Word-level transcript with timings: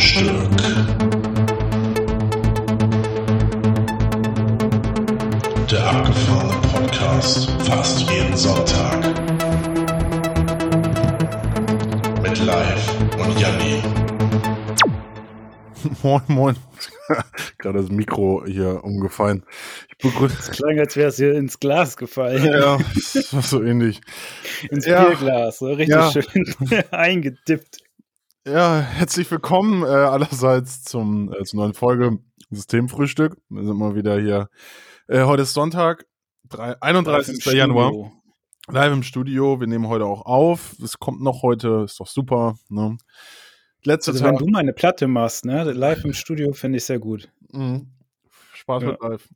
Live-Frühstück. 0.00 0.50
Der 5.70 5.86
abgefahrene 5.90 6.60
Podcast 6.72 7.50
fast 7.66 8.10
jeden 8.10 8.34
Sonntag. 8.34 9.04
Mit 12.22 12.44
Live 12.46 12.94
und 13.18 13.38
Janni. 13.38 13.82
Moin, 16.02 16.22
moin. 16.28 16.56
Gerade 17.58 17.80
das 17.82 17.90
Mikro 17.90 18.44
hier 18.46 18.82
umgefallen. 18.82 19.44
Ich 19.90 19.98
begrüße. 19.98 20.34
Es 20.38 20.50
klang, 20.50 20.78
als 20.78 20.96
wäre 20.96 21.08
es 21.10 21.16
hier 21.16 21.34
ins 21.34 21.60
Glas 21.60 21.98
gefallen. 21.98 22.42
Ja, 22.46 22.78
so 23.04 23.62
ähnlich. 23.62 24.00
Ins 24.70 24.86
Ja. 24.86 25.04
Bierglas, 25.04 25.58
so 25.58 25.66
richtig 25.66 25.88
Ja. 25.88 26.10
schön 26.10 26.54
eingedippt. 26.90 27.82
Ja, 28.50 28.80
herzlich 28.80 29.30
willkommen 29.30 29.82
äh, 29.82 29.86
allerseits 29.86 30.82
zum, 30.82 31.32
äh, 31.32 31.44
zur 31.44 31.60
neuen 31.60 31.74
Folge 31.74 32.18
Systemfrühstück. 32.50 33.36
Wir 33.48 33.64
sind 33.64 33.76
mal 33.76 33.94
wieder 33.94 34.18
hier. 34.20 34.48
Äh, 35.08 35.22
heute 35.24 35.42
ist 35.42 35.52
Sonntag, 35.52 36.06
drei, 36.48 36.80
31. 36.82 37.46
Im 37.46 37.56
Januar. 37.56 37.88
Studio. 37.90 38.12
Live 38.68 38.92
im 38.92 39.02
Studio. 39.02 39.60
Wir 39.60 39.66
nehmen 39.66 39.88
heute 39.88 40.04
auch 40.06 40.26
auf. 40.26 40.74
Es 40.82 40.98
kommt 40.98 41.20
noch 41.20 41.42
heute, 41.42 41.82
ist 41.84 42.00
doch 42.00 42.06
super. 42.06 42.54
Ne? 42.68 42.96
Letzte 43.84 44.12
Also 44.12 44.24
wenn 44.24 44.32
Tag. 44.36 44.40
du 44.40 44.46
mal 44.50 44.58
eine 44.60 44.72
Platte 44.72 45.06
machst, 45.06 45.44
ne, 45.44 45.64
live 45.72 46.04
im 46.04 46.12
Studio 46.12 46.52
finde 46.52 46.78
ich 46.78 46.84
sehr 46.84 46.98
gut. 46.98 47.30
Mhm. 47.52 47.92
Spaß 48.54 48.82
Ja. 48.82 48.88
mit 48.90 49.00
live. 49.02 49.28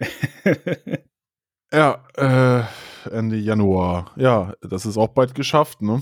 Ja, 1.72 2.04
äh, 2.16 2.62
Ende 3.10 3.36
Januar. 3.36 4.12
Ja, 4.14 4.54
das 4.62 4.86
ist 4.86 4.96
auch 4.96 5.08
bald 5.08 5.34
geschafft, 5.34 5.82
ne? 5.82 6.00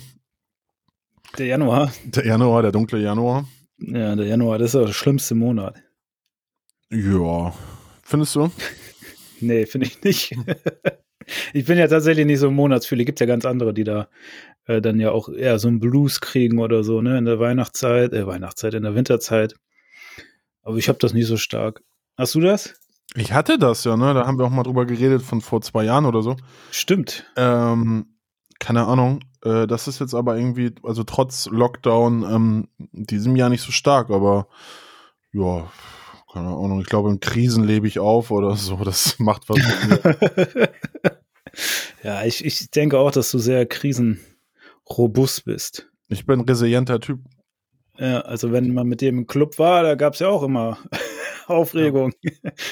Der 1.38 1.46
Januar, 1.46 1.92
Der 2.04 2.26
Januar, 2.26 2.62
der 2.62 2.72
dunkle 2.72 3.00
Januar. 3.00 3.46
ja, 3.78 4.14
der 4.14 4.26
Januar, 4.26 4.58
das 4.58 4.74
ist 4.74 4.80
der 4.86 4.92
schlimmste 4.92 5.34
Monat. 5.34 5.82
Ja. 6.90 7.52
Findest 8.02 8.36
du? 8.36 8.50
Nee, 9.40 9.66
finde 9.66 9.88
ich 9.88 10.02
nicht. 10.02 10.34
ich 11.52 11.64
bin 11.66 11.76
ja 11.76 11.88
tatsächlich 11.88 12.24
nicht 12.24 12.38
so 12.38 12.48
ein 12.48 12.54
Monatsfühler. 12.54 13.04
Gibt 13.04 13.20
ja 13.20 13.26
ganz 13.26 13.44
andere, 13.44 13.74
die 13.74 13.84
da 13.84 14.08
äh, 14.66 14.80
dann 14.80 15.00
ja 15.00 15.10
auch 15.10 15.28
eher 15.28 15.58
so 15.58 15.68
einen 15.68 15.80
Blues 15.80 16.20
kriegen 16.20 16.60
oder 16.60 16.82
so, 16.84 17.02
ne, 17.02 17.18
in 17.18 17.24
der 17.26 17.40
Weihnachtszeit, 17.40 18.12
äh, 18.14 18.26
Weihnachtszeit, 18.26 18.72
in 18.74 18.84
der 18.84 18.94
Winterzeit. 18.94 19.54
Aber 20.62 20.76
ich 20.78 20.88
habe 20.88 20.98
das 21.00 21.12
nicht 21.12 21.26
so 21.26 21.36
stark. 21.36 21.82
Hast 22.16 22.36
du 22.36 22.40
das? 22.40 22.74
Ich 23.16 23.32
hatte 23.32 23.58
das 23.58 23.84
ja, 23.84 23.96
ne? 23.96 24.14
Da 24.14 24.24
haben 24.24 24.38
wir 24.38 24.46
auch 24.46 24.50
mal 24.50 24.62
drüber 24.62 24.86
geredet 24.86 25.20
von 25.20 25.40
vor 25.42 25.60
zwei 25.60 25.84
Jahren 25.84 26.06
oder 26.06 26.22
so. 26.22 26.36
Stimmt. 26.70 27.26
Ähm, 27.36 28.06
keine 28.60 28.86
Ahnung. 28.86 29.20
Äh, 29.44 29.66
das 29.66 29.86
ist 29.88 30.00
jetzt 30.00 30.14
aber 30.14 30.36
irgendwie, 30.36 30.72
also 30.82 31.04
trotz 31.04 31.46
Lockdown, 31.46 32.22
ähm, 32.22 32.68
diesem 32.92 33.36
Jahr 33.36 33.50
nicht 33.50 33.62
so 33.62 33.72
stark, 33.72 34.10
aber 34.10 34.48
ja, 35.32 35.70
keine 36.32 36.48
Ahnung. 36.48 36.80
Ich 36.80 36.86
glaube, 36.86 37.10
in 37.10 37.20
Krisen 37.20 37.64
lebe 37.64 37.86
ich 37.86 37.98
auf 37.98 38.30
oder 38.30 38.56
so. 38.56 38.76
Das 38.84 39.18
macht 39.18 39.48
was 39.48 39.58
mit 39.58 40.04
mir. 40.04 40.70
ja, 42.02 42.24
ich, 42.24 42.44
ich 42.44 42.70
denke 42.70 42.98
auch, 42.98 43.10
dass 43.10 43.30
du 43.30 43.38
sehr 43.38 43.66
krisenrobust 43.66 45.44
bist. 45.44 45.88
Ich 46.08 46.26
bin 46.26 46.40
ein 46.40 46.48
resilienter 46.48 47.00
Typ. 47.00 47.20
Ja, 47.98 48.22
also 48.22 48.50
wenn 48.50 48.74
man 48.74 48.88
mit 48.88 49.00
dem 49.00 49.18
im 49.18 49.26
Club 49.26 49.58
war, 49.58 49.84
da 49.84 49.94
gab 49.94 50.14
es 50.14 50.20
ja 50.20 50.28
auch 50.28 50.42
immer 50.42 50.78
Aufregung. 51.46 52.12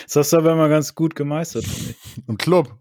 Das 0.05 0.17
hast 0.17 0.33
du 0.33 0.39
aber 0.39 0.53
immer 0.53 0.69
ganz 0.69 0.95
gut 0.95 1.15
gemeistert. 1.15 1.65
Im 2.27 2.37
Club. 2.37 2.77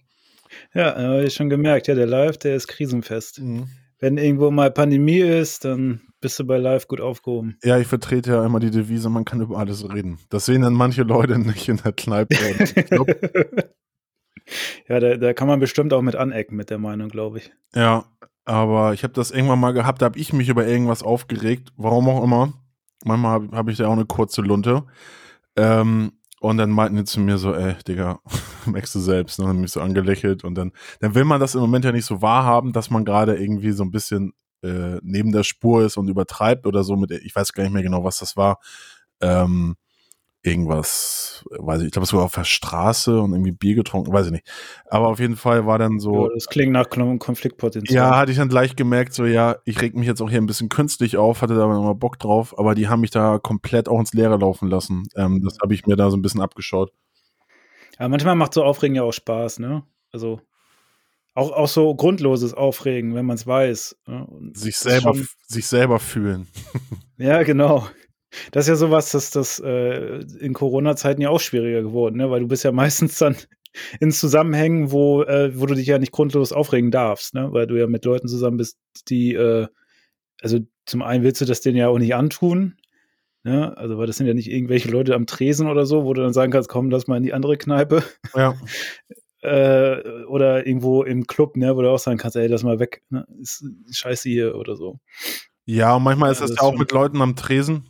Ja, 0.74 0.96
habe 0.96 1.26
ich 1.26 1.34
schon 1.34 1.50
gemerkt. 1.50 1.88
Ja, 1.88 1.96
der 1.96 2.08
Live, 2.08 2.38
der 2.38 2.56
ist 2.56 2.68
krisenfest. 2.68 3.40
Mhm. 3.40 3.70
Wenn 4.02 4.18
irgendwo 4.18 4.50
mal 4.50 4.72
Pandemie 4.72 5.20
ist, 5.20 5.64
dann 5.64 6.02
bist 6.22 6.40
du 6.40 6.44
bei 6.46 6.58
Live 6.58 6.88
gut 6.88 7.00
aufgehoben. 7.00 7.58
Ja, 7.64 7.78
ich 7.78 7.86
vertrete 7.86 8.32
ja 8.32 8.44
immer 8.44 8.60
die 8.60 8.72
Devise, 8.72 9.10
man 9.10 9.26
kann 9.26 9.42
über 9.42 9.60
alles 9.60 9.88
reden. 9.88 10.18
Das 10.30 10.46
sehen 10.46 10.64
dann 10.64 10.74
manche 10.74 11.04
Leute 11.04 11.38
nicht 11.48 11.70
in 11.70 11.78
der 11.78 11.94
Kneipe. 11.94 12.36
ja, 14.90 15.00
da, 15.00 15.18
da 15.18 15.34
kann 15.34 15.48
man 15.48 15.60
bestimmt 15.60 15.94
auch 15.94 16.02
mit 16.02 16.16
anecken 16.16 16.56
mit 16.56 16.72
der 16.72 16.80
Meinung, 16.80 17.10
glaube 17.10 17.38
ich. 17.38 17.52
Ja, 17.76 18.06
aber 18.44 18.94
ich 18.94 19.04
habe 19.04 19.14
das 19.14 19.30
irgendwann 19.30 19.60
mal 19.60 19.72
gehabt, 19.72 20.02
da 20.02 20.08
habe 20.08 20.18
ich 20.18 20.34
mich 20.34 20.50
über 20.50 20.66
irgendwas 20.66 21.04
aufgeregt, 21.04 21.72
warum 21.78 22.10
auch 22.10 22.24
immer. 22.24 22.54
Manchmal 23.06 23.32
habe 23.34 23.56
hab 23.56 23.70
ich 23.70 23.78
da 23.78 23.88
auch 23.88 23.94
eine 23.94 24.06
kurze 24.06 24.42
Lunte. 24.42 24.84
Ähm, 25.56 26.14
und 26.42 26.58
dann 26.58 26.72
meinten 26.72 26.98
die 26.98 27.04
zu 27.04 27.20
mir 27.20 27.38
so, 27.38 27.54
ey, 27.54 27.76
Digga, 27.88 28.20
merkst 28.66 28.96
du 28.96 29.00
selbst, 29.00 29.38
ne? 29.40 29.48
Haben 29.48 29.62
mich 29.62 29.72
so 29.72 29.80
angelächelt 29.80 30.44
und 30.44 30.56
dann, 30.56 30.72
dann 31.00 31.14
will 31.14 31.24
man 31.24 31.40
das 31.40 31.54
im 31.54 31.62
Moment 31.62 31.86
ja 31.86 31.92
nicht 31.92 32.06
so 32.06 32.24
wahrhaben, 32.24 32.74
dass 32.74 32.90
man 32.90 33.06
gerade 33.06 33.38
irgendwie 33.38 33.72
so 33.72 33.84
ein 33.84 33.92
bisschen 33.92 34.34
äh, 34.64 34.98
neben 35.04 35.32
der 35.32 35.44
Spur 35.44 35.86
ist 35.86 35.98
und 35.98 36.10
übertreibt 36.10 36.66
oder 36.66 36.84
so 36.84 36.96
mit, 36.96 37.12
ich 37.12 37.36
weiß 37.36 37.54
gar 37.54 37.64
nicht 37.64 37.74
mehr 37.74 37.84
genau, 37.84 38.04
was 38.04 38.18
das 38.18 38.38
war. 38.38 38.60
Ähm, 39.22 39.76
irgendwas, 40.44 41.46
weiß 41.52 41.82
ich, 41.82 41.88
ich 41.88 41.92
glaube, 41.92 42.06
es 42.06 42.14
war 42.14 42.24
auf 42.24 42.34
der 42.34 42.44
Straße 42.46 43.20
und 43.22 43.34
irgendwie 43.34 43.52
Bier 43.52 43.76
getrunken, 43.76 44.12
weiß 44.12 44.28
ich 44.28 44.32
nicht. 44.32 44.48
Aber 44.90 45.08
auf 45.10 45.20
jeden 45.20 45.36
Fall 45.36 45.66
war 45.68 45.78
dann 45.78 46.00
so, 46.00 46.28
Ja, 46.28 46.34
das 46.34 46.48
klingt 46.48 46.72
nach 46.72 46.90
Kon- 46.90 47.20
Konfliktpotenzial. 47.20 47.96
ja, 48.12 48.18
hatte 48.18 48.32
ich 48.32 48.38
dann 48.38 48.50
gleich 48.50 48.76
gemerkt, 48.76 49.14
so 49.14 49.26
ja, 49.26 49.58
ich 49.66 49.82
reg 49.82 49.96
mich 49.96 50.08
jetzt 50.08 50.22
auch 50.22 50.30
hier 50.30 50.42
ein 50.42 50.48
bisschen 50.48 50.70
künstlich 50.70 51.18
auf, 51.18 51.42
hatte 51.42 51.56
da 51.56 51.64
aber 51.64 51.76
nochmal 51.76 51.96
Bock 51.96 52.18
drauf, 52.20 52.58
aber 52.58 52.74
die 52.76 52.88
haben 52.88 53.02
mich 53.02 53.12
da 53.12 53.38
komplett 53.38 53.88
auch 53.88 54.00
ins 54.00 54.14
Leere 54.14 54.38
laufen 54.38 54.68
lassen. 54.68 55.08
Ähm, 55.16 55.42
das 55.44 55.58
habe 55.62 55.74
ich 55.74 55.86
mir 55.86 55.96
da 55.96 56.10
so 56.10 56.18
ein 56.18 56.22
bisschen 56.24 56.42
abgeschaut. 56.42 56.92
Aber 57.98 58.10
manchmal 58.10 58.36
macht 58.36 58.54
so 58.56 58.64
Aufregen 58.64 58.96
ja 58.96 59.04
auch 59.04 59.12
Spaß, 59.14 59.60
ne? 59.60 59.84
Also 60.12 60.42
auch, 61.34 61.52
auch 61.52 61.68
so 61.68 61.94
grundloses 61.96 62.54
Aufregen, 62.54 63.14
wenn 63.16 63.26
man 63.26 63.36
es 63.36 63.46
weiß. 63.48 63.96
Ne? 64.08 64.28
Sich 64.54 64.78
selber, 64.78 65.14
schon- 65.16 65.28
sich 65.48 65.68
selber 65.68 66.00
fühlen. 66.00 66.48
Ja, 67.18 67.44
genau. 67.44 67.86
Das 68.52 68.66
ist 68.66 68.70
ja 68.70 68.76
sowas, 68.76 69.12
dass 69.12 69.32
das 69.32 69.60
äh, 69.60 70.22
in 70.40 70.54
Corona-Zeiten 70.54 71.22
ja 71.22 71.30
auch 71.30 71.40
schwieriger 71.40 71.82
geworden, 71.82 72.18
ne? 72.18 72.30
Weil 72.32 72.42
du 72.42 72.48
bist 72.48 72.64
ja 72.64 72.72
meistens 72.72 73.18
dann 73.18 73.36
in 74.00 74.12
Zusammenhängen, 74.12 74.92
wo, 74.92 75.24
äh, 75.24 75.58
wo 75.60 75.66
du 75.66 75.76
dich 75.76 75.88
ja 75.88 75.98
nicht 75.98 76.12
grundlos 76.12 76.52
aufregen 76.52 76.92
darfst, 76.92 77.34
ne? 77.34 77.52
Weil 77.52 77.68
du 77.68 77.76
ja 77.80 77.88
mit 77.88 78.06
Leuten 78.06 78.28
zusammen 78.28 78.58
bist, 78.58 78.78
die, 79.08 79.34
äh, 79.34 79.68
also 80.42 80.60
zum 80.86 81.02
einen 81.02 81.24
willst 81.24 81.42
du 81.42 81.46
das 81.46 81.62
denen 81.62 81.78
ja 81.78 81.88
auch 81.88 82.00
nicht 82.00 82.16
antun, 82.16 82.76
ne? 83.44 83.76
Also, 83.78 83.98
weil 83.98 84.08
das 84.08 84.18
sind 84.18 84.28
ja 84.28 84.34
nicht 84.34 84.52
irgendwelche 84.52 84.90
Leute 84.90 85.16
am 85.16 85.26
Tresen 85.26 85.68
oder 85.68 85.86
so, 85.86 86.06
wo 86.06 86.14
du 86.14 86.22
dann 86.22 86.34
sagen 86.34 86.52
kannst, 86.52 86.70
komm, 86.70 86.90
lass 86.90 87.08
mal 87.08 87.18
in 87.18 87.24
die 87.24 87.34
andere 87.34 87.58
Kneipe. 87.58 88.04
Ja, 88.36 88.56
äh, 89.42 90.26
oder 90.26 90.66
irgendwo 90.68 91.04
im 91.04 91.28
Club, 91.28 91.58
ne, 91.58 91.76
wo 91.76 91.82
du 91.82 91.90
auch 91.90 92.00
sagen 92.00 92.18
kannst, 92.18 92.36
ey, 92.36 92.48
lass 92.48 92.64
mal 92.64 92.80
weg, 92.80 93.04
ne? 93.10 93.26
Ist 93.40 93.66
scheiße 93.92 94.30
hier 94.30 94.56
oder 94.56 94.76
so. 94.76 95.00
ja, 95.66 95.96
und 95.96 96.04
manchmal 96.04 96.30
Ja, 96.30 96.34
ist 96.34 96.42
das 96.42 96.52
das 96.52 96.58
ja 96.58 96.64
auch 96.64 96.78
mit 96.78 96.92
Leuten 96.92 97.22
am 97.22 97.36
Tresen, 97.36 97.90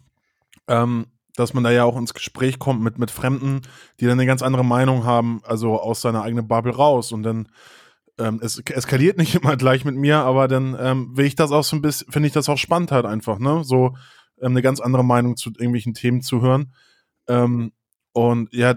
ähm, 0.67 1.07
dass 1.35 1.53
man 1.53 1.63
da 1.63 1.71
ja 1.71 1.85
auch 1.85 1.97
ins 1.97 2.13
Gespräch 2.13 2.59
kommt 2.59 2.81
mit, 2.81 2.99
mit 2.99 3.11
Fremden, 3.11 3.61
die 3.99 4.05
dann 4.05 4.19
eine 4.19 4.25
ganz 4.25 4.41
andere 4.41 4.65
Meinung 4.65 5.05
haben, 5.05 5.41
also 5.43 5.79
aus 5.79 6.01
seiner 6.01 6.23
eigenen 6.23 6.47
Bubble 6.47 6.75
raus 6.75 7.11
und 7.11 7.23
dann 7.23 7.47
ähm, 8.17 8.39
es 8.41 8.59
eskaliert 8.59 9.17
nicht 9.17 9.35
immer 9.41 9.57
gleich 9.57 9.85
mit 9.85 9.95
mir, 9.95 10.19
aber 10.19 10.47
dann 10.47 10.77
ähm, 10.79 11.15
will 11.15 11.25
ich 11.25 11.35
das 11.35 11.51
auch 11.51 11.63
so 11.63 11.75
ein 11.75 11.81
bisschen, 11.81 12.11
finde 12.11 12.27
ich 12.27 12.33
das 12.33 12.49
auch 12.49 12.57
spannend 12.57 12.91
halt 12.91 13.05
einfach, 13.05 13.39
ne? 13.39 13.63
So 13.63 13.95
ähm, 14.41 14.51
eine 14.51 14.61
ganz 14.61 14.79
andere 14.79 15.03
Meinung 15.03 15.37
zu 15.37 15.49
irgendwelchen 15.49 15.93
Themen 15.93 16.21
zu 16.21 16.41
hören. 16.41 16.73
Ähm, 17.27 17.71
und 18.13 18.53
ja, 18.53 18.75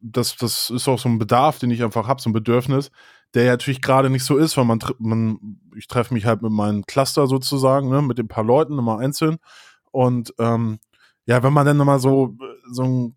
das, 0.00 0.36
das 0.36 0.70
ist 0.70 0.88
auch 0.88 0.98
so 0.98 1.08
ein 1.08 1.18
Bedarf, 1.18 1.58
den 1.58 1.70
ich 1.70 1.84
einfach 1.84 2.08
habe, 2.08 2.20
so 2.20 2.30
ein 2.30 2.32
Bedürfnis, 2.32 2.90
der 3.34 3.44
ja 3.44 3.52
natürlich 3.52 3.82
gerade 3.82 4.10
nicht 4.10 4.24
so 4.24 4.36
ist, 4.36 4.56
weil 4.56 4.64
man, 4.64 4.80
man 4.98 5.38
ich 5.76 5.86
treffe 5.88 6.14
mich 6.14 6.24
halt 6.24 6.42
mit 6.42 6.52
meinem 6.52 6.84
Cluster 6.86 7.26
sozusagen, 7.26 7.88
ne, 7.90 8.00
mit 8.00 8.18
den 8.18 8.28
paar 8.28 8.44
Leuten 8.44 8.78
immer 8.78 8.98
einzeln. 8.98 9.36
Und 9.90 10.34
ähm, 10.38 10.78
ja, 11.26 11.42
wenn 11.42 11.52
man 11.52 11.66
dann 11.66 11.80
immer 11.80 11.98
so, 11.98 12.36
so 12.70 12.82
ein, 12.82 13.16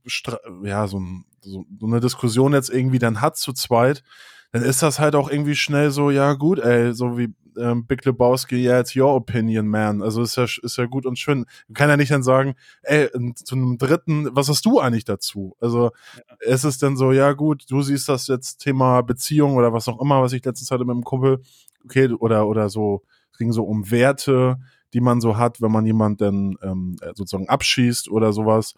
ja, 0.64 0.88
so, 0.88 1.00
ein, 1.00 1.26
so, 1.42 1.66
eine 1.84 2.00
Diskussion 2.00 2.54
jetzt 2.54 2.70
irgendwie 2.70 3.00
dann 3.00 3.22
hat 3.22 3.38
zu 3.38 3.54
zweit, 3.54 4.04
dann 4.52 4.64
ist 4.64 4.82
das 4.82 5.00
halt 5.00 5.16
auch 5.16 5.30
irgendwie 5.30 5.56
schnell 5.56 5.92
so, 5.92 6.10
ja 6.10 6.34
gut, 6.34 6.60
ey, 6.60 6.94
so 6.94 7.18
wie 7.18 7.34
ähm, 7.58 7.86
Big 7.86 8.06
Lebowski, 8.06 8.56
yeah, 8.56 8.80
it's 8.80 8.96
your 8.96 9.14
opinion, 9.14 9.68
man. 9.68 10.02
Also 10.02 10.22
ist 10.22 10.36
ja, 10.38 10.44
ist 10.44 10.78
ja 10.78 10.86
gut 10.86 11.06
und 11.06 11.18
schön. 11.20 11.46
Man 11.68 11.74
kann 11.74 11.90
ja 11.90 11.98
nicht 11.98 12.12
dann 12.12 12.24
sagen, 12.24 12.56
ey, 12.84 13.10
zu 13.36 13.56
einem 13.56 13.78
dritten, 13.78 14.30
was 14.32 14.48
hast 14.48 14.66
du 14.66 14.80
eigentlich 14.80 15.06
dazu? 15.06 15.56
Also 15.60 15.92
es 16.40 16.64
ist 16.64 16.84
dann 16.84 16.98
so, 16.98 17.12
ja 17.12 17.34
gut, 17.34 17.66
du 17.70 17.82
siehst 17.82 18.08
das 18.10 18.28
jetzt 18.28 18.60
Thema 18.60 19.02
Beziehung 19.02 19.56
oder 19.56 19.74
was 19.74 19.88
auch 19.88 20.00
immer, 20.00 20.22
was 20.22 20.34
ich 20.34 20.46
letztens 20.46 20.72
hatte 20.72 20.86
mit 20.86 20.96
dem 20.96 21.04
Kumpel, 21.04 21.42
okay, 21.84 22.10
oder, 22.10 22.48
oder 22.48 22.70
so, 22.70 23.04
es 23.32 23.38
ging 23.38 23.52
so 23.52 23.64
um 23.64 23.90
Werte, 23.92 24.58
die 24.94 25.02
man 25.02 25.22
so 25.22 25.38
hat, 25.38 25.62
wenn 25.62 25.72
man 25.72 25.86
jemand 25.86 26.22
dann 26.22 26.58
ähm, 26.62 26.98
sozusagen 27.16 27.50
abschießt 27.50 28.10
oder 28.10 28.34
sowas, 28.34 28.74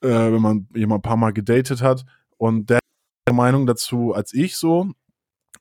äh, 0.00 0.08
wenn 0.08 0.42
man 0.42 0.68
jemand 0.74 1.00
ein 1.00 1.08
paar 1.08 1.16
Mal 1.16 1.32
gedatet 1.32 1.82
hat 1.82 2.04
und 2.36 2.70
der 2.70 2.80
Meinung 3.32 3.66
dazu 3.66 4.12
als 4.14 4.32
ich 4.32 4.56
so. 4.56 4.90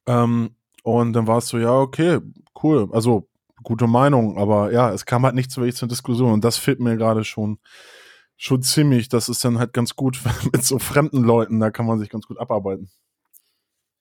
Ähm, 0.05 0.55
und 0.83 1.13
dann 1.13 1.27
war 1.27 1.37
es 1.39 1.47
so, 1.47 1.57
ja, 1.57 1.73
okay, 1.73 2.19
cool. 2.63 2.89
Also 2.91 3.27
gute 3.63 3.87
Meinung, 3.87 4.37
aber 4.37 4.71
ja, 4.71 4.91
es 4.91 5.05
kam 5.05 5.25
halt 5.25 5.35
nicht 5.35 5.51
so 5.51 5.61
wirklich 5.61 5.75
zur 5.75 5.87
Diskussion 5.87 6.31
und 6.31 6.43
das 6.43 6.57
fehlt 6.57 6.79
mir 6.79 6.97
gerade 6.97 7.23
schon, 7.23 7.59
schon 8.37 8.61
ziemlich. 8.61 9.09
Das 9.09 9.29
ist 9.29 9.43
dann 9.43 9.59
halt 9.59 9.73
ganz 9.73 9.95
gut 9.95 10.21
mit 10.53 10.63
so 10.63 10.79
fremden 10.79 11.23
Leuten, 11.23 11.59
da 11.59 11.71
kann 11.71 11.85
man 11.85 11.99
sich 11.99 12.09
ganz 12.09 12.25
gut 12.27 12.39
abarbeiten. 12.39 12.89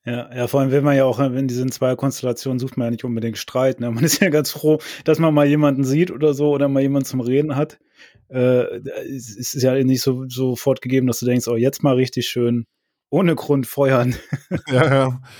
Ja, 0.05 0.33
ja, 0.33 0.47
vor 0.47 0.61
allem 0.61 0.71
will 0.71 0.81
man 0.81 0.95
ja 0.95 1.03
auch 1.03 1.19
in 1.19 1.47
diesen 1.47 1.71
zwei 1.71 1.95
Konstellationen 1.95 2.57
sucht 2.57 2.77
man 2.77 2.85
ja 2.85 2.91
nicht 2.91 3.03
unbedingt 3.03 3.37
Streit. 3.37 3.79
Ne? 3.79 3.91
Man 3.91 4.03
ist 4.03 4.21
ja 4.21 4.29
ganz 4.29 4.51
froh, 4.51 4.79
dass 5.03 5.19
man 5.19 5.33
mal 5.33 5.45
jemanden 5.45 5.83
sieht 5.83 6.11
oder 6.11 6.33
so 6.33 6.51
oder 6.51 6.67
mal 6.67 6.81
jemanden 6.81 7.05
zum 7.05 7.21
Reden 7.21 7.55
hat. 7.55 7.79
Äh, 8.29 8.77
es 9.15 9.35
ist 9.35 9.61
ja 9.61 9.73
nicht 9.83 10.01
so 10.01 10.25
sofort 10.27 10.81
gegeben, 10.81 11.07
dass 11.07 11.19
du 11.19 11.25
denkst, 11.25 11.47
oh, 11.47 11.55
jetzt 11.55 11.83
mal 11.83 11.95
richtig 11.95 12.27
schön 12.27 12.65
ohne 13.09 13.35
Grund 13.35 13.67
feuern. 13.67 14.15
Ja, 14.67 14.85
ja. 14.85 15.21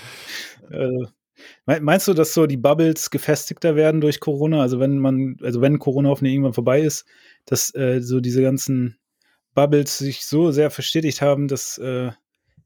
Äh, 0.70 1.80
meinst 1.80 2.06
du, 2.06 2.14
dass 2.14 2.32
so 2.32 2.46
die 2.46 2.56
Bubbles 2.56 3.10
gefestigter 3.10 3.74
werden 3.74 4.00
durch 4.00 4.20
Corona? 4.20 4.60
Also 4.60 4.78
wenn 4.78 4.98
man, 4.98 5.36
also 5.42 5.60
wenn 5.60 5.80
Corona 5.80 6.08
hoffentlich 6.08 6.34
irgendwann 6.34 6.52
vorbei 6.52 6.80
ist, 6.80 7.06
dass 7.44 7.74
äh, 7.74 8.00
so 8.00 8.20
diese 8.20 8.40
ganzen 8.40 8.98
Bubbles 9.54 9.98
sich 9.98 10.24
so 10.24 10.52
sehr 10.52 10.70
verstetigt 10.70 11.22
haben, 11.22 11.48
dass 11.48 11.76
äh, 11.78 12.12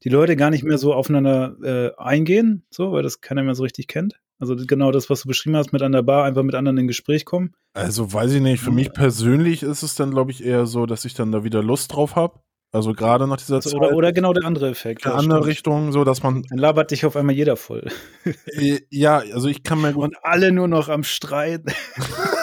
die 0.05 0.09
Leute 0.11 0.37
gar 0.37 0.51
nicht 0.51 0.65
mehr 0.65 0.79
so 0.79 0.93
aufeinander 0.95 1.57
äh, 1.63 1.91
eingehen, 2.03 2.65
so, 2.71 2.93
weil 2.93 3.03
das 3.03 3.21
keiner 3.21 3.43
mehr 3.43 3.55
so 3.55 3.63
richtig 3.63 3.89
kennt. 3.89 4.21
Also 4.39 4.57
genau 4.57 4.91
das, 4.91 5.09
was 5.11 5.23
du 5.23 5.29
beschrieben 5.29 5.57
hast, 5.57 5.73
mit 5.73 5.81
an 5.83 5.93
der 5.93 6.03
Bar 6.03 6.25
einfach 6.25 6.43
mit 6.43 6.55
anderen 6.55 6.77
in 6.79 6.87
Gespräch 6.89 7.25
kommen. 7.25 7.55
Also 7.73 8.13
weiß 8.13 8.33
ich 8.33 8.43
nicht, 8.43 8.61
für 8.63 8.73
mich 8.73 8.93
persönlich 8.93 9.63
ist 9.63 9.83
es 9.83 9.95
dann, 9.95 10.11
glaube 10.11 10.31
ich, 10.33 10.45
eher 10.45 10.67
so, 10.67 10.87
dass 10.87 11.05
ich 11.05 11.15
dann 11.15 11.33
da 11.33 11.45
wieder 11.45 11.63
Lust 11.63 11.93
drauf 11.95 12.17
habe. 12.17 12.41
Also 12.73 12.93
gerade 12.93 13.29
nach 13.29 13.37
dieser 13.37 13.57
Also, 13.57 13.71
Zeit. 13.71 13.79
oder, 13.81 13.93
oder 13.97 14.13
genau 14.13 14.33
der 14.33 14.45
andere 14.45 14.69
Effekt. 14.69 15.05
ja, 15.05 15.15
andere 15.15 15.39
stimmt. 15.39 15.47
Richtung, 15.51 15.93
so 15.93 16.03
dass 16.03 16.25
man. 16.25 16.43
Dann 16.51 16.59
labert 16.59 16.91
dich 16.91 17.07
auf 17.07 17.15
einmal 17.17 17.35
jeder 17.37 17.57
voll. 17.57 17.87
Äh, 18.47 18.81
Ja, 18.91 19.19
also 19.19 19.47
ich 19.49 19.63
kann 19.63 19.81
mir 19.81 19.93
gut. 19.93 20.03
Und 20.03 20.17
alle 20.25 20.51
nur 20.51 20.67
noch 20.67 20.89
am 20.89 21.05
Streit. 21.05 21.63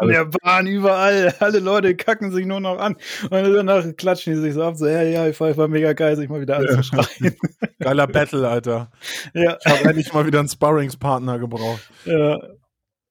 In 0.00 0.08
der 0.08 0.24
Bahn, 0.26 0.66
überall. 0.66 1.34
Alle 1.40 1.58
Leute 1.60 1.94
kacken 1.94 2.32
sich 2.32 2.46
nur 2.46 2.60
noch 2.60 2.78
an. 2.78 2.96
Und 3.22 3.30
danach 3.30 3.84
klatschen 3.96 4.34
die 4.34 4.40
sich 4.40 4.54
so 4.54 4.62
ab, 4.62 4.76
so, 4.76 4.86
ja, 4.86 5.02
ja, 5.02 5.26
ich 5.28 5.38
war, 5.40 5.50
ich 5.50 5.56
war 5.56 5.68
mega 5.68 5.92
geil, 5.92 6.16
sich 6.16 6.28
mal 6.28 6.40
wieder 6.40 6.56
anzuschreien. 6.58 7.36
Geiler 7.80 8.06
Battle, 8.06 8.48
Alter. 8.48 8.90
ja, 9.34 9.56
Ich 9.64 9.72
habe 9.72 9.84
endlich 9.88 10.12
mal 10.12 10.26
wieder 10.26 10.38
einen 10.40 10.48
Sparringspartner 10.48 11.38
gebraucht. 11.38 11.88
ja. 12.04 12.38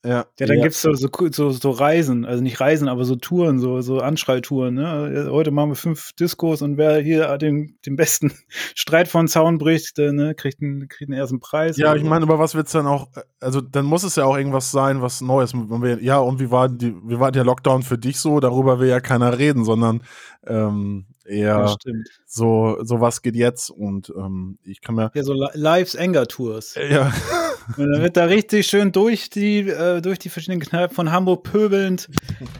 Ja, 0.05 0.25
Ja, 0.37 0.45
dann 0.47 0.61
gibt's 0.61 0.81
so, 0.81 0.93
so, 0.93 1.07
so, 1.31 1.51
so 1.51 1.69
Reisen, 1.71 2.25
also 2.25 2.43
nicht 2.43 2.59
Reisen, 2.59 2.89
aber 2.89 3.05
so 3.05 3.15
Touren, 3.15 3.59
so, 3.59 3.79
so 3.81 3.99
Anschreitouren. 3.99 4.73
Ne? 4.73 5.27
Heute 5.31 5.51
machen 5.51 5.69
wir 5.71 5.75
fünf 5.75 6.11
Diskos 6.13 6.61
und 6.61 6.75
wer 6.77 6.99
hier 6.99 7.37
den, 7.37 7.77
den 7.85 7.95
besten 7.95 8.33
Streit 8.75 9.07
von 9.07 9.27
Zaun 9.29 9.57
bricht, 9.59 9.97
der, 9.97 10.11
ne, 10.11 10.35
kriegt, 10.35 10.61
einen, 10.61 10.87
kriegt 10.89 11.09
einen 11.09 11.17
ersten 11.17 11.39
Preis. 11.39 11.77
Ja, 11.77 11.95
ich 11.95 12.03
meine, 12.03 12.25
über 12.25 12.37
was 12.37 12.53
wird's 12.53 12.73
dann 12.73 12.85
auch, 12.85 13.07
also 13.39 13.61
dann 13.61 13.85
muss 13.85 14.03
es 14.03 14.17
ja 14.17 14.25
auch 14.25 14.35
irgendwas 14.37 14.71
sein, 14.71 15.01
was 15.01 15.21
Neues. 15.21 15.53
Ja, 16.01 16.17
und 16.19 16.39
wie 16.41 16.51
war 16.51 16.67
die, 16.67 16.93
wie 17.05 17.19
war 17.19 17.31
der 17.31 17.45
Lockdown 17.45 17.83
für 17.83 17.97
dich 17.97 18.19
so? 18.19 18.41
Darüber 18.41 18.79
will 18.79 18.89
ja 18.89 18.99
keiner 18.99 19.37
reden, 19.39 19.63
sondern 19.63 20.03
ähm, 20.45 21.05
ja, 21.25 21.61
eher 21.61 21.67
stimmt. 21.69 22.09
so, 22.25 22.77
so 22.83 22.99
was 22.99 23.21
geht 23.21 23.35
jetzt 23.37 23.69
und 23.69 24.11
ähm, 24.17 24.57
ich 24.65 24.81
kann 24.81 24.95
mir 24.95 25.11
Ja, 25.13 25.23
so 25.23 25.31
Li- 25.31 25.47
Lives 25.53 25.95
Anger 25.95 26.27
Tours. 26.27 26.75
ja, 26.75 27.09
Und 27.77 27.91
dann 27.91 28.01
wird 28.01 28.17
da 28.17 28.25
richtig 28.25 28.67
schön 28.67 28.91
durch 28.91 29.29
die, 29.29 29.59
äh, 29.59 30.01
durch 30.01 30.19
die 30.19 30.29
verschiedenen 30.29 30.59
Kneipen 30.59 30.95
von 30.95 31.11
Hamburg 31.11 31.43
pöbelnd 31.43 32.09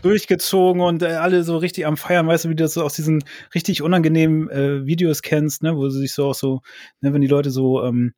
durchgezogen 0.01 0.81
und 0.81 1.01
äh, 1.01 1.07
alle 1.07 1.43
so 1.43 1.57
richtig 1.57 1.85
am 1.85 1.97
Feiern, 1.97 2.27
weißt 2.27 2.45
du, 2.45 2.49
wie 2.49 2.55
du 2.55 2.63
das 2.63 2.73
so 2.73 2.83
aus 2.83 2.95
diesen 2.95 3.23
richtig 3.53 3.81
unangenehmen 3.81 4.49
äh, 4.49 4.85
Videos 4.85 5.21
kennst, 5.21 5.63
ne, 5.63 5.75
wo 5.75 5.89
sie 5.89 5.99
sich 5.99 6.13
so 6.13 6.27
auch 6.27 6.35
so, 6.35 6.61
ne, 7.01 7.13
wenn 7.13 7.21
die 7.21 7.27
Leute 7.27 7.51
so, 7.51 7.83
ähm, 7.83 8.13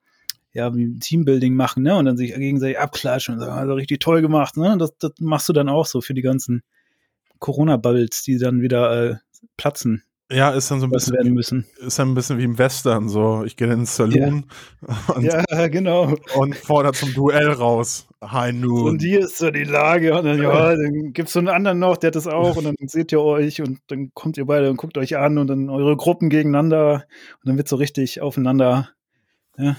ja, 0.54 0.74
wie 0.74 0.98
Teambuilding 1.00 1.54
machen, 1.54 1.84
ne, 1.84 1.96
und 1.96 2.06
dann 2.06 2.18
sich 2.18 2.34
gegenseitig 2.34 2.80
abklatschen 2.80 3.36
und 3.36 3.42
sagen, 3.42 3.52
also 3.52 3.74
richtig 3.74 4.00
toll 4.00 4.22
gemacht, 4.22 4.58
ne, 4.58 4.78
das, 4.78 4.98
das 4.98 5.12
machst 5.20 5.50
du 5.50 5.54
dann 5.54 5.70
auch 5.70 5.86
so 5.86 6.02
für 6.02 6.14
die 6.14 6.22
ganzen 6.22 6.64
Corona-Bubbles, 7.40 8.24
die 8.24 8.38
dann 8.38 8.62
wieder 8.62 9.12
äh, 9.12 9.16
platzen, 9.58 10.04
ja, 10.32 10.50
ist 10.52 10.72
dann 10.72 10.80
so 10.80 10.88
ein 10.88 10.92
bisschen, 10.92 11.14
werden 11.14 11.34
müssen. 11.34 11.66
ist 11.78 12.00
dann 12.00 12.12
ein 12.12 12.16
bisschen 12.16 12.38
wie 12.38 12.44
im 12.44 12.58
Western, 12.58 13.10
so 13.10 13.44
ich 13.44 13.56
gehe 13.58 13.68
in 13.68 13.80
den 13.82 13.86
Saloon 13.86 14.46
und, 15.16 15.24
Ja, 15.24 15.68
genau. 15.68 16.16
und 16.36 16.56
fordere 16.56 16.94
zum 16.94 17.14
Duell 17.14 17.50
raus. 17.52 18.08
High 18.24 18.54
Noon. 18.54 18.90
Und 18.90 19.02
hier 19.02 19.20
ist 19.20 19.38
so 19.38 19.52
die 19.52 19.64
Lage. 19.66 20.18
Und 20.18 20.26
dann, 20.26 20.42
ja, 20.42 20.76
dann 20.76 21.14
gibt 21.14 21.28
es 21.28 21.34
so 21.34 21.40
einen 21.40 21.48
anderen 21.50 21.78
noch, 21.80 21.98
der 21.98 22.08
hat 22.08 22.16
das 22.16 22.28
auch. 22.28 22.56
Und 22.56 22.64
dann 22.64 22.76
seht 22.88 23.12
ihr 23.12 23.22
euch 23.22 23.62
und 23.62 23.80
dann 23.88 24.12
kommt 24.16 24.38
ihr 24.38 24.46
beide 24.46 24.70
und 24.70 24.78
guckt 24.78 24.98
euch 24.98 25.18
an 25.18 25.38
und 25.38 25.48
dann 25.48 25.70
eure 25.70 25.96
Gruppen 25.96 26.30
gegeneinander. 26.30 27.06
Und 27.44 27.48
dann 27.50 27.58
wird 27.58 27.68
so 27.68 27.76
richtig 27.76 28.22
aufeinander, 28.22 28.90
ja, 29.58 29.76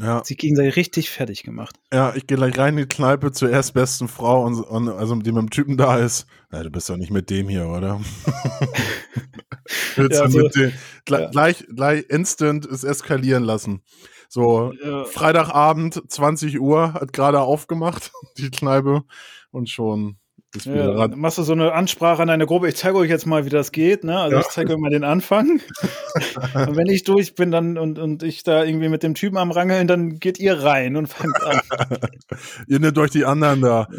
ja. 0.00 0.22
sich 0.24 0.36
gegenseitig 0.38 0.76
richtig 0.76 1.10
fertig 1.10 1.42
gemacht. 1.42 1.76
Ja, 1.92 2.14
ich 2.14 2.26
gehe 2.26 2.36
gleich 2.36 2.56
rein 2.58 2.74
in 2.76 2.84
die 2.84 2.88
Kneipe 2.88 3.32
zur 3.32 3.50
erstbesten 3.50 4.08
Frau 4.08 4.44
und, 4.44 4.60
und 4.60 4.88
also 4.88 5.14
die 5.16 5.32
mit 5.32 5.40
dem 5.42 5.50
Typen 5.50 5.76
da 5.76 5.98
ist. 5.98 6.26
Ja, 6.52 6.62
du 6.62 6.70
bist 6.70 6.88
doch 6.88 6.96
nicht 6.96 7.10
mit 7.10 7.30
dem 7.30 7.48
hier, 7.48 7.66
oder? 7.68 8.00
Willst 9.96 10.20
Ja, 10.20 10.28
so- 10.28 10.38
mit 10.38 10.54
dem, 10.54 10.72
gleich, 11.04 11.22
ja. 11.22 11.28
gleich, 11.30 11.66
gleich 11.74 12.04
instant 12.08 12.66
es 12.66 12.84
eskalieren 12.84 13.44
lassen. 13.44 13.82
So, 14.28 14.72
Ja. 14.84 15.04
Freitagabend, 15.04 16.02
20 16.10 16.60
Uhr, 16.60 16.94
hat 16.94 17.12
gerade 17.12 17.40
aufgemacht, 17.40 18.10
die 18.38 18.50
Kneipe, 18.50 19.02
und 19.50 19.70
schon 19.70 20.18
ist 20.56 20.66
Ja, 20.66 21.08
dann 21.08 21.18
machst 21.18 21.38
du 21.38 21.42
so 21.42 21.52
eine 21.52 21.72
Ansprache 21.72 22.22
an 22.22 22.28
deine 22.28 22.46
Gruppe. 22.46 22.68
Ich 22.68 22.76
zeige 22.76 22.96
euch 22.96 23.10
jetzt 23.10 23.26
mal, 23.26 23.44
wie 23.44 23.50
das 23.50 23.72
geht. 23.72 24.04
Ne? 24.04 24.18
Also 24.18 24.36
Ja. 24.36 24.40
ich 24.40 24.48
zeige 24.48 24.72
euch 24.72 24.78
mal 24.78 24.90
den 24.90 25.04
Anfang. 25.04 25.60
und 26.54 26.76
wenn 26.76 26.86
ich 26.86 27.04
durch 27.04 27.34
bin 27.34 27.50
dann 27.50 27.78
und, 27.78 27.98
und 27.98 28.22
ich 28.22 28.42
da 28.42 28.64
irgendwie 28.64 28.88
mit 28.88 29.02
dem 29.02 29.14
Typen 29.14 29.36
am 29.36 29.50
Rangeln, 29.50 29.86
dann 29.86 30.18
geht 30.18 30.38
ihr 30.38 30.62
rein 30.62 30.96
und 30.96 31.06
fangt 31.08 31.42
an. 31.42 31.60
Ihr 32.68 32.80
nehmt 32.80 32.98
euch 32.98 33.10
die 33.10 33.24
anderen 33.24 33.60
da. 33.60 33.88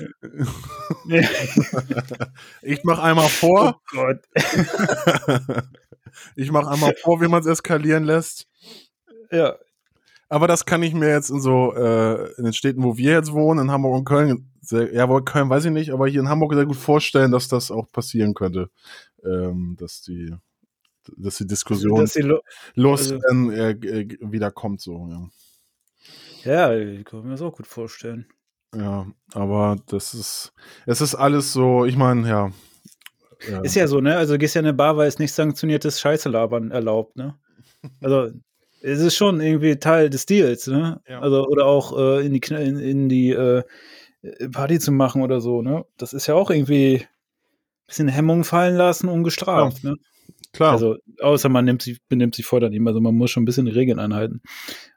Ich 2.61 2.83
mach 2.83 2.99
einmal 2.99 3.25
oh 3.25 3.29
vor, 3.29 3.81
Gott. 3.91 4.19
ich 6.35 6.51
mach 6.51 6.67
einmal 6.67 6.93
vor, 7.01 7.21
wie 7.21 7.27
man 7.27 7.41
es 7.41 7.47
eskalieren 7.47 8.03
lässt. 8.03 8.47
Ja, 9.31 9.55
Aber 10.29 10.47
das 10.47 10.65
kann 10.65 10.83
ich 10.83 10.93
mir 10.93 11.09
jetzt 11.09 11.29
in 11.29 11.39
so, 11.39 11.73
äh, 11.73 12.33
in 12.33 12.43
den 12.43 12.53
Städten, 12.53 12.83
wo 12.83 12.97
wir 12.97 13.13
jetzt 13.13 13.31
wohnen, 13.31 13.61
in 13.65 13.71
Hamburg 13.71 13.95
und 13.99 14.05
Köln, 14.05 14.51
sehr, 14.61 14.93
ja, 14.93 15.07
wohl 15.07 15.23
Köln 15.23 15.49
weiß 15.49 15.65
ich 15.65 15.71
nicht, 15.71 15.91
aber 15.91 16.07
hier 16.07 16.19
in 16.19 16.27
Hamburg 16.29 16.53
sehr 16.53 16.65
gut 16.65 16.75
vorstellen, 16.75 17.31
dass 17.31 17.47
das 17.47 17.71
auch 17.71 17.89
passieren 17.91 18.33
könnte. 18.33 18.69
Ähm, 19.23 19.77
dass 19.79 20.01
die, 20.01 20.33
dass 21.15 21.37
die 21.37 21.47
Diskussion 21.47 21.99
dass 22.01 22.15
Lo 22.15 22.41
Lust 22.75 23.13
also- 23.13 23.23
dann 23.27 23.51
äh, 23.51 23.75
g- 23.75 24.17
wieder 24.21 24.51
kommt, 24.51 24.81
so, 24.81 25.07
ja. 25.09 25.29
Ja, 26.43 26.73
ich 26.75 27.05
kann 27.05 27.23
mir 27.23 27.31
das 27.31 27.41
auch 27.41 27.55
gut 27.55 27.67
vorstellen. 27.67 28.27
Ja, 28.75 29.07
aber 29.33 29.77
das 29.87 30.13
ist, 30.13 30.53
es 30.85 30.99
ist 31.01 31.15
alles 31.15 31.53
so, 31.53 31.85
ich 31.85 31.95
meine, 31.95 32.27
ja. 32.27 32.51
ja. 33.49 33.61
Ist 33.61 33.75
ja 33.75 33.87
so, 33.87 34.01
ne? 34.01 34.17
Also 34.17 34.33
du 34.33 34.39
gehst 34.39 34.55
ja 34.55 34.59
in 34.59 34.67
eine 34.67 34.73
Bar, 34.73 34.97
weil 34.97 35.07
es 35.07 35.19
nicht 35.19 35.31
sanktioniertes 35.31 35.99
Scheiße 36.01 36.27
labern 36.29 36.71
erlaubt, 36.71 37.15
ne? 37.15 37.35
Also 38.01 38.31
es 38.87 39.01
ist 39.01 39.15
schon 39.15 39.41
irgendwie 39.41 39.75
Teil 39.75 40.09
des 40.09 40.25
Deals, 40.25 40.67
ne? 40.67 41.01
Ja. 41.07 41.19
Also 41.19 41.45
oder 41.45 41.65
auch 41.65 41.97
äh, 41.97 42.25
in 42.25 42.33
die 42.33 42.39
Kne 42.39 42.63
in, 42.63 42.79
in 42.79 43.09
die 43.09 43.31
äh, 43.31 43.63
Party 44.51 44.79
zu 44.79 44.91
machen 44.91 45.21
oder 45.21 45.41
so, 45.41 45.61
ne? 45.61 45.85
Das 45.97 46.13
ist 46.13 46.27
ja 46.27 46.35
auch 46.35 46.49
irgendwie 46.49 47.01
ein 47.01 47.07
bisschen 47.87 48.07
Hemmung 48.07 48.43
fallen 48.43 48.75
lassen, 48.75 49.09
ungestraft, 49.09 49.83
ne? 49.83 49.95
Klar. 50.53 50.71
Also 50.71 50.95
außer 51.21 51.49
man 51.49 51.65
nimmt 51.65 51.81
sich, 51.81 51.99
benimmt 52.07 52.35
sich 52.35 52.45
vor 52.45 52.59
daneben, 52.59 52.87
also 52.87 53.01
man 53.01 53.13
muss 53.13 53.29
schon 53.29 53.43
ein 53.43 53.45
bisschen 53.45 53.65
die 53.65 53.73
Regeln 53.73 53.99
einhalten. 53.99 54.41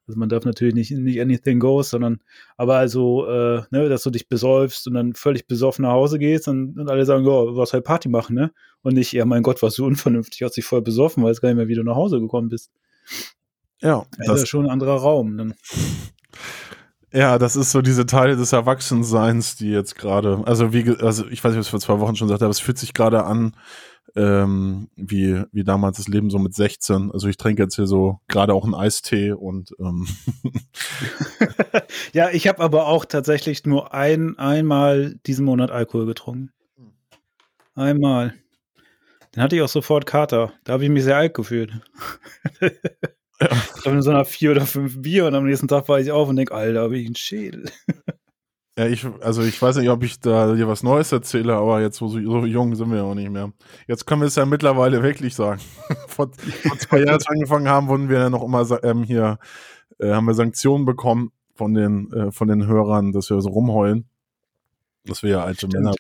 Also 0.06 0.18
man 0.18 0.28
darf 0.28 0.44
natürlich 0.44 0.74
nicht, 0.74 0.90
nicht 0.92 1.20
anything 1.20 1.58
goes, 1.58 1.90
sondern 1.90 2.20
aber 2.56 2.76
also, 2.76 3.26
äh, 3.26 3.62
ne, 3.70 3.88
dass 3.88 4.02
du 4.04 4.10
dich 4.10 4.28
besäufst 4.28 4.86
und 4.86 4.94
dann 4.94 5.14
völlig 5.14 5.46
besoffen 5.46 5.82
nach 5.82 5.92
Hause 5.92 6.18
gehst 6.18 6.48
und, 6.48 6.78
und 6.78 6.90
alle 6.90 7.04
sagen, 7.04 7.24
ja, 7.24 7.56
was 7.56 7.72
halt 7.72 7.84
Party 7.84 8.08
machen, 8.08 8.36
ne? 8.36 8.52
Und 8.82 8.94
nicht, 8.94 9.12
ja, 9.12 9.24
mein 9.24 9.42
Gott, 9.42 9.62
was 9.62 9.74
so 9.74 9.84
unvernünftig, 9.84 10.42
hast 10.42 10.56
dich 10.56 10.64
voll 10.64 10.82
besoffen, 10.82 11.22
weiß 11.22 11.40
gar 11.40 11.48
nicht 11.48 11.56
mehr, 11.56 11.68
wie 11.68 11.74
du 11.74 11.82
nach 11.82 11.96
Hause 11.96 12.20
gekommen 12.20 12.48
bist. 12.48 12.70
Ja, 13.80 14.04
Das 14.18 14.36
ist 14.36 14.40
ja 14.40 14.46
schon 14.46 14.66
ein 14.66 14.70
anderer 14.70 14.96
Raum. 14.96 15.36
Dann. 15.36 15.54
ja, 17.12 17.38
das 17.38 17.56
ist 17.56 17.70
so 17.70 17.82
diese 17.82 18.06
Teile 18.06 18.36
des 18.36 18.52
Erwachsenseins, 18.52 19.56
die 19.56 19.70
jetzt 19.70 19.96
gerade, 19.96 20.42
also 20.46 20.72
wie, 20.72 20.96
also 20.98 21.26
ich 21.28 21.42
weiß 21.42 21.52
nicht, 21.52 21.58
was 21.60 21.66
ich 21.66 21.70
vor 21.70 21.80
zwei 21.80 22.00
Wochen 22.00 22.16
schon 22.16 22.28
sagte, 22.28 22.44
aber 22.44 22.52
es 22.52 22.60
fühlt 22.60 22.78
sich 22.78 22.94
gerade 22.94 23.24
an, 23.24 23.56
ähm, 24.16 24.88
wie, 24.96 25.42
wie 25.52 25.64
damals 25.64 25.98
das 25.98 26.08
Leben 26.08 26.30
so 26.30 26.38
mit 26.38 26.54
16. 26.54 27.10
Also 27.12 27.28
ich 27.28 27.36
trinke 27.36 27.62
jetzt 27.62 27.76
hier 27.76 27.86
so 27.86 28.18
gerade 28.28 28.54
auch 28.54 28.64
einen 28.64 28.74
Eistee 28.74 29.32
und 29.32 29.72
ähm, 29.78 30.06
Ja, 32.12 32.30
ich 32.30 32.48
habe 32.48 32.60
aber 32.60 32.86
auch 32.86 33.04
tatsächlich 33.04 33.64
nur 33.66 33.94
ein, 33.94 34.38
einmal 34.38 35.14
diesen 35.26 35.44
Monat 35.44 35.70
Alkohol 35.70 36.06
getrunken. 36.06 36.52
Einmal. 37.74 38.34
Dann 39.32 39.44
hatte 39.44 39.56
ich 39.56 39.62
auch 39.62 39.68
sofort 39.68 40.06
Kater. 40.06 40.52
Da 40.64 40.72
habe 40.72 40.84
ich 40.84 40.90
mich 40.90 41.04
sehr 41.04 41.16
alt 41.16 41.34
gefühlt. 41.34 41.72
Ich 43.78 43.86
habe 43.86 43.94
nur 43.94 44.02
so 44.02 44.12
nach 44.12 44.26
vier 44.26 44.50
oder 44.50 44.66
fünf 44.66 45.00
Bier 45.00 45.26
und 45.26 45.34
am 45.34 45.46
nächsten 45.46 45.68
Tag 45.68 45.88
war 45.88 45.98
ich 45.98 46.12
auf 46.12 46.28
und 46.28 46.36
denke, 46.36 46.54
Alter, 46.54 46.82
habe 46.82 46.98
ich 46.98 47.06
einen 47.06 47.16
Schädel. 47.16 47.70
ja, 48.78 48.86
ich, 48.86 49.06
also 49.22 49.42
ich 49.42 49.60
weiß 49.60 49.76
nicht, 49.76 49.88
ob 49.88 50.02
ich 50.02 50.20
da 50.20 50.54
dir 50.54 50.68
was 50.68 50.82
Neues 50.82 51.10
erzähle, 51.12 51.54
aber 51.54 51.80
jetzt 51.80 51.96
so, 51.96 52.08
so 52.08 52.18
jung 52.18 52.74
sind 52.74 52.90
wir 52.90 52.98
ja 52.98 53.04
auch 53.04 53.14
nicht 53.14 53.30
mehr. 53.30 53.52
Jetzt 53.86 54.06
können 54.06 54.20
wir 54.20 54.26
es 54.26 54.36
ja 54.36 54.44
mittlerweile 54.44 55.02
wirklich 55.02 55.34
sagen. 55.34 55.60
vor, 56.06 56.30
vor 56.62 56.78
zwei 56.78 56.98
Jahren, 56.98 57.14
als 57.14 57.24
wir 57.26 57.32
angefangen 57.32 57.68
haben, 57.68 57.88
wurden 57.88 58.08
wir 58.08 58.18
ja 58.18 58.30
noch 58.30 58.44
immer 58.44 58.66
ähm, 58.84 59.02
hier, 59.02 59.38
äh, 59.98 60.12
haben 60.12 60.26
wir 60.26 60.34
Sanktionen 60.34 60.84
bekommen 60.84 61.32
von 61.54 61.74
den, 61.74 62.12
äh, 62.12 62.32
von 62.32 62.48
den 62.48 62.66
Hörern, 62.66 63.12
dass 63.12 63.30
wir 63.30 63.40
so 63.40 63.48
rumheulen. 63.48 64.08
Dass 65.04 65.22
wir 65.22 65.30
ja 65.30 65.44
alte 65.44 65.66
Stimmt. 65.66 65.74
Männer 65.74 65.94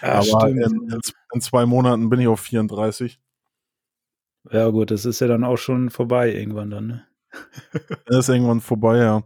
Ja, 0.00 0.14
aber 0.14 0.48
in, 0.48 0.58
in, 0.58 1.00
in 1.32 1.40
zwei 1.40 1.64
Monaten 1.64 2.10
bin 2.10 2.18
ich 2.18 2.26
auf 2.26 2.40
34. 2.40 3.20
Ja, 4.50 4.68
gut, 4.70 4.90
das 4.90 5.04
ist 5.04 5.20
ja 5.20 5.28
dann 5.28 5.44
auch 5.44 5.56
schon 5.56 5.90
vorbei 5.90 6.32
irgendwann 6.32 6.70
dann, 6.70 6.86
ne? 6.86 7.06
Das 8.06 8.18
ist 8.18 8.28
irgendwann 8.28 8.60
vorbei, 8.60 8.98
ja. 8.98 9.22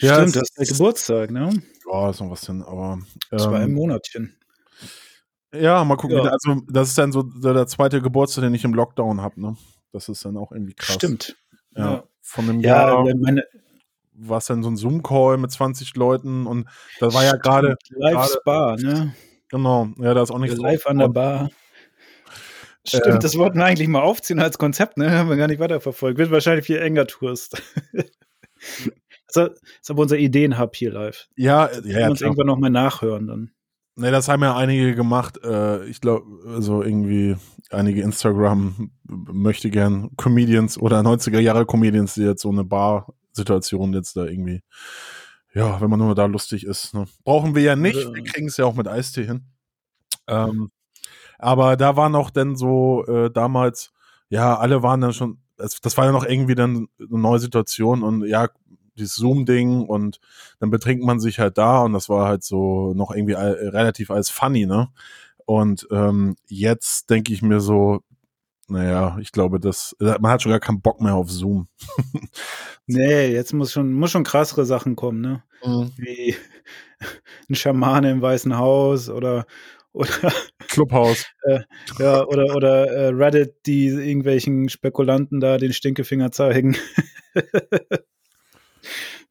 Ja, 0.00 0.14
Stimmt, 0.14 0.36
das 0.36 0.42
ist 0.42 0.58
der 0.58 0.66
Geburtstag, 0.66 1.30
ne? 1.30 1.62
Ja, 1.90 2.10
ist 2.10 2.20
noch 2.20 2.30
was 2.30 2.46
hin, 2.46 2.62
aber. 2.62 2.98
Ähm, 3.32 3.38
Zwei 3.38 3.66
Monatchen. 3.66 4.36
Ja, 5.52 5.84
mal 5.84 5.96
gucken. 5.96 6.18
Ja. 6.18 6.30
Also, 6.30 6.62
das 6.68 6.88
ist 6.88 6.98
dann 6.98 7.12
so 7.12 7.22
der 7.22 7.66
zweite 7.66 8.00
Geburtstag, 8.00 8.42
den 8.42 8.54
ich 8.54 8.64
im 8.64 8.74
Lockdown 8.74 9.20
habe, 9.20 9.40
ne? 9.40 9.56
Das 9.92 10.08
ist 10.08 10.24
dann 10.24 10.36
auch 10.36 10.52
irgendwie 10.52 10.74
krass. 10.74 10.94
Stimmt. 10.94 11.36
Ja. 11.76 11.92
ja. 11.92 12.04
Von 12.22 12.48
einem 12.48 12.60
ja, 12.60 12.88
Jahr 12.88 13.14
meine, 13.16 13.44
war 14.14 14.38
es 14.38 14.46
dann 14.46 14.62
so 14.62 14.70
ein 14.70 14.76
Zoom-Call 14.76 15.38
mit 15.38 15.50
20 15.50 15.96
Leuten 15.96 16.46
und 16.46 16.68
da 17.00 17.12
war 17.12 17.24
ja 17.24 17.36
gerade. 17.36 17.76
Live-Spa, 17.90 18.76
ne? 18.76 19.14
Genau, 19.48 19.88
ja, 19.98 20.14
da 20.14 20.22
ist 20.22 20.30
auch 20.30 20.38
nichts. 20.38 20.56
Live 20.58 20.86
an 20.86 20.98
der 20.98 21.08
Bar. 21.08 21.50
Stimmt, 22.86 23.06
äh, 23.06 23.18
das 23.18 23.36
wollten 23.36 23.58
wir 23.58 23.64
eigentlich 23.64 23.88
mal 23.88 24.00
aufziehen 24.00 24.40
als 24.40 24.58
Konzept, 24.58 24.96
ne? 24.96 25.10
Haben 25.10 25.28
wir 25.28 25.36
gar 25.36 25.48
nicht 25.48 25.60
weiterverfolgt. 25.60 26.18
Wird 26.18 26.30
wahrscheinlich 26.30 26.66
viel 26.66 26.78
enger 26.78 27.06
Tourist. 27.06 27.62
das 29.32 29.50
ist 29.80 29.90
aber 29.90 30.02
unser 30.02 30.16
Ideenhub 30.16 30.74
hier 30.74 30.92
live. 30.92 31.28
Ja, 31.36 31.70
ja, 31.70 31.80
ja. 31.84 31.98
Wir 31.98 32.10
uns 32.10 32.20
irgendwann 32.20 32.46
noch 32.46 32.58
mal 32.58 32.70
nachhören 32.70 33.26
dann. 33.26 33.50
Ne, 33.96 34.10
das 34.10 34.28
haben 34.28 34.42
ja 34.42 34.56
einige 34.56 34.94
gemacht. 34.94 35.38
Äh, 35.44 35.84
ich 35.84 36.00
glaube, 36.00 36.24
also 36.46 36.82
irgendwie 36.82 37.36
einige 37.68 38.00
Instagram 38.00 38.90
möchte 39.04 39.68
gern 39.68 40.16
Comedians 40.16 40.78
oder 40.78 41.00
90er 41.00 41.38
Jahre 41.38 41.66
Comedians, 41.66 42.14
die 42.14 42.22
jetzt 42.22 42.40
so 42.40 42.50
eine 42.50 42.64
Bar-Situation 42.64 43.92
jetzt 43.92 44.16
da 44.16 44.24
irgendwie, 44.24 44.62
ja, 45.52 45.80
wenn 45.82 45.90
man 45.90 45.98
nur 45.98 46.14
da 46.14 46.24
lustig 46.24 46.64
ist. 46.64 46.94
Ne? 46.94 47.06
Brauchen 47.24 47.54
wir 47.54 47.62
ja 47.62 47.76
nicht. 47.76 47.96
Wir 47.96 48.24
kriegen 48.24 48.46
es 48.46 48.56
ja 48.56 48.64
auch 48.64 48.74
mit 48.74 48.88
Eistee 48.88 49.26
hin. 49.26 49.44
Ähm, 50.28 50.70
aber 51.40 51.76
da 51.76 51.96
war 51.96 52.08
noch 52.08 52.30
dann 52.30 52.56
so 52.56 53.04
äh, 53.06 53.30
damals, 53.30 53.92
ja, 54.28 54.56
alle 54.56 54.82
waren 54.82 55.00
dann 55.00 55.12
schon, 55.12 55.38
das, 55.56 55.80
das 55.80 55.96
war 55.96 56.06
ja 56.06 56.12
noch 56.12 56.24
irgendwie 56.24 56.54
dann 56.54 56.88
eine 56.98 57.18
neue 57.18 57.38
Situation 57.38 58.02
und 58.02 58.26
ja, 58.26 58.48
dieses 58.96 59.16
Zoom-Ding 59.16 59.82
und 59.86 60.20
dann 60.58 60.70
betrinkt 60.70 61.04
man 61.04 61.20
sich 61.20 61.38
halt 61.38 61.58
da 61.58 61.82
und 61.82 61.92
das 61.92 62.08
war 62.08 62.28
halt 62.28 62.44
so 62.44 62.92
noch 62.94 63.10
irgendwie 63.10 63.36
all, 63.36 63.52
relativ 63.52 64.10
als 64.10 64.30
funny, 64.30 64.66
ne? 64.66 64.88
Und 65.46 65.88
ähm, 65.90 66.36
jetzt 66.46 67.10
denke 67.10 67.32
ich 67.32 67.42
mir 67.42 67.60
so, 67.60 68.02
naja, 68.68 69.16
ich 69.20 69.32
glaube, 69.32 69.58
das, 69.58 69.96
man 69.98 70.30
hat 70.30 70.42
schon 70.42 70.50
gar 70.50 70.60
keinen 70.60 70.80
Bock 70.80 71.00
mehr 71.00 71.14
auf 71.14 71.30
Zoom. 71.30 71.66
nee, 72.86 73.32
jetzt 73.32 73.52
muss 73.52 73.72
schon, 73.72 73.92
muss 73.92 74.12
schon 74.12 74.22
krassere 74.22 74.64
Sachen 74.64 74.94
kommen, 74.94 75.20
ne? 75.20 75.42
Mhm. 75.64 75.90
Wie 75.96 76.36
ein 77.48 77.54
Schamane 77.56 78.12
im 78.12 78.22
Weißen 78.22 78.56
Haus 78.56 79.08
oder, 79.08 79.44
oder 79.92 80.32
Clubhaus. 80.68 81.26
Äh, 81.42 81.60
ja, 81.98 82.26
oder, 82.26 82.54
oder 82.54 82.86
äh, 82.90 83.08
Reddit, 83.08 83.54
die 83.64 83.86
irgendwelchen 83.86 84.68
Spekulanten 84.68 85.40
da 85.40 85.56
den 85.56 85.72
Stinkefinger 85.72 86.32
zeigen. 86.32 86.76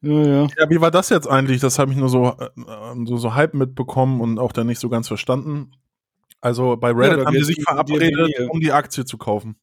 ja, 0.01 0.23
ja. 0.23 0.47
ja, 0.57 0.69
wie 0.69 0.81
war 0.81 0.89
das 0.89 1.09
jetzt 1.09 1.27
eigentlich? 1.27 1.61
Das 1.61 1.77
habe 1.77 1.91
ich 1.91 1.97
nur 1.97 2.09
so, 2.09 2.35
äh, 2.39 2.49
so, 3.05 3.17
so 3.17 3.35
halb 3.35 3.53
mitbekommen 3.53 4.21
und 4.21 4.39
auch 4.39 4.51
dann 4.51 4.65
nicht 4.65 4.79
so 4.79 4.89
ganz 4.89 5.07
verstanden. 5.07 5.71
Also 6.41 6.77
bei 6.77 6.91
Reddit 6.91 7.19
ja, 7.19 7.25
haben 7.25 7.35
die 7.35 7.43
sich 7.43 7.61
verabredet, 7.61 8.33
die 8.39 8.43
um 8.45 8.59
die 8.59 8.71
Aktie 8.71 9.05
zu 9.05 9.19
kaufen. 9.19 9.55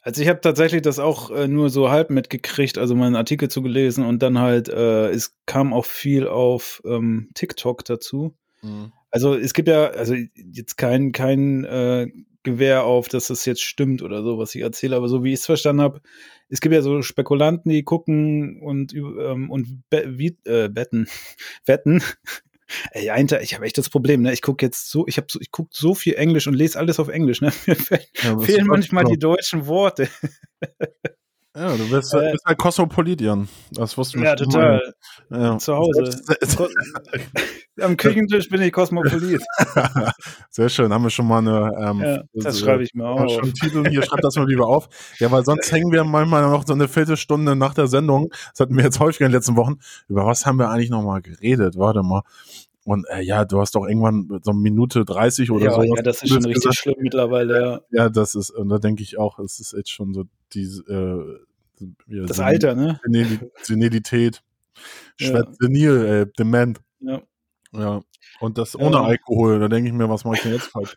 Also 0.00 0.22
ich 0.22 0.28
habe 0.28 0.40
tatsächlich 0.40 0.80
das 0.80 0.98
auch 0.98 1.30
äh, 1.30 1.48
nur 1.48 1.68
so 1.68 1.90
halb 1.90 2.08
mitgekriegt, 2.08 2.78
also 2.78 2.94
meinen 2.94 3.16
Artikel 3.16 3.50
zu 3.50 3.60
gelesen 3.60 4.06
und 4.06 4.22
dann 4.22 4.38
halt, 4.38 4.70
äh, 4.70 5.10
es 5.10 5.36
kam 5.44 5.74
auch 5.74 5.84
viel 5.84 6.26
auf 6.26 6.80
ähm, 6.86 7.28
TikTok 7.34 7.84
dazu. 7.84 8.34
Mhm. 8.62 8.92
Also 9.10 9.34
es 9.34 9.54
gibt 9.54 9.68
ja, 9.68 9.86
also 9.88 10.14
jetzt 10.34 10.76
kein, 10.76 11.12
kein 11.12 11.64
äh, 11.64 12.08
Gewehr 12.42 12.84
auf, 12.84 13.08
dass 13.08 13.28
das 13.28 13.44
jetzt 13.44 13.62
stimmt 13.62 14.02
oder 14.02 14.22
so, 14.22 14.38
was 14.38 14.54
ich 14.54 14.62
erzähle, 14.62 14.96
aber 14.96 15.08
so 15.08 15.24
wie 15.24 15.32
ich 15.32 15.40
es 15.40 15.46
verstanden 15.46 15.82
habe, 15.82 16.00
es 16.48 16.60
gibt 16.60 16.74
ja 16.74 16.82
so 16.82 17.02
Spekulanten, 17.02 17.70
die 17.70 17.82
gucken 17.82 18.60
und, 18.62 18.94
ähm, 18.94 19.50
und 19.50 19.82
be 19.90 20.04
wie, 20.18 20.38
äh, 20.44 20.68
betten, 20.68 21.08
wetten. 21.66 22.02
Ey, 22.92 23.10
Einter, 23.10 23.40
ich 23.42 23.54
habe 23.54 23.64
echt 23.64 23.78
das 23.78 23.88
Problem, 23.88 24.20
ne? 24.20 24.32
Ich 24.32 24.42
gucke 24.42 24.64
jetzt 24.64 24.90
so, 24.90 25.06
ich 25.06 25.16
habe 25.16 25.26
so, 25.30 25.40
ich 25.40 25.50
gucke 25.50 25.70
so 25.72 25.94
viel 25.94 26.14
Englisch 26.14 26.46
und 26.46 26.54
lese 26.54 26.78
alles 26.78 27.00
auf 27.00 27.08
Englisch, 27.08 27.40
ne? 27.40 27.50
Mir 27.66 27.76
ja, 28.22 28.38
fehlen 28.38 28.66
manchmal 28.66 29.04
die 29.04 29.18
deutschen 29.18 29.66
Worte. 29.66 30.08
Ja, 31.56 31.76
du 31.76 31.88
bist, 31.90 32.14
äh, 32.14 32.32
bist 32.32 32.44
halt 32.44 32.58
Kosmopolit, 32.58 33.20
Jan. 33.20 33.48
Das 33.72 33.96
wusste 33.96 34.18
ich 34.18 34.24
Ja, 34.24 34.36
total. 34.36 34.94
Ja. 35.30 35.58
Zu 35.58 35.74
Hause. 35.74 36.22
Am 37.80 37.96
Küchentisch 37.96 38.48
bin 38.48 38.62
ich 38.62 38.72
Kosmopolit. 38.72 39.42
Sehr 40.50 40.68
schön, 40.68 40.92
haben 40.92 41.04
wir 41.04 41.10
schon 41.10 41.26
mal 41.26 41.38
eine. 41.38 41.72
Ähm, 41.78 42.00
ja, 42.00 42.16
das, 42.32 42.44
das 42.44 42.60
schreibe 42.60 42.82
ich 42.82 42.94
mir 42.94 43.06
auf. 43.06 43.30
Schon 43.30 43.52
Titel 43.54 43.88
hier, 43.88 44.02
schreib 44.02 44.20
das 44.20 44.36
mal 44.36 44.48
lieber 44.48 44.66
auf. 44.66 44.88
Ja, 45.18 45.30
weil 45.30 45.44
sonst 45.44 45.70
hängen 45.72 45.92
wir 45.92 46.04
manchmal 46.04 46.42
noch 46.42 46.66
so 46.66 46.72
eine 46.72 46.88
Viertelstunde 46.88 47.56
nach 47.56 47.74
der 47.74 47.86
Sendung. 47.86 48.30
Das 48.50 48.60
hatten 48.60 48.76
wir 48.76 48.84
jetzt 48.84 49.00
häufig 49.00 49.20
in 49.20 49.26
den 49.26 49.32
letzten 49.32 49.56
Wochen. 49.56 49.76
Über 50.08 50.26
was 50.26 50.46
haben 50.46 50.58
wir 50.58 50.70
eigentlich 50.70 50.90
noch 50.90 51.02
mal 51.02 51.20
geredet? 51.20 51.76
Warte 51.76 52.02
mal. 52.02 52.22
Und 52.84 53.06
äh, 53.10 53.20
ja, 53.20 53.44
du 53.44 53.60
hast 53.60 53.74
doch 53.74 53.86
irgendwann 53.86 54.40
so 54.42 54.50
eine 54.50 54.60
Minute 54.60 55.04
30 55.04 55.50
oder 55.50 55.66
ja, 55.66 55.74
so. 55.74 55.82
Ja, 55.82 56.02
das 56.02 56.22
ist 56.22 56.30
schon 56.30 56.38
richtig 56.38 56.54
gesagt. 56.54 56.76
schlimm 56.76 56.96
mittlerweile, 57.00 57.60
ja. 57.60 57.80
Ja, 57.90 58.08
das 58.08 58.34
ist, 58.34 58.48
und 58.48 58.70
da 58.70 58.78
denke 58.78 59.02
ich 59.02 59.18
auch, 59.18 59.38
es 59.38 59.60
ist 59.60 59.74
jetzt 59.74 59.90
schon 59.90 60.14
so 60.14 60.24
diese, 60.54 60.82
äh, 60.84 61.84
ja, 62.06 62.24
das 62.24 62.40
Alter, 62.40 62.74
ne? 62.74 62.98
Senilität. 63.60 64.42
Ja. 65.20 65.44
Senil, 65.60 66.04
äh, 66.06 66.26
dement. 66.38 66.80
Ja. 67.00 67.20
Ja. 67.72 68.02
Und 68.40 68.58
das 68.58 68.78
ohne 68.78 68.96
ja. 68.96 69.02
Alkohol. 69.02 69.60
Da 69.60 69.68
denke 69.68 69.88
ich 69.88 69.94
mir, 69.94 70.08
was 70.08 70.24
mache 70.24 70.36
ich 70.36 70.42
denn 70.42 70.52
jetzt 70.52 70.68
falsch? 70.68 70.96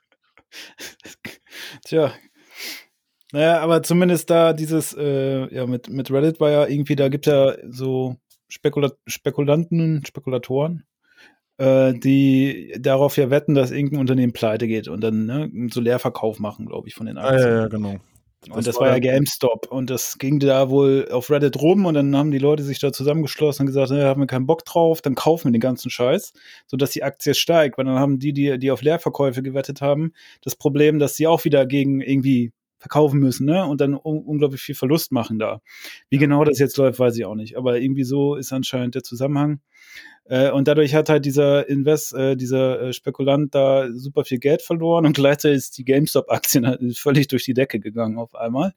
Tja. 1.85 2.11
Naja, 3.33 3.61
aber 3.61 3.81
zumindest 3.81 4.29
da 4.29 4.53
dieses, 4.53 4.93
äh, 4.93 5.53
ja, 5.53 5.65
mit, 5.65 5.89
mit 5.89 6.11
Reddit 6.11 6.39
war 6.39 6.49
ja 6.49 6.67
irgendwie, 6.67 6.97
da 6.97 7.07
gibt 7.07 7.27
es 7.27 7.31
ja 7.31 7.55
so 7.69 8.17
Spekula 8.49 8.91
Spekulanten, 9.07 10.05
Spekulatoren, 10.05 10.83
äh, 11.57 11.93
die 11.93 12.75
darauf 12.77 13.15
ja 13.15 13.29
wetten, 13.29 13.55
dass 13.55 13.71
irgendein 13.71 14.01
Unternehmen 14.01 14.33
pleite 14.33 14.67
geht 14.67 14.89
und 14.89 15.01
dann 15.01 15.25
ne, 15.25 15.49
so 15.71 15.79
Leerverkauf 15.79 16.39
machen, 16.39 16.65
glaube 16.65 16.89
ich, 16.89 16.95
von 16.95 17.05
den 17.05 17.17
Aktien. 17.17 17.39
Ah, 17.41 17.49
ja, 17.49 17.61
ja, 17.61 17.67
genau. 17.67 17.95
Und 18.49 18.57
das, 18.57 18.65
das 18.65 18.79
war, 18.79 18.87
ja 18.89 18.99
GameStop. 18.99 19.67
Und 19.71 19.89
das 19.89 20.17
ging 20.17 20.39
da 20.39 20.69
wohl 20.69 21.07
auf 21.11 21.29
Reddit 21.29 21.61
rum 21.61 21.85
und 21.85 21.93
dann 21.93 22.15
haben 22.15 22.31
die 22.31 22.39
Leute 22.39 22.63
sich 22.63 22.79
da 22.79 22.91
zusammengeschlossen 22.91 23.63
und 23.63 23.67
gesagt, 23.67 23.91
ne, 23.91 24.05
haben 24.05 24.21
wir 24.21 24.27
keinen 24.27 24.47
Bock 24.47 24.65
drauf, 24.65 25.01
dann 25.01 25.13
kaufen 25.13 25.45
wir 25.45 25.51
den 25.51 25.61
ganzen 25.61 25.91
Scheiß, 25.91 26.33
sodass 26.65 26.91
die 26.91 27.03
Aktie 27.03 27.35
steigt, 27.35 27.77
weil 27.77 27.85
dann 27.85 27.99
haben 27.99 28.17
die, 28.17 28.33
die, 28.33 28.57
die 28.57 28.71
auf 28.71 28.81
Leerverkäufe 28.81 29.43
gewettet 29.43 29.81
haben, 29.81 30.13
das 30.41 30.55
Problem, 30.55 30.97
dass 30.97 31.15
sie 31.15 31.27
auch 31.27 31.45
wieder 31.45 31.67
gegen 31.67 32.01
irgendwie 32.01 32.51
verkaufen 32.81 33.19
müssen, 33.19 33.45
ne? 33.45 33.63
Und 33.65 33.79
dann 33.79 33.93
un 33.93 34.23
unglaublich 34.25 34.61
viel 34.61 34.73
Verlust 34.73 35.11
machen 35.11 35.37
da. 35.37 35.61
Wie 36.09 36.17
genau 36.17 36.43
das 36.43 36.57
jetzt 36.57 36.77
läuft, 36.77 36.99
weiß 36.99 37.15
ich 37.15 37.25
auch 37.25 37.35
nicht. 37.35 37.55
Aber 37.55 37.79
irgendwie 37.79 38.03
so 38.03 38.35
ist 38.35 38.51
anscheinend 38.51 38.95
der 38.95 39.03
Zusammenhang. 39.03 39.61
Äh, 40.25 40.49
und 40.49 40.67
dadurch 40.67 40.95
hat 40.95 41.07
halt 41.07 41.25
dieser 41.25 41.69
Invest, 41.69 42.15
äh, 42.15 42.35
dieser 42.35 42.81
äh, 42.81 42.93
Spekulant 42.93 43.53
da 43.53 43.87
super 43.93 44.25
viel 44.25 44.39
Geld 44.39 44.63
verloren 44.63 45.05
und 45.05 45.13
gleichzeitig 45.15 45.57
ist 45.57 45.77
die 45.77 45.85
GameStop-Aktien 45.85 46.65
halt 46.65 46.97
völlig 46.97 47.27
durch 47.27 47.45
die 47.45 47.53
Decke 47.53 47.79
gegangen 47.79 48.17
auf 48.17 48.33
einmal. 48.33 48.73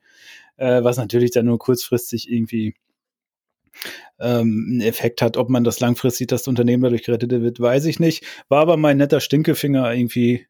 Äh, 0.56 0.84
was 0.84 0.99
natürlich 0.99 1.30
dann 1.30 1.46
nur 1.46 1.58
kurzfristig 1.58 2.30
irgendwie 2.30 2.75
ähm, 4.20 4.66
einen 4.70 4.80
Effekt 4.82 5.23
hat. 5.23 5.38
Ob 5.38 5.49
man 5.49 5.64
das 5.64 5.80
langfristig 5.80 6.28
das 6.28 6.46
Unternehmen 6.46 6.82
dadurch 6.82 7.04
gerettet 7.04 7.30
wird, 7.30 7.58
weiß 7.58 7.87
ich 7.87 7.99
nicht. 7.99 8.25
War 8.49 8.61
aber 8.61 8.76
mein 8.76 8.99
netter 8.99 9.20
Stinkefinger 9.20 9.92
irgendwie 9.94 10.46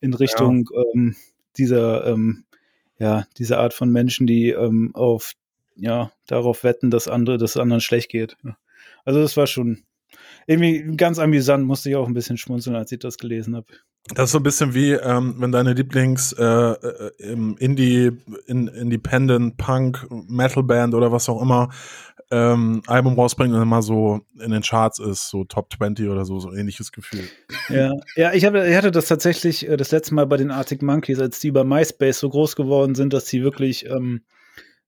in 0.00 0.12
Richtung 0.12 0.68
ja. 0.74 0.82
ähm, 0.92 1.16
dieser, 1.56 2.06
ähm, 2.06 2.44
ja, 2.98 3.26
dieser 3.38 3.58
Art 3.58 3.74
von 3.74 3.90
Menschen, 3.90 4.26
die 4.26 4.50
ähm, 4.50 4.90
auf, 4.94 5.32
ja, 5.74 6.12
darauf 6.26 6.64
wetten, 6.64 6.90
dass 6.90 7.08
andere, 7.08 7.38
dass 7.38 7.56
anderen 7.56 7.80
schlecht 7.80 8.10
geht. 8.10 8.36
Also 9.04 9.20
das 9.20 9.36
war 9.36 9.46
schon 9.46 9.84
irgendwie 10.46 10.96
ganz 10.96 11.18
amüsant, 11.18 11.66
musste 11.66 11.90
ich 11.90 11.96
auch 11.96 12.06
ein 12.06 12.14
bisschen 12.14 12.38
schmunzeln, 12.38 12.76
als 12.76 12.92
ich 12.92 12.98
das 12.98 13.18
gelesen 13.18 13.56
habe. 13.56 13.66
Das 14.14 14.26
ist 14.26 14.32
so 14.32 14.38
ein 14.38 14.44
bisschen 14.44 14.72
wie, 14.72 14.92
ähm, 14.92 15.34
wenn 15.38 15.50
deine 15.50 15.72
Lieblings 15.72 16.32
äh, 16.32 16.44
äh, 16.44 17.10
Indie, 17.18 18.12
in, 18.46 18.68
Independent, 18.68 19.56
Punk, 19.56 20.06
Metal 20.28 20.62
Band 20.62 20.94
oder 20.94 21.10
was 21.10 21.28
auch 21.28 21.42
immer 21.42 21.70
ähm, 22.30 22.82
Album 22.86 23.14
rausbringt 23.14 23.54
und 23.54 23.62
immer 23.62 23.82
so 23.82 24.20
in 24.40 24.50
den 24.50 24.62
Charts 24.62 24.98
ist, 24.98 25.28
so 25.28 25.44
Top 25.44 25.72
20 25.72 26.08
oder 26.08 26.24
so, 26.24 26.38
so 26.38 26.52
ähnliches 26.52 26.92
Gefühl. 26.92 27.24
Ja, 27.68 27.92
ja 28.16 28.32
ich, 28.32 28.44
hab, 28.44 28.54
ich 28.54 28.76
hatte 28.76 28.90
das 28.90 29.06
tatsächlich 29.06 29.68
äh, 29.68 29.76
das 29.76 29.90
letzte 29.90 30.14
Mal 30.14 30.26
bei 30.26 30.36
den 30.36 30.50
Arctic 30.50 30.82
Monkeys, 30.82 31.20
als 31.20 31.40
die 31.40 31.50
bei 31.50 31.64
MySpace 31.64 32.18
so 32.18 32.28
groß 32.28 32.56
geworden 32.56 32.94
sind, 32.94 33.12
dass 33.12 33.26
sie 33.26 33.42
wirklich 33.42 33.86
ähm, 33.86 34.22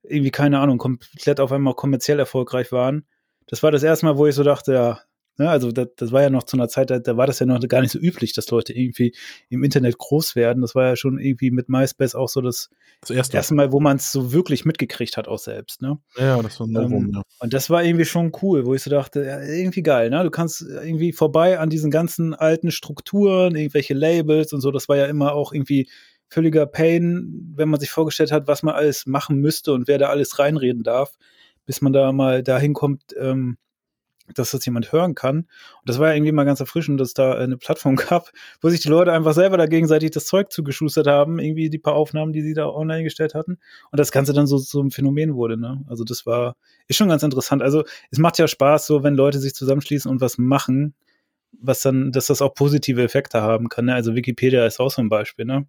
irgendwie, 0.03 0.31
keine 0.31 0.61
Ahnung, 0.61 0.79
komplett 0.79 1.41
auf 1.41 1.53
einmal 1.53 1.75
kommerziell 1.75 2.19
erfolgreich 2.19 2.73
waren. 2.73 3.05
Das 3.47 3.63
war 3.63 3.71
das 3.71 3.83
erste 3.83 4.07
Mal, 4.07 4.17
wo 4.17 4.27
ich 4.27 4.35
so 4.35 4.43
dachte, 4.43 4.73
ja, 4.73 5.01
Ne, 5.39 5.49
also 5.49 5.71
das, 5.71 5.89
das, 5.95 6.11
war 6.11 6.23
ja 6.23 6.31
noch 6.31 6.43
zu 6.43 6.57
einer 6.57 6.69
Zeit, 6.69 6.91
da, 6.91 6.99
da, 6.99 7.17
war 7.17 7.29
das 7.29 7.39
ja 7.39 7.47
noch 7.47 7.61
gar 7.69 7.81
nicht 7.81 7.93
so 7.93 7.99
üblich, 8.01 8.33
dass 8.33 8.51
Leute 8.51 8.73
irgendwie 8.73 9.15
im 9.49 9.63
Internet 9.63 9.97
groß 9.97 10.35
werden. 10.35 10.63
Das 10.63 10.75
war 10.75 10.87
ja 10.87 10.97
schon 10.97 11.21
irgendwie 11.21 11.53
mit 11.53 11.69
MySpace 11.69 12.17
auch 12.17 12.29
so 12.29 12.41
das, 12.41 12.71
das 13.03 13.11
erste. 13.11 13.37
erste 13.37 13.55
Mal, 13.55 13.71
wo 13.71 13.79
man 13.79 13.99
es 13.99 14.11
so 14.11 14.33
wirklich 14.33 14.65
mitgekriegt 14.65 15.17
hat, 15.17 15.29
auch 15.29 15.39
selbst. 15.39 15.81
Ne? 15.81 15.99
Ja, 16.17 16.43
das 16.43 16.59
war 16.59 16.67
ein 16.67 16.73
Novum, 16.73 17.05
ähm, 17.07 17.13
ja. 17.15 17.23
Und 17.39 17.53
das 17.53 17.71
war 17.71 17.85
irgendwie 17.85 18.05
schon 18.05 18.33
cool, 18.43 18.67
wo 18.67 18.75
ich 18.75 18.83
so 18.83 18.91
dachte, 18.91 19.25
ja, 19.25 19.41
irgendwie 19.41 19.85
geil. 19.85 20.11
Ne? 20.11 20.25
Du 20.25 20.31
kannst 20.31 20.61
irgendwie 20.63 21.13
vorbei 21.13 21.61
an 21.61 21.71
diesen 21.71 21.93
ganzen 21.93 22.35
alten 22.35 22.73
Strukturen, 22.73 23.55
irgendwelche 23.55 23.95
Labels 23.95 24.53
und 24.53 24.61
so. 24.61 24.73
Das 24.73 24.89
war 24.89 24.97
ja 24.97 25.07
immer 25.07 25.35
auch 25.35 25.53
irgendwie 25.53 25.89
völliger 26.29 26.67
Pain, 26.67 27.53
wenn 27.55 27.69
man 27.69 27.79
sich 27.79 27.91
vorgestellt 27.91 28.33
hat, 28.33 28.49
was 28.49 28.65
man 28.65 28.75
alles 28.75 29.07
machen 29.07 29.39
müsste 29.39 29.73
und 29.73 29.87
wer 29.87 29.99
da 29.99 30.09
alles 30.09 30.41
reinreden 30.41 30.83
darf, 30.83 31.15
bis 31.65 31.81
man 31.81 31.93
da 31.93 32.11
mal 32.11 32.43
dahin 32.43 32.75
kommt, 32.75 33.15
ähm, 33.17 33.57
dass 34.35 34.51
das 34.51 34.65
jemand 34.65 34.93
hören 34.93 35.15
kann. 35.15 35.39
Und 35.39 35.49
das 35.85 35.99
war 35.99 36.09
ja 36.09 36.15
irgendwie 36.15 36.33
mal 36.33 36.45
ganz 36.45 36.61
erfrischend, 36.61 37.01
dass 37.01 37.15
da 37.15 37.35
eine 37.35 37.57
Plattform 37.57 37.97
gab, 37.97 38.31
wo 38.61 38.69
sich 38.69 38.81
die 38.81 38.89
Leute 38.89 39.13
einfach 39.13 39.35
selber 39.35 39.57
da 39.57 39.67
gegenseitig 39.67 40.11
das 40.11 40.27
Zeug 40.27 40.53
zugeschustert 40.53 41.07
haben, 41.07 41.39
irgendwie 41.39 41.71
die 41.71 41.79
paar 41.79 41.95
Aufnahmen, 41.95 42.33
die 42.33 42.43
sie 42.43 42.55
da 42.55 42.69
online 42.69 43.05
gestellt 43.05 43.35
hatten. 43.35 43.59
Und 43.91 43.99
das 43.99 44.13
Ganze 44.13 44.33
dann 44.33 44.47
so 44.47 44.59
so 44.59 44.83
ein 44.83 44.91
Phänomen 44.91 45.35
wurde, 45.35 45.57
ne? 45.57 45.85
Also 45.89 46.05
das 46.05 46.27
war, 46.27 46.57
ist 46.87 46.97
schon 46.97 47.09
ganz 47.09 47.23
interessant. 47.23 47.63
Also 47.63 47.85
es 48.11 48.19
macht 48.19 48.39
ja 48.39 48.49
Spaß, 48.49 48.87
so 48.87 49.03
wenn 49.03 49.15
Leute 49.15 49.39
sich 49.39 49.55
zusammenschließen 49.55 50.11
und 50.11 50.21
was 50.21 50.39
machen, 50.39 50.95
was 51.61 51.81
dann, 51.81 52.13
dass 52.13 52.27
das 52.27 52.43
auch 52.43 52.55
positive 52.55 53.03
Effekte 53.03 53.43
haben 53.43 53.69
kann. 53.69 53.87
Ne? 53.87 53.95
Also 53.95 54.15
Wikipedia 54.15 54.67
ist 54.67 54.81
auch 54.81 54.91
so 54.91 55.01
ein 55.01 55.09
Beispiel, 55.09 55.45
ne? 55.45 55.67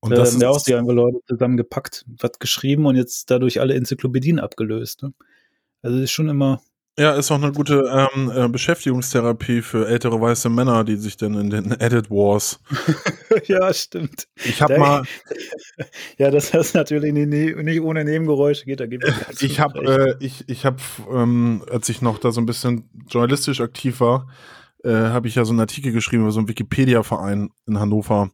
Und 0.00 0.10
da 0.10 0.26
haben 0.26 0.40
ja 0.40 0.48
auch 0.48 0.60
die 0.60 0.74
einfach 0.74 0.92
Leute 0.92 1.18
zusammengepackt, 1.28 2.04
was 2.08 2.32
geschrieben 2.40 2.86
und 2.86 2.96
jetzt 2.96 3.30
dadurch 3.30 3.60
alle 3.60 3.74
Enzyklopädien 3.74 4.40
abgelöst. 4.40 5.04
Ne? 5.04 5.14
Also 5.80 5.98
ist 5.98 6.10
schon 6.10 6.28
immer. 6.28 6.60
Ja, 6.98 7.12
ist 7.12 7.30
auch 7.30 7.42
eine 7.42 7.52
gute 7.52 8.08
ähm, 8.14 8.30
äh, 8.34 8.48
Beschäftigungstherapie 8.48 9.62
für 9.62 9.88
ältere 9.88 10.20
weiße 10.20 10.48
Männer, 10.48 10.84
die 10.84 10.96
sich 10.96 11.16
dann 11.16 11.34
in 11.34 11.50
den 11.50 11.72
Edit 11.80 12.10
Wars. 12.10 12.60
ja, 13.46 13.72
stimmt. 13.72 14.28
Ich 14.44 14.60
habe 14.60 14.78
mal, 14.78 15.02
Ja, 16.18 16.30
dass 16.30 16.50
das 16.50 16.74
natürlich 16.74 17.12
nicht, 17.12 17.56
nicht 17.56 17.80
ohne 17.80 18.04
Nebengeräusche 18.04 18.64
geht, 18.64 18.80
da 18.80 18.84
es 18.84 19.42
ich 19.42 19.60
habe, 19.60 20.16
äh, 20.20 20.24
ich, 20.24 20.48
ich 20.48 20.64
habe, 20.64 20.76
ähm, 21.12 21.64
als 21.70 21.88
ich 21.88 22.02
noch 22.02 22.18
da 22.18 22.30
so 22.30 22.40
ein 22.40 22.46
bisschen 22.46 22.88
journalistisch 23.08 23.60
aktiv 23.60 24.00
war, 24.00 24.28
äh, 24.84 24.90
habe 24.90 25.28
ich 25.28 25.34
ja 25.34 25.44
so 25.44 25.52
einen 25.52 25.60
Artikel 25.60 25.92
geschrieben 25.92 26.22
über 26.22 26.32
so 26.32 26.40
einen 26.40 26.48
Wikipedia-Verein 26.48 27.50
in 27.66 27.78
Hannover. 27.78 28.30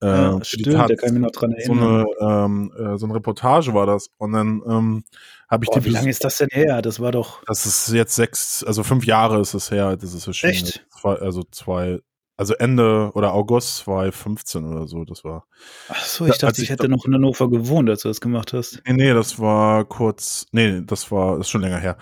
Äh, 0.00 0.06
ja, 0.06 0.38
die 0.38 0.44
stimmt, 0.44 0.66
da 0.66 0.86
kann 0.86 0.96
ich 1.06 1.12
mich 1.12 1.20
noch 1.22 1.30
dran 1.32 1.54
so 1.58 1.72
erinnern. 1.72 2.06
eine, 2.20 2.44
ähm, 2.44 2.72
äh, 2.76 2.98
so 2.98 3.06
eine 3.06 3.14
Reportage 3.16 3.74
war 3.74 3.86
das. 3.86 4.08
Und 4.18 4.32
dann 4.32 4.62
ähm, 4.68 5.04
habe 5.48 5.64
ich 5.64 5.70
Boah, 5.70 5.80
die 5.80 5.86
wie 5.86 5.90
lange 5.90 6.08
ist 6.10 6.22
das 6.24 6.38
denn 6.38 6.48
her? 6.52 6.82
Das 6.82 7.00
war 7.00 7.10
doch. 7.12 7.42
Das 7.46 7.66
ist 7.66 7.88
jetzt 7.92 8.14
sechs, 8.14 8.62
also 8.64 8.84
fünf 8.84 9.04
Jahre 9.06 9.40
ist 9.40 9.54
es 9.54 9.70
her, 9.70 9.96
das 9.96 10.14
ist 10.14 10.26
erschienen. 10.26 10.52
Echt? 10.52 10.86
Zwei, 11.00 11.14
also 11.16 11.42
zwei, 11.50 11.98
also 12.36 12.54
Ende 12.54 13.10
oder 13.14 13.32
August 13.34 13.78
2015 13.78 14.64
oder 14.66 14.86
so, 14.86 15.04
das 15.04 15.24
war. 15.24 15.46
Ach 15.88 16.04
so, 16.04 16.26
ich 16.26 16.30
als 16.32 16.38
dachte, 16.38 16.58
ich 16.62 16.64
ich 16.64 16.70
hätte 16.70 16.84
da- 16.86 16.88
noch 16.94 17.04
in 17.04 17.14
Hannover 17.14 17.50
gewohnt, 17.50 17.90
als 17.90 18.02
du 18.02 18.08
das 18.08 18.20
gemacht 18.20 18.52
hast. 18.52 18.80
Nee, 18.86 18.92
nee, 18.92 19.12
das 19.14 19.40
war 19.40 19.84
kurz, 19.84 20.46
nee, 20.52 20.80
das 20.86 21.10
war, 21.10 21.38
das 21.38 21.46
ist 21.46 21.50
schon 21.50 21.62
länger 21.62 21.78
her. 21.80 21.96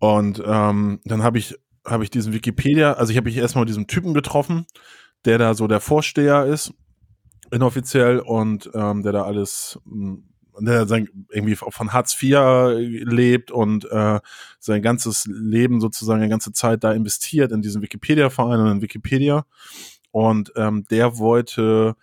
Und 0.00 0.42
ähm, 0.44 1.00
dann 1.04 1.22
habe 1.22 1.38
ich, 1.38 1.54
habe 1.86 2.02
ich 2.02 2.10
diesen 2.10 2.32
Wikipedia, 2.32 2.94
also 2.94 3.12
ich 3.12 3.16
habe 3.16 3.26
mich 3.28 3.36
erstmal 3.36 3.62
mit 3.62 3.68
diesem 3.68 3.86
Typen 3.86 4.14
getroffen, 4.14 4.66
der 5.24 5.38
da 5.38 5.54
so 5.54 5.68
der 5.68 5.78
Vorsteher 5.80 6.44
ist, 6.46 6.72
inoffiziell, 7.50 8.18
und 8.18 8.70
ähm, 8.74 9.02
der 9.02 9.12
da 9.12 9.22
alles, 9.22 9.78
mh, 9.84 10.18
der 10.60 10.86
irgendwie 11.30 11.56
von 11.56 11.92
Hartz 11.92 12.20
IV 12.20 12.38
lebt 12.78 13.50
und 13.50 13.84
äh, 13.90 14.20
sein 14.58 14.82
ganzes 14.82 15.26
Leben 15.26 15.80
sozusagen, 15.80 16.20
eine 16.20 16.30
ganze 16.30 16.52
Zeit 16.52 16.82
da 16.82 16.92
investiert 16.92 17.52
in 17.52 17.60
diesen 17.62 17.82
Wikipedia-Verein 17.82 18.60
und 18.60 18.70
in 18.70 18.82
Wikipedia. 18.82 19.44
Und 20.12 20.52
ähm, 20.56 20.86
der 20.90 21.18
wollte, 21.18 21.94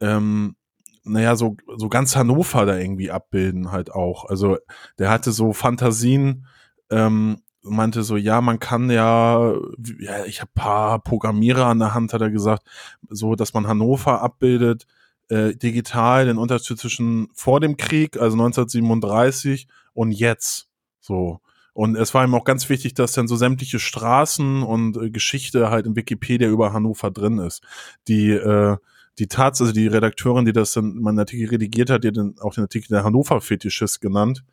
ähm, 0.00 0.56
naja, 1.04 1.36
so, 1.36 1.56
so 1.76 1.88
ganz 1.88 2.16
Hannover 2.16 2.66
da 2.66 2.76
irgendwie 2.76 3.12
abbilden 3.12 3.70
halt 3.70 3.92
auch. 3.92 4.24
Also 4.24 4.58
der 4.98 5.10
hatte 5.10 5.30
so 5.30 5.52
Fantasien, 5.52 6.46
ähm, 6.90 7.36
meinte 7.64 8.02
so, 8.02 8.16
ja, 8.16 8.40
man 8.40 8.58
kann 8.58 8.90
ja, 8.90 9.54
ja 9.98 10.24
ich 10.26 10.40
habe 10.40 10.50
paar 10.54 11.00
Programmierer 11.00 11.66
an 11.66 11.78
der 11.78 11.94
Hand, 11.94 12.12
hat 12.12 12.20
er 12.20 12.30
gesagt, 12.30 12.64
so, 13.08 13.34
dass 13.34 13.54
man 13.54 13.66
Hannover 13.66 14.22
abbildet, 14.22 14.86
äh, 15.28 15.54
digital, 15.54 16.26
den 16.26 16.38
Unterschied 16.38 16.78
zwischen 16.78 17.28
vor 17.32 17.60
dem 17.60 17.76
Krieg, 17.76 18.16
also 18.16 18.34
1937 18.36 19.66
und 19.94 20.12
jetzt. 20.12 20.68
So. 21.00 21.40
Und 21.72 21.96
es 21.96 22.14
war 22.14 22.24
ihm 22.24 22.34
auch 22.34 22.44
ganz 22.44 22.68
wichtig, 22.68 22.94
dass 22.94 23.12
dann 23.12 23.26
so 23.26 23.36
sämtliche 23.36 23.80
Straßen 23.80 24.62
und 24.62 24.96
äh, 24.96 25.10
Geschichte 25.10 25.70
halt 25.70 25.86
in 25.86 25.96
Wikipedia 25.96 26.48
über 26.48 26.72
Hannover 26.72 27.10
drin 27.10 27.38
ist. 27.38 27.62
Die, 28.06 28.30
äh, 28.30 28.76
die 29.18 29.26
Tats, 29.26 29.60
also 29.60 29.72
die 29.72 29.86
Redakteurin, 29.86 30.44
die 30.44 30.52
das 30.52 30.72
dann 30.72 30.96
meinen 30.96 31.18
Artikel 31.18 31.48
redigiert 31.48 31.90
hat, 31.90 32.04
die 32.04 32.08
hat 32.08 32.16
dann 32.16 32.36
auch 32.40 32.54
den 32.54 32.64
Artikel 32.64 32.88
der 32.88 33.04
Hannover-Fetischist 33.04 34.00
genannt. 34.00 34.44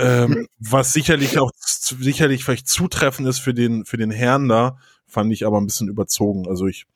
Ähm, 0.00 0.46
was 0.58 0.92
sicherlich 0.92 1.38
auch 1.38 1.50
sicherlich 1.56 2.44
vielleicht 2.44 2.68
zutreffend 2.68 3.28
ist 3.28 3.40
für 3.40 3.54
den, 3.54 3.84
für 3.84 3.96
den 3.96 4.10
Herrn 4.10 4.48
da, 4.48 4.78
fand 5.06 5.32
ich 5.32 5.46
aber 5.46 5.60
ein 5.60 5.66
bisschen 5.66 5.88
überzogen. 5.88 6.48
Also 6.48 6.66
ich 6.66 6.86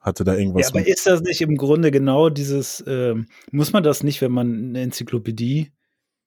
hatte 0.00 0.24
da 0.24 0.34
Ja, 0.34 0.38
irgendwas 0.40 0.68
aber 0.68 0.80
mit. 0.80 0.88
ist 0.88 1.06
das 1.06 1.20
nicht 1.22 1.40
im 1.42 1.56
Grunde 1.56 1.90
genau 1.90 2.30
dieses, 2.30 2.82
ähm, 2.86 3.26
muss 3.50 3.72
man 3.72 3.82
das 3.82 4.02
nicht, 4.02 4.20
wenn 4.22 4.32
man 4.32 4.68
eine 4.70 4.80
Enzyklopädie 4.82 5.72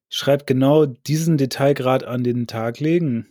schreibt, 0.10 0.48
genau 0.48 0.86
diesen 0.86 1.38
Detailgrad 1.38 2.04
an 2.04 2.24
den 2.24 2.48
Tag 2.48 2.80
legen? 2.80 3.28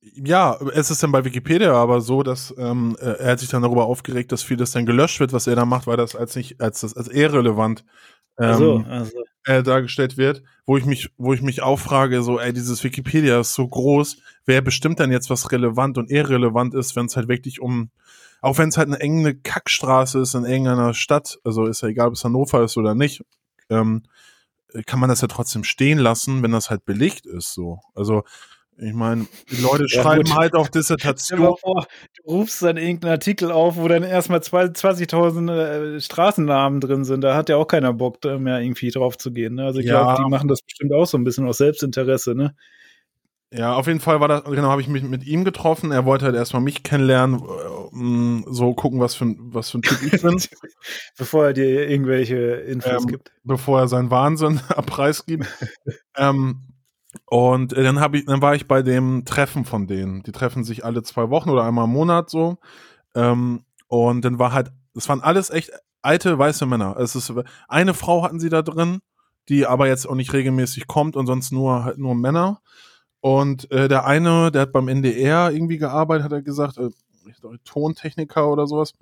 Ja, 0.00 0.58
es 0.74 0.90
ist 0.90 1.02
dann 1.02 1.12
bei 1.12 1.24
Wikipedia 1.24 1.72
aber 1.72 2.00
so, 2.02 2.22
dass 2.22 2.54
ähm, 2.58 2.94
äh, 3.00 3.04
er 3.20 3.32
hat 3.32 3.40
sich 3.40 3.48
dann 3.48 3.62
darüber 3.62 3.86
aufgeregt, 3.86 4.32
dass 4.32 4.42
vieles 4.42 4.72
dann 4.72 4.84
gelöscht 4.84 5.18
wird, 5.18 5.32
was 5.32 5.46
er 5.46 5.56
da 5.56 5.64
macht, 5.64 5.86
weil 5.86 5.96
das 5.96 6.14
als 6.14 6.36
nicht 6.36 6.60
als 6.60 6.82
das 6.82 6.94
als 6.94 7.08
irrelevant 7.08 7.84
ähm, 8.38 8.48
Also, 8.48 8.84
also 8.86 9.24
äh, 9.44 9.62
dargestellt 9.62 10.16
wird, 10.16 10.42
wo 10.66 10.76
ich 10.76 10.84
mich, 10.84 11.10
wo 11.16 11.32
ich 11.32 11.42
mich 11.42 11.62
auch 11.62 11.78
frage, 11.78 12.22
so, 12.22 12.38
ey, 12.38 12.52
dieses 12.52 12.82
Wikipedia 12.84 13.40
ist 13.40 13.54
so 13.54 13.66
groß, 13.66 14.18
wer 14.46 14.62
bestimmt 14.62 15.00
dann 15.00 15.12
jetzt, 15.12 15.30
was 15.30 15.52
relevant 15.52 15.98
und 15.98 16.10
irrelevant 16.10 16.74
ist, 16.74 16.96
wenn 16.96 17.06
es 17.06 17.16
halt 17.16 17.28
wirklich 17.28 17.60
um, 17.60 17.90
auch 18.40 18.58
wenn 18.58 18.68
es 18.68 18.76
halt 18.76 18.88
eine 18.88 19.00
enge 19.00 19.34
Kackstraße 19.34 20.20
ist 20.20 20.34
in 20.34 20.44
irgendeiner 20.44 20.94
Stadt, 20.94 21.38
also 21.44 21.66
ist 21.66 21.82
ja 21.82 21.88
egal, 21.88 22.08
ob 22.08 22.14
es 22.14 22.24
Hannover 22.24 22.64
ist 22.64 22.76
oder 22.76 22.94
nicht, 22.94 23.22
ähm, 23.70 24.02
kann 24.86 24.98
man 24.98 25.08
das 25.08 25.20
ja 25.20 25.28
trotzdem 25.28 25.64
stehen 25.64 25.98
lassen, 25.98 26.42
wenn 26.42 26.52
das 26.52 26.70
halt 26.70 26.84
belegt 26.84 27.26
ist, 27.26 27.54
so. 27.54 27.80
Also, 27.94 28.24
ich 28.78 28.92
meine, 28.92 29.26
die 29.50 29.62
Leute 29.62 29.84
Ja, 29.88 30.02
schreiben 30.02 30.24
gut. 30.24 30.34
halt 30.36 30.54
auch 30.54 30.66
dir 30.68 30.80
Dissertation. 30.80 31.54
vor, 31.60 31.86
du 32.16 32.30
rufst 32.32 32.62
dann 32.62 32.76
irgendeinen 32.76 33.12
Artikel 33.12 33.52
auf, 33.52 33.76
wo 33.76 33.86
dann 33.88 34.02
erstmal 34.02 34.42
zwei- 34.42 34.64
20.000 34.64 35.96
äh, 35.96 36.00
Straßennamen 36.00 36.80
drin 36.80 37.04
sind. 37.04 37.20
Da 37.22 37.36
hat 37.36 37.48
ja 37.48 37.56
auch 37.56 37.66
keiner 37.66 37.92
Bock 37.92 38.20
da 38.20 38.38
mehr 38.38 38.60
irgendwie 38.60 38.90
drauf 38.90 39.16
zu 39.16 39.32
gehen. 39.32 39.54
Ne? 39.54 39.64
Also 39.64 39.80
ich 39.80 39.86
Ja. 39.86 40.02
glaube, 40.02 40.22
die 40.24 40.30
machen 40.30 40.48
das 40.48 40.62
bestimmt 40.62 40.92
auch 40.92 41.06
so 41.06 41.16
ein 41.18 41.24
bisschen 41.24 41.46
aus 41.46 41.58
Selbstinteresse. 41.58 42.34
Ne? 42.34 42.54
Ja, 43.52 43.74
auf 43.76 43.86
jeden 43.86 44.00
Fall 44.00 44.18
war 44.18 44.26
das, 44.26 44.42
genau, 44.44 44.68
habe 44.68 44.80
ich 44.80 44.88
mich 44.88 45.04
mit 45.04 45.24
ihm 45.24 45.44
getroffen. 45.44 45.92
Er 45.92 46.04
wollte 46.04 46.24
halt 46.24 46.34
erstmal 46.34 46.60
mich 46.62 46.82
kennenlernen, 46.82 47.36
äh, 47.40 48.52
so 48.52 48.74
gucken, 48.74 48.98
was 48.98 49.14
für, 49.14 49.26
ein- 49.26 49.38
was 49.54 49.70
für 49.70 49.78
ein 49.78 49.82
Typ 49.82 50.12
ich 50.12 50.20
bin. 50.20 50.42
Bevor 51.16 51.44
er 51.46 51.52
dir 51.52 51.88
irgendwelche 51.88 52.36
Infos 52.36 53.02
Ähm, 53.04 53.06
gibt. 53.06 53.30
bevor 53.44 53.78
er 53.80 53.86
seinen 53.88 54.10
Wahnsinn 54.10 54.58
preisgibt. 54.86 55.46
ähm, 56.16 56.62
und 57.26 57.72
äh, 57.72 57.82
dann 57.82 58.00
habe 58.00 58.18
ich, 58.18 58.26
dann 58.26 58.42
war 58.42 58.54
ich 58.54 58.66
bei 58.66 58.82
dem 58.82 59.24
Treffen 59.24 59.64
von 59.64 59.86
denen. 59.86 60.22
Die 60.22 60.32
treffen 60.32 60.64
sich 60.64 60.84
alle 60.84 61.02
zwei 61.02 61.30
Wochen 61.30 61.50
oder 61.50 61.64
einmal 61.64 61.84
im 61.84 61.92
Monat 61.92 62.30
so. 62.30 62.58
Ähm, 63.14 63.64
und 63.88 64.24
dann 64.24 64.38
war 64.38 64.52
halt, 64.52 64.72
es 64.94 65.08
waren 65.08 65.20
alles 65.20 65.50
echt 65.50 65.70
alte 66.02 66.38
weiße 66.38 66.66
Männer. 66.66 66.96
Es 66.98 67.14
ist 67.14 67.32
eine 67.68 67.94
Frau 67.94 68.22
hatten 68.22 68.40
sie 68.40 68.50
da 68.50 68.62
drin, 68.62 69.00
die 69.48 69.66
aber 69.66 69.88
jetzt 69.88 70.06
auch 70.06 70.14
nicht 70.14 70.32
regelmäßig 70.32 70.86
kommt 70.86 71.16
und 71.16 71.26
sonst 71.26 71.52
nur 71.52 71.84
halt 71.84 71.98
nur 71.98 72.14
Männer. 72.14 72.60
Und 73.20 73.70
äh, 73.70 73.88
der 73.88 74.04
eine, 74.04 74.50
der 74.50 74.62
hat 74.62 74.72
beim 74.72 74.88
NDR 74.88 75.50
irgendwie 75.50 75.78
gearbeitet, 75.78 76.24
hat 76.24 76.32
er 76.32 76.42
gesagt, 76.42 76.76
äh, 76.78 76.90
glaube, 77.44 77.62
Tontechniker 77.64 78.50
oder 78.50 78.66
sowas. 78.66 78.94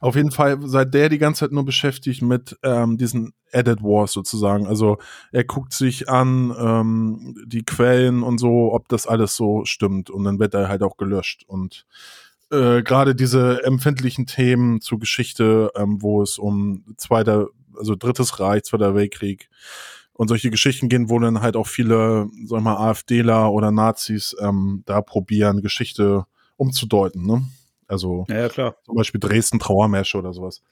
Auf 0.00 0.16
jeden 0.16 0.30
Fall 0.30 0.58
seit 0.62 0.94
der 0.94 1.08
die 1.08 1.18
ganze 1.18 1.40
Zeit 1.40 1.52
nur 1.52 1.64
beschäftigt 1.64 2.22
mit 2.22 2.56
ähm, 2.62 2.96
diesen 2.96 3.34
Edit 3.54 3.82
Wars 3.82 4.12
sozusagen. 4.12 4.66
Also 4.66 4.98
er 5.32 5.44
guckt 5.44 5.72
sich 5.72 6.08
an 6.08 6.54
ähm, 6.58 7.44
die 7.46 7.64
Quellen 7.64 8.22
und 8.22 8.38
so, 8.38 8.72
ob 8.72 8.88
das 8.88 9.06
alles 9.06 9.36
so 9.36 9.64
stimmt. 9.64 10.10
Und 10.10 10.24
dann 10.24 10.38
wird 10.38 10.54
er 10.54 10.68
halt 10.68 10.82
auch 10.82 10.96
gelöscht. 10.96 11.44
Und 11.46 11.86
äh, 12.50 12.82
gerade 12.82 13.14
diese 13.14 13.64
empfindlichen 13.64 14.26
Themen 14.26 14.80
zu 14.80 14.98
Geschichte, 14.98 15.70
ähm, 15.76 16.02
wo 16.02 16.22
es 16.22 16.38
um 16.38 16.84
zweiter, 16.96 17.48
also 17.76 17.96
drittes 17.96 18.40
Reich, 18.40 18.64
zweiter 18.64 18.94
Weltkrieg 18.94 19.48
und 20.12 20.28
solche 20.28 20.50
Geschichten 20.50 20.88
gehen, 20.88 21.10
wo 21.10 21.18
dann 21.18 21.40
halt 21.40 21.56
auch 21.56 21.66
viele, 21.66 22.28
sag 22.46 22.58
ich 22.58 22.64
mal, 22.64 22.76
AfDler 22.76 23.50
oder 23.52 23.70
Nazis 23.70 24.36
ähm, 24.40 24.82
da 24.86 25.00
probieren, 25.02 25.60
Geschichte 25.60 26.26
umzudeuten, 26.56 27.26
ne? 27.26 27.42
Also 27.88 28.24
Ja, 28.28 28.38
ja, 28.38 28.48
klar. 28.48 28.76
zum 28.84 28.94
Beispiel 28.94 29.20
Dresden 29.20 29.58
Trauermärsche 29.58 30.18
oder 30.18 30.32
sowas. 30.32 30.62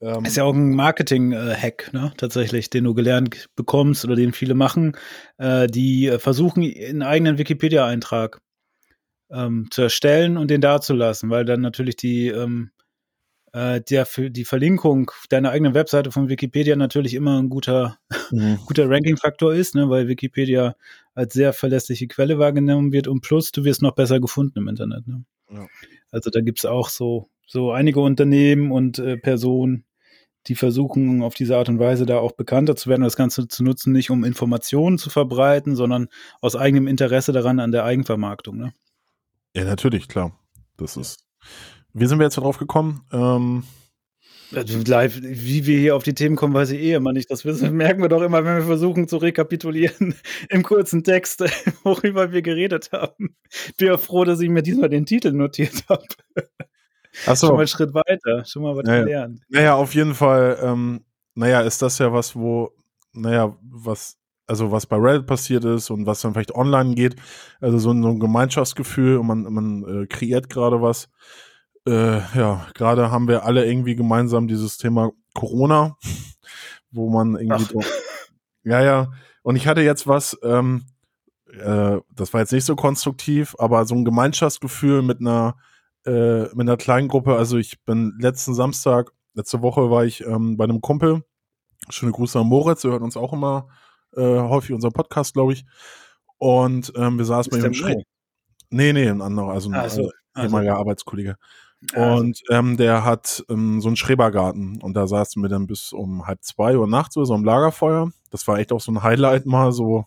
Ähm, 0.00 0.24
Ist 0.24 0.36
ja 0.36 0.44
auch 0.44 0.54
ein 0.54 0.74
Marketing-Hack, 0.74 1.92
ne? 1.92 2.12
Tatsächlich, 2.16 2.70
den 2.70 2.84
du 2.84 2.94
gelernt 2.94 3.48
bekommst 3.56 4.04
oder 4.04 4.14
den 4.14 4.32
viele 4.32 4.54
machen. 4.54 4.96
Äh, 5.38 5.66
die 5.66 6.16
versuchen, 6.18 6.62
einen 6.62 7.02
eigenen 7.02 7.38
Wikipedia-Eintrag 7.38 8.40
ähm, 9.30 9.68
zu 9.70 9.82
erstellen 9.82 10.36
und 10.36 10.50
den 10.50 10.60
dazulassen, 10.60 11.30
weil 11.30 11.44
dann 11.44 11.60
natürlich 11.60 11.96
die, 11.96 12.28
ähm, 12.28 12.70
äh, 13.52 13.80
der, 13.80 14.06
die 14.16 14.44
Verlinkung 14.44 15.10
deiner 15.28 15.50
eigenen 15.50 15.74
Webseite 15.74 16.10
von 16.12 16.28
Wikipedia 16.28 16.76
natürlich 16.76 17.14
immer 17.14 17.40
ein 17.40 17.48
guter, 17.48 17.98
mhm. 18.30 18.58
guter 18.66 18.88
Ranking-Faktor 18.88 19.54
ist, 19.54 19.74
ne? 19.74 19.90
weil 19.90 20.08
Wikipedia 20.08 20.76
als 21.14 21.34
sehr 21.34 21.52
verlässliche 21.52 22.06
Quelle 22.06 22.38
wahrgenommen 22.38 22.92
wird 22.92 23.08
und 23.08 23.20
plus 23.20 23.52
du 23.52 23.64
wirst 23.64 23.82
noch 23.82 23.94
besser 23.94 24.20
gefunden 24.20 24.60
im 24.60 24.68
Internet. 24.68 25.06
Ne? 25.06 25.24
Ja. 25.50 25.66
Also 26.10 26.30
da 26.30 26.40
gibt's 26.40 26.64
auch 26.64 26.88
so, 26.88 27.28
so 27.46 27.72
einige 27.72 28.00
Unternehmen 28.00 28.70
und 28.70 28.98
äh, 28.98 29.16
Personen, 29.16 29.84
die 30.46 30.54
versuchen 30.54 31.22
auf 31.22 31.34
diese 31.34 31.56
Art 31.56 31.68
und 31.68 31.78
Weise 31.78 32.06
da 32.06 32.18
auch 32.18 32.32
bekannter 32.32 32.76
zu 32.76 32.88
werden, 32.88 33.02
das 33.02 33.16
Ganze 33.16 33.48
zu 33.48 33.62
nutzen, 33.64 33.92
nicht 33.92 34.10
um 34.10 34.24
Informationen 34.24 34.98
zu 34.98 35.10
verbreiten, 35.10 35.76
sondern 35.76 36.08
aus 36.40 36.56
eigenem 36.56 36.86
Interesse 36.86 37.32
daran 37.32 37.60
an 37.60 37.72
der 37.72 37.84
Eigenvermarktung. 37.84 38.56
Ne? 38.56 38.72
Ja, 39.54 39.64
natürlich, 39.64 40.08
klar. 40.08 40.38
Das 40.76 40.94
ja. 40.94 41.02
ist. 41.02 41.24
Wie 41.92 42.06
sind 42.06 42.18
wir 42.18 42.24
jetzt 42.24 42.38
darauf 42.38 42.58
gekommen? 42.58 43.02
Ähm, 43.12 43.64
also 44.54 44.78
live, 44.86 45.20
wie 45.22 45.66
wir 45.66 45.78
hier 45.78 45.96
auf 45.96 46.04
die 46.04 46.14
Themen 46.14 46.36
kommen, 46.36 46.54
weiß 46.54 46.70
ich 46.70 46.80
eh 46.80 46.94
immer 46.94 47.12
nicht. 47.12 47.30
Das 47.30 47.44
wissen, 47.44 47.76
merken 47.76 48.00
wir 48.00 48.08
doch 48.08 48.22
immer, 48.22 48.44
wenn 48.44 48.56
wir 48.56 48.64
versuchen 48.64 49.06
zu 49.06 49.18
rekapitulieren 49.18 50.14
im 50.48 50.62
kurzen 50.62 51.04
Text, 51.04 51.40
worüber 51.84 52.32
wir 52.32 52.42
geredet 52.42 52.90
haben. 52.92 53.36
Ich 53.50 53.76
bin 53.76 53.88
ja 53.88 53.98
froh, 53.98 54.24
dass 54.24 54.40
ich 54.40 54.48
mir 54.48 54.62
diesmal 54.62 54.88
den 54.88 55.04
Titel 55.04 55.32
notiert 55.32 55.84
habe. 55.88 56.04
Achso. 57.26 57.46
Schon 57.46 57.56
mal 57.56 57.60
einen 57.62 57.68
Schritt 57.68 57.94
weiter, 57.94 58.44
schon 58.44 58.62
mal 58.62 58.76
was 58.76 58.84
naja. 58.84 59.04
gelernt. 59.04 59.40
Naja, 59.48 59.74
auf 59.74 59.94
jeden 59.94 60.14
Fall, 60.14 60.58
ähm, 60.62 61.04
naja, 61.34 61.60
ist 61.60 61.82
das 61.82 61.98
ja 61.98 62.12
was, 62.12 62.36
wo, 62.36 62.70
naja, 63.12 63.56
was, 63.62 64.16
also 64.46 64.70
was 64.72 64.86
bei 64.86 64.96
Reddit 64.96 65.26
passiert 65.26 65.64
ist 65.64 65.90
und 65.90 66.06
was 66.06 66.20
dann 66.20 66.32
vielleicht 66.32 66.54
online 66.54 66.94
geht. 66.94 67.16
Also 67.60 67.78
so, 67.78 67.90
so 67.90 68.08
ein 68.08 68.20
Gemeinschaftsgefühl 68.20 69.18
und 69.18 69.26
man, 69.26 69.42
man 69.42 70.02
äh, 70.02 70.06
kreiert 70.06 70.48
gerade 70.48 70.80
was 70.80 71.08
äh, 71.88 72.18
ja, 72.38 72.66
gerade 72.74 73.10
haben 73.10 73.28
wir 73.28 73.44
alle 73.44 73.66
irgendwie 73.66 73.94
gemeinsam 73.94 74.46
dieses 74.46 74.76
Thema 74.76 75.10
Corona, 75.34 75.96
wo 76.90 77.08
man 77.08 77.36
irgendwie. 77.36 77.72
Doch, 77.72 77.84
ja, 78.64 78.82
ja. 78.82 79.08
Und 79.42 79.56
ich 79.56 79.66
hatte 79.66 79.80
jetzt 79.80 80.06
was, 80.06 80.36
ähm, 80.42 80.84
äh, 81.50 81.98
das 82.10 82.32
war 82.32 82.40
jetzt 82.40 82.52
nicht 82.52 82.66
so 82.66 82.76
konstruktiv, 82.76 83.54
aber 83.58 83.86
so 83.86 83.94
ein 83.94 84.04
Gemeinschaftsgefühl 84.04 85.02
mit 85.02 85.20
einer, 85.20 85.56
äh, 86.08 86.48
mit 86.54 86.60
einer 86.60 86.76
kleinen 86.76 87.08
Gruppe. 87.08 87.36
Also 87.36 87.58
ich 87.58 87.84
bin 87.84 88.16
letzten 88.18 88.54
Samstag, 88.54 89.12
letzte 89.34 89.60
Woche 89.60 89.90
war 89.90 90.04
ich 90.04 90.24
ähm, 90.24 90.56
bei 90.56 90.64
einem 90.64 90.80
Kumpel. 90.80 91.22
Schöne 91.90 92.12
Grüße 92.12 92.38
an 92.38 92.46
Moritz, 92.46 92.82
der 92.82 92.92
hört 92.92 93.02
uns 93.02 93.16
auch 93.16 93.32
immer 93.32 93.68
äh, 94.16 94.22
häufig 94.22 94.72
unser 94.74 94.90
Podcast, 94.90 95.34
glaube 95.34 95.52
ich. 95.52 95.64
Und 96.38 96.92
ähm, 96.96 97.18
wir 97.18 97.24
saßen 97.24 97.50
bei 97.50 97.58
ihm 97.58 97.66
im 97.66 97.74
Schräg. 97.74 97.98
Nee, 98.70 98.92
nee, 98.92 99.08
ein 99.08 99.22
anderer, 99.22 99.50
also 99.52 99.70
ein 99.70 99.74
ah, 99.74 99.88
so. 99.88 100.10
ehemaliger 100.36 100.72
also. 100.72 100.80
Arbeitskollege. 100.80 101.36
Also 101.92 102.20
und 102.20 102.42
ähm, 102.50 102.76
der 102.76 103.04
hat 103.04 103.44
ähm, 103.48 103.80
so 103.80 103.88
einen 103.88 103.96
Schrebergarten 103.96 104.80
und 104.82 104.94
da 104.94 105.06
saßen 105.06 105.40
wir 105.42 105.48
dann 105.48 105.66
bis 105.66 105.92
um 105.92 106.26
halb 106.26 106.42
zwei 106.42 106.76
Uhr 106.76 106.88
nachts 106.88 107.14
so, 107.14 107.34
im 107.34 107.44
Lagerfeuer. 107.44 108.10
Das 108.30 108.48
war 108.48 108.58
echt 108.58 108.72
auch 108.72 108.80
so 108.80 108.92
ein 108.92 109.02
Highlight 109.02 109.46
mal, 109.46 109.72
so 109.72 110.06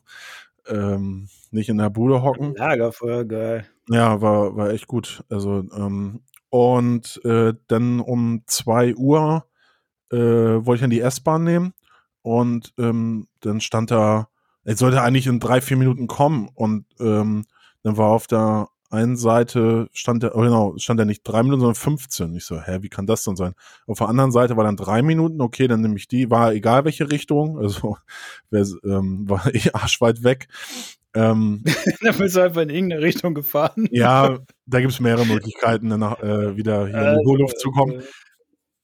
ähm, 0.68 1.30
nicht 1.52 1.70
in 1.70 1.78
der 1.78 1.90
Bude 1.90 2.24
hocken. 2.24 2.56
Lagerfeuer, 2.56 3.26
geil. 3.26 3.66
Ja, 3.90 4.22
war, 4.22 4.56
war 4.56 4.72
echt 4.72 4.88
gut. 4.88 5.24
Also, 5.30 5.64
ähm, 5.76 6.22
und 6.50 7.22
äh, 7.24 7.54
dann 7.68 8.00
um 8.00 8.44
zwei 8.46 8.96
Uhr 8.96 9.46
äh, 10.12 10.18
wollte 10.18 10.76
ich 10.76 10.82
dann 10.82 10.90
die 10.90 11.02
S-Bahn 11.02 11.44
nehmen 11.44 11.74
und 12.22 12.74
ähm, 12.78 13.28
dann 13.40 13.62
stand 13.62 13.92
da, 13.92 14.28
es 14.64 14.80
sollte 14.80 15.02
eigentlich 15.02 15.28
in 15.28 15.40
drei, 15.40 15.62
vier 15.62 15.78
Minuten 15.78 16.08
kommen 16.08 16.50
und 16.54 16.86
ähm, 17.00 17.46
dann 17.84 17.98
war 17.98 18.10
auf 18.10 18.28
der 18.28 18.68
einen 18.92 19.16
Seite 19.16 19.90
stand 19.94 20.24
der, 20.24 20.36
oh 20.36 20.42
genau, 20.42 20.74
stand 20.78 21.00
der 21.00 21.06
nicht 21.06 21.24
drei 21.24 21.44
Minuten, 21.44 21.62
sondern 21.62 21.76
15. 21.76 22.36
Ich 22.36 22.46
so, 22.46 22.60
hä, 22.60 22.80
wie 22.82 22.90
kann 22.90 23.08
das 23.08 23.24
denn 23.24 23.38
sein? 23.38 23.54
Auf 23.88 24.00
der 24.00 24.10
anderen 24.10 24.32
Seite 24.32 24.58
war 24.58 24.66
dann 24.66 24.76
drei 24.76 25.02
Minuten, 25.02 25.42
okay, 25.42 25.68
dann 25.68 25.82
nehme 25.82 25.96
ich 25.96 26.08
die, 26.08 26.30
war 26.30 26.54
egal 26.54 26.84
welche 26.84 27.10
Richtung, 27.10 27.58
also 27.58 27.98
wer, 28.50 28.66
ähm, 28.84 29.24
war 29.30 29.54
eh 29.54 29.72
arschweit 29.74 30.24
weg. 30.24 30.48
Ähm, 31.14 31.64
dann 32.02 32.18
bist 32.18 32.36
du 32.36 32.42
einfach 32.42 32.62
in 32.62 32.70
irgendeine 32.70 33.02
Richtung 33.02 33.34
gefahren. 33.34 33.88
Ja, 33.92 34.40
da 34.66 34.80
gibt 34.80 34.94
es 34.94 35.00
mehrere 35.00 35.26
Möglichkeiten, 35.26 35.90
danach 35.90 36.22
äh, 36.22 36.56
wieder 36.56 36.88
hier 36.88 37.12
in 37.14 37.20
die 37.20 37.26
Hohlluft 37.26 37.60
zu 37.60 37.72
kommen. 37.72 38.00
Äh, 38.00 38.04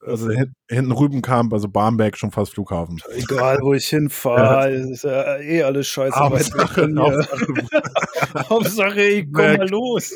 also 0.05 0.29
hinten 0.69 0.91
Rübenkamp, 0.91 1.53
also 1.53 1.67
Barmbek, 1.67 2.17
schon 2.17 2.31
fast 2.31 2.53
Flughafen. 2.53 3.01
Egal, 3.15 3.59
wo 3.61 3.73
ich 3.73 3.87
hinfahre, 3.87 4.71
ja. 4.73 4.91
ist 4.91 5.03
ja 5.03 5.37
eh 5.37 5.63
alles 5.63 5.87
scheiße. 5.87 6.15
Hauptsache, 6.15 6.87
Hauptsache, 6.95 7.47
Hauptsache, 8.49 9.01
ich 9.01 9.27
komm 9.31 9.57
mal 9.57 9.69
los. 9.69 10.15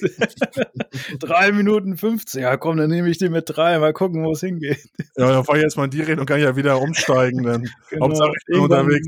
drei 1.20 1.52
Minuten 1.52 1.98
15, 1.98 2.42
ja 2.42 2.58
komm, 2.58 2.78
dann 2.78 2.90
nehme 2.90 3.10
ich 3.10 3.18
die 3.18 3.30
mit 3.30 3.46
drei, 3.48 3.80
mal 3.80 3.94
gucken, 3.94 4.24
wo 4.24 4.32
es 4.32 4.42
hingeht. 4.42 4.88
Ja, 5.18 5.32
dann 5.32 5.44
fahre 5.44 5.58
ich 5.58 5.64
jetzt 5.64 5.78
mal 5.78 5.86
in 5.86 5.92
die 5.92 6.00
Richtung 6.00 6.20
und 6.20 6.26
kann 6.26 6.40
ja 6.40 6.56
wieder 6.56 6.80
umsteigen. 6.80 7.44
Dann. 7.44 7.70
Genau. 7.90 8.06
Hauptsache, 8.06 8.34
ich 8.38 8.46
bin 8.46 8.60
unterwegs. 8.60 9.08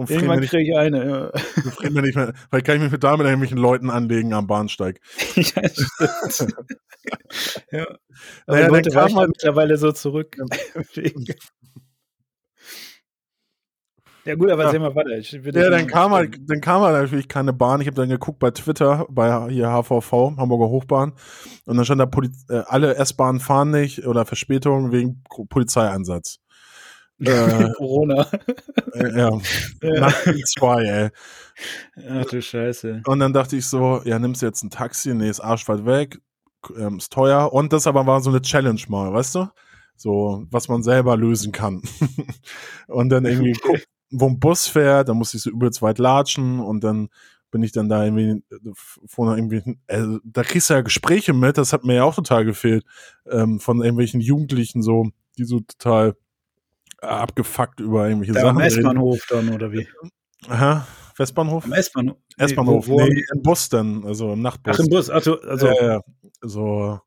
Und 0.00 0.08
Irgendwann 0.08 0.40
kriege 0.40 0.62
ich 0.62 0.78
eine, 0.78 1.30
ja. 1.84 1.90
Mir 1.90 2.00
nicht 2.00 2.16
mehr, 2.16 2.32
weil 2.50 2.62
kann 2.62 2.76
ich 2.76 2.80
mich 2.80 2.90
mit 2.90 3.04
damit 3.04 3.26
irgendwelchen 3.26 3.58
Leuten 3.58 3.90
anlegen 3.90 4.32
am 4.32 4.46
Bahnsteig. 4.46 4.98
ja, 5.36 5.42
stimmt. 5.44 6.64
ja. 7.70 7.86
Aber 8.46 8.56
naja, 8.56 8.68
Leute 8.68 8.94
weichen 8.94 9.18
halt 9.18 9.28
mittlerweile 9.28 9.76
so 9.76 9.92
zurück. 9.92 10.38
Ja 14.24 14.34
gut, 14.36 14.50
aber 14.50 14.64
ja. 14.64 14.70
sehen 14.70 14.80
wir 14.80 14.94
weiter. 14.94 15.18
Ich, 15.18 15.32
ja, 15.32 15.68
dann 15.68 15.86
kam, 15.86 16.12
halt, 16.12 16.38
dann 16.48 16.62
kam 16.62 16.80
halt 16.80 16.94
natürlich 16.94 17.28
keine 17.28 17.52
Bahn. 17.52 17.82
Ich 17.82 17.86
habe 17.86 17.96
dann 17.96 18.08
geguckt 18.08 18.38
bei 18.38 18.52
Twitter, 18.52 19.06
bei 19.10 19.50
hier 19.50 19.68
HVV, 19.68 20.38
Hamburger 20.38 20.70
Hochbahn. 20.70 21.12
Und 21.66 21.76
dann 21.76 21.84
stand 21.84 22.00
da, 22.00 22.06
Poliz 22.06 22.46
äh, 22.48 22.62
alle 22.64 22.94
S-Bahnen 22.94 23.40
fahren 23.40 23.70
nicht 23.70 24.06
oder 24.06 24.24
Verspätung 24.24 24.92
wegen 24.92 25.22
Polizeieinsatz. 25.50 26.39
Äh, 27.20 27.70
Corona. 27.76 28.26
Äh, 28.94 29.18
ja. 29.18 29.40
ja. 29.82 30.12
Zwei, 30.46 30.84
ey. 30.84 31.10
Ach 32.08 32.24
du 32.24 32.40
Scheiße. 32.40 33.02
Und 33.06 33.20
dann 33.20 33.32
dachte 33.32 33.56
ich 33.56 33.66
so, 33.66 34.02
ja, 34.04 34.18
nimmst 34.18 34.42
du 34.42 34.46
jetzt 34.46 34.62
ein 34.62 34.70
Taxi? 34.70 35.14
Nee, 35.14 35.28
ist 35.28 35.40
arschweit 35.40 35.84
weg, 35.84 36.18
ähm, 36.76 36.98
ist 36.98 37.12
teuer. 37.12 37.52
Und 37.52 37.72
das 37.72 37.86
aber 37.86 38.06
war 38.06 38.20
so 38.20 38.30
eine 38.30 38.40
Challenge 38.40 38.80
mal, 38.88 39.12
weißt 39.12 39.34
du? 39.34 39.48
So, 39.96 40.46
was 40.50 40.68
man 40.68 40.82
selber 40.82 41.16
lösen 41.16 41.52
kann. 41.52 41.82
und 42.86 43.10
dann 43.10 43.26
irgendwie, 43.26 43.54
okay. 43.62 43.82
wo 44.10 44.26
ein 44.28 44.40
Bus 44.40 44.66
fährt, 44.66 45.08
dann 45.08 45.18
muss 45.18 45.34
ich 45.34 45.42
so 45.42 45.50
übelst 45.50 45.82
weit 45.82 45.98
latschen 45.98 46.60
und 46.60 46.82
dann 46.82 47.08
bin 47.50 47.62
ich 47.62 47.72
dann 47.72 47.88
da 47.88 48.04
irgendwie 48.04 48.42
vorne 49.06 49.36
irgendwie, 49.36 49.76
äh, 49.88 50.06
da 50.24 50.42
kriegst 50.42 50.70
du 50.70 50.74
ja 50.74 50.80
Gespräche 50.82 51.32
mit, 51.32 51.58
das 51.58 51.72
hat 51.72 51.84
mir 51.84 51.96
ja 51.96 52.04
auch 52.04 52.14
total 52.14 52.44
gefehlt, 52.44 52.84
ähm, 53.28 53.58
von 53.58 53.82
irgendwelchen 53.82 54.20
Jugendlichen 54.20 54.82
so, 54.82 55.08
die 55.36 55.44
so 55.44 55.60
total 55.60 56.14
abgefuckt 57.00 57.80
über 57.80 58.08
irgendwelche 58.08 58.32
Der 58.32 58.42
Sachen. 58.42 58.56
Am 58.56 58.62
S-Bahnhof 58.62 59.26
dann, 59.28 59.48
oder 59.50 59.72
wie? 59.72 59.86
Aha. 60.48 60.86
Westbahnhof? 61.16 61.64
Am 61.64 61.72
S-Bahnhof. 61.72 62.16
S-Bahnhof. 62.38 62.88
Nee, 62.88 63.08
nee, 63.08 63.24
im 63.34 63.42
Bus 63.42 63.68
dann, 63.68 64.04
also 64.04 64.32
im 64.32 64.42
Nachtbus. 64.42 64.76
Ach, 64.76 64.80
im 64.80 64.88
Bus, 64.88 65.10
also. 65.10 65.40
also. 65.42 65.66
Äh, 65.66 66.00
so, 66.42 66.98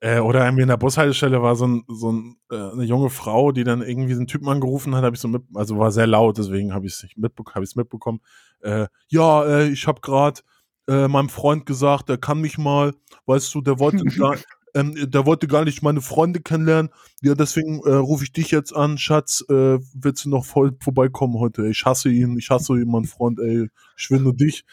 äh, 0.00 0.18
oder 0.18 0.44
irgendwie 0.44 0.62
in 0.62 0.68
der 0.68 0.76
Bushaltestelle 0.76 1.40
war 1.42 1.54
so, 1.54 1.68
ein, 1.68 1.84
so 1.86 2.10
ein, 2.10 2.36
äh, 2.50 2.56
eine 2.56 2.82
junge 2.82 3.08
Frau, 3.08 3.52
die 3.52 3.62
dann 3.62 3.82
irgendwie 3.82 4.14
so 4.14 4.18
einen 4.18 4.26
Typen 4.26 4.48
angerufen 4.48 4.96
hat, 4.96 5.04
habe 5.04 5.14
ich 5.14 5.22
so 5.22 5.28
mit, 5.28 5.44
also 5.54 5.78
war 5.78 5.92
sehr 5.92 6.08
laut, 6.08 6.38
deswegen 6.38 6.74
habe 6.74 6.86
ich 6.86 6.94
es 6.94 7.06
mitbe 7.16 7.44
hab 7.54 7.62
mitbekommen. 7.76 8.20
Äh, 8.62 8.88
ja, 9.08 9.44
äh, 9.44 9.68
ich 9.68 9.86
habe 9.86 10.00
gerade 10.00 10.40
äh, 10.88 11.06
meinem 11.06 11.28
Freund 11.28 11.66
gesagt, 11.66 12.08
der 12.08 12.18
kann 12.18 12.40
mich 12.40 12.58
mal, 12.58 12.94
weißt 13.26 13.54
du, 13.54 13.60
der 13.60 13.78
wollte 13.78 14.04
ähm, 14.74 14.94
der 15.10 15.26
wollte 15.26 15.46
gar 15.46 15.64
nicht 15.64 15.82
meine 15.82 16.00
Freunde 16.00 16.40
kennenlernen. 16.40 16.90
Ja, 17.20 17.34
deswegen 17.34 17.80
äh, 17.84 17.94
rufe 17.94 18.24
ich 18.24 18.32
dich 18.32 18.50
jetzt 18.50 18.74
an, 18.74 18.98
Schatz, 18.98 19.44
äh, 19.48 19.78
willst 19.94 20.24
du 20.24 20.30
noch 20.30 20.44
voll 20.44 20.76
vorbeikommen 20.80 21.38
heute? 21.38 21.66
Ich 21.68 21.84
hasse 21.84 22.08
ihn, 22.08 22.38
ich 22.38 22.50
hasse 22.50 22.74
ihn, 22.74 22.90
mein 22.90 23.04
Freund, 23.04 23.38
ey, 23.38 23.68
ich 23.96 24.10
will 24.10 24.20
nur 24.20 24.34
dich. 24.34 24.64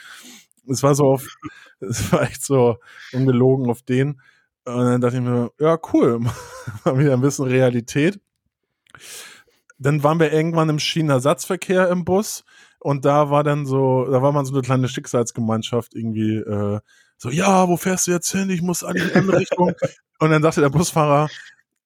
Es 0.67 0.83
war 0.83 0.95
so 0.95 1.05
auf, 1.05 1.27
es 1.79 2.11
war 2.11 2.23
echt 2.23 2.43
so 2.43 2.77
ungelogen 3.13 3.69
auf 3.69 3.81
den. 3.81 4.21
Und 4.65 4.85
dann 4.85 5.01
dachte 5.01 5.17
ich 5.17 5.23
mir, 5.23 5.51
ja, 5.59 5.77
cool, 5.93 6.19
mal 6.85 6.99
wieder 6.99 7.13
ein 7.13 7.21
bisschen 7.21 7.45
Realität. 7.45 8.19
Dann 9.77 10.03
waren 10.03 10.19
wir 10.19 10.31
irgendwann 10.31 10.69
im 10.69 10.79
Schienenersatzverkehr 10.79 11.89
im 11.89 12.03
Bus 12.05 12.43
und 12.79 13.05
da 13.05 13.29
war 13.29 13.43
dann 13.43 13.65
so, 13.65 14.05
da 14.05 14.21
war 14.21 14.31
man 14.31 14.45
so 14.45 14.53
eine 14.53 14.61
kleine 14.61 14.87
Schicksalsgemeinschaft 14.87 15.95
irgendwie, 15.95 16.35
äh, 16.35 16.79
so, 17.19 17.29
ja, 17.29 17.67
wo 17.67 17.75
fährst 17.77 18.07
du 18.07 18.11
jetzt 18.11 18.31
hin? 18.31 18.49
Ich 18.49 18.61
muss 18.61 18.83
eigentlich 18.83 19.13
in 19.13 19.29
eine 19.29 19.39
Richtung. 19.39 19.73
Und 20.19 20.31
dann 20.31 20.41
sagte 20.41 20.61
der 20.61 20.69
Busfahrer, 20.69 21.29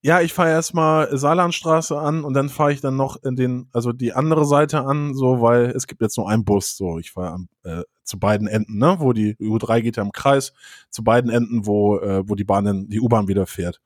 ja, 0.01 0.21
ich 0.21 0.31
fahre 0.31 0.49
erstmal 0.49 1.15
Saarlandstraße 1.15 1.97
an 1.97 2.25
und 2.25 2.33
dann 2.33 2.49
fahre 2.49 2.73
ich 2.73 2.81
dann 2.81 2.97
noch 2.97 3.23
in 3.23 3.37
den, 3.37 3.69
also 3.71 3.93
die 3.93 4.11
andere 4.11 4.43
Seite 4.43 4.81
an, 4.81 5.13
so, 5.13 5.39
weil 5.41 5.67
es 5.67 5.87
gibt 5.87 6.01
jetzt 6.01 6.17
nur 6.17 6.27
einen 6.27 6.43
Bus, 6.43 6.75
so, 6.75 6.99
ich 6.99 7.11
fahre 7.11 7.45
äh, 7.63 7.83
zu 8.03 8.19
beiden 8.19 8.47
Enden, 8.47 8.79
ne, 8.79 8.97
wo 8.99 9.13
die 9.13 9.35
U3 9.35 9.81
geht 9.81 9.95
ja 9.95 10.03
im 10.03 10.11
Kreis, 10.11 10.51
zu 10.89 11.05
beiden 11.05 11.31
Enden, 11.31 11.65
wo, 11.65 11.99
äh, 11.99 12.27
wo 12.27 12.35
die 12.35 12.43
Bahn, 12.43 12.87
die 12.89 12.99
U-Bahn 12.99 13.29
wieder 13.29 13.45
fährt. 13.45 13.79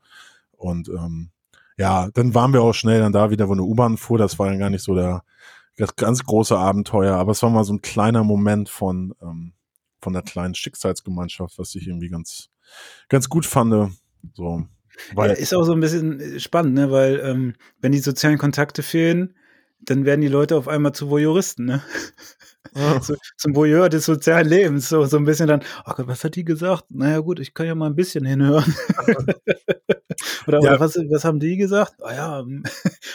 Und 0.53 0.89
ähm, 0.89 1.29
ja, 1.77 2.10
dann 2.13 2.33
waren 2.33 2.51
wir 2.51 2.63
auch 2.63 2.73
schnell 2.73 3.01
dann 3.01 3.13
da 3.13 3.29
wieder, 3.29 3.47
wo 3.47 3.53
eine 3.53 3.63
U-Bahn 3.63 3.97
fuhr, 3.97 4.17
das 4.17 4.39
war 4.39 4.47
dann 4.47 4.60
gar 4.60 4.71
nicht 4.71 4.83
so 4.83 4.95
der 4.95 5.23
das 5.77 5.95
ganz 5.95 6.23
große 6.23 6.57
Abenteuer, 6.57 7.15
aber 7.15 7.31
es 7.31 7.43
war 7.43 7.51
mal 7.51 7.63
so 7.63 7.73
ein 7.73 7.81
kleiner 7.81 8.23
Moment 8.23 8.69
von, 8.69 9.13
ähm, 9.21 9.53
von 10.08 10.13
der 10.13 10.22
kleinen 10.22 10.56
Schicksalsgemeinschaft, 10.56 11.60
was 11.60 11.76
ich 11.76 11.86
irgendwie 11.86 12.08
ganz, 12.08 12.48
ganz 13.10 13.28
gut 13.28 13.46
fand. 13.46 13.91
So, 14.36 14.65
weil 15.13 15.32
ja, 15.32 15.36
ist 15.36 15.54
auch 15.54 15.65
so 15.65 15.74
ein 15.74 15.82
bisschen 15.82 16.22
äh, 16.22 16.39
spannend, 16.39 16.76
ne? 16.76 16.91
weil 16.91 17.20
ähm, 17.20 17.56
wenn 17.82 17.91
die 17.91 18.00
sozialen 18.00 18.38
Kontakte 18.38 18.84
fehlen, 18.84 19.36
dann 19.82 20.06
werden 20.06 20.22
die 20.22 20.30
Leute 20.30 20.56
auf 20.56 20.70
einmal 20.70 20.93
zu 20.93 21.10
Voyeuristen, 21.10 21.65
ne? 21.65 21.84
Ja. 22.78 23.02
so, 23.02 23.16
zum 23.38 23.56
Voyeur 23.56 23.90
des 23.90 24.06
sozialen 24.06 24.48
Lebens. 24.48 24.90
So, 24.90 25.06
so 25.06 25.18
ein 25.18 25.26
bisschen 25.26 25.48
dann, 25.48 25.62
ach 25.86 25.96
Gott, 25.96 26.08
was 26.08 26.24
hat 26.24 26.36
die 26.36 26.44
gesagt? 26.46 26.86
Naja, 26.92 27.20
gut, 27.20 27.40
ich 27.40 27.54
kann 27.54 27.66
ja 27.66 27.76
mal 27.76 27.88
ein 27.88 27.96
bisschen 27.96 28.26
hinhören. 28.26 28.74
oder, 30.48 30.60
Ja. 30.62 30.72
oder 30.72 30.80
was, 30.80 30.96
was 31.10 31.26
haben 31.26 31.40
die 31.40 31.58
gesagt? 31.58 31.94
Ah 32.02 32.13
ja. 32.13 32.40
Und 32.42 32.63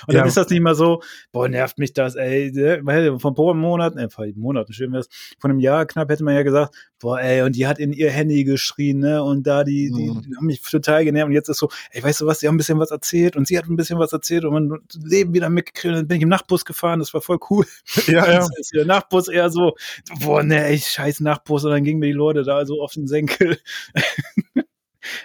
Ja. 0.08 0.20
dann 0.20 0.26
ist 0.28 0.36
das 0.36 0.48
nicht 0.50 0.60
mal 0.60 0.74
so, 0.74 1.02
boah, 1.32 1.48
nervt 1.48 1.78
mich 1.78 1.92
das, 1.92 2.14
ey. 2.16 2.50
ne? 2.52 2.80
Weil 2.82 3.18
Vor 3.18 3.32
ein 3.32 3.34
paar 3.34 3.54
Monaten, 3.54 3.98
äh, 3.98 4.08
vor 4.10 4.26
Monaten, 4.34 4.72
schön 4.72 4.92
wär's, 4.92 5.08
vor 5.38 5.50
einem 5.50 5.58
Jahr 5.60 5.86
knapp 5.86 6.10
hätte 6.10 6.24
man 6.24 6.34
ja 6.34 6.42
gesagt, 6.42 6.74
boah, 6.98 7.20
ey, 7.20 7.42
und 7.42 7.56
die 7.56 7.66
hat 7.66 7.78
in 7.78 7.92
ihr 7.92 8.10
Handy 8.10 8.44
geschrien, 8.44 8.98
ne? 9.00 9.22
Und 9.22 9.46
da, 9.46 9.64
die, 9.64 9.90
die, 9.90 10.10
Mhm. 10.10 10.22
die 10.22 10.36
haben 10.36 10.46
mich 10.46 10.62
total 10.62 11.04
genervt. 11.04 11.26
Und 11.26 11.32
jetzt 11.32 11.48
ist 11.48 11.58
so, 11.58 11.68
ey, 11.90 12.02
weißt 12.02 12.20
du 12.20 12.26
was, 12.26 12.38
die 12.38 12.46
haben 12.48 12.54
ein 12.54 12.58
bisschen 12.58 12.78
was 12.78 12.90
erzählt 12.90 13.36
und 13.36 13.46
sie 13.48 13.58
hat 13.58 13.66
ein 13.68 13.76
bisschen 13.76 13.98
was 13.98 14.12
erzählt 14.12 14.44
und 14.44 14.52
man 14.52 14.72
hat 14.72 14.80
Leben 15.02 15.34
wieder 15.34 15.50
mitgekriegt. 15.50 15.86
Und 15.92 15.94
dann 15.94 16.08
bin 16.08 16.16
ich 16.18 16.22
im 16.22 16.28
Nachtbus 16.28 16.64
gefahren, 16.64 17.00
das 17.00 17.12
war 17.14 17.20
voll 17.20 17.38
cool. 17.50 17.66
Ja, 18.06 18.30
ja. 18.32 18.46
Der 18.74 18.84
Nachtbus 18.86 19.28
eher 19.28 19.50
so, 19.52 19.76
boah, 20.20 20.42
ne, 20.42 20.64
ey, 20.66 20.78
scheiß 20.78 21.20
Nachtbus. 21.20 21.64
Und 21.64 21.70
dann 21.72 21.84
gingen 21.84 22.00
mir 22.00 22.06
die 22.06 22.12
Leute 22.12 22.42
da 22.42 22.64
so 22.66 22.82
auf 22.82 22.92
den 22.92 23.06
Senkel. 23.06 23.58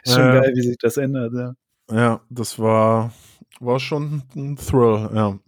ist 0.04 0.14
schon 0.14 0.22
Ja. 0.24 0.40
geil, 0.42 0.52
wie 0.56 0.62
sich 0.62 0.78
das 0.78 0.98
ändert, 0.98 1.34
ja. 1.34 1.54
Ja, 1.90 2.22
das 2.30 2.60
war, 2.60 3.14
war 3.60 3.80
schon 3.80 4.24
ein 4.36 4.58
Thrill, 4.58 5.10
ja. 5.16 5.40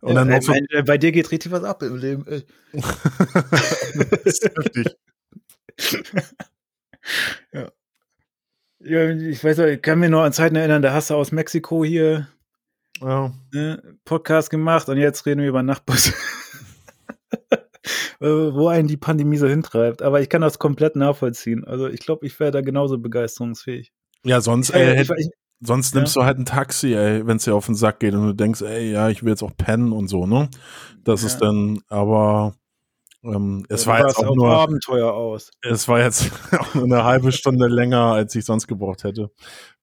Und 0.00 0.08
ja, 0.08 0.14
dann 0.14 0.28
noch 0.28 0.42
so, 0.42 0.52
bei, 0.72 0.82
bei 0.82 0.98
dir 0.98 1.12
geht 1.12 1.30
richtig 1.30 1.52
was 1.52 1.62
ab 1.62 1.82
im 1.82 1.96
Leben. 1.96 2.26
Ey. 2.26 2.42
das 2.72 4.22
ist 4.24 4.44
heftig. 4.44 4.96
Ja, 8.84 9.10
ich 9.10 9.44
weiß, 9.44 9.58
ich 9.58 9.80
kann 9.82 10.00
mir 10.00 10.08
noch 10.10 10.22
an 10.22 10.32
Zeiten 10.32 10.56
erinnern, 10.56 10.82
da 10.82 10.92
hast 10.92 11.10
du 11.10 11.14
aus 11.14 11.30
Mexiko 11.30 11.84
hier 11.84 12.26
Ja. 13.00 13.32
ne, 13.52 13.80
Podcast 14.04 14.50
gemacht 14.50 14.88
und 14.88 14.96
jetzt 14.98 15.24
reden 15.24 15.40
wir 15.40 15.48
über 15.48 15.62
Nachtbus. 15.62 16.12
Äh, 18.20 18.26
Wo 18.26 18.68
einen 18.68 18.88
die 18.88 18.96
Pandemie 18.96 19.36
so 19.38 19.46
hintreibt. 19.48 20.02
Aber 20.02 20.20
ich 20.20 20.28
kann 20.28 20.40
das 20.42 20.58
komplett 20.58 20.96
nachvollziehen. 20.96 21.64
Also 21.64 21.88
ich 21.88 22.00
glaube, 22.00 22.26
ich 22.26 22.38
wäre 22.40 22.50
da 22.52 22.60
genauso 22.60 22.98
begeisterungsfähig. 22.98 23.92
Ja, 24.24 24.40
sonst, 24.40 24.70
Ich, 24.70 24.76
äh, 24.76 24.94
ey, 24.96 25.02
ich, 25.02 25.10
ich, 25.10 25.28
sonst 25.60 25.94
nimmst 25.94 26.14
du 26.16 26.22
halt 26.24 26.38
ein 26.38 26.44
Taxi, 26.44 26.94
ey, 26.94 27.26
wenn 27.26 27.38
es 27.38 27.44
dir 27.44 27.54
auf 27.54 27.66
den 27.66 27.74
Sack 27.74 28.00
geht 28.00 28.14
und 28.14 28.24
du 28.26 28.32
denkst, 28.34 28.62
ey, 28.62 28.92
ja, 28.92 29.08
ich 29.08 29.22
will 29.22 29.30
jetzt 29.30 29.42
auch 29.42 29.56
pennen 29.56 29.92
und 29.92 30.08
so, 30.08 30.26
ne? 30.26 30.48
Das 31.02 31.22
Ja. 31.22 31.26
ist 31.28 31.38
dann, 31.38 31.80
aber 31.88 32.54
ähm, 33.24 33.64
es 33.68 33.82
du 33.84 33.90
war 33.90 34.00
jetzt 34.06 34.16
auch 34.18 34.26
auf 34.28 34.36
nur, 34.36 34.50
Abenteuer 34.50 35.12
aus. 35.12 35.50
es 35.62 35.86
war 35.88 36.00
jetzt 36.00 36.30
auch 36.58 36.74
nur 36.74 36.84
eine 36.84 37.04
halbe 37.04 37.32
Stunde 37.32 37.66
länger, 37.68 38.12
als 38.12 38.34
ich 38.36 38.44
sonst 38.44 38.66
gebraucht 38.68 39.02
hätte, 39.04 39.30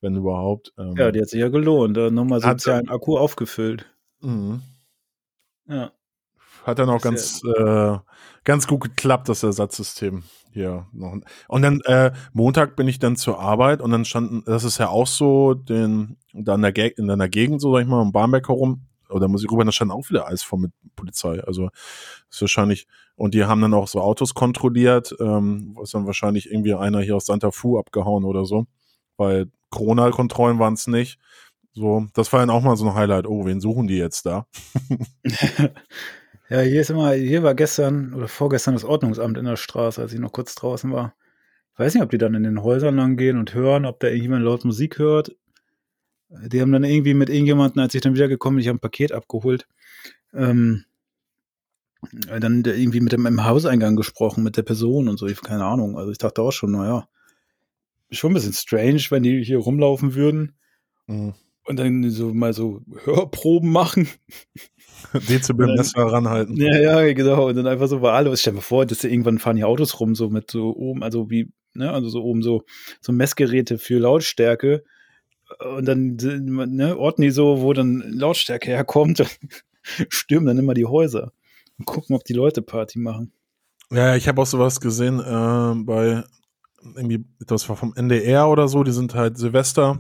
wenn 0.01 0.15
überhaupt. 0.15 0.73
Ähm, 0.77 0.95
Ja, 0.97 1.11
die 1.11 1.21
hat 1.21 1.29
sich 1.29 1.39
ja 1.41 1.49
gelohnt. 1.49 1.95
Da 1.97 2.09
nochmal 2.11 2.41
Hat- 2.43 2.61
sozialen 2.61 2.87
Akku 2.89 3.17
aufgefüllt. 3.17 3.85
mhm. 4.21 4.61
Ja. 5.67 5.91
Hat 6.63 6.79
dann 6.79 6.89
auch 6.89 7.01
ganz, 7.01 7.41
äh, 7.43 7.97
ganz 8.43 8.67
gut 8.67 8.81
geklappt, 8.81 9.29
das 9.29 9.43
Ersatzsystem 9.43 10.23
hier 10.51 10.87
noch. 10.91 11.15
Und 11.47 11.61
dann 11.61 11.81
äh, 11.81 12.11
Montag 12.33 12.75
bin 12.75 12.87
ich 12.87 12.99
dann 12.99 13.15
zur 13.15 13.39
Arbeit 13.39 13.81
und 13.81 13.91
dann 13.91 14.05
standen, 14.05 14.43
das 14.45 14.63
ist 14.63 14.77
ja 14.77 14.89
auch 14.89 15.07
so, 15.07 15.53
den, 15.53 16.17
da 16.33 16.55
in 16.55 16.61
der, 16.61 16.71
Ge 16.71 16.93
in 16.97 17.07
der 17.07 17.29
Gegend, 17.29 17.61
so 17.61 17.73
sag 17.73 17.81
ich 17.81 17.87
mal, 17.87 18.01
um 18.01 18.11
Barmbek 18.11 18.47
herum, 18.47 18.81
oder 19.09 19.27
muss 19.27 19.43
ich 19.43 19.51
rüber, 19.51 19.65
da 19.65 19.71
stand 19.71 19.91
auch 19.91 20.09
wieder 20.09 20.27
Eis 20.27 20.43
vor 20.43 20.59
mit 20.59 20.71
Polizei. 20.95 21.43
Also 21.43 21.69
ist 22.29 22.41
wahrscheinlich, 22.41 22.87
und 23.15 23.33
die 23.33 23.45
haben 23.45 23.61
dann 23.61 23.73
auch 23.73 23.87
so 23.87 24.01
Autos 24.01 24.33
kontrolliert, 24.33 25.15
ähm, 25.19 25.71
wo 25.73 25.81
ist 25.81 25.93
dann 25.93 26.05
wahrscheinlich 26.05 26.51
irgendwie 26.51 26.73
einer 26.75 27.01
hier 27.01 27.15
aus 27.15 27.25
Santa 27.25 27.51
Fu 27.51 27.79
abgehauen 27.79 28.23
oder 28.23 28.45
so. 28.45 28.65
Weil 29.17 29.47
Corona-Kontrollen 29.71 30.59
waren 30.59 30.75
es 30.75 30.87
nicht. 30.87 31.19
So, 31.73 32.07
das 32.13 32.31
war 32.33 32.39
dann 32.39 32.49
auch 32.49 32.61
mal 32.61 32.75
so 32.75 32.87
ein 32.87 32.95
Highlight. 32.95 33.27
Oh, 33.27 33.45
wen 33.45 33.61
suchen 33.61 33.87
die 33.87 33.97
jetzt 33.97 34.25
da? 34.25 34.47
Ja, 36.49 36.61
hier 36.61 36.81
ist 36.81 36.89
immer, 36.89 37.11
hier 37.11 37.43
war 37.43 37.53
gestern 37.53 38.13
oder 38.13 38.27
vorgestern 38.27 38.73
das 38.73 38.83
Ordnungsamt 38.83 39.37
in 39.37 39.45
der 39.45 39.55
Straße, 39.55 40.01
als 40.01 40.13
ich 40.13 40.19
noch 40.19 40.31
kurz 40.31 40.55
draußen 40.55 40.91
war. 40.91 41.15
Ich 41.73 41.79
weiß 41.79 41.93
nicht, 41.93 42.03
ob 42.03 42.09
die 42.09 42.17
dann 42.17 42.33
in 42.33 42.43
den 42.43 42.63
Häusern 42.63 42.95
lang 42.95 43.17
gehen 43.17 43.37
und 43.37 43.53
hören, 43.53 43.85
ob 43.85 43.99
da 43.99 44.07
irgendjemand 44.07 44.43
laut 44.43 44.65
Musik 44.65 44.97
hört. 44.97 45.35
Die 46.29 46.61
haben 46.61 46.71
dann 46.71 46.83
irgendwie 46.83 47.13
mit 47.13 47.29
irgendjemandem, 47.29 47.81
als 47.83 47.93
ich 47.93 48.01
dann 48.01 48.15
wiedergekommen 48.15 48.57
bin, 48.57 48.61
ich 48.61 48.67
habe 48.67 48.77
ein 48.77 48.81
Paket 48.81 49.11
abgeholt, 49.11 49.67
ähm, 50.33 50.85
dann 52.27 52.63
irgendwie 52.65 53.01
mit 53.01 53.11
dem 53.11 53.25
im 53.25 53.43
Hauseingang 53.45 53.95
gesprochen, 53.95 54.43
mit 54.43 54.57
der 54.57 54.63
Person 54.63 55.07
und 55.07 55.17
so, 55.17 55.27
ich 55.27 55.41
keine 55.41 55.65
Ahnung. 55.65 55.97
Also 55.97 56.11
ich 56.11 56.17
dachte 56.17 56.41
auch 56.41 56.51
schon, 56.51 56.71
naja, 56.71 57.07
schon 58.11 58.31
ein 58.31 58.35
bisschen 58.35 58.53
strange, 58.53 59.01
wenn 59.09 59.23
die 59.23 59.43
hier 59.43 59.59
rumlaufen 59.59 60.15
würden 60.15 60.53
Mhm. 61.09 61.33
Und 61.69 61.77
dann 61.77 62.09
so 62.09 62.33
mal 62.33 62.51
so 62.51 62.81
Hörproben 63.03 63.71
machen. 63.71 64.09
Dezibelmesser 65.13 66.01
ranhalten. 66.01 66.55
Ja, 66.55 66.75
ja, 66.77 67.13
genau. 67.13 67.47
Und 67.47 67.55
dann 67.57 67.67
einfach 67.67 67.87
so 67.87 68.01
war 68.01 68.15
alles. 68.15 68.41
Stell 68.41 68.55
dir 68.55 68.61
vor, 68.61 68.87
dass 68.87 69.03
irgendwann 69.03 69.37
fahren 69.37 69.55
die 69.55 69.63
Autos 69.63 69.99
rum, 69.99 70.15
so 70.15 70.29
mit 70.29 70.49
so 70.49 70.75
oben, 70.75 71.03
also 71.03 71.29
wie, 71.29 71.51
ne, 71.75 71.91
also 71.91 72.09
so 72.09 72.23
oben 72.23 72.41
so, 72.41 72.63
so 73.01 73.11
Messgeräte 73.11 73.77
für 73.77 73.99
Lautstärke. 73.99 74.83
Und 75.75 75.85
dann 75.85 76.17
ne, 76.17 76.97
orten 76.97 77.21
die 77.21 77.29
so, 77.29 77.61
wo 77.61 77.71
dann 77.73 78.03
Lautstärke 78.07 78.71
herkommt, 78.71 79.23
stürmen 80.09 80.47
dann 80.47 80.57
immer 80.57 80.73
die 80.73 80.85
Häuser 80.85 81.33
und 81.77 81.85
gucken, 81.85 82.15
ob 82.15 82.23
die 82.23 82.33
Leute 82.33 82.63
Party 82.63 82.97
machen. 82.97 83.31
Ja, 83.91 84.15
ich 84.15 84.27
habe 84.27 84.41
auch 84.41 84.47
sowas 84.47 84.81
gesehen 84.81 85.19
äh, 85.19 85.83
bei 85.83 86.23
irgendwie, 86.95 87.25
das 87.45 87.69
war 87.69 87.75
vom 87.75 87.93
NDR 87.95 88.49
oder 88.49 88.67
so, 88.67 88.83
die 88.83 88.91
sind 88.91 89.13
halt 89.13 89.37
Silvester 89.37 89.99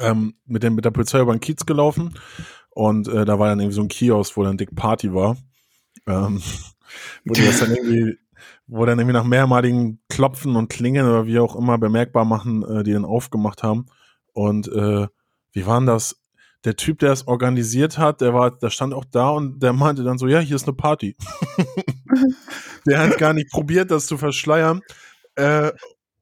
ähm, 0.00 0.34
mit, 0.46 0.62
dem, 0.62 0.74
mit 0.74 0.84
der 0.84 0.90
Polizei 0.90 1.20
über 1.20 1.34
den 1.34 1.40
Kiez 1.40 1.66
gelaufen 1.66 2.14
und 2.70 3.08
äh, 3.08 3.24
da 3.24 3.38
war 3.38 3.48
dann 3.48 3.60
irgendwie 3.60 3.74
so 3.74 3.82
ein 3.82 3.88
Kiosk, 3.88 4.36
wo 4.36 4.44
dann 4.44 4.56
Dick 4.56 4.74
Party 4.74 5.12
war. 5.12 5.36
Ähm, 6.06 6.40
wo 7.24 7.34
die 7.34 7.44
das 7.44 7.60
dann 7.60 7.74
irgendwie, 7.74 8.18
wo 8.66 8.86
dann 8.86 8.98
irgendwie 8.98 9.16
nach 9.16 9.24
mehrmaligen 9.24 10.00
Klopfen 10.08 10.56
und 10.56 10.68
Klingeln 10.68 11.06
oder 11.06 11.26
wie 11.26 11.38
auch 11.38 11.56
immer 11.56 11.78
bemerkbar 11.78 12.24
machen, 12.24 12.62
äh, 12.64 12.82
die 12.82 12.92
dann 12.92 13.04
aufgemacht 13.04 13.62
haben. 13.62 13.86
Und 14.32 14.68
äh, 14.68 15.08
wie 15.52 15.66
waren 15.66 15.86
das? 15.86 16.16
Der 16.64 16.76
Typ, 16.76 16.98
der 16.98 17.12
es 17.12 17.26
organisiert 17.26 17.96
hat, 17.96 18.20
der 18.20 18.34
war, 18.34 18.50
der 18.50 18.68
stand 18.68 18.92
auch 18.92 19.06
da 19.06 19.30
und 19.30 19.62
der 19.62 19.72
meinte 19.72 20.04
dann 20.04 20.18
so, 20.18 20.26
ja, 20.26 20.40
hier 20.40 20.56
ist 20.56 20.68
eine 20.68 20.76
Party. 20.76 21.16
der 22.86 22.98
hat 22.98 23.16
gar 23.16 23.32
nicht 23.32 23.50
probiert, 23.50 23.90
das 23.90 24.06
zu 24.06 24.18
verschleiern. 24.18 24.82
Äh, 25.36 25.72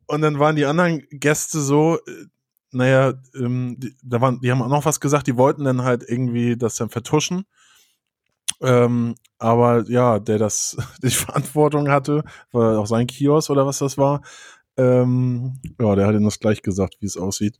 und 0.07 0.23
dann 0.23 0.39
waren 0.39 0.55
die 0.55 0.65
anderen 0.65 1.03
Gäste 1.11 1.61
so, 1.61 1.97
äh, 1.97 2.27
naja, 2.71 3.15
ähm, 3.35 3.77
die, 3.79 3.95
da 4.03 4.21
waren, 4.21 4.41
die 4.41 4.51
haben 4.51 4.63
auch 4.63 4.69
noch 4.69 4.85
was 4.85 5.01
gesagt, 5.01 5.27
die 5.27 5.37
wollten 5.37 5.65
dann 5.65 5.83
halt 5.83 6.05
irgendwie 6.07 6.57
das 6.57 6.77
dann 6.77 6.91
vertuschen. 6.91 7.45
Ähm, 8.61 9.15
aber 9.39 9.89
ja, 9.89 10.19
der 10.19 10.39
das 10.39 10.77
die 11.03 11.11
Verantwortung 11.11 11.91
hatte, 11.91 12.25
war 12.53 12.79
auch 12.79 12.87
sein 12.87 13.07
Kiosk 13.07 13.51
oder 13.51 13.67
was 13.67 13.79
das 13.79 13.99
war, 13.99 14.23
ähm, 14.77 15.61
ja, 15.81 15.95
der 15.97 16.07
hat 16.07 16.15
ihnen 16.15 16.25
das 16.25 16.39
gleich 16.39 16.63
gesagt, 16.63 16.97
wie 17.01 17.07
es 17.07 17.17
aussieht. 17.17 17.59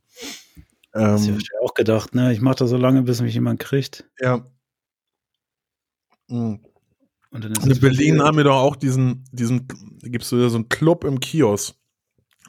Das 0.91 1.21
Ähm, 1.21 1.33
hätte 1.33 1.41
ich 1.41 1.49
auch 1.61 1.73
gedacht, 1.73 2.15
ne? 2.15 2.33
Ich 2.33 2.41
mache 2.41 2.55
das 2.55 2.69
so 2.69 2.77
lange, 2.77 3.03
bis 3.03 3.21
mich 3.21 3.33
jemand 3.33 3.59
kriegt. 3.59 4.09
ja. 4.19 4.43
Mhm. 6.27 6.61
Und 7.31 7.45
In 7.45 7.79
Berlin 7.79 8.23
haben 8.23 8.37
wir 8.37 8.43
doch 8.43 8.55
auch 8.57 8.75
diesen, 8.75 9.23
diesen, 9.31 9.67
da 10.01 10.09
gibt's 10.09 10.29
so 10.29 10.37
einen 10.37 10.69
Club 10.69 11.03
im 11.03 11.19
Kiosk. 11.19 11.75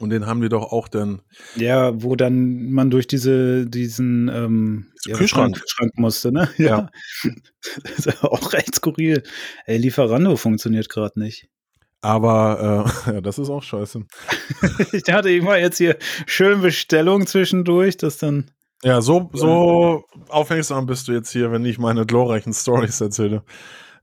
Und 0.01 0.09
den 0.09 0.25
haben 0.25 0.41
wir 0.41 0.49
doch 0.49 0.71
auch 0.71 0.87
dann. 0.87 1.21
Ja, 1.55 1.91
wo 2.01 2.15
dann 2.15 2.71
man 2.71 2.89
durch 2.89 3.05
diese, 3.07 3.67
diesen 3.67 4.29
ähm, 4.29 4.87
ja, 5.05 5.15
Kühlschrank. 5.15 5.55
Schrank, 5.57 5.69
Schrank 5.69 5.97
musste, 5.97 6.31
ne? 6.31 6.49
Ja. 6.57 6.89
das 7.83 7.99
ist 7.99 8.05
ja 8.07 8.23
auch 8.23 8.51
recht 8.53 8.75
skurril. 8.75 9.23
Ey, 9.65 9.77
Lieferando 9.77 10.35
funktioniert 10.37 10.89
gerade 10.89 11.19
nicht. 11.19 11.47
Aber 12.01 12.87
äh, 13.07 13.11
ja, 13.13 13.21
das 13.21 13.37
ist 13.37 13.49
auch 13.49 13.63
scheiße. 13.63 14.01
Ich 14.91 15.03
dachte 15.03 15.29
immer 15.31 15.57
jetzt 15.57 15.77
hier 15.77 15.97
schön 16.25 16.61
Bestellung 16.61 17.27
zwischendurch, 17.27 17.97
dass 17.97 18.17
dann. 18.17 18.49
Ja, 18.83 19.01
so, 19.01 19.29
so 19.33 20.03
aufmerksam 20.29 20.87
bist 20.87 21.07
du 21.07 21.11
jetzt 21.11 21.29
hier, 21.31 21.51
wenn 21.51 21.63
ich 21.65 21.77
meine 21.77 22.07
glorreichen 22.07 22.51
Stories 22.53 22.99
erzähle. 22.99 23.43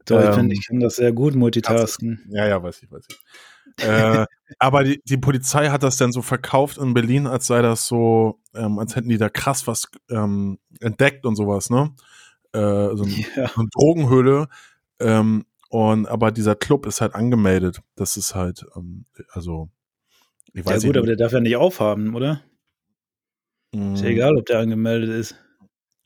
Doch, 0.07 0.21
ich, 0.21 0.27
Ähm, 0.29 0.35
find, 0.35 0.53
ich 0.53 0.65
kann 0.69 0.79
das 0.79 0.95
sehr 0.97 1.13
gut 1.13 1.35
multitasken. 1.35 2.25
Ja, 2.31 2.47
ja, 2.47 2.63
weiß 2.63 2.83
ich, 2.85 2.91
weiß 2.93 3.05
ich. 3.09 3.85
äh, 3.85 4.25
aber 4.59 4.85
die, 4.85 5.01
die 5.05 5.17
Polizei 5.19 5.69
hat 5.69 5.83
das 5.83 5.97
dann 5.97 6.13
so 6.13 6.23
verkauft 6.23 6.79
in 6.79 6.95
Berlin, 6.95 7.27
als 7.27 7.47
sei 7.47 7.63
das 7.63 7.87
so, 7.87 8.41
ähm, 8.55 8.79
als 8.79 8.97
hätten 8.97 9.09
die 9.09 9.19
da 9.19 9.29
krass 9.29 9.67
was 9.67 9.89
ähm, 10.11 10.59
entdeckt 10.81 11.27
und 11.27 11.37
sowas, 11.37 11.71
ne? 11.71 11.95
Äh, 12.53 12.97
so, 12.97 13.05
ein, 13.05 13.27
Ja. 13.37 13.51
so 13.55 13.61
eine 13.61 13.69
Drogenhöhle. 13.75 14.49
Ähm, 15.01 15.47
und 15.71 16.09
aber 16.09 16.33
dieser 16.33 16.55
Club 16.57 16.87
ist 16.87 17.01
halt 17.01 17.15
angemeldet. 17.15 17.83
Das 17.97 18.17
ist 18.17 18.35
halt, 18.35 18.67
ähm, 18.77 19.05
also, 19.31 19.69
ich 20.55 20.65
Ja, 20.65 20.79
weiß 20.79 20.85
gut, 20.85 20.97
aber 20.97 21.07
nicht. 21.07 21.09
der 21.09 21.17
darf 21.17 21.33
ja 21.33 21.41
nicht 21.41 21.57
aufhaben, 21.57 22.15
oder? 22.15 22.43
Ist 23.93 24.01
ja 24.03 24.09
Mm, 24.09 24.09
egal, 24.09 24.39
ob 24.39 24.47
der 24.47 24.61
angemeldet 24.61 25.11
ist. 25.11 25.37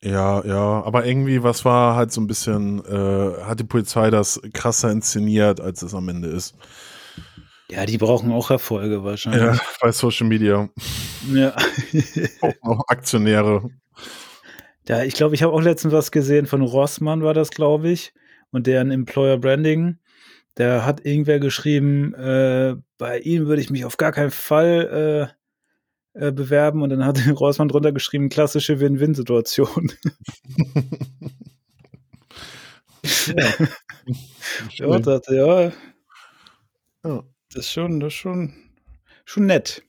Ja, 0.04 0.44
ja, 0.44 0.82
aber 0.82 1.06
irgendwie, 1.06 1.44
was 1.44 1.64
war 1.64 1.94
halt 1.94 2.10
so 2.10 2.20
ein 2.20 2.26
bisschen, 2.26 2.84
äh, 2.86 3.42
hat 3.44 3.60
die 3.60 3.64
Polizei 3.64 4.10
das 4.10 4.40
krasser 4.52 4.90
inszeniert, 4.90 5.60
als 5.60 5.82
es 5.82 5.94
am 5.94 6.08
Ende 6.08 6.26
ist. 6.28 6.56
Ja, 7.72 7.86
die 7.86 7.96
brauchen 7.96 8.30
auch 8.32 8.50
Erfolge 8.50 8.96
Ja, 8.96 9.04
wahrscheinlich. 9.04 9.60
bei 9.80 9.92
Social 9.92 10.26
Media. 10.26 10.68
Ja. 11.32 11.56
Auch, 12.42 12.54
auch 12.60 12.84
Aktionäre. 12.88 13.70
Ja, 14.86 15.02
ich 15.04 15.14
glaube, 15.14 15.34
ich 15.34 15.42
habe 15.42 15.54
auch 15.54 15.62
letztens 15.62 15.94
was 15.94 16.10
gesehen 16.10 16.44
von 16.44 16.60
Rossmann, 16.60 17.22
war 17.22 17.32
das, 17.32 17.50
glaube 17.50 17.88
ich, 17.88 18.12
und 18.50 18.66
deren 18.66 18.90
Employer 18.90 19.38
Branding. 19.38 19.98
Da 20.54 20.84
hat 20.84 21.06
irgendwer 21.06 21.40
geschrieben, 21.40 22.12
äh, 22.12 22.76
bei 22.98 23.20
ihm 23.20 23.46
würde 23.46 23.62
ich 23.62 23.70
mich 23.70 23.86
auf 23.86 23.96
gar 23.96 24.12
keinen 24.12 24.32
Fall 24.32 25.32
äh, 26.14 26.26
äh, 26.28 26.32
bewerben 26.32 26.82
und 26.82 26.90
dann 26.90 27.06
hat 27.06 27.16
Rossmann 27.40 27.68
drunter 27.68 27.92
geschrieben, 27.92 28.28
klassische 28.28 28.80
Win-Win-Situation. 28.80 29.92
ja. 33.34 33.52
ja, 34.74 34.98
dachte, 34.98 35.34
ja, 35.34 35.72
ja. 37.04 37.22
Das 37.54 37.66
ist 37.66 37.72
schon, 37.72 38.00
das 38.00 38.14
ist 38.14 38.18
schon, 38.18 38.54
schon 39.24 39.46
nett. 39.46 39.82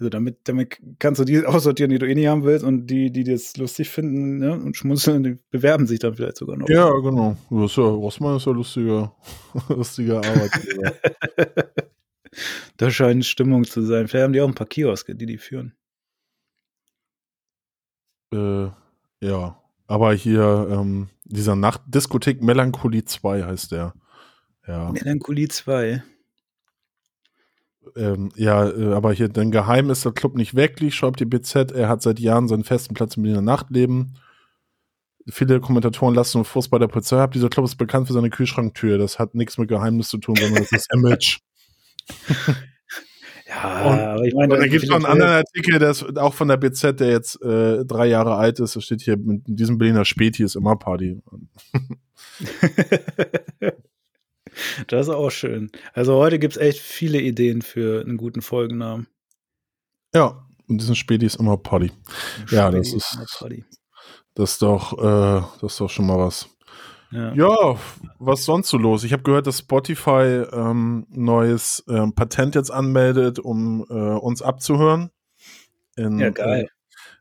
Also 0.00 0.08
damit, 0.08 0.38
damit 0.44 0.80
kannst 0.98 1.20
du 1.20 1.24
die 1.24 1.44
aussortieren, 1.46 1.90
die 1.90 1.98
du 1.98 2.08
eh 2.08 2.14
nicht 2.14 2.26
haben 2.26 2.42
willst 2.42 2.64
und 2.64 2.86
die, 2.86 3.12
die 3.12 3.22
das 3.22 3.56
lustig 3.58 3.90
finden 3.90 4.38
ne, 4.38 4.54
und 4.54 4.76
schmunzeln, 4.76 5.22
die 5.22 5.38
bewerben 5.50 5.86
sich 5.86 5.98
dann 5.98 6.14
vielleicht 6.14 6.38
sogar 6.38 6.56
noch. 6.56 6.68
Ja, 6.68 6.90
genau. 6.90 7.36
Das 7.50 7.70
ist 7.72 7.76
ja, 7.76 7.84
Rossmann 7.84 8.38
ist 8.38 8.46
ja 8.46 8.52
lustiger, 8.52 9.14
lustiger 9.68 10.16
Arbeitgeber. 10.16 10.94
da 12.78 12.90
scheint 12.90 13.26
Stimmung 13.26 13.64
zu 13.64 13.82
sein. 13.82 14.08
Vielleicht 14.08 14.24
haben 14.24 14.32
die 14.32 14.40
auch 14.40 14.48
ein 14.48 14.54
paar 14.54 14.66
Kioske, 14.66 15.14
die 15.14 15.26
die 15.26 15.38
führen. 15.38 15.74
Äh, 18.32 18.68
ja, 19.20 19.60
aber 19.86 20.14
hier 20.14 20.68
ähm, 20.70 21.08
dieser 21.24 21.56
Nacht 21.56 21.82
Diskothek 21.86 22.42
Melancholie 22.42 23.04
2 23.04 23.44
heißt 23.44 23.72
der. 23.72 23.92
Ja. 24.70 24.92
Melancholie 24.92 25.48
2. 25.48 26.00
Ähm, 27.96 28.30
ja, 28.36 28.70
äh, 28.70 28.94
aber 28.94 29.12
hier, 29.12 29.28
denn 29.28 29.50
geheim 29.50 29.90
ist 29.90 30.04
der 30.04 30.12
Club 30.12 30.36
nicht 30.36 30.54
wirklich, 30.54 30.94
schreibt 30.94 31.18
die 31.18 31.24
BZ. 31.24 31.72
Er 31.72 31.88
hat 31.88 32.02
seit 32.02 32.20
Jahren 32.20 32.46
seinen 32.46 32.62
festen 32.62 32.94
Platz 32.94 33.16
im 33.16 33.24
Berliner 33.24 33.42
Nachtleben. 33.42 34.16
Viele 35.28 35.60
Kommentatoren 35.60 36.14
lassen 36.14 36.38
einen 36.38 36.44
Fuß 36.44 36.68
bei 36.68 36.78
der 36.78 36.86
Polizei 36.86 37.20
ab. 37.20 37.32
Dieser 37.32 37.48
Club 37.48 37.64
ist 37.64 37.76
bekannt 37.76 38.06
für 38.06 38.12
seine 38.12 38.30
Kühlschranktür. 38.30 38.96
Das 38.96 39.18
hat 39.18 39.34
nichts 39.34 39.58
mit 39.58 39.68
Geheimnis 39.68 40.08
zu 40.08 40.18
tun, 40.18 40.36
sondern 40.36 40.62
das 40.62 40.70
ist 40.70 40.94
Image. 40.94 41.38
ja, 43.48 43.90
und, 43.90 43.98
aber 43.98 44.24
ich 44.24 44.34
meine, 44.34 44.56
da 44.56 44.68
gibt 44.68 44.84
es 44.84 44.88
noch 44.88 44.96
einen 44.96 45.06
anderen 45.06 45.32
Artikel, 45.32 45.80
der 45.80 45.90
ist 45.90 46.16
auch 46.16 46.34
von 46.34 46.46
der 46.46 46.58
BZ, 46.58 47.00
der 47.00 47.10
jetzt 47.10 47.42
äh, 47.42 47.84
drei 47.84 48.06
Jahre 48.06 48.36
alt 48.36 48.60
ist. 48.60 48.76
Da 48.76 48.80
steht 48.80 49.02
hier, 49.02 49.16
mit 49.16 49.42
diesem 49.46 49.78
Berliner 49.78 50.04
Späti 50.04 50.44
ist 50.44 50.54
immer 50.54 50.76
Party. 50.76 51.20
Das 54.86 55.08
ist 55.08 55.14
auch 55.14 55.30
schön. 55.30 55.70
Also 55.92 56.14
heute 56.16 56.38
gibt 56.38 56.56
es 56.56 56.60
echt 56.60 56.80
viele 56.80 57.20
Ideen 57.20 57.62
für 57.62 58.02
einen 58.02 58.16
guten 58.16 58.42
Folgennamen. 58.42 59.06
Ja, 60.14 60.46
und 60.68 60.80
diesen 60.80 60.96
Späti 60.96 61.26
ist 61.26 61.36
immer 61.36 61.56
Poddy. 61.56 61.92
Ja, 62.50 62.70
das 62.70 62.92
ist, 62.92 63.18
das 64.34 64.52
ist 64.52 64.62
doch, 64.62 64.98
äh, 64.98 65.42
das 65.60 65.72
ist 65.72 65.80
doch 65.80 65.90
schon 65.90 66.06
mal 66.06 66.18
was. 66.18 66.48
Ja. 67.12 67.34
ja, 67.34 67.76
was 68.20 68.44
sonst 68.44 68.68
so 68.68 68.78
los? 68.78 69.02
Ich 69.02 69.12
habe 69.12 69.24
gehört, 69.24 69.48
dass 69.48 69.58
Spotify 69.58 70.44
ähm, 70.52 71.06
neues 71.10 71.82
ähm, 71.88 72.14
Patent 72.14 72.54
jetzt 72.54 72.70
anmeldet, 72.70 73.40
um 73.40 73.84
äh, 73.90 73.94
uns 73.94 74.42
abzuhören. 74.42 75.10
In, 75.96 76.20
ja, 76.20 76.30
geil. 76.30 76.68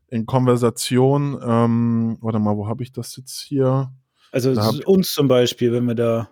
Äh, 0.09 0.15
in 0.15 0.27
Konversation. 0.27 1.39
Ähm, 1.43 2.17
warte 2.21 2.37
mal, 2.37 2.55
wo 2.55 2.67
habe 2.67 2.83
ich 2.83 2.91
das 2.91 3.15
jetzt 3.15 3.39
hier? 3.41 3.91
Also 4.31 4.51
uns 4.85 5.11
zum 5.11 5.27
Beispiel, 5.27 5.71
wenn 5.73 5.85
wir 5.85 5.95
da 5.95 6.29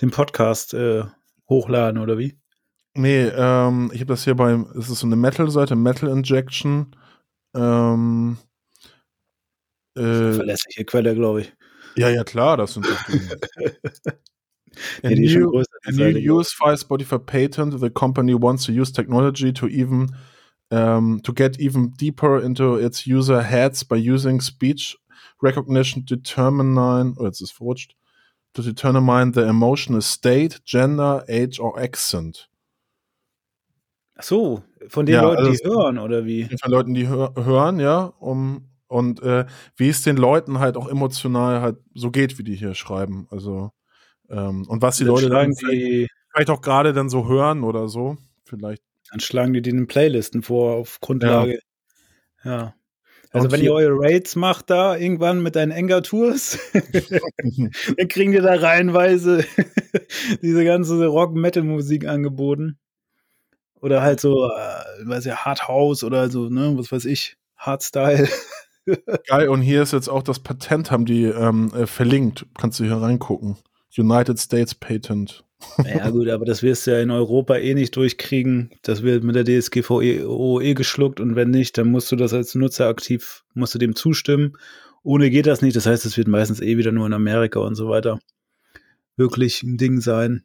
den 0.00 0.10
Podcast 0.10 0.74
äh, 0.74 1.04
hochladen 1.48 2.00
oder 2.00 2.18
wie? 2.18 2.38
Nee, 2.94 3.26
ähm, 3.26 3.90
ich 3.92 4.00
habe 4.00 4.12
das 4.12 4.24
hier 4.24 4.34
beim, 4.34 4.66
es 4.78 4.88
ist 4.88 5.00
so 5.00 5.06
eine 5.06 5.16
Metal-Seite, 5.16 5.76
Metal 5.76 6.08
Injection. 6.08 6.96
Ähm, 7.54 8.38
äh, 9.94 10.32
verlässliche 10.32 10.84
Quelle, 10.84 11.14
glaube 11.14 11.42
ich. 11.42 11.52
Ja, 11.96 12.08
ja, 12.08 12.24
klar, 12.24 12.56
das 12.56 12.74
sind 12.74 12.86
doch 12.86 13.02
die. 13.04 13.20
a 15.02 15.10
new, 15.10 15.62
a 15.86 15.90
new 15.90 16.38
use 16.38 16.54
file 16.54 16.76
Spotify 16.76 17.18
patent. 17.18 17.78
The 17.80 17.90
company 17.90 18.34
wants 18.34 18.64
to 18.64 18.72
use 18.72 18.92
technology 18.92 19.52
to 19.52 19.66
even 19.66 20.14
um, 20.70 21.20
to 21.22 21.32
get 21.32 21.58
even 21.58 21.92
deeper 21.94 22.42
into 22.42 22.76
its 22.76 23.06
user 23.06 23.42
heads 23.42 23.84
by 23.84 23.96
using 23.96 24.40
speech 24.40 24.96
recognition 25.42 26.04
to 26.06 26.16
determine. 26.16 26.78
Oh, 26.78 27.24
jetzt 27.24 27.40
ist 27.40 27.52
verrutscht 27.52 27.94
to 28.56 28.62
determine 28.62 29.32
the 29.34 29.42
emotional 29.42 30.00
state, 30.00 30.64
gender, 30.64 31.24
age 31.28 31.60
or 31.60 31.78
accent. 31.78 32.48
Ach 34.16 34.22
so, 34.22 34.62
von 34.88 35.04
den 35.04 35.16
ja, 35.16 35.22
Leuten, 35.22 35.44
also 35.44 35.52
die 35.52 35.68
hören, 35.68 35.98
oder 35.98 36.24
wie? 36.24 36.44
Von 36.44 36.70
Leuten, 36.70 36.94
die 36.94 37.06
hör 37.06 37.34
hören, 37.36 37.78
ja, 37.80 38.14
um, 38.18 38.70
und 38.88 39.20
äh, 39.22 39.44
wie 39.76 39.90
es 39.90 40.02
den 40.02 40.16
Leuten 40.16 40.58
halt 40.58 40.78
auch 40.78 40.88
emotional 40.88 41.60
halt 41.60 41.76
so 41.94 42.10
geht, 42.10 42.38
wie 42.38 42.44
die 42.44 42.54
hier 42.54 42.74
schreiben. 42.74 43.26
Also, 43.30 43.72
ähm, 44.30 44.66
und 44.66 44.80
was 44.80 44.96
die 44.96 45.04
dann 45.04 45.14
Leute 45.14 45.28
dann 45.28 45.54
vielleicht, 45.54 46.10
vielleicht, 46.32 46.50
auch 46.50 46.62
gerade 46.62 46.94
dann 46.94 47.10
so 47.10 47.28
hören 47.28 47.62
oder 47.62 47.88
so, 47.88 48.16
vielleicht. 48.44 48.82
Dann 49.10 49.20
schlagen 49.20 49.52
die 49.52 49.60
den 49.60 49.86
Playlisten 49.86 50.42
vor 50.42 50.76
auf 50.76 50.98
Grundlage. 51.00 51.60
Ja. 52.42 52.50
ja. 52.50 52.74
Also 53.36 53.52
wenn 53.52 53.62
ihr 53.62 53.72
eure 53.72 53.98
Raids 53.98 54.36
macht 54.36 54.70
da 54.70 54.96
irgendwann 54.96 55.42
mit 55.42 55.56
deinen 55.56 55.70
Enger-Tours, 55.70 56.58
dann 56.72 58.08
kriegen 58.08 58.32
die 58.32 58.38
da 58.38 58.54
reihenweise 58.54 59.44
diese 60.42 60.64
ganze 60.64 61.06
Rock-Metal-Musik 61.06 62.06
angeboten. 62.06 62.78
Oder 63.80 64.02
halt 64.02 64.20
so, 64.20 64.46
äh, 64.46 65.06
weiß 65.06 65.26
ja, 65.26 65.44
Hard 65.44 65.68
House 65.68 66.02
oder 66.02 66.30
so, 66.30 66.48
ne, 66.48 66.72
was 66.76 66.90
weiß 66.90 67.04
ich, 67.04 67.36
Hardstyle. 67.56 68.28
Geil, 69.28 69.48
und 69.48 69.62
hier 69.62 69.82
ist 69.82 69.92
jetzt 69.92 70.08
auch 70.08 70.22
das 70.22 70.40
Patent, 70.40 70.90
haben 70.90 71.04
die 71.06 71.24
ähm, 71.24 71.72
äh, 71.74 71.86
verlinkt. 71.86 72.46
Kannst 72.58 72.80
du 72.80 72.84
hier 72.84 72.96
reingucken. 72.96 73.56
United 73.96 74.38
States 74.38 74.74
Patent. 74.74 75.45
Ja 75.84 76.10
gut, 76.10 76.28
aber 76.28 76.44
das 76.44 76.62
wirst 76.62 76.86
du 76.86 76.92
ja 76.92 77.00
in 77.00 77.10
Europa 77.10 77.56
eh 77.56 77.74
nicht 77.74 77.96
durchkriegen. 77.96 78.70
Das 78.82 79.02
wird 79.02 79.24
mit 79.24 79.36
der 79.36 79.44
DSGVO 79.44 80.60
eh 80.60 80.74
geschluckt 80.74 81.20
und 81.20 81.36
wenn 81.36 81.50
nicht, 81.50 81.78
dann 81.78 81.90
musst 81.90 82.10
du 82.12 82.16
das 82.16 82.32
als 82.32 82.54
Nutzer 82.54 82.88
aktiv, 82.88 83.44
musst 83.54 83.74
du 83.74 83.78
dem 83.78 83.94
zustimmen. 83.94 84.56
Ohne 85.02 85.30
geht 85.30 85.46
das 85.46 85.62
nicht. 85.62 85.76
Das 85.76 85.86
heißt, 85.86 86.04
es 86.04 86.16
wird 86.16 86.28
meistens 86.28 86.60
eh 86.60 86.76
wieder 86.76 86.92
nur 86.92 87.06
in 87.06 87.12
Amerika 87.12 87.60
und 87.60 87.74
so 87.74 87.88
weiter 87.88 88.18
wirklich 89.16 89.62
ein 89.62 89.76
Ding 89.76 90.00
sein. 90.00 90.44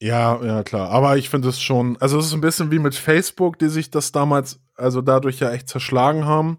Ja, 0.00 0.42
ja, 0.44 0.62
klar. 0.62 0.90
Aber 0.90 1.16
ich 1.16 1.30
finde 1.30 1.48
es 1.48 1.60
schon, 1.60 1.96
also 1.98 2.18
es 2.18 2.26
ist 2.26 2.34
ein 2.34 2.40
bisschen 2.40 2.70
wie 2.70 2.78
mit 2.78 2.94
Facebook, 2.94 3.58
die 3.58 3.68
sich 3.68 3.90
das 3.90 4.12
damals, 4.12 4.60
also 4.74 5.00
dadurch 5.00 5.40
ja 5.40 5.50
echt 5.52 5.68
zerschlagen 5.68 6.26
haben. 6.26 6.58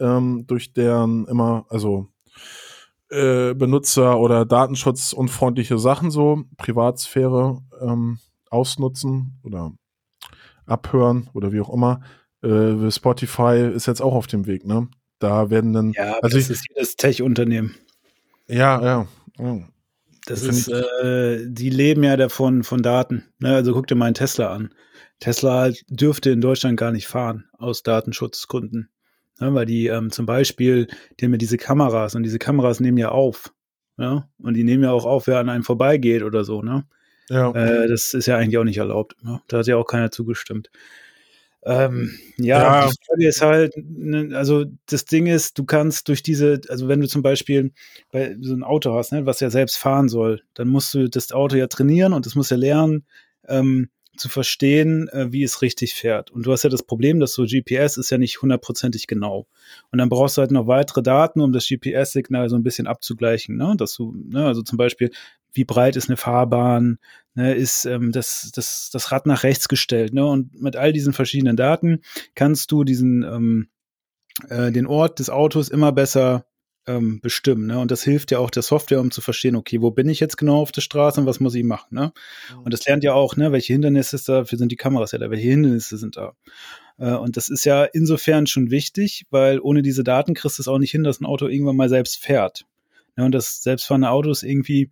Ähm, 0.00 0.44
durch 0.48 0.72
deren 0.72 1.26
immer, 1.28 1.66
also 1.68 2.08
äh, 3.14 3.54
Benutzer- 3.54 4.18
oder 4.18 4.44
datenschutzunfreundliche 4.44 5.78
Sachen 5.78 6.10
so, 6.10 6.44
Privatsphäre 6.56 7.60
ähm, 7.80 8.18
ausnutzen 8.50 9.38
oder 9.42 9.72
abhören 10.66 11.30
oder 11.32 11.52
wie 11.52 11.60
auch 11.60 11.72
immer. 11.72 12.00
Äh, 12.42 12.90
Spotify 12.90 13.70
ist 13.74 13.86
jetzt 13.86 14.02
auch 14.02 14.14
auf 14.14 14.26
dem 14.26 14.46
Weg, 14.46 14.66
ne? 14.66 14.88
Da 15.18 15.48
werden 15.50 15.72
dann. 15.72 15.92
Ja, 15.92 16.18
also 16.20 16.36
das 16.36 16.46
ich, 16.46 16.50
ist 16.50 16.66
jedes 16.68 16.96
Tech-Unternehmen. 16.96 17.74
Ja, 18.48 18.82
ja. 18.82 19.06
ja. 19.38 19.60
Das, 20.26 20.42
das 20.42 20.68
ist, 20.68 20.68
äh, 20.68 21.46
die 21.46 21.70
leben 21.70 22.02
ja 22.02 22.16
davon 22.16 22.62
von 22.62 22.82
Daten. 22.82 23.24
Ne? 23.38 23.54
Also 23.54 23.72
guck 23.72 23.86
dir 23.86 23.94
mal 23.94 24.06
einen 24.06 24.14
Tesla 24.14 24.52
an. 24.52 24.74
Tesla 25.20 25.70
dürfte 25.88 26.30
in 26.30 26.40
Deutschland 26.40 26.78
gar 26.78 26.92
nicht 26.92 27.06
fahren 27.06 27.44
aus 27.58 27.82
Datenschutzgründen. 27.82 28.90
Ja, 29.40 29.52
weil 29.52 29.66
die 29.66 29.88
ähm, 29.88 30.10
zum 30.10 30.26
Beispiel, 30.26 30.86
die 31.18 31.24
haben 31.24 31.32
ja 31.32 31.38
diese 31.38 31.56
Kameras 31.56 32.14
und 32.14 32.22
diese 32.22 32.38
Kameras 32.38 32.80
nehmen 32.80 32.98
ja 32.98 33.10
auf. 33.10 33.52
Ja? 33.96 34.28
Und 34.38 34.54
die 34.54 34.64
nehmen 34.64 34.84
ja 34.84 34.92
auch 34.92 35.04
auf, 35.04 35.26
wer 35.26 35.38
an 35.38 35.48
einem 35.48 35.64
vorbeigeht 35.64 36.22
oder 36.22 36.44
so. 36.44 36.62
Ne? 36.62 36.84
Ja. 37.28 37.50
Äh, 37.50 37.88
das 37.88 38.14
ist 38.14 38.26
ja 38.26 38.36
eigentlich 38.36 38.58
auch 38.58 38.64
nicht 38.64 38.78
erlaubt. 38.78 39.16
Ne? 39.22 39.40
Da 39.48 39.58
hat 39.58 39.66
ja 39.66 39.76
auch 39.76 39.86
keiner 39.86 40.10
zugestimmt. 40.10 40.70
Ähm, 41.66 42.18
ja, 42.36 42.82
ja, 42.82 42.86
die 42.88 42.94
Frage 43.06 43.26
ist 43.26 43.40
halt, 43.40 43.72
ne, 43.76 44.36
also 44.36 44.66
das 44.86 45.06
Ding 45.06 45.26
ist, 45.26 45.58
du 45.58 45.64
kannst 45.64 46.08
durch 46.08 46.22
diese, 46.22 46.60
also 46.68 46.88
wenn 46.88 47.00
du 47.00 47.08
zum 47.08 47.22
Beispiel 47.22 47.72
bei 48.12 48.36
so 48.42 48.52
ein 48.52 48.62
Auto 48.62 48.92
hast, 48.92 49.12
ne, 49.12 49.24
was 49.24 49.40
ja 49.40 49.48
selbst 49.48 49.78
fahren 49.78 50.10
soll, 50.10 50.42
dann 50.52 50.68
musst 50.68 50.92
du 50.92 51.08
das 51.08 51.32
Auto 51.32 51.56
ja 51.56 51.66
trainieren 51.66 52.12
und 52.12 52.26
das 52.26 52.34
muss 52.34 52.50
ja 52.50 52.58
lernen, 52.58 53.06
ähm, 53.48 53.88
zu 54.16 54.28
verstehen, 54.28 55.08
äh, 55.08 55.32
wie 55.32 55.42
es 55.42 55.62
richtig 55.62 55.94
fährt. 55.94 56.30
Und 56.30 56.46
du 56.46 56.52
hast 56.52 56.62
ja 56.64 56.70
das 56.70 56.82
Problem, 56.82 57.20
dass 57.20 57.32
so 57.32 57.44
GPS 57.44 57.96
ist 57.96 58.10
ja 58.10 58.18
nicht 58.18 58.42
hundertprozentig 58.42 59.06
genau. 59.06 59.46
Und 59.90 59.98
dann 59.98 60.08
brauchst 60.08 60.36
du 60.36 60.40
halt 60.40 60.50
noch 60.50 60.66
weitere 60.66 61.02
Daten, 61.02 61.40
um 61.40 61.52
das 61.52 61.66
GPS-Signal 61.66 62.48
so 62.48 62.56
ein 62.56 62.62
bisschen 62.62 62.86
abzugleichen. 62.86 63.56
Ne? 63.56 63.74
Dass 63.76 63.94
du, 63.94 64.14
ne, 64.14 64.46
also 64.46 64.62
zum 64.62 64.78
Beispiel, 64.78 65.10
wie 65.52 65.64
breit 65.64 65.96
ist 65.96 66.08
eine 66.08 66.16
Fahrbahn, 66.16 66.98
ne, 67.34 67.54
ist 67.54 67.84
ähm, 67.84 68.12
das, 68.12 68.50
das, 68.54 68.90
das 68.92 69.12
Rad 69.12 69.26
nach 69.26 69.42
rechts 69.42 69.68
gestellt. 69.68 70.12
Ne? 70.12 70.24
Und 70.24 70.60
mit 70.60 70.76
all 70.76 70.92
diesen 70.92 71.12
verschiedenen 71.12 71.56
Daten 71.56 72.02
kannst 72.34 72.72
du 72.72 72.84
diesen 72.84 73.22
ähm, 73.22 73.68
äh, 74.48 74.72
den 74.72 74.86
Ort 74.86 75.18
des 75.18 75.30
Autos 75.30 75.68
immer 75.68 75.92
besser 75.92 76.46
ähm, 76.86 77.20
bestimmen. 77.20 77.66
Ne? 77.66 77.78
Und 77.78 77.90
das 77.90 78.02
hilft 78.02 78.30
ja 78.30 78.38
auch 78.38 78.50
der 78.50 78.62
Software, 78.62 79.00
um 79.00 79.10
zu 79.10 79.20
verstehen, 79.20 79.56
okay, 79.56 79.80
wo 79.80 79.90
bin 79.90 80.08
ich 80.08 80.20
jetzt 80.20 80.36
genau 80.36 80.60
auf 80.60 80.72
der 80.72 80.80
Straße 80.80 81.20
und 81.20 81.26
was 81.26 81.40
muss 81.40 81.54
ich 81.54 81.64
machen. 81.64 81.94
Ne? 81.94 82.12
Mhm. 82.52 82.62
Und 82.62 82.74
das 82.74 82.84
lernt 82.86 83.04
ja 83.04 83.14
auch, 83.14 83.36
ne, 83.36 83.52
welche 83.52 83.72
Hindernisse 83.72 84.16
ist 84.16 84.28
da, 84.28 84.40
dafür 84.40 84.58
sind 84.58 84.70
die 84.72 84.76
Kameras 84.76 85.12
ja 85.12 85.18
da, 85.18 85.30
welche 85.30 85.48
Hindernisse 85.48 85.96
sind 85.96 86.16
da. 86.16 86.34
Äh, 86.98 87.14
und 87.14 87.36
das 87.36 87.48
ist 87.48 87.64
ja 87.64 87.84
insofern 87.84 88.46
schon 88.46 88.70
wichtig, 88.70 89.26
weil 89.30 89.60
ohne 89.60 89.82
diese 89.82 90.04
Daten 90.04 90.34
kriegst 90.34 90.58
du 90.58 90.62
es 90.62 90.68
auch 90.68 90.78
nicht 90.78 90.90
hin, 90.90 91.04
dass 91.04 91.20
ein 91.20 91.26
Auto 91.26 91.46
irgendwann 91.46 91.76
mal 91.76 91.88
selbst 91.88 92.18
fährt. 92.18 92.66
Ne? 93.16 93.24
Und 93.24 93.32
das 93.32 93.62
selbstfahrende 93.62 94.10
Autos 94.10 94.42
irgendwie 94.42 94.90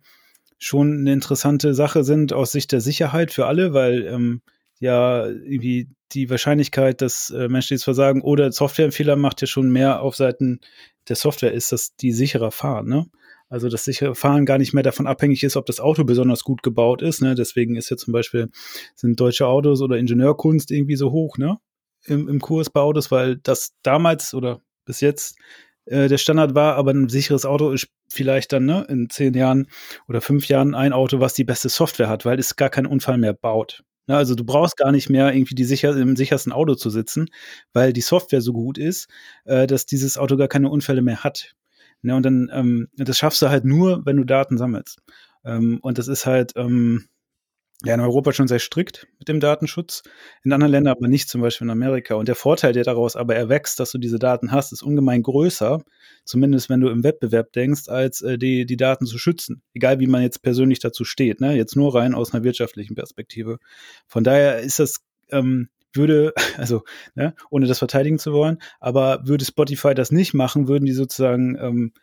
schon 0.57 0.99
eine 0.99 1.13
interessante 1.13 1.73
Sache 1.73 2.03
sind 2.03 2.33
aus 2.33 2.51
Sicht 2.51 2.71
der 2.71 2.81
Sicherheit 2.81 3.31
für 3.31 3.45
alle, 3.45 3.73
weil 3.73 4.05
ähm, 4.07 4.41
ja 4.83 5.25
irgendwie 5.25 5.89
die 6.11 6.29
Wahrscheinlichkeit, 6.29 7.01
dass 7.01 7.29
äh, 7.31 7.47
Menschen 7.47 7.73
jetzt 7.73 7.83
versagen 7.83 8.21
oder 8.21 8.51
Softwarefehler 8.51 9.15
macht 9.15 9.41
ja 9.41 9.47
schon 9.47 9.71
mehr 9.71 10.01
auf 10.01 10.15
Seiten 10.15 10.59
der 11.07 11.15
Software 11.15 11.53
ist, 11.53 11.71
dass 11.71 11.95
die 11.95 12.11
sicherer 12.11 12.51
fahren. 12.51 12.87
Ne? 12.87 13.05
Also 13.49 13.69
das 13.69 13.85
sichere 13.85 14.15
Fahren 14.15 14.45
gar 14.45 14.57
nicht 14.57 14.73
mehr 14.73 14.83
davon 14.83 15.07
abhängig 15.07 15.43
ist, 15.43 15.55
ob 15.55 15.65
das 15.65 15.79
Auto 15.79 16.03
besonders 16.03 16.43
gut 16.43 16.63
gebaut 16.63 17.01
ist. 17.01 17.21
Ne? 17.21 17.35
Deswegen 17.35 17.75
ist 17.75 17.89
ja 17.89 17.97
zum 17.97 18.13
Beispiel 18.13 18.49
sind 18.95 19.19
deutsche 19.19 19.47
Autos 19.47 19.81
oder 19.81 19.97
Ingenieurkunst 19.97 20.71
irgendwie 20.71 20.95
so 20.95 21.11
hoch 21.11 21.37
ne? 21.37 21.57
Im, 22.05 22.27
im 22.27 22.41
Kurs 22.41 22.69
bei 22.69 22.81
Autos, 22.81 23.11
weil 23.11 23.37
das 23.37 23.73
damals 23.81 24.33
oder 24.33 24.61
bis 24.85 24.99
jetzt 24.99 25.37
äh, 25.85 26.09
der 26.09 26.17
Standard 26.17 26.53
war, 26.53 26.75
aber 26.75 26.91
ein 26.91 27.07
sicheres 27.07 27.45
Auto 27.45 27.71
ist 27.71 27.87
vielleicht 28.09 28.51
dann 28.51 28.65
ne, 28.65 28.85
in 28.89 29.09
zehn 29.09 29.33
Jahren 29.33 29.67
oder 30.09 30.19
fünf 30.19 30.49
Jahren 30.49 30.75
ein 30.75 30.91
Auto, 30.91 31.21
was 31.21 31.33
die 31.33 31.45
beste 31.45 31.69
Software 31.69 32.09
hat, 32.09 32.25
weil 32.25 32.39
es 32.39 32.57
gar 32.57 32.69
keinen 32.69 32.87
Unfall 32.87 33.17
mehr 33.17 33.33
baut. 33.33 33.83
Ja, 34.09 34.17
also 34.17 34.35
du 34.35 34.43
brauchst 34.43 34.75
gar 34.77 34.91
nicht 34.91 35.09
mehr 35.09 35.33
irgendwie 35.33 35.55
die 35.55 35.63
sicher, 35.63 35.95
im 35.95 36.15
sichersten 36.17 36.51
Auto 36.51 36.75
zu 36.75 36.89
sitzen, 36.89 37.29
weil 37.71 37.93
die 37.93 38.01
Software 38.01 38.41
so 38.41 38.51
gut 38.51 38.77
ist, 38.77 39.07
äh, 39.45 39.65
dass 39.65 39.85
dieses 39.85 40.17
Auto 40.17 40.35
gar 40.35 40.49
keine 40.49 40.69
Unfälle 40.69 41.01
mehr 41.01 41.23
hat. 41.23 41.55
Ja, 42.01 42.15
und 42.17 42.23
dann, 42.25 42.49
ähm, 42.53 42.89
das 42.97 43.17
schaffst 43.17 43.41
du 43.41 43.49
halt 43.49 43.63
nur, 43.63 44.05
wenn 44.05 44.17
du 44.17 44.25
Daten 44.25 44.57
sammelst. 44.57 44.99
Ähm, 45.45 45.79
und 45.81 45.97
das 45.97 46.09
ist 46.09 46.25
halt, 46.25 46.51
ähm, 46.57 47.05
ja 47.85 47.93
in 47.93 47.99
Europa 47.99 48.31
schon 48.31 48.47
sehr 48.47 48.59
strikt 48.59 49.07
mit 49.19 49.27
dem 49.27 49.39
Datenschutz, 49.39 50.03
in 50.43 50.53
anderen 50.53 50.71
Ländern 50.71 50.95
aber 50.95 51.07
nicht, 51.07 51.27
zum 51.27 51.41
Beispiel 51.41 51.65
in 51.65 51.71
Amerika. 51.71 52.15
Und 52.15 52.27
der 52.27 52.35
Vorteil, 52.35 52.71
der 52.73 52.83
daraus 52.83 53.15
aber 53.15 53.35
erwächst, 53.35 53.79
dass 53.79 53.91
du 53.91 53.97
diese 53.97 54.19
Daten 54.19 54.51
hast, 54.51 54.71
ist 54.71 54.83
ungemein 54.83 55.21
größer, 55.21 55.83
zumindest 56.23 56.69
wenn 56.69 56.79
du 56.79 56.89
im 56.89 57.03
Wettbewerb 57.03 57.51
denkst, 57.51 57.89
als 57.89 58.21
äh, 58.21 58.37
die, 58.37 58.65
die 58.65 58.77
Daten 58.77 59.05
zu 59.05 59.17
schützen. 59.17 59.61
Egal 59.73 59.99
wie 59.99 60.07
man 60.07 60.21
jetzt 60.21 60.41
persönlich 60.41 60.79
dazu 60.79 61.03
steht, 61.03 61.41
ne? 61.41 61.55
Jetzt 61.55 61.75
nur 61.75 61.93
rein 61.93 62.13
aus 62.13 62.33
einer 62.33 62.43
wirtschaftlichen 62.43 62.95
Perspektive. 62.95 63.59
Von 64.07 64.23
daher 64.23 64.59
ist 64.59 64.79
das, 64.79 65.01
ähm, 65.29 65.69
würde, 65.93 66.33
also, 66.57 66.83
ne, 67.15 67.35
ohne 67.49 67.67
das 67.67 67.79
verteidigen 67.79 68.17
zu 68.17 68.31
wollen, 68.31 68.59
aber 68.79 69.21
würde 69.25 69.43
Spotify 69.43 69.93
das 69.93 70.11
nicht 70.11 70.33
machen, 70.33 70.69
würden 70.69 70.85
die 70.85 70.93
sozusagen 70.93 71.57
ähm, 71.59 71.93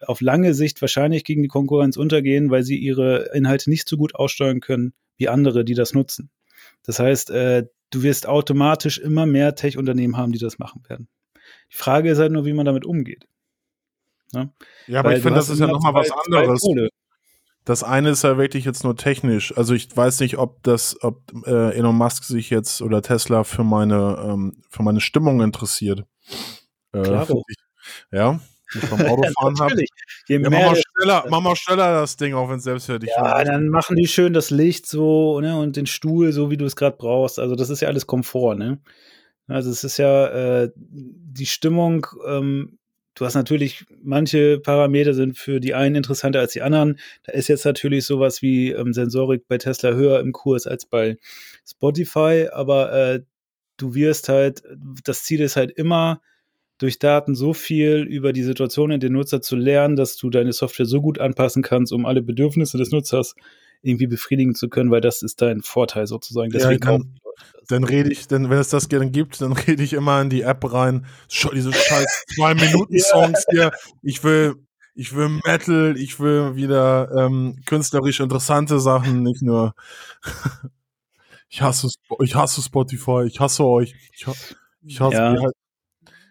auf 0.00 0.20
lange 0.20 0.54
Sicht 0.54 0.80
wahrscheinlich 0.80 1.24
gegen 1.24 1.42
die 1.42 1.48
Konkurrenz 1.48 1.96
untergehen, 1.96 2.50
weil 2.50 2.64
sie 2.64 2.78
ihre 2.78 3.30
Inhalte 3.34 3.70
nicht 3.70 3.88
so 3.88 3.96
gut 3.96 4.14
aussteuern 4.14 4.60
können 4.60 4.92
wie 5.20 5.28
andere, 5.28 5.64
die 5.64 5.74
das 5.74 5.92
nutzen. 5.92 6.30
Das 6.82 6.98
heißt, 6.98 7.30
äh, 7.30 7.66
du 7.90 8.02
wirst 8.02 8.26
automatisch 8.26 8.98
immer 8.98 9.26
mehr 9.26 9.54
Tech-Unternehmen 9.54 10.16
haben, 10.16 10.32
die 10.32 10.38
das 10.38 10.58
machen 10.58 10.82
werden. 10.88 11.08
Die 11.72 11.76
Frage 11.76 12.10
ist 12.10 12.18
halt 12.18 12.32
nur, 12.32 12.46
wie 12.46 12.54
man 12.54 12.66
damit 12.66 12.84
umgeht. 12.84 13.26
Ne? 14.32 14.52
Ja, 14.86 15.00
aber 15.00 15.10
Weil 15.10 15.18
ich 15.18 15.22
finde, 15.22 15.38
das 15.38 15.50
ist 15.50 15.60
ja 15.60 15.66
nochmal 15.66 15.94
was 15.94 16.10
anderes. 16.10 16.62
Das 17.66 17.84
eine 17.84 18.10
ist 18.10 18.24
ja 18.24 18.38
wirklich 18.38 18.64
jetzt 18.64 18.84
nur 18.84 18.96
technisch. 18.96 19.56
Also 19.56 19.74
ich 19.74 19.94
weiß 19.94 20.20
nicht, 20.20 20.38
ob 20.38 20.62
das, 20.62 20.96
ob 21.02 21.30
äh, 21.46 21.76
Elon 21.76 21.94
Musk 21.94 22.24
sich 22.24 22.48
jetzt 22.48 22.80
oder 22.80 23.02
Tesla 23.02 23.44
für 23.44 23.64
meine, 23.64 24.18
ähm, 24.24 24.62
für 24.70 24.82
meine 24.82 25.00
Stimmung 25.00 25.42
interessiert. 25.42 26.06
Äh, 26.94 27.26
ja, 28.10 28.40
vom 28.78 29.00
Autofahren 29.00 29.54
ja, 29.58 29.64
habe. 29.64 29.84
Ja, 30.28 30.38
mach, 30.38 30.50
mal 30.50 30.76
schneller, 30.76 31.24
mach 31.28 31.40
mal 31.40 31.56
schneller 31.56 32.00
das 32.00 32.16
Ding, 32.16 32.34
auch 32.34 32.48
wenn 32.48 32.58
es 32.58 32.64
selbstfertig 32.64 33.10
Ja, 33.16 33.42
dann 33.44 33.68
machen 33.68 33.96
die 33.96 34.06
schön 34.06 34.32
das 34.32 34.50
Licht 34.50 34.86
so 34.86 35.40
ne, 35.40 35.58
und 35.58 35.76
den 35.76 35.86
Stuhl 35.86 36.32
so, 36.32 36.50
wie 36.50 36.56
du 36.56 36.64
es 36.64 36.76
gerade 36.76 36.96
brauchst. 36.96 37.38
Also 37.38 37.54
das 37.54 37.70
ist 37.70 37.80
ja 37.80 37.88
alles 37.88 38.06
Komfort. 38.06 38.56
Ne? 38.56 38.80
Also 39.48 39.70
es 39.70 39.84
ist 39.84 39.98
ja 39.98 40.62
äh, 40.62 40.70
die 40.76 41.46
Stimmung. 41.46 42.06
Ähm, 42.26 42.78
du 43.14 43.24
hast 43.24 43.34
natürlich, 43.34 43.84
manche 44.02 44.58
Parameter 44.60 45.14
sind 45.14 45.36
für 45.36 45.60
die 45.60 45.74
einen 45.74 45.96
interessanter 45.96 46.40
als 46.40 46.52
die 46.52 46.62
anderen. 46.62 46.98
Da 47.24 47.32
ist 47.32 47.48
jetzt 47.48 47.64
natürlich 47.64 48.04
sowas 48.04 48.42
wie 48.42 48.70
ähm, 48.70 48.92
Sensorik 48.92 49.48
bei 49.48 49.58
Tesla 49.58 49.92
höher 49.92 50.20
im 50.20 50.32
Kurs 50.32 50.66
als 50.66 50.86
bei 50.86 51.18
Spotify, 51.66 52.48
aber 52.52 52.92
äh, 52.92 53.22
du 53.76 53.94
wirst 53.94 54.28
halt, 54.28 54.62
das 55.04 55.24
Ziel 55.24 55.40
ist 55.40 55.56
halt 55.56 55.70
immer, 55.72 56.20
durch 56.80 56.98
Daten 56.98 57.34
so 57.34 57.52
viel 57.52 58.06
über 58.08 58.32
die 58.32 58.42
Situation 58.42 58.90
in 58.90 59.00
den 59.00 59.12
Nutzer 59.12 59.42
zu 59.42 59.54
lernen, 59.54 59.96
dass 59.96 60.16
du 60.16 60.30
deine 60.30 60.52
Software 60.52 60.86
so 60.86 61.02
gut 61.02 61.18
anpassen 61.18 61.62
kannst, 61.62 61.92
um 61.92 62.06
alle 62.06 62.22
Bedürfnisse 62.22 62.78
des 62.78 62.90
Nutzers 62.90 63.34
irgendwie 63.82 64.06
befriedigen 64.06 64.54
zu 64.54 64.68
können, 64.70 64.90
weil 64.90 65.02
das 65.02 65.22
ist 65.22 65.42
dein 65.42 65.60
Vorteil 65.60 66.06
sozusagen. 66.06 66.50
Deswegen 66.50 66.82
ja, 66.82 66.92
dann, 66.92 67.20
dann 67.68 67.84
rede 67.84 68.10
ich, 68.10 68.28
denn 68.28 68.48
wenn 68.48 68.58
es 68.58 68.70
das 68.70 68.88
gerne 68.88 69.10
gibt, 69.10 69.42
dann 69.42 69.52
rede 69.52 69.82
ich 69.82 69.92
immer 69.92 70.22
in 70.22 70.30
die 70.30 70.40
App 70.40 70.72
rein. 70.72 71.04
Schau 71.28 71.50
diese 71.50 71.72
scheiß 71.72 72.24
zwei 72.34 72.54
Minuten 72.54 72.98
Songs 72.98 73.44
hier. 73.50 73.72
Ich 74.02 74.24
will, 74.24 74.56
ich 74.94 75.14
will 75.14 75.40
Metal, 75.44 75.94
ich 75.98 76.18
will 76.18 76.56
wieder 76.56 77.10
ähm, 77.14 77.60
künstlerisch 77.66 78.20
interessante 78.20 78.80
Sachen, 78.80 79.22
nicht 79.22 79.42
nur. 79.42 79.74
ich 81.50 81.60
hasse, 81.60 81.88
ich 82.22 82.34
hasse 82.34 82.62
Spotify, 82.62 83.24
ich 83.26 83.38
hasse 83.38 83.64
euch. 83.64 83.94
Ich, 84.14 84.26
ich 84.82 85.00
hasse 85.00 85.16
ja. 85.16 85.50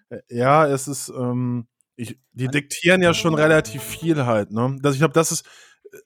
Halt 0.09 0.23
äh, 0.29 0.35
ja, 0.37 0.67
es 0.67 0.87
ist, 0.87 1.09
ähm, 1.09 1.67
ich, 1.95 2.17
die 2.33 2.47
diktieren 2.47 3.01
ja 3.01 3.13
schon 3.13 3.35
relativ 3.35 3.83
viel 3.83 4.25
halt, 4.25 4.51
ne? 4.51 4.77
Das, 4.81 4.93
ich 4.93 4.99
glaube, 4.99 5.13
das 5.13 5.31
ist, 5.31 5.45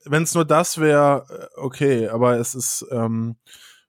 wenn 0.06 0.24
es 0.24 0.34
nur 0.34 0.46
das 0.46 0.80
wäre, 0.80 1.26
äh, 1.30 1.60
okay, 1.60 2.08
aber 2.08 2.38
es 2.38 2.56
ist 2.56 2.86
ähm, 2.92 3.36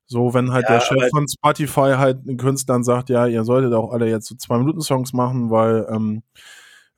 so, 0.07 0.35
wenn 0.35 0.53
halt 0.53 0.67
ja, 0.69 0.75
der 0.75 0.81
Chef 0.81 1.11
von 1.11 1.27
Spotify 1.29 1.95
halt 1.97 2.27
den 2.27 2.37
Künstlern 2.37 2.85
sagt, 2.85 3.09
ja, 3.09 3.27
ihr 3.27 3.45
solltet 3.45 3.73
auch 3.73 3.91
alle 3.91 4.09
jetzt 4.09 4.27
so 4.27 4.35
zwei 4.37 4.59
Minuten 4.59 4.83
Songs 4.83 5.13
machen, 5.13 5.51
weil 5.51 5.87
ähm, 5.91 6.23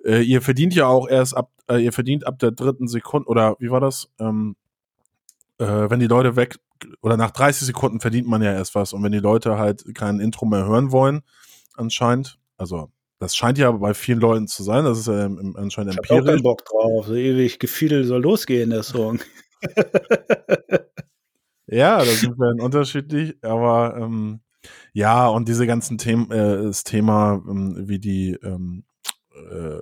äh, 0.04 0.22
ihr 0.22 0.42
verdient 0.42 0.74
ja 0.74 0.86
auch 0.86 1.08
erst 1.08 1.36
ab, 1.36 1.50
äh, 1.68 1.78
ihr 1.78 1.92
verdient 1.92 2.26
ab 2.26 2.38
der 2.38 2.50
dritten 2.50 2.88
Sekunde 2.88 3.28
oder 3.28 3.56
wie 3.60 3.70
war 3.70 3.80
das? 3.80 4.08
Ähm, 4.18 4.56
äh, 5.58 5.88
wenn 5.88 6.00
die 6.00 6.08
Leute 6.08 6.36
weg 6.36 6.58
oder 7.00 7.16
nach 7.16 7.30
30 7.30 7.66
Sekunden 7.66 8.00
verdient 8.00 8.28
man 8.28 8.42
ja 8.42 8.52
erst 8.52 8.74
was 8.74 8.92
und 8.92 9.02
wenn 9.02 9.12
die 9.12 9.18
Leute 9.18 9.58
halt 9.58 9.94
kein 9.94 10.20
Intro 10.20 10.44
mehr 10.44 10.66
hören 10.66 10.92
wollen, 10.92 11.22
anscheinend, 11.76 12.38
also 12.58 12.90
das 13.18 13.34
scheint 13.34 13.58
ja 13.58 13.70
bei 13.70 13.94
vielen 13.94 14.20
Leuten 14.20 14.46
zu 14.46 14.62
sein. 14.62 14.84
Das 14.84 14.98
ist 14.98 15.06
ja 15.06 15.24
im, 15.24 15.56
anscheinend 15.56 15.94
ich 15.94 15.98
empirisch. 15.98 16.22
Ich 16.22 16.26
habe 16.26 16.26
keinen 16.26 16.42
Bock 16.42 16.64
drauf. 16.64 17.06
So 17.06 17.14
ewig 17.14 17.58
Gefiedel 17.58 18.04
soll 18.04 18.22
losgehen, 18.22 18.70
der 18.70 18.82
Song. 18.82 19.20
ja, 21.66 21.98
da 21.98 22.04
sind 22.04 22.38
wir 22.38 22.62
unterschiedlich. 22.62 23.36
Aber 23.42 23.96
ähm, 23.96 24.40
ja, 24.92 25.28
und 25.28 25.48
diese 25.48 25.66
ganzen 25.66 25.96
Themen, 25.98 26.30
äh, 26.30 26.64
das 26.64 26.84
Thema 26.84 27.42
ähm, 27.48 27.88
wie 27.88 27.98
die 27.98 28.32
ähm, 28.42 28.84
äh, 29.50 29.78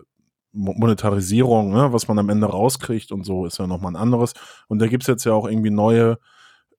Monetarisierung, 0.53 1.72
ne, 1.72 1.93
was 1.93 2.07
man 2.07 2.18
am 2.20 2.28
Ende 2.28 2.47
rauskriegt 2.47 3.11
und 3.11 3.24
so, 3.24 3.47
ist 3.47 3.59
ja 3.59 3.66
nochmal 3.66 3.93
ein 3.93 4.01
anderes. 4.01 4.35
Und 4.68 4.78
da 4.78 4.87
gibt's 4.87 5.09
jetzt 5.09 5.24
ja 5.24 5.32
auch 5.32 5.49
irgendwie 5.49 5.70
neue 5.70 6.18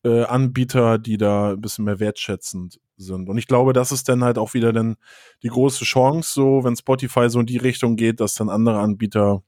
äh, 0.06 0.24
Anbieter, 0.24 0.97
die 0.97 1.18
da 1.18 1.51
ein 1.51 1.62
bisschen 1.62 1.84
mehr 1.84 1.99
wertschätzend 1.99 2.80
sind. 2.98 3.30
Und 3.30 3.38
ich 3.38 3.48
glaube, 3.48 3.74
das 3.74 3.91
ist 3.91 4.10
dann 4.10 4.24
halt 4.24 4.38
auch 4.38 4.54
wieder 4.54 4.74
dann 4.74 4.96
die 5.43 5.50
große 5.50 5.86
Chance, 5.86 6.32
so 6.34 6.64
wenn 6.64 6.76
Spotify 6.76 7.30
so 7.30 7.39
in 7.39 7.46
die 7.46 7.58
Richtung 7.58 7.96
geht, 7.96 8.20
dass 8.20 8.36
dann 8.36 8.50
andere 8.50 8.80
Anbieter 8.80 9.43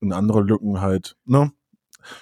in 0.00 0.12
andere 0.12 0.42
Lücken 0.42 0.80
halt, 0.80 1.16
ne, 1.24 1.52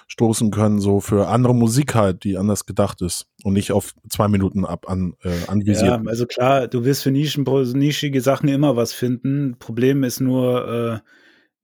stoßen 0.07 0.51
können, 0.51 0.79
so 0.79 0.99
für 0.99 1.27
andere 1.27 1.55
Musik 1.55 1.95
halt, 1.95 2.23
die 2.23 2.37
anders 2.37 2.65
gedacht 2.65 3.01
ist 3.01 3.27
und 3.43 3.53
nicht 3.53 3.71
auf 3.71 3.93
zwei 4.09 4.27
Minuten 4.27 4.65
ab 4.65 4.89
an, 4.89 5.13
äh, 5.23 5.47
anvisiert. 5.47 5.87
Ja, 5.87 6.01
also 6.05 6.25
klar, 6.25 6.67
du 6.67 6.83
wirst 6.83 7.03
für 7.03 7.11
Nischen, 7.11 7.43
nischige 7.73 8.21
Sachen 8.21 8.49
immer 8.49 8.75
was 8.75 8.93
finden. 8.93 9.57
Problem 9.59 10.03
ist 10.03 10.19
nur, 10.19 11.03
äh, 11.03 11.09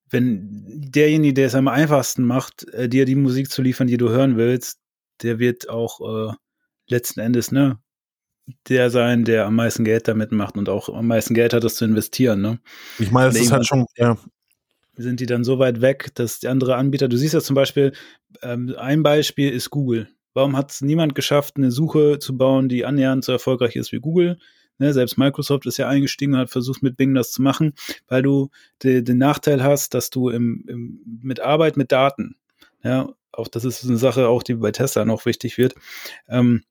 wenn 0.09 0.63
derjenige, 0.67 1.33
der 1.33 1.47
es 1.47 1.55
am 1.55 1.67
einfachsten 1.67 2.23
macht, 2.23 2.67
äh, 2.69 2.87
dir 2.87 3.05
die 3.05 3.15
Musik 3.15 3.49
zu 3.49 3.61
liefern, 3.61 3.87
die 3.87 3.97
du 3.97 4.09
hören 4.09 4.37
willst, 4.37 4.79
der 5.23 5.39
wird 5.39 5.69
auch 5.69 6.29
äh, 6.29 6.33
letzten 6.87 7.19
Endes, 7.19 7.51
ne, 7.51 7.79
der 8.67 8.89
sein, 8.89 9.23
der 9.23 9.45
am 9.45 9.55
meisten 9.55 9.85
Geld 9.85 10.07
damit 10.07 10.31
macht 10.31 10.57
und 10.57 10.69
auch 10.69 10.89
am 10.89 11.07
meisten 11.07 11.33
Geld 11.33 11.53
hat, 11.53 11.63
das 11.63 11.75
zu 11.75 11.85
investieren, 11.85 12.41
ne? 12.41 12.59
Ich 12.99 13.11
meine, 13.11 13.29
es 13.29 13.39
ist 13.39 13.51
halt 13.51 13.65
schon, 13.65 13.85
ja. 13.97 14.17
Sind 14.95 15.19
die 15.19 15.25
dann 15.25 15.43
so 15.43 15.57
weit 15.57 15.81
weg, 15.81 16.11
dass 16.15 16.39
die 16.39 16.47
andere 16.47 16.75
Anbieter, 16.75 17.07
du 17.07 17.17
siehst 17.17 17.33
ja 17.33 17.41
zum 17.41 17.55
Beispiel, 17.55 17.93
ähm, 18.43 18.75
ein 18.77 19.01
Beispiel 19.01 19.51
ist 19.51 19.71
Google. 19.71 20.07
Warum 20.35 20.55
hat 20.55 20.71
es 20.71 20.81
niemand 20.81 21.15
geschafft, 21.15 21.57
eine 21.57 21.71
Suche 21.71 22.19
zu 22.19 22.37
bauen, 22.37 22.69
die 22.69 22.85
annähernd 22.85 23.23
so 23.23 23.31
erfolgreich 23.31 23.75
ist 23.75 23.91
wie 23.91 23.99
Google? 23.99 24.37
Ne, 24.79 24.93
selbst 24.93 25.17
Microsoft 25.17 25.65
ist 25.67 25.77
ja 25.77 25.87
eingestiegen 25.87 26.33
und 26.33 26.39
hat 26.39 26.49
versucht, 26.49 26.81
mit 26.81 26.97
Bing 26.97 27.13
das 27.13 27.31
zu 27.31 27.41
machen, 27.41 27.73
weil 28.07 28.23
du 28.23 28.49
de, 28.81 29.03
den 29.03 29.19
Nachteil 29.19 29.63
hast, 29.63 29.93
dass 29.93 30.09
du 30.09 30.29
im, 30.29 30.65
im, 30.67 31.19
mit 31.21 31.39
Arbeit 31.39 31.77
mit 31.77 31.91
Daten, 31.91 32.35
ja, 32.83 33.09
auch 33.31 33.47
das 33.47 33.65
ist 33.65 33.83
eine 33.83 33.97
Sache, 33.97 34.27
auch 34.27 34.41
die 34.43 34.55
bei 34.55 34.71
Tesla 34.71 35.05
noch 35.05 35.25
wichtig 35.25 35.57
wird, 35.57 35.75
ähm, 36.27 36.63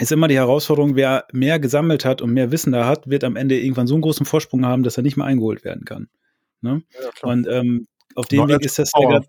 ist 0.00 0.12
immer 0.12 0.28
die 0.28 0.36
Herausforderung, 0.36 0.96
wer 0.96 1.26
mehr 1.32 1.58
gesammelt 1.58 2.04
hat 2.04 2.22
und 2.22 2.32
mehr 2.32 2.50
Wissen 2.50 2.72
da 2.72 2.86
hat, 2.86 3.08
wird 3.08 3.24
am 3.24 3.36
Ende 3.36 3.58
irgendwann 3.58 3.86
so 3.86 3.94
einen 3.94 4.02
großen 4.02 4.26
Vorsprung 4.26 4.64
haben, 4.66 4.82
dass 4.82 4.96
er 4.96 5.02
nicht 5.02 5.16
mehr 5.16 5.26
eingeholt 5.26 5.64
werden 5.64 5.84
kann. 5.84 6.08
Ne? 6.60 6.82
Ja, 6.92 7.28
und 7.28 7.46
ähm, 7.48 7.86
auf 8.14 8.26
dem 8.26 8.48
Weg 8.48 8.62
ist 8.62 8.78
das 8.78 8.90
ja 8.98 9.08
gerade, 9.08 9.26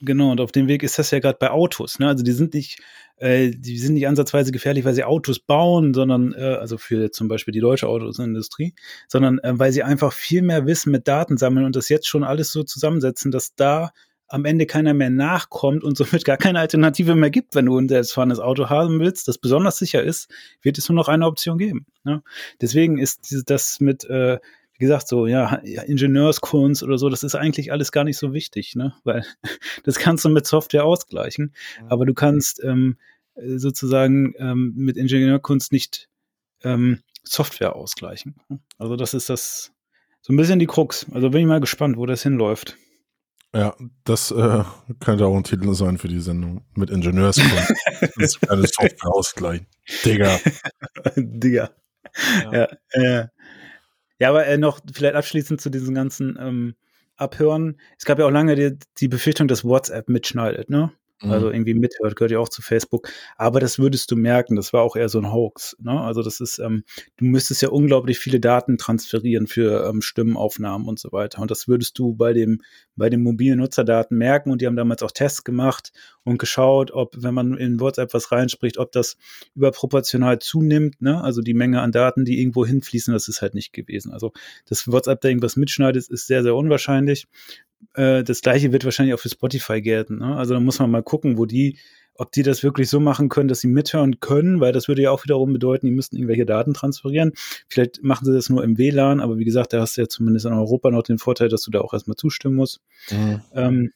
genau, 0.00 0.32
und 0.32 0.40
auf 0.40 0.52
dem 0.52 0.68
Weg 0.68 0.82
ist 0.82 0.98
das 0.98 1.10
ja 1.10 1.20
gerade 1.20 1.38
bei 1.38 1.50
Autos. 1.50 1.98
Ne? 1.98 2.08
Also 2.08 2.24
die 2.24 2.32
sind 2.32 2.54
nicht, 2.54 2.80
äh, 3.16 3.50
die 3.50 3.78
sind 3.78 3.94
nicht 3.94 4.08
ansatzweise 4.08 4.52
gefährlich, 4.52 4.84
weil 4.84 4.94
sie 4.94 5.04
Autos 5.04 5.38
bauen, 5.38 5.94
sondern, 5.94 6.32
äh, 6.34 6.56
also 6.60 6.78
für 6.78 7.10
zum 7.10 7.28
Beispiel 7.28 7.52
die 7.52 7.60
deutsche 7.60 7.88
Autosindustrie, 7.88 8.74
sondern 9.08 9.38
äh, 9.38 9.58
weil 9.58 9.72
sie 9.72 9.82
einfach 9.82 10.12
viel 10.12 10.42
mehr 10.42 10.66
Wissen 10.66 10.92
mit 10.92 11.08
Daten 11.08 11.36
sammeln 11.36 11.66
und 11.66 11.76
das 11.76 11.88
jetzt 11.88 12.08
schon 12.08 12.24
alles 12.24 12.52
so 12.52 12.64
zusammensetzen, 12.64 13.30
dass 13.30 13.54
da 13.54 13.92
am 14.32 14.46
Ende 14.46 14.64
keiner 14.64 14.94
mehr 14.94 15.10
nachkommt 15.10 15.84
und 15.84 15.96
somit 15.96 16.24
gar 16.24 16.38
keine 16.38 16.58
Alternative 16.58 17.14
mehr 17.14 17.30
gibt, 17.30 17.54
wenn 17.54 17.66
du 17.66 17.78
ein 17.78 17.88
selbstfahrendes 17.88 18.40
Auto 18.40 18.70
haben 18.70 18.98
willst, 18.98 19.28
das 19.28 19.36
besonders 19.36 19.76
sicher 19.76 20.02
ist, 20.02 20.30
wird 20.62 20.78
es 20.78 20.88
nur 20.88 20.96
noch 20.96 21.08
eine 21.08 21.26
Option 21.26 21.58
geben. 21.58 21.86
Ne? 22.02 22.22
Deswegen 22.60 22.98
ist 22.98 23.44
das 23.46 23.80
mit, 23.80 24.04
äh, 24.04 24.38
wie 24.72 24.78
gesagt, 24.78 25.06
so, 25.06 25.26
ja, 25.26 25.56
Ingenieurskunst 25.56 26.82
oder 26.82 26.96
so, 26.96 27.10
das 27.10 27.22
ist 27.22 27.34
eigentlich 27.34 27.72
alles 27.72 27.92
gar 27.92 28.04
nicht 28.04 28.16
so 28.16 28.32
wichtig, 28.32 28.74
ne? 28.74 28.94
Weil 29.04 29.24
das 29.84 29.98
kannst 29.98 30.24
du 30.24 30.30
mit 30.30 30.46
Software 30.46 30.84
ausgleichen. 30.84 31.54
Aber 31.88 32.06
du 32.06 32.14
kannst 32.14 32.64
ähm, 32.64 32.96
sozusagen 33.36 34.34
ähm, 34.38 34.72
mit 34.74 34.96
Ingenieurkunst 34.96 35.72
nicht 35.72 36.08
ähm, 36.64 37.00
Software 37.22 37.76
ausgleichen. 37.76 38.36
Also 38.78 38.96
das 38.96 39.12
ist 39.12 39.28
das 39.28 39.72
so 40.22 40.32
ein 40.32 40.36
bisschen 40.36 40.58
die 40.58 40.66
Krux. 40.66 41.06
Also 41.12 41.30
bin 41.30 41.42
ich 41.42 41.46
mal 41.46 41.60
gespannt, 41.60 41.98
wo 41.98 42.06
das 42.06 42.22
hinläuft. 42.22 42.78
Ja, 43.54 43.76
das 44.04 44.30
äh, 44.30 44.64
könnte 45.00 45.26
auch 45.26 45.36
ein 45.36 45.44
Titel 45.44 45.74
sein 45.74 45.98
für 45.98 46.08
die 46.08 46.20
Sendung 46.20 46.64
mit 46.74 46.88
Ingenieurskunst. 46.88 47.74
das 48.16 48.36
ist 48.36 48.50
eine 48.50 48.66
Software 48.66 49.12
ausgleichen. 49.14 49.66
Digga. 50.04 50.38
Digga. 51.16 51.70
Ja, 52.44 52.52
ja, 52.52 52.68
äh, 52.90 53.26
ja 54.18 54.28
aber 54.30 54.46
äh, 54.46 54.56
noch 54.56 54.80
vielleicht 54.92 55.16
abschließend 55.16 55.60
zu 55.60 55.68
diesen 55.68 55.94
ganzen 55.94 56.38
ähm, 56.40 56.74
Abhören. 57.16 57.78
Es 57.98 58.06
gab 58.06 58.18
ja 58.18 58.24
auch 58.24 58.30
lange 58.30 58.54
die, 58.56 58.78
die 58.98 59.08
Befürchtung, 59.08 59.48
dass 59.48 59.64
WhatsApp 59.64 60.08
mitschneidet, 60.08 60.70
ne? 60.70 60.92
Also 61.30 61.48
Mhm. 61.48 61.54
irgendwie 61.54 61.74
mithört, 61.74 62.16
gehört 62.16 62.32
ja 62.32 62.38
auch 62.38 62.48
zu 62.48 62.62
Facebook. 62.62 63.08
Aber 63.36 63.60
das 63.60 63.78
würdest 63.78 64.10
du 64.10 64.16
merken, 64.16 64.56
das 64.56 64.72
war 64.72 64.82
auch 64.82 64.96
eher 64.96 65.08
so 65.08 65.18
ein 65.18 65.32
Hoax. 65.32 65.76
Ne? 65.80 66.00
Also 66.00 66.22
das 66.22 66.40
ist, 66.40 66.58
ähm, 66.58 66.84
du 67.16 67.24
müsstest 67.24 67.62
ja 67.62 67.68
unglaublich 67.68 68.18
viele 68.18 68.40
Daten 68.40 68.78
transferieren 68.78 69.46
für 69.46 69.88
ähm, 69.88 70.02
Stimmenaufnahmen 70.02 70.88
und 70.88 70.98
so 70.98 71.12
weiter. 71.12 71.40
Und 71.40 71.50
das 71.50 71.68
würdest 71.68 71.98
du 71.98 72.14
bei 72.14 72.32
dem, 72.32 72.60
bei 72.96 73.08
den 73.10 73.22
mobilen 73.22 73.58
Nutzerdaten 73.58 74.16
merken. 74.16 74.50
Und 74.50 74.60
die 74.62 74.66
haben 74.66 74.76
damals 74.76 75.02
auch 75.02 75.12
Tests 75.12 75.44
gemacht 75.44 75.92
und 76.24 76.38
geschaut, 76.38 76.90
ob, 76.92 77.14
wenn 77.18 77.34
man 77.34 77.56
in 77.56 77.80
WhatsApp 77.80 78.14
was 78.14 78.32
reinspricht, 78.32 78.78
ob 78.78 78.92
das 78.92 79.16
überproportional 79.54 80.38
zunimmt. 80.38 81.00
Ne? 81.00 81.22
Also 81.22 81.40
die 81.42 81.54
Menge 81.54 81.80
an 81.80 81.92
Daten, 81.92 82.24
die 82.24 82.40
irgendwo 82.40 82.66
hinfließen, 82.66 83.12
das 83.12 83.28
ist 83.28 83.42
halt 83.42 83.54
nicht 83.54 83.72
gewesen. 83.72 84.12
Also, 84.12 84.32
dass 84.66 84.90
WhatsApp 84.90 85.20
da 85.20 85.28
irgendwas 85.28 85.56
mitschneidet, 85.56 86.08
ist 86.08 86.26
sehr, 86.26 86.42
sehr 86.42 86.54
unwahrscheinlich 86.54 87.26
äh, 87.94 88.22
das 88.22 88.40
gleiche 88.42 88.72
wird 88.72 88.84
wahrscheinlich 88.84 89.14
auch 89.14 89.20
für 89.20 89.28
Spotify 89.28 89.80
gelten. 89.80 90.18
Ne? 90.18 90.36
Also 90.36 90.54
da 90.54 90.60
muss 90.60 90.78
man 90.78 90.90
mal 90.90 91.02
gucken, 91.02 91.38
wo 91.38 91.46
die, 91.46 91.78
ob 92.14 92.30
die 92.32 92.42
das 92.42 92.62
wirklich 92.62 92.88
so 92.90 93.00
machen 93.00 93.28
können, 93.28 93.48
dass 93.48 93.60
sie 93.60 93.68
mithören 93.68 94.20
können, 94.20 94.60
weil 94.60 94.72
das 94.72 94.88
würde 94.88 95.02
ja 95.02 95.10
auch 95.10 95.24
wiederum 95.24 95.52
bedeuten, 95.52 95.86
die 95.86 95.92
müssten 95.92 96.16
irgendwelche 96.16 96.46
Daten 96.46 96.74
transferieren. 96.74 97.32
Vielleicht 97.68 98.02
machen 98.02 98.24
sie 98.26 98.32
das 98.34 98.48
nur 98.48 98.62
im 98.62 98.78
WLAN, 98.78 99.20
aber 99.20 99.38
wie 99.38 99.44
gesagt, 99.44 99.72
da 99.72 99.80
hast 99.80 99.96
du 99.96 100.02
ja 100.02 100.08
zumindest 100.08 100.46
in 100.46 100.52
Europa 100.52 100.90
noch 100.90 101.02
den 101.02 101.18
Vorteil, 101.18 101.48
dass 101.48 101.62
du 101.62 101.70
da 101.70 101.80
auch 101.80 101.92
erstmal 101.92 102.16
zustimmen 102.16 102.56
musst. 102.56 102.80
Mhm. 103.10 103.40
Ähm, 103.54 103.92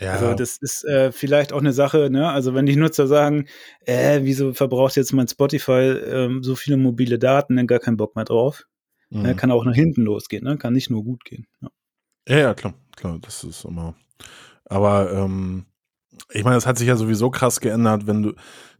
Ja, 0.00 0.12
also 0.12 0.34
das 0.34 0.58
ist 0.58 0.84
äh, 0.84 1.10
vielleicht 1.10 1.52
auch 1.52 1.58
eine 1.58 1.72
Sache, 1.72 2.08
ne? 2.08 2.30
Also 2.30 2.54
wenn 2.54 2.66
die 2.66 2.76
Nutzer 2.76 3.08
sagen, 3.08 3.46
äh, 3.84 4.20
wieso 4.22 4.54
verbraucht 4.54 4.94
jetzt 4.96 5.12
mein 5.12 5.26
Spotify 5.26 5.72
ähm, 5.72 6.42
so 6.44 6.54
viele 6.54 6.76
mobile 6.76 7.18
Daten, 7.18 7.56
dann 7.56 7.66
gar 7.66 7.80
keinen 7.80 7.96
Bock 7.96 8.14
mehr 8.14 8.24
drauf. 8.24 8.64
mhm. 9.10 9.22
Ne? 9.22 9.34
Kann 9.34 9.50
auch 9.50 9.64
nach 9.64 9.74
hinten 9.74 10.02
losgehen, 10.02 10.44
ne? 10.44 10.56
Kann 10.56 10.72
nicht 10.72 10.88
nur 10.88 11.02
gut 11.02 11.24
gehen. 11.24 11.46
Ja. 11.60 11.68
ja, 12.28 12.38
ja, 12.38 12.54
klar, 12.54 12.74
klar, 12.98 13.18
das 13.20 13.44
ist 13.44 13.64
immer. 13.64 13.94
Aber 14.64 15.12
ähm, 15.12 15.66
ich 16.32 16.44
meine, 16.44 16.56
das 16.56 16.66
hat 16.66 16.78
sich 16.78 16.88
ja 16.88 16.96
sowieso 16.96 17.30
krass 17.30 17.60
geändert, 17.60 18.06
wenn 18.06 18.22
du, 18.22 18.32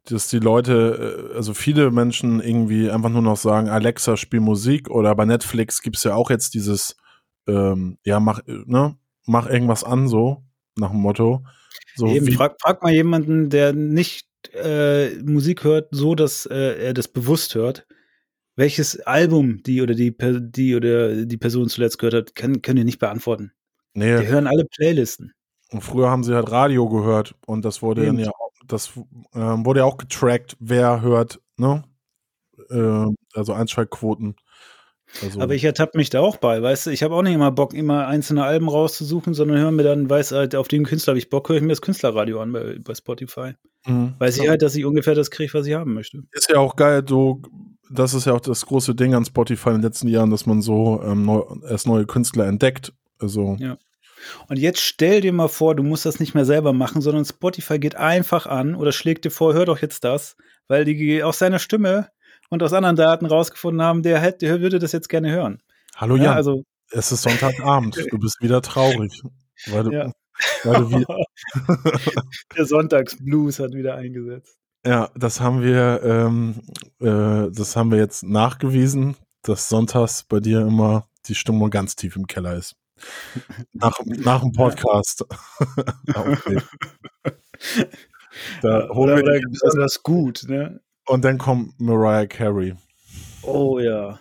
dass 0.04 0.28
die 0.28 0.38
Leute, 0.38 1.30
äh, 1.32 1.36
also 1.36 1.54
viele 1.54 1.90
Menschen 1.90 2.40
irgendwie 2.40 2.90
einfach 2.90 3.10
nur 3.10 3.22
noch 3.22 3.36
sagen, 3.36 3.68
Alexa, 3.68 4.16
spiel 4.16 4.40
Musik 4.40 4.90
oder 4.90 5.14
bei 5.14 5.24
Netflix 5.24 5.82
gibt's 5.82 6.04
ja 6.04 6.14
auch 6.14 6.30
jetzt 6.30 6.54
dieses, 6.54 6.96
ähm, 7.46 7.98
ja, 8.04 8.20
mach, 8.20 8.40
ne, 8.46 8.96
mach 9.26 9.48
irgendwas 9.48 9.84
an, 9.84 10.08
so, 10.08 10.44
nach 10.76 10.90
dem 10.90 11.00
Motto. 11.00 11.44
So 11.94 12.06
Eben, 12.06 12.32
frag, 12.32 12.56
frag 12.60 12.82
mal 12.82 12.92
jemanden, 12.92 13.50
der 13.50 13.72
nicht 13.72 14.28
äh, 14.52 15.10
Musik 15.22 15.64
hört, 15.64 15.88
so 15.90 16.14
dass 16.14 16.46
äh, 16.46 16.86
er 16.86 16.94
das 16.94 17.08
bewusst 17.08 17.54
hört. 17.54 17.86
Welches 18.56 19.00
Album 19.00 19.62
die 19.62 19.82
oder 19.82 19.94
die, 19.94 20.16
die 20.16 20.74
oder 20.74 21.24
die 21.24 21.36
Person 21.36 21.68
zuletzt 21.68 21.98
gehört 21.98 22.14
hat, 22.14 22.34
kann, 22.34 22.60
können 22.60 22.76
die 22.76 22.84
nicht 22.84 22.98
beantworten. 22.98 23.52
Die 23.94 24.00
nee, 24.00 24.26
hören 24.26 24.46
alle 24.46 24.64
Playlisten. 24.64 25.32
und 25.72 25.82
früher 25.82 26.10
haben 26.10 26.24
sie 26.24 26.34
halt 26.34 26.50
Radio 26.50 26.88
gehört 26.88 27.34
und 27.46 27.64
das 27.64 27.82
wurde 27.82 28.06
dann 28.06 28.16
Eben. 28.16 28.26
ja, 28.26 28.30
auch- 28.30 28.52
das 28.66 28.92
ähm, 29.34 29.64
wurde 29.64 29.80
ja 29.80 29.86
auch 29.86 29.96
getrackt, 29.96 30.56
wer 30.60 31.00
hört, 31.00 31.40
ne? 31.56 31.84
Ähm, 32.70 33.16
also 33.34 33.52
Einschaltquoten. 33.54 34.36
Also, 35.22 35.40
Aber 35.40 35.54
ich 35.54 35.64
ertappe 35.64 35.96
mich 35.96 36.10
da 36.10 36.20
auch 36.20 36.36
bei, 36.36 36.60
weißt 36.60 36.86
du, 36.86 36.90
ich 36.90 37.02
habe 37.02 37.14
auch 37.14 37.22
nicht 37.22 37.32
immer 37.32 37.50
Bock, 37.50 37.72
immer 37.72 38.06
einzelne 38.06 38.44
Alben 38.44 38.68
rauszusuchen, 38.68 39.32
sondern 39.32 39.58
höre 39.58 39.70
mir 39.70 39.82
dann, 39.82 40.10
weiß 40.10 40.32
halt, 40.32 40.54
auf 40.54 40.68
den 40.68 40.84
Künstler 40.84 41.12
habe 41.12 41.18
ich 41.18 41.30
Bock, 41.30 41.48
höre 41.48 41.56
ich 41.56 41.62
mir 41.62 41.68
das 41.68 41.80
Künstlerradio 41.80 42.40
an 42.42 42.52
bei, 42.52 42.78
bei 42.84 42.94
Spotify. 42.94 43.52
Mhm. 43.86 44.14
Weiß 44.18 44.36
ich 44.36 44.48
halt, 44.48 44.60
dass 44.60 44.74
ich 44.74 44.84
ungefähr 44.84 45.14
das 45.14 45.30
kriege, 45.30 45.54
was 45.54 45.66
ich 45.66 45.74
haben 45.74 45.94
möchte. 45.94 46.24
ist 46.32 46.50
ja 46.50 46.58
auch 46.58 46.76
geil, 46.76 47.04
so, 47.08 47.40
das 47.90 48.12
ist 48.12 48.26
ja 48.26 48.34
auch 48.34 48.40
das 48.40 48.66
große 48.66 48.94
Ding 48.94 49.14
an 49.14 49.24
Spotify 49.24 49.70
in 49.70 49.76
den 49.76 49.82
letzten 49.82 50.08
Jahren, 50.08 50.30
dass 50.30 50.44
man 50.44 50.60
so 50.60 51.00
ähm, 51.02 51.24
neu, 51.24 51.42
erst 51.66 51.86
neue 51.86 52.04
Künstler 52.04 52.46
entdeckt. 52.46 52.92
Also, 53.18 53.56
Ja. 53.58 53.78
Und 54.48 54.58
jetzt 54.58 54.80
stell 54.80 55.20
dir 55.20 55.32
mal 55.32 55.46
vor, 55.48 55.76
du 55.76 55.84
musst 55.84 56.04
das 56.04 56.18
nicht 56.18 56.34
mehr 56.34 56.44
selber 56.44 56.72
machen, 56.72 57.00
sondern 57.00 57.24
Spotify 57.24 57.78
geht 57.78 57.94
einfach 57.94 58.46
an 58.46 58.74
oder 58.74 58.90
schlägt 58.90 59.24
dir 59.24 59.30
vor, 59.30 59.54
hör 59.54 59.64
doch 59.64 59.80
jetzt 59.80 60.02
das, 60.02 60.36
weil 60.66 60.84
die 60.84 61.22
aus 61.22 61.38
seiner 61.38 61.60
Stimme 61.60 62.08
und 62.50 62.62
aus 62.64 62.72
anderen 62.72 62.96
Daten 62.96 63.26
rausgefunden 63.26 63.80
haben, 63.80 64.02
der, 64.02 64.18
hätte, 64.20 64.46
der 64.46 64.60
würde 64.60 64.80
das 64.80 64.90
jetzt 64.90 65.08
gerne 65.08 65.30
hören. 65.30 65.62
hallo 65.94 66.16
Ja, 66.16 66.24
Jan, 66.24 66.34
also, 66.34 66.64
es 66.90 67.12
ist 67.12 67.22
Sonntagabend, 67.22 67.96
du 68.10 68.18
bist 68.18 68.40
wieder 68.40 68.60
traurig. 68.60 69.22
Weil 69.66 69.84
du, 69.84 69.92
Ja. 69.92 70.12
weil 70.64 70.74
du 70.82 70.90
wie, 70.90 71.06
der 72.56 72.64
Sonntagsblues 72.66 73.58
hat 73.60 73.72
wieder 73.72 73.94
eingesetzt. 73.96 74.56
ja, 74.84 75.10
das 75.14 75.40
haben 75.40 75.62
wir, 75.62 76.00
ähm, 76.02 76.60
äh, 77.00 77.50
das 77.52 77.76
haben 77.76 77.90
wir 77.92 77.98
jetzt 77.98 78.22
nachgewiesen, 78.24 79.16
dass 79.42 79.68
sonntags 79.68 80.24
bei 80.24 80.40
dir 80.40 80.60
immer 80.62 81.08
die 81.26 81.34
Stimmung 81.36 81.70
ganz 81.70 81.94
tief 81.94 82.16
im 82.16 82.26
Keller 82.26 82.54
ist. 82.56 82.74
Nach, 83.72 83.98
nach 84.04 84.40
dem 84.40 84.52
Podcast. 84.52 85.24
Okay. 86.14 86.62
Da 88.62 88.88
holen 88.90 89.18
Oder, 89.18 89.34
wir 89.34 89.40
besonders 89.50 90.02
gut, 90.02 90.44
ne? 90.48 90.80
und 91.08 91.24
dann 91.24 91.38
kommt 91.38 91.80
Mariah 91.80 92.26
Carey. 92.26 92.74
Oh 93.42 93.78
ja. 93.78 94.20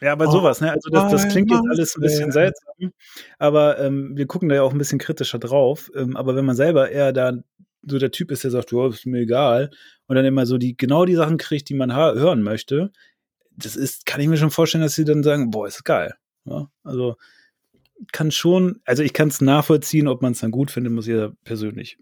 Ja, 0.00 0.12
aber 0.12 0.28
Oh, 0.28 0.30
sowas, 0.30 0.60
ne? 0.60 0.70
Also 0.70 0.88
das, 0.90 1.10
das 1.10 1.28
klingt 1.28 1.50
jetzt 1.50 1.64
alles 1.68 1.96
ein 1.96 2.00
bisschen 2.00 2.32
seltsam, 2.32 2.92
aber 3.38 3.78
ähm, 3.78 4.16
wir 4.16 4.26
gucken 4.26 4.48
da 4.48 4.54
ja 4.54 4.62
auch 4.62 4.72
ein 4.72 4.78
bisschen 4.78 4.98
kritischer 4.98 5.38
drauf. 5.38 5.90
Ähm, 5.94 6.16
aber 6.16 6.36
wenn 6.36 6.46
man 6.46 6.56
selber 6.56 6.90
eher 6.90 7.12
da 7.12 7.34
so 7.82 7.98
der 7.98 8.10
Typ 8.10 8.30
ist, 8.30 8.44
der 8.44 8.50
sagt, 8.50 8.72
ja, 8.72 8.88
ist 8.88 9.06
mir 9.06 9.20
egal, 9.20 9.70
und 10.06 10.16
dann 10.16 10.24
immer 10.24 10.46
so 10.46 10.58
die 10.58 10.76
genau 10.76 11.04
die 11.04 11.16
Sachen 11.16 11.38
kriegt, 11.38 11.68
die 11.68 11.74
man 11.74 11.94
hören 11.94 12.42
möchte, 12.42 12.92
das 13.50 13.76
ist, 13.76 14.06
kann 14.06 14.20
ich 14.20 14.28
mir 14.28 14.36
schon 14.36 14.50
vorstellen, 14.50 14.82
dass 14.82 14.94
sie 14.94 15.04
dann 15.04 15.22
sagen, 15.22 15.50
boah, 15.50 15.66
ist 15.66 15.84
geil. 15.84 16.14
Ja? 16.44 16.68
Also 16.82 17.16
kann 18.12 18.30
schon, 18.30 18.80
also 18.84 19.02
ich 19.02 19.12
kann 19.12 19.28
es 19.28 19.40
nachvollziehen, 19.40 20.08
ob 20.08 20.22
man 20.22 20.32
es 20.32 20.40
dann 20.40 20.50
gut 20.50 20.70
findet, 20.70 20.92
muss 20.92 21.06
jeder 21.06 21.32
persönlich 21.44 21.98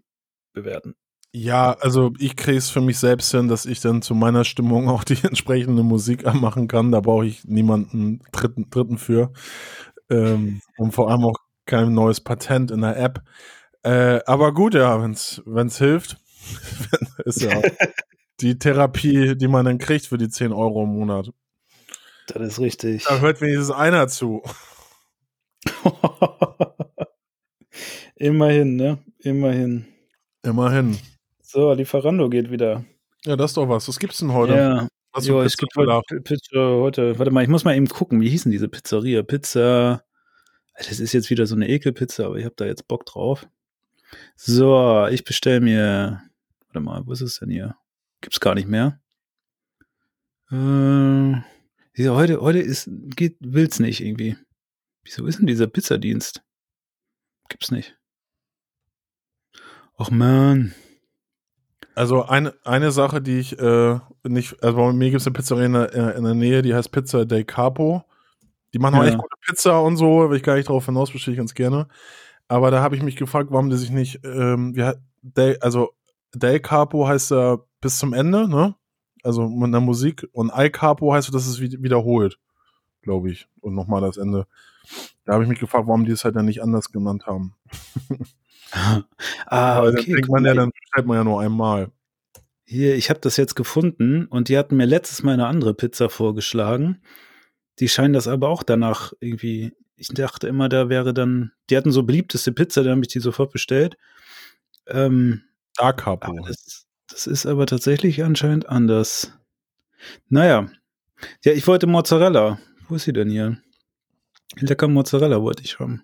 bewerten. 0.53 0.95
Ja, 1.31 1.73
also 1.73 2.11
ich 2.17 2.35
kriege 2.35 2.57
es 2.57 2.71
für 2.71 2.81
mich 2.81 2.97
selbst 2.97 3.29
hin, 3.31 3.47
dass 3.47 3.67
ich 3.67 3.81
dann 3.81 4.01
zu 4.01 4.15
meiner 4.15 4.43
Stimmung 4.45 4.89
auch 4.89 5.03
die 5.03 5.17
entsprechende 5.23 5.83
Musik 5.83 6.25
anmachen 6.25 6.67
kann. 6.67 6.91
Da 6.91 7.01
brauche 7.01 7.25
ich 7.25 7.45
niemanden 7.45 8.21
dritten, 8.31 8.69
dritten 8.69 8.97
für. 8.97 9.31
Ähm, 10.09 10.61
und 10.77 10.91
vor 10.91 11.11
allem 11.11 11.25
auch 11.25 11.37
kein 11.65 11.93
neues 11.93 12.19
Patent 12.21 12.71
in 12.71 12.81
der 12.81 12.97
App. 12.97 13.21
Äh, 13.83 14.21
aber 14.25 14.53
gut, 14.53 14.73
ja, 14.73 15.01
wenn 15.01 15.11
es 15.67 15.77
hilft, 15.77 16.17
ist 17.25 17.41
ja 17.41 17.61
die 18.41 18.57
Therapie, 18.57 19.35
die 19.35 19.47
man 19.47 19.65
dann 19.65 19.77
kriegt 19.77 20.07
für 20.07 20.17
die 20.17 20.29
10 20.29 20.51
Euro 20.51 20.83
im 20.83 20.89
Monat. 20.89 21.31
Das 22.27 22.41
ist 22.41 22.59
richtig. 22.59 23.05
Da 23.05 23.19
hört 23.19 23.41
wenigstens 23.41 23.71
einer 23.71 24.07
zu. 24.07 24.41
Immerhin, 28.15 28.75
ne? 28.75 28.99
Immerhin. 29.19 29.85
Immerhin. 30.43 30.97
So, 31.41 31.73
Lieferando 31.73 32.29
geht 32.29 32.51
wieder. 32.51 32.85
Ja, 33.25 33.35
das 33.35 33.51
ist 33.51 33.57
doch 33.57 33.67
was. 33.67 33.87
Was 33.87 33.99
gibt's 33.99 34.19
denn 34.19 34.33
heute? 34.33 34.53
Ja, 34.53 34.87
Was 35.13 35.27
jo, 35.27 35.41
es 35.41 35.57
gibt 35.57 35.75
heute 35.75 36.01
Pizza 36.21 36.57
heute. 36.57 37.17
Warte 37.17 37.31
mal, 37.31 37.43
ich 37.43 37.49
muss 37.49 37.63
mal 37.63 37.75
eben 37.75 37.87
gucken, 37.87 38.21
wie 38.21 38.29
hießen 38.29 38.51
diese 38.51 38.69
Pizzeria? 38.69 39.23
Pizza. 39.23 40.03
Das 40.77 40.99
ist 40.99 41.13
jetzt 41.13 41.29
wieder 41.29 41.45
so 41.45 41.55
eine 41.55 41.67
Ekelpizza, 41.67 42.25
aber 42.25 42.37
ich 42.37 42.45
habe 42.45 42.55
da 42.55 42.65
jetzt 42.65 42.87
Bock 42.87 43.05
drauf. 43.05 43.47
So, 44.35 45.07
ich 45.07 45.23
bestelle 45.23 45.59
mir. 45.59 46.21
Warte 46.67 46.79
mal, 46.79 47.05
wo 47.05 47.11
ist 47.11 47.21
es 47.21 47.39
denn 47.39 47.49
hier? 47.49 47.75
Gibt's 48.21 48.39
gar 48.39 48.55
nicht 48.55 48.67
mehr. 48.67 48.99
Äh, 50.51 51.31
ja, 51.95 52.15
heute, 52.15 52.41
heute 52.41 52.59
ist, 52.59 52.89
geht, 53.15 53.37
will's 53.39 53.79
nicht 53.79 54.01
irgendwie. 54.01 54.37
Wieso 55.03 55.25
ist 55.25 55.39
denn 55.39 55.47
dieser 55.47 55.67
Pizzadienst? 55.67 56.43
Gibt's 57.49 57.71
nicht. 57.71 57.97
Och 59.97 60.11
man. 60.11 60.73
Also 61.95 62.23
eine, 62.23 62.53
eine 62.63 62.91
Sache, 62.91 63.21
die 63.21 63.39
ich 63.39 63.59
äh, 63.59 63.99
nicht, 64.23 64.63
also 64.63 64.77
bei 64.77 64.93
mir 64.93 65.09
gibt 65.09 65.21
es 65.21 65.27
eine 65.27 65.33
Pizzeria 65.33 65.65
in 65.65 65.73
der, 65.73 66.15
in 66.15 66.23
der 66.23 66.33
Nähe, 66.35 66.61
die 66.61 66.73
heißt 66.73 66.91
Pizza 66.91 67.25
del 67.25 67.43
Capo. 67.43 68.03
Die 68.73 68.79
machen 68.79 68.95
auch 68.95 69.03
Ja. 69.03 69.09
echt 69.09 69.17
gute 69.17 69.35
Pizza 69.41 69.81
und 69.81 69.97
so, 69.97 70.29
will 70.29 70.37
ich 70.37 70.43
gar 70.43 70.55
nicht 70.55 70.69
drauf 70.69 70.85
hinaus, 70.85 71.11
bestelle 71.11 71.33
ich 71.33 71.39
ganz 71.39 71.53
gerne. 71.53 71.87
Aber 72.47 72.71
da 72.71 72.81
habe 72.81 72.95
ich 72.95 73.03
mich 73.03 73.15
gefragt, 73.15 73.49
warum 73.51 73.69
die 73.69 73.77
sich 73.77 73.89
nicht, 73.89 74.21
ähm, 74.23 74.75
wie, 74.75 74.91
Del, 75.21 75.57
also 75.61 75.89
Del 76.33 76.59
Capo 76.61 77.07
heißt 77.07 77.31
ja 77.31 77.57
bis 77.81 77.97
zum 77.99 78.13
Ende, 78.13 78.47
ne? 78.47 78.75
Also 79.23 79.49
mit 79.49 79.65
einer 79.67 79.81
Musik. 79.81 80.25
Und 80.31 80.51
Al 80.51 80.69
Capo 80.69 81.13
heißt, 81.13 81.33
dass 81.33 81.47
es 81.47 81.59
wi- 81.59 81.81
wiederholt, 81.83 82.39
glaube 83.01 83.29
ich. 83.31 83.49
Und 83.59 83.75
nochmal 83.75 83.99
das 84.01 84.15
Ende. 84.17 84.47
Da 85.25 85.33
habe 85.33 85.43
ich 85.43 85.49
mich 85.49 85.59
gefragt, 85.59 85.87
warum 85.87 86.05
die 86.05 86.11
es 86.11 86.23
halt 86.23 86.35
dann 86.35 86.45
nicht 86.45 86.61
anders 86.63 86.91
genannt 86.91 87.27
haben. 87.27 87.53
ah, 89.45 89.81
Weil 89.81 89.91
dann 89.91 90.01
okay. 90.01 90.13
denkt 90.13 90.29
man 90.29 90.45
ja, 90.45 90.53
dann 90.53 90.71
bestellt 90.71 91.07
man 91.07 91.17
ja 91.17 91.23
nur 91.23 91.41
einmal. 91.41 91.91
Hier, 92.63 92.95
ich 92.95 93.09
habe 93.09 93.19
das 93.19 93.37
jetzt 93.37 93.55
gefunden 93.55 94.25
und 94.25 94.49
die 94.49 94.57
hatten 94.57 94.77
mir 94.77 94.85
letztes 94.85 95.23
Mal 95.23 95.33
eine 95.33 95.47
andere 95.47 95.73
Pizza 95.73 96.09
vorgeschlagen. 96.09 97.01
Die 97.79 97.89
scheinen 97.89 98.13
das 98.13 98.27
aber 98.27 98.49
auch 98.49 98.63
danach 98.63 99.13
irgendwie. 99.19 99.73
Ich 99.95 100.09
dachte 100.09 100.47
immer, 100.47 100.69
da 100.69 100.89
wäre 100.89 101.13
dann. 101.13 101.51
Die 101.69 101.77
hatten 101.77 101.91
so 101.91 102.03
beliebteste 102.03 102.51
Pizza, 102.51 102.83
da 102.83 102.91
habe 102.91 103.01
ich 103.01 103.07
die 103.07 103.19
sofort 103.19 103.51
bestellt. 103.51 103.97
Ähm, 104.87 105.43
Da 105.77 105.93
Capo. 105.93 106.39
das, 106.45 106.87
das 107.09 107.27
ist 107.27 107.45
aber 107.45 107.65
tatsächlich 107.65 108.23
anscheinend 108.23 108.69
anders. 108.69 109.33
Naja. 110.29 110.69
Ja, 111.43 111.51
ich 111.53 111.67
wollte 111.67 111.87
Mozzarella. 111.87 112.59
Wo 112.87 112.95
ist 112.95 113.03
sie 113.03 113.13
denn 113.13 113.29
hier? 113.29 113.57
Lecker 114.61 114.87
Mozzarella 114.87 115.41
wollte 115.41 115.63
ich 115.63 115.79
haben. 115.79 116.03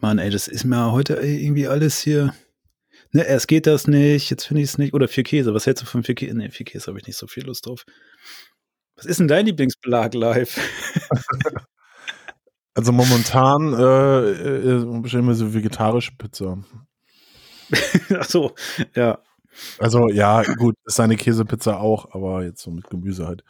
Mann, 0.00 0.18
ey, 0.18 0.30
das 0.30 0.48
ist 0.48 0.64
mir 0.64 0.92
heute 0.92 1.14
irgendwie 1.14 1.68
alles 1.68 2.00
hier. 2.00 2.34
Ne, 3.12 3.22
erst 3.22 3.48
geht 3.48 3.66
das 3.66 3.86
nicht, 3.86 4.30
jetzt 4.30 4.44
finde 4.44 4.62
ich 4.62 4.70
es 4.70 4.78
nicht. 4.78 4.92
Oder 4.94 5.08
vier 5.08 5.24
Käse. 5.24 5.54
Was 5.54 5.66
hältst 5.66 5.82
du 5.82 5.86
von 5.86 6.02
vier 6.02 6.14
Käse? 6.14 6.36
Ne, 6.36 6.50
vier 6.50 6.66
Käse 6.66 6.88
habe 6.88 6.98
ich 6.98 7.06
nicht 7.06 7.16
so 7.16 7.26
viel 7.26 7.44
Lust 7.44 7.66
drauf. 7.66 7.84
Was 8.96 9.06
ist 9.06 9.20
denn 9.20 9.28
dein 9.28 9.46
Lieblingsbelag 9.46 10.14
live? 10.14 10.58
Also 12.76 12.90
momentan 12.90 13.72
äh, 13.72 14.30
äh, 14.30 15.00
bestellen 15.00 15.26
wir 15.26 15.34
so 15.34 15.54
vegetarische 15.54 16.10
Pizza. 16.18 16.58
Ach 18.18 18.24
so, 18.24 18.52
ja. 18.96 19.20
Also 19.78 20.08
ja, 20.08 20.42
gut, 20.42 20.74
ist 20.84 20.98
eine 20.98 21.16
Käsepizza 21.16 21.76
auch, 21.76 22.12
aber 22.12 22.42
jetzt 22.42 22.62
so 22.62 22.72
mit 22.72 22.90
Gemüse 22.90 23.28
halt. 23.28 23.44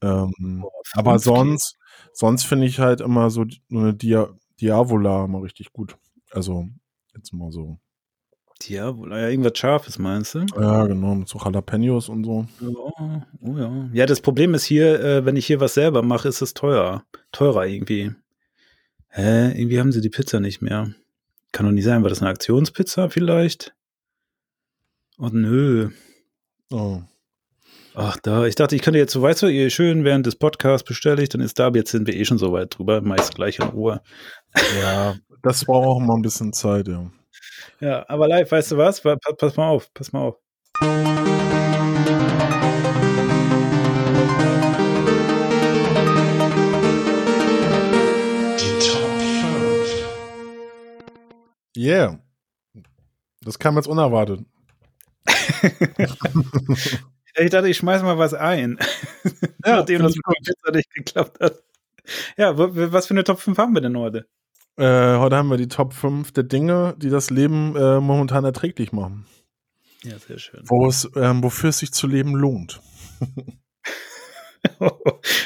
Ähm, 0.00 0.64
aber 0.94 1.18
sonst, 1.18 1.76
sonst 2.12 2.44
finde 2.44 2.66
ich 2.66 2.78
halt 2.78 3.00
immer 3.00 3.30
so 3.30 3.44
eine 3.70 3.94
Dia 3.94 4.30
Diavola 4.60 5.26
mal 5.26 5.42
richtig 5.42 5.72
gut. 5.72 5.96
Also 6.30 6.68
jetzt 7.14 7.32
mal 7.32 7.50
so. 7.50 7.78
Wohl, 8.70 9.10
ja, 9.10 9.28
irgendwas 9.28 9.58
Scharfes 9.58 9.98
meinst 9.98 10.36
du? 10.36 10.46
Ja, 10.56 10.86
genau, 10.86 11.16
mit 11.16 11.28
so 11.28 11.36
Jalapenos 11.38 12.08
und 12.08 12.22
so. 12.22 12.46
Ja, 12.60 13.26
oh 13.40 13.56
ja. 13.58 13.90
Ja, 13.92 14.06
das 14.06 14.20
Problem 14.20 14.54
ist 14.54 14.64
hier, 14.64 15.00
äh, 15.00 15.24
wenn 15.24 15.34
ich 15.34 15.46
hier 15.46 15.58
was 15.58 15.74
selber 15.74 16.02
mache, 16.02 16.28
ist 16.28 16.42
es 16.42 16.54
teuer. 16.54 17.04
Teurer 17.32 17.66
irgendwie. 17.66 18.12
Hä? 19.08 19.48
Irgendwie 19.58 19.80
haben 19.80 19.90
sie 19.90 20.00
die 20.00 20.10
Pizza 20.10 20.38
nicht 20.38 20.62
mehr. 20.62 20.94
Kann 21.50 21.66
doch 21.66 21.72
nicht 21.72 21.84
sein. 21.84 22.02
War 22.02 22.08
das 22.08 22.22
eine 22.22 22.30
Aktionspizza 22.30 23.08
vielleicht? 23.08 23.74
Oh 25.18 25.28
nö. 25.32 25.90
Oh. 26.70 27.02
Ach, 27.94 28.16
da. 28.22 28.46
Ich 28.46 28.54
dachte, 28.54 28.74
ich 28.74 28.82
könnte 28.82 28.98
jetzt 28.98 29.12
so, 29.12 29.20
weißt 29.22 29.42
du, 29.42 29.46
ihr 29.48 29.68
schön 29.70 30.04
während 30.04 30.24
des 30.26 30.36
Podcasts 30.36 30.86
bestelle 30.86 31.22
ich, 31.22 31.28
dann 31.28 31.40
ist 31.42 31.58
da, 31.58 31.66
aber 31.66 31.76
jetzt 31.78 31.90
sind 31.90 32.06
wir 32.06 32.14
eh 32.14 32.24
schon 32.24 32.38
so 32.38 32.52
weit 32.52 32.76
drüber. 32.78 33.00
Meist 33.02 33.34
gleich 33.34 33.58
in 33.58 33.66
Ruhe. 33.68 34.00
Ja, 34.80 35.14
das 35.42 35.64
braucht 35.64 35.86
auch 35.86 36.00
mal 36.00 36.14
ein 36.14 36.22
bisschen 36.22 36.52
Zeit, 36.52 36.88
ja. 36.88 37.10
Ja, 37.80 38.04
aber 38.08 38.28
live, 38.28 38.50
weißt 38.50 38.72
du 38.72 38.76
was? 38.78 39.00
Pa- 39.00 39.16
pa- 39.16 39.32
Pass 39.34 39.56
mal 39.56 39.68
auf, 39.68 39.92
pass 39.92 40.12
mal 40.12 40.20
auf. 40.20 40.36
Die 48.58 48.78
Top 48.86 49.18
5. 49.20 50.06
Yeah. 51.76 52.18
Das 53.44 53.58
kam 53.58 53.76
jetzt 53.76 53.88
unerwartet. 53.88 54.40
Ich 57.36 57.50
dachte, 57.50 57.68
ich 57.68 57.76
schmeiß 57.78 58.02
mal 58.02 58.18
was 58.18 58.34
ein. 58.34 58.78
Ja, 59.64 59.76
Nachdem 59.76 60.02
das 60.02 60.14
mit 60.14 60.24
der 60.26 60.52
Pizza 60.52 60.70
nicht 60.72 60.90
geklappt 60.94 61.40
hat. 61.40 61.62
Ja, 62.36 62.58
was 62.58 63.06
für 63.06 63.14
eine 63.14 63.24
Top 63.24 63.40
5 63.40 63.56
haben 63.58 63.74
wir 63.74 63.80
denn 63.80 63.96
heute? 63.96 64.26
Äh, 64.76 65.16
heute 65.18 65.36
haben 65.36 65.48
wir 65.50 65.56
die 65.56 65.68
Top 65.68 65.94
5 65.94 66.32
der 66.32 66.44
Dinge, 66.44 66.94
die 66.98 67.10
das 67.10 67.30
Leben 67.30 67.76
äh, 67.76 68.00
momentan 68.00 68.44
erträglich 68.44 68.92
machen. 68.92 69.26
Ja, 70.02 70.18
sehr 70.18 70.38
schön. 70.38 70.62
Wo 70.64 70.86
es, 70.88 71.08
ähm, 71.14 71.42
wofür 71.42 71.70
es 71.70 71.78
sich 71.78 71.92
zu 71.92 72.06
leben 72.06 72.34
lohnt. 72.34 72.80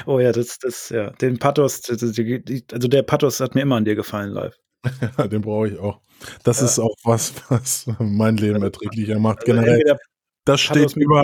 oh 0.07 0.19
ja, 0.19 0.33
das, 0.33 0.59
das, 0.59 0.89
ja, 0.89 1.11
den 1.11 1.39
Pathos, 1.39 1.83
also 1.91 2.89
der 2.89 3.03
Pathos 3.03 3.41
hat 3.41 3.55
mir 3.55 3.63
immer 3.63 3.77
an 3.77 3.85
dir 3.85 3.95
gefallen 3.95 4.31
live. 4.33 4.57
Ja, 5.19 5.27
den 5.27 5.43
brauche 5.43 5.69
ich 5.69 5.79
auch. 5.79 6.01
Das 6.45 6.61
Ja. 6.61 6.67
ist 6.67 6.79
auch 6.79 6.95
was, 7.05 7.35
was 7.51 7.87
mein 7.99 8.37
Leben 8.37 8.63
erträglicher 8.63 9.19
macht. 9.19 9.41
Also 9.41 9.53
Generell, 9.53 9.99
das 10.45 10.61
steht 10.61 10.97
über. 10.97 11.23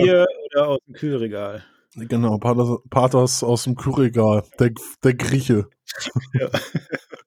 Oder 0.53 0.67
aus 0.69 0.79
dem 0.87 0.93
Kühlregal. 0.93 1.63
Genau, 1.95 2.37
Pathos, 2.37 2.81
Pathos 2.89 3.43
aus 3.43 3.63
dem 3.65 3.75
Kühlregal. 3.75 4.43
Der, 4.59 4.71
der 5.03 5.13
Grieche. 5.13 5.67
Ja. 6.33 6.49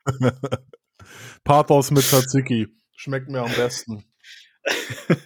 Pathos 1.45 1.91
mit 1.91 2.03
Tzatziki. 2.03 2.67
Schmeckt 2.97 3.29
mir 3.29 3.43
am 3.43 3.53
besten. 3.53 4.05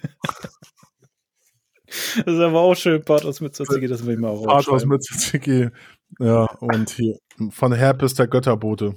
Das 2.15 2.35
ist 2.35 2.39
aber 2.39 2.61
auch 2.61 2.73
schön, 2.73 3.03
Pathos 3.03 3.41
mit 3.41 3.53
Tzatziki, 3.53 3.85
das 3.85 4.05
will 4.05 4.13
ich 4.13 4.19
mal 4.19 4.29
auch 4.29 4.45
Pathos 4.45 4.85
mit 4.85 5.01
Tzatziki. 5.03 5.69
Ja, 6.19 6.45
und 6.59 6.89
hier. 6.89 7.17
Von 7.49 7.73
Herpes 7.73 8.13
der 8.13 8.27
Götterbote. 8.27 8.95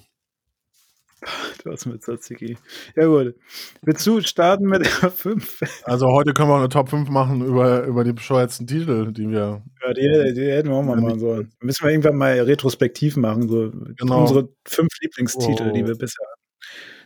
Pathos 1.65 1.87
mit 1.87 2.03
Tzatziki. 2.03 2.57
Ja 2.97 3.07
gut. 3.07 3.35
Willst 3.83 4.07
du 4.07 4.21
starten 4.21 4.67
mit 4.67 4.85
der 4.85 5.11
5? 5.11 5.61
Also 5.85 6.09
heute 6.09 6.33
können 6.35 6.49
wir 6.51 6.57
eine 6.57 6.69
Top 6.69 6.89
5 6.91 7.09
machen 7.09 7.45
über, 7.45 7.85
über 7.85 8.05
die 8.05 8.13
bescheuertsten 8.13 8.67
Titel, 8.67 9.13
die 9.13 9.29
wir. 9.31 9.63
Ja, 9.83 9.93
die, 9.95 10.35
die 10.35 10.51
hätten 10.51 10.69
wir 10.69 10.77
auch 10.77 10.83
mal 10.83 10.97
machen 11.01 11.19
sollen. 11.19 11.53
Müssen 11.61 11.85
wir 11.85 11.91
irgendwann 11.91 12.17
mal 12.17 12.39
retrospektiv 12.41 13.17
machen, 13.17 13.49
so 13.49 13.71
Genau. 13.97 14.23
unsere 14.23 14.49
fünf 14.67 14.89
Lieblingstitel, 15.01 15.71
Oh. 15.71 15.73
die 15.73 15.87
wir 15.87 15.97
bisher 15.97 16.27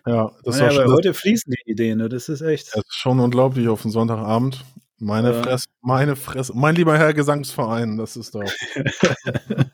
Ja, 0.06 0.30
das 0.44 0.58
naja, 0.58 0.72
aber 0.72 0.82
Das, 0.84 0.92
heute 0.92 1.14
fließen 1.14 1.52
die 1.52 1.70
Ideen, 1.70 1.98
ne? 1.98 2.08
das 2.08 2.28
ist 2.28 2.40
echt. 2.40 2.68
das 2.68 2.82
ist 2.84 2.94
schon 2.94 3.20
unglaublich 3.20 3.68
auf 3.68 3.82
den 3.82 3.90
Sonntagabend. 3.90 4.64
Meine 5.00 5.32
Ja. 5.32 5.42
Fresse, 5.42 5.66
meine 5.80 6.16
Fresse. 6.16 6.52
Mein 6.56 6.74
lieber 6.74 6.98
Herr 6.98 7.14
Gesangsverein, 7.14 7.96
das 7.96 8.16
ist 8.16 8.34
doch. 8.34 8.42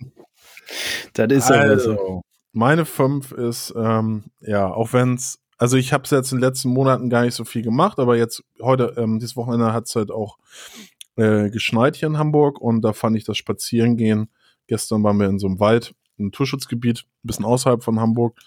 Das 1.12 1.30
ist 1.30 1.50
aber 1.50 1.78
so. 1.78 2.22
Meine 2.54 2.84
5 2.84 3.32
ist, 3.32 3.74
ähm, 3.76 4.26
ja, 4.40 4.72
auch 4.72 4.92
wenn 4.92 5.14
es, 5.14 5.40
also 5.58 5.76
ich 5.76 5.92
habe 5.92 6.04
es 6.04 6.10
jetzt 6.10 6.30
in 6.30 6.38
den 6.38 6.44
letzten 6.44 6.68
Monaten 6.68 7.10
gar 7.10 7.22
nicht 7.22 7.34
so 7.34 7.44
viel 7.44 7.62
gemacht, 7.62 7.98
aber 7.98 8.16
jetzt 8.16 8.44
heute, 8.62 8.94
ähm, 8.96 9.18
dieses 9.18 9.34
Wochenende 9.34 9.72
hat 9.72 9.88
es 9.88 9.96
halt 9.96 10.12
auch 10.12 10.38
äh, 11.16 11.50
geschneit 11.50 11.96
hier 11.96 12.06
in 12.06 12.16
Hamburg 12.16 12.60
und 12.60 12.82
da 12.82 12.92
fand 12.92 13.16
ich 13.16 13.24
das 13.24 13.38
Spazierengehen. 13.38 14.30
Gestern 14.68 15.02
waren 15.02 15.18
wir 15.18 15.26
in 15.26 15.40
so 15.40 15.48
einem 15.48 15.58
Wald, 15.58 15.96
ein 16.16 16.26
Naturschutzgebiet, 16.26 17.00
ein 17.00 17.26
bisschen 17.26 17.44
außerhalb 17.44 17.82
von 17.82 17.98
Hamburg 17.98 18.38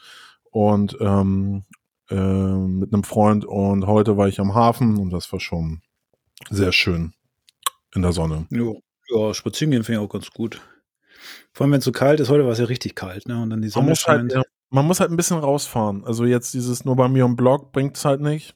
und 0.51 0.95
ähm, 1.01 1.65
äh, 2.09 2.15
mit 2.15 2.93
einem 2.93 3.03
Freund 3.03 3.43
und 3.43 3.87
heute 3.87 4.15
war 4.15 4.29
ich 4.29 4.39
am 4.39 4.55
Hafen 4.55 4.99
und 4.99 5.09
das 5.09 5.29
war 5.33 5.41
schon 5.41 5.81
sehr 6.49 6.71
schön 6.71 7.13
in 7.93 8.03
der 8.03 8.13
Sonne. 8.13 8.47
Ja, 9.09 9.33
spazieren 9.33 9.71
gehen 9.71 9.83
finde 9.83 9.99
ich 9.99 10.07
auch 10.07 10.11
ganz 10.13 10.31
gut. 10.31 10.61
Vor 11.57 11.65
allem, 11.65 11.71
wenn 11.71 11.79
es 11.79 11.85
so 11.85 11.91
kalt 11.91 12.19
ist, 12.19 12.29
heute 12.29 12.45
war 12.45 12.51
es 12.51 12.59
ja 12.59 12.65
richtig 12.65 12.93
kalt, 12.93 13.27
ne? 13.27 13.41
Und 13.41 13.49
dann 13.49 13.63
die 13.63 13.69
Man 13.69 13.71
Sonne 13.71 13.89
muss, 13.89 14.05
halt, 14.05 14.31
scheint. 14.31 14.33
ja, 14.33 14.43
man 14.69 14.85
muss 14.85 14.99
halt 14.99 15.09
ein 15.09 15.17
bisschen 15.17 15.39
rausfahren. 15.39 16.05
Also 16.05 16.23
jetzt 16.23 16.53
dieses 16.53 16.85
nur 16.85 16.95
bei 16.95 17.07
mir 17.07 17.25
im 17.25 17.35
Blog 17.35 17.71
bringt 17.71 17.97
es 17.97 18.05
halt 18.05 18.21
nicht. 18.21 18.55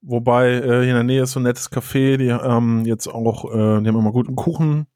Wobei 0.00 0.52
äh, 0.54 0.62
hier 0.62 0.82
in 0.84 0.94
der 0.94 1.02
Nähe 1.02 1.24
ist 1.24 1.32
so 1.32 1.40
ein 1.40 1.42
nettes 1.42 1.70
Café, 1.70 2.16
die 2.16 2.28
ähm, 2.28 2.86
jetzt 2.86 3.08
auch, 3.08 3.44
äh, 3.52 3.82
die 3.82 3.88
haben 3.88 3.98
immer 3.98 4.12
guten 4.12 4.36
Kuchen. 4.36 4.86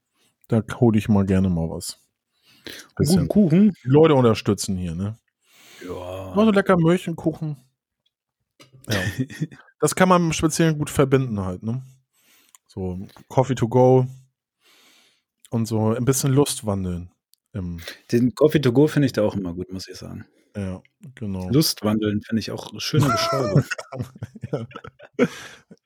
Da 0.49 0.63
hole 0.81 0.97
ich 0.97 1.11
mal 1.11 1.27
gerne 1.27 1.51
mal 1.51 1.69
was. 1.69 1.99
Guten. 2.95 3.29
Kuchen. 3.29 3.75
Die 3.85 3.89
Leute 3.89 4.15
unterstützen 4.15 4.79
hier, 4.79 4.95
ne? 4.95 5.19
Ja. 5.87 6.33
Mal 6.35 6.47
so 6.47 6.51
lecker 6.51 6.79
Möhrchenkuchen. 6.79 7.59
Ja. 8.89 9.01
das 9.81 9.95
kann 9.95 10.09
man 10.09 10.33
speziell 10.33 10.75
gut 10.75 10.89
verbinden 10.89 11.45
halt, 11.45 11.63
ne? 11.63 11.83
So 12.69 13.07
Coffee 13.29 13.55
to 13.55 13.69
go 13.69 14.07
und 15.53 15.67
so 15.67 15.95
ein 15.95 16.05
bisschen 16.05 16.33
Lust 16.33 16.67
wandeln. 16.67 17.11
Den 17.55 18.35
Coffee 18.35 18.61
to 18.61 18.73
go 18.73 18.87
finde 18.87 19.07
ich 19.07 19.13
da 19.13 19.23
auch 19.23 19.37
immer 19.37 19.53
gut, 19.53 19.71
muss 19.71 19.87
ich 19.87 19.97
sagen. 19.97 20.25
ja, 20.57 20.83
genau. 21.15 21.51
Lustwandeln 21.51 22.23
finde 22.23 22.41
ich 22.41 22.51
auch 22.51 22.71
eine 22.71 22.81
schöne 22.81 23.09
Beschreibung. 23.09 23.65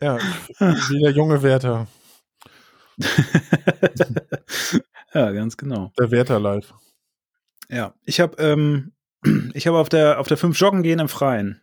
Ja, 0.02 0.18
wie 0.58 1.00
der 1.00 1.12
junge 1.12 1.42
Wärter. 1.42 1.86
ja, 5.14 5.32
ganz 5.32 5.56
genau. 5.56 5.90
Der 5.98 6.10
Wärter 6.10 6.38
live. 6.38 6.74
Ja, 7.70 7.94
ich 8.04 8.20
habe 8.20 8.36
ähm, 8.42 8.92
ich 9.54 9.66
habe 9.66 9.78
auf 9.78 9.88
der 9.88 10.20
auf 10.20 10.28
der 10.28 10.36
5 10.36 10.58
Joggen 10.58 10.82
gehen 10.82 10.98
im 10.98 11.08
Freien. 11.08 11.62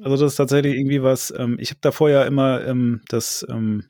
Also 0.00 0.16
das 0.16 0.32
ist 0.32 0.36
tatsächlich 0.36 0.74
irgendwie 0.74 1.02
was. 1.02 1.30
Ähm, 1.36 1.58
ich 1.60 1.68
habe 1.68 1.80
davor 1.82 2.08
ja 2.08 2.24
immer 2.24 2.64
ähm, 2.64 3.02
das 3.08 3.46
ähm, 3.50 3.84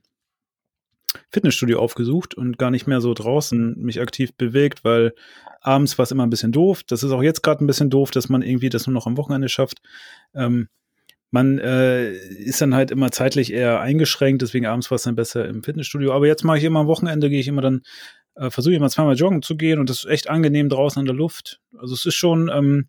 Fitnessstudio 1.30 1.78
aufgesucht 1.78 2.34
und 2.34 2.58
gar 2.58 2.70
nicht 2.70 2.86
mehr 2.86 3.00
so 3.00 3.14
draußen 3.14 3.76
mich 3.78 4.00
aktiv 4.00 4.34
bewegt, 4.34 4.84
weil 4.84 5.14
abends 5.60 5.98
war 5.98 6.04
es 6.04 6.10
immer 6.10 6.24
ein 6.24 6.30
bisschen 6.30 6.52
doof. 6.52 6.82
Das 6.84 7.02
ist 7.02 7.10
auch 7.10 7.22
jetzt 7.22 7.42
gerade 7.42 7.64
ein 7.64 7.66
bisschen 7.66 7.90
doof, 7.90 8.10
dass 8.10 8.28
man 8.28 8.42
irgendwie 8.42 8.68
das 8.68 8.86
nur 8.86 8.94
noch 8.94 9.06
am 9.06 9.16
Wochenende 9.16 9.48
schafft. 9.48 9.80
Ähm, 10.34 10.68
man 11.30 11.58
äh, 11.58 12.12
ist 12.12 12.60
dann 12.60 12.74
halt 12.74 12.90
immer 12.90 13.10
zeitlich 13.10 13.52
eher 13.52 13.80
eingeschränkt, 13.80 14.42
deswegen 14.42 14.66
abends 14.66 14.90
war 14.90 14.96
es 14.96 15.02
dann 15.02 15.14
besser 15.14 15.46
im 15.46 15.62
Fitnessstudio. 15.62 16.12
Aber 16.12 16.26
jetzt 16.26 16.44
mache 16.44 16.58
ich 16.58 16.64
immer 16.64 16.80
am 16.80 16.86
Wochenende, 16.86 17.28
gehe 17.28 17.40
ich 17.40 17.48
immer 17.48 17.60
dann, 17.60 17.82
äh, 18.34 18.50
versuche 18.50 18.72
ich 18.72 18.78
immer 18.78 18.88
zweimal 18.88 19.16
joggen 19.16 19.42
zu 19.42 19.56
gehen 19.56 19.78
und 19.78 19.90
das 19.90 20.04
ist 20.04 20.10
echt 20.10 20.30
angenehm 20.30 20.68
draußen 20.68 21.00
an 21.00 21.06
der 21.06 21.14
Luft. 21.14 21.60
Also 21.78 21.94
es 21.94 22.06
ist 22.06 22.14
schon, 22.14 22.50
ähm, 22.52 22.88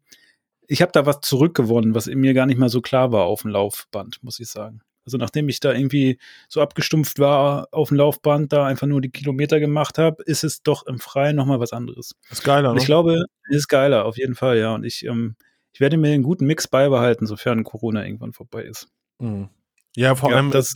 ich 0.68 0.82
habe 0.82 0.92
da 0.94 1.06
was 1.06 1.20
zurückgewonnen, 1.22 1.96
was 1.96 2.08
mir 2.08 2.34
gar 2.34 2.46
nicht 2.46 2.60
mal 2.60 2.70
so 2.70 2.82
klar 2.82 3.12
war 3.12 3.26
auf 3.26 3.42
dem 3.42 3.52
Laufband, 3.52 4.24
muss 4.24 4.40
ich 4.40 4.48
sagen. 4.48 4.82
Also 5.10 5.18
nachdem 5.18 5.50
ich 5.50 5.60
da 5.60 5.74
irgendwie 5.74 6.20
so 6.48 6.62
abgestumpft 6.62 7.18
war 7.18 7.68
auf 7.72 7.88
dem 7.88 7.98
Laufband, 7.98 8.54
da 8.54 8.68
einfach 8.68 8.86
nur 8.86 9.02
die 9.02 9.10
Kilometer 9.10 9.60
gemacht 9.60 9.98
habe, 9.98 10.22
ist 10.22 10.44
es 10.44 10.62
doch 10.62 10.86
im 10.86 11.00
Freien 11.00 11.36
nochmal 11.36 11.60
was 11.60 11.74
anderes. 11.74 12.16
Ist 12.30 12.44
geiler, 12.44 12.70
Und 12.70 12.78
ich 12.78 12.84
ne? 12.84 12.88
glaube, 12.88 13.26
es 13.50 13.58
ist 13.58 13.68
geiler, 13.68 14.06
auf 14.06 14.18
jeden 14.18 14.36
Fall, 14.36 14.60
ja. 14.60 14.76
Und 14.76 14.84
ich, 14.84 15.04
ähm, 15.06 15.36
ich 15.74 15.80
werde 15.80 15.98
mir 15.98 16.14
einen 16.14 16.22
guten 16.22 16.46
Mix 16.46 16.68
beibehalten, 16.68 17.26
sofern 17.26 17.64
Corona 17.64 18.06
irgendwann 18.06 18.34
vorbei 18.34 18.64
ist. 18.64 18.88
Mhm. 19.18 19.50
Ja, 19.96 20.14
vor 20.14 20.30
ja, 20.30 20.36
allem 20.36 20.52
das, 20.52 20.76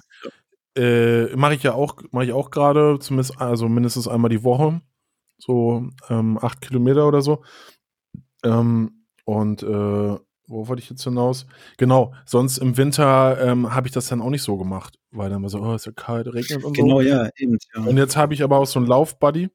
äh, 0.75 1.35
mache 1.35 1.53
ich 1.53 1.61
ja 1.61 1.73
auch, 1.73 1.97
mache 2.09 2.25
ich 2.25 2.33
auch 2.33 2.49
gerade, 2.49 2.97
zumindest 2.99 3.39
also 3.39 3.69
mindestens 3.69 4.07
einmal 4.07 4.29
die 4.29 4.43
Woche, 4.43 4.81
so 5.37 5.87
ähm, 6.09 6.39
acht 6.41 6.61
Kilometer 6.61 7.07
oder 7.07 7.21
so. 7.21 7.43
Ähm, 8.43 9.05
und 9.25 9.61
äh, 9.61 10.17
wo 10.47 10.67
wollte 10.67 10.81
ich 10.81 10.89
jetzt 10.89 11.03
hinaus? 11.03 11.45
Genau, 11.77 12.13
sonst 12.25 12.57
im 12.57 12.77
Winter 12.77 13.39
ähm, 13.41 13.73
habe 13.73 13.87
ich 13.87 13.93
das 13.93 14.07
dann 14.07 14.21
auch 14.21 14.29
nicht 14.29 14.43
so 14.43 14.57
gemacht, 14.57 14.99
weil 15.11 15.29
dann 15.29 15.41
war 15.41 15.49
so, 15.49 15.59
oh, 15.61 15.73
ist 15.73 15.85
ja 15.85 15.91
kalt, 15.91 16.27
regnet 16.27 16.63
und 16.63 16.75
genau, 16.75 17.01
so. 17.01 17.01
ja, 17.01 17.29
eben. 17.37 17.57
Ja. 17.75 17.83
Und 17.83 17.97
jetzt 17.97 18.17
habe 18.17 18.33
ich 18.33 18.43
aber 18.43 18.57
auch 18.57 18.65
so 18.65 18.79
einen 18.79 18.87
Laufbuddy. 18.87 19.49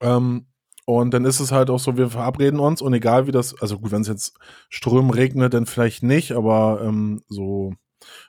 Ähm, 0.00 0.46
und 0.86 1.14
dann 1.14 1.24
ist 1.24 1.40
es 1.40 1.52
halt 1.52 1.70
auch 1.70 1.78
so, 1.78 1.96
wir 1.96 2.08
verabreden 2.08 2.58
uns 2.58 2.82
und 2.82 2.92
egal 2.94 3.26
wie 3.26 3.32
das, 3.32 3.60
also 3.60 3.78
gut, 3.78 3.92
wenn 3.92 4.02
es 4.02 4.08
jetzt 4.08 4.36
Strömen 4.70 5.10
regnet, 5.10 5.54
dann 5.54 5.66
vielleicht 5.66 6.02
nicht, 6.02 6.32
aber 6.32 6.80
ähm, 6.82 7.22
so 7.28 7.74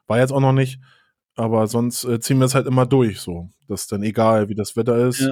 war 0.05 0.19
jetzt 0.19 0.31
auch 0.31 0.41
noch 0.41 0.51
nicht. 0.53 0.79
Aber 1.35 1.65
sonst 1.67 2.03
äh, 2.03 2.19
ziehen 2.19 2.39
wir 2.39 2.45
es 2.45 2.55
halt 2.55 2.67
immer 2.67 2.85
durch, 2.85 3.19
so. 3.19 3.49
Das 3.67 3.83
ist 3.83 3.91
dann 3.91 4.03
egal, 4.03 4.49
wie 4.49 4.55
das 4.55 4.75
Wetter 4.75 4.97
ist. 5.07 5.21
Ja. 5.21 5.31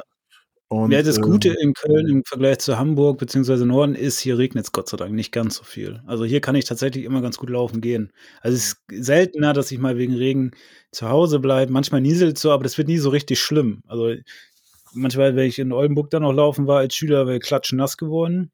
Und, 0.71 0.91
ja, 0.91 1.01
das 1.01 1.17
ähm, 1.17 1.23
Gute 1.23 1.49
in 1.49 1.73
Köln 1.73 2.07
im 2.07 2.23
Vergleich 2.23 2.59
zu 2.59 2.77
Hamburg 2.77 3.17
beziehungsweise 3.17 3.65
Norden 3.65 3.95
ist, 3.95 4.19
hier 4.19 4.37
regnet 4.37 4.65
es 4.65 4.71
Gott 4.71 4.87
sei 4.87 4.97
Dank 4.97 5.13
nicht 5.13 5.31
ganz 5.31 5.55
so 5.55 5.63
viel. 5.63 6.01
Also 6.05 6.25
hier 6.25 6.41
kann 6.41 6.53
ich 6.53 6.65
tatsächlich 6.65 7.05
immer 7.05 7.21
ganz 7.21 7.37
gut 7.37 7.49
laufen 7.49 7.81
gehen. 7.81 8.13
Also 8.41 8.55
es 8.55 8.63
ist 8.65 9.05
seltener, 9.05 9.53
dass 9.53 9.71
ich 9.71 9.79
mal 9.79 9.97
wegen 9.97 10.13
Regen 10.13 10.51
zu 10.91 11.09
Hause 11.09 11.39
bleibe. 11.39 11.71
Manchmal 11.71 12.01
nieselt 12.01 12.35
es 12.35 12.43
so, 12.43 12.51
aber 12.51 12.63
das 12.63 12.77
wird 12.77 12.87
nie 12.87 12.99
so 12.99 13.09
richtig 13.09 13.39
schlimm. 13.39 13.81
Also 13.87 14.13
manchmal, 14.93 15.35
wenn 15.35 15.47
ich 15.47 15.57
in 15.57 15.71
Oldenburg 15.71 16.11
dann 16.11 16.21
noch 16.21 16.33
laufen 16.33 16.67
war 16.67 16.77
als 16.79 16.95
Schüler, 16.95 17.25
wäre 17.25 17.37
ich 17.37 17.43
klatschnass 17.43 17.97
geworden. 17.97 18.51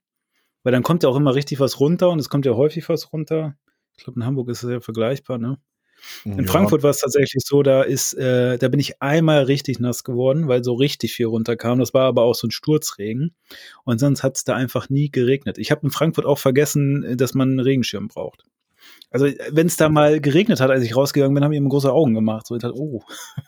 Weil 0.63 0.71
dann 0.71 0.83
kommt 0.83 1.03
ja 1.03 1.09
auch 1.09 1.17
immer 1.17 1.35
richtig 1.35 1.59
was 1.59 1.81
runter 1.81 2.09
und 2.09 2.19
es 2.19 2.29
kommt 2.29 2.45
ja 2.45 2.53
häufig 2.53 2.87
was 2.87 3.11
runter. 3.11 3.57
Ich 3.97 4.05
glaube, 4.05 4.21
in 4.21 4.25
Hamburg 4.25 4.49
ist 4.49 4.63
es 4.63 4.71
ja 4.71 4.79
vergleichbar, 4.79 5.37
ne? 5.37 5.59
In 6.23 6.39
ja. 6.39 6.51
Frankfurt 6.51 6.83
war 6.83 6.89
es 6.89 6.99
tatsächlich 6.99 7.43
so, 7.45 7.63
da 7.63 7.81
ist, 7.83 8.13
äh, 8.13 8.57
da 8.57 8.67
bin 8.67 8.79
ich 8.79 9.01
einmal 9.01 9.43
richtig 9.43 9.79
nass 9.79 10.03
geworden, 10.03 10.47
weil 10.47 10.63
so 10.63 10.73
richtig 10.73 11.13
viel 11.13 11.27
runterkam. 11.27 11.79
Das 11.79 11.93
war 11.93 12.05
aber 12.05 12.23
auch 12.23 12.35
so 12.35 12.47
ein 12.47 12.51
Sturzregen. 12.51 13.35
Und 13.83 13.99
sonst 13.99 14.23
hat 14.23 14.37
es 14.37 14.43
da 14.43 14.55
einfach 14.55 14.89
nie 14.89 15.09
geregnet. 15.09 15.57
Ich 15.57 15.71
habe 15.71 15.81
in 15.83 15.91
Frankfurt 15.91 16.25
auch 16.25 16.39
vergessen, 16.39 17.17
dass 17.17 17.33
man 17.33 17.49
einen 17.49 17.59
Regenschirm 17.59 18.07
braucht. 18.07 18.43
Also, 19.09 19.27
wenn 19.51 19.67
es 19.67 19.77
da 19.77 19.89
mal 19.89 20.19
geregnet 20.19 20.59
hat, 20.59 20.69
als 20.69 20.83
ich 20.83 20.95
rausgegangen 20.95 21.33
bin, 21.33 21.43
haben 21.43 21.51
die 21.51 21.57
immer 21.57 21.69
große 21.69 21.91
Augen 21.91 22.13
gemacht. 22.13 22.47
So, 22.47 22.55
ich 22.55 22.61
dachte, 22.61 22.77
oh. 22.77 23.03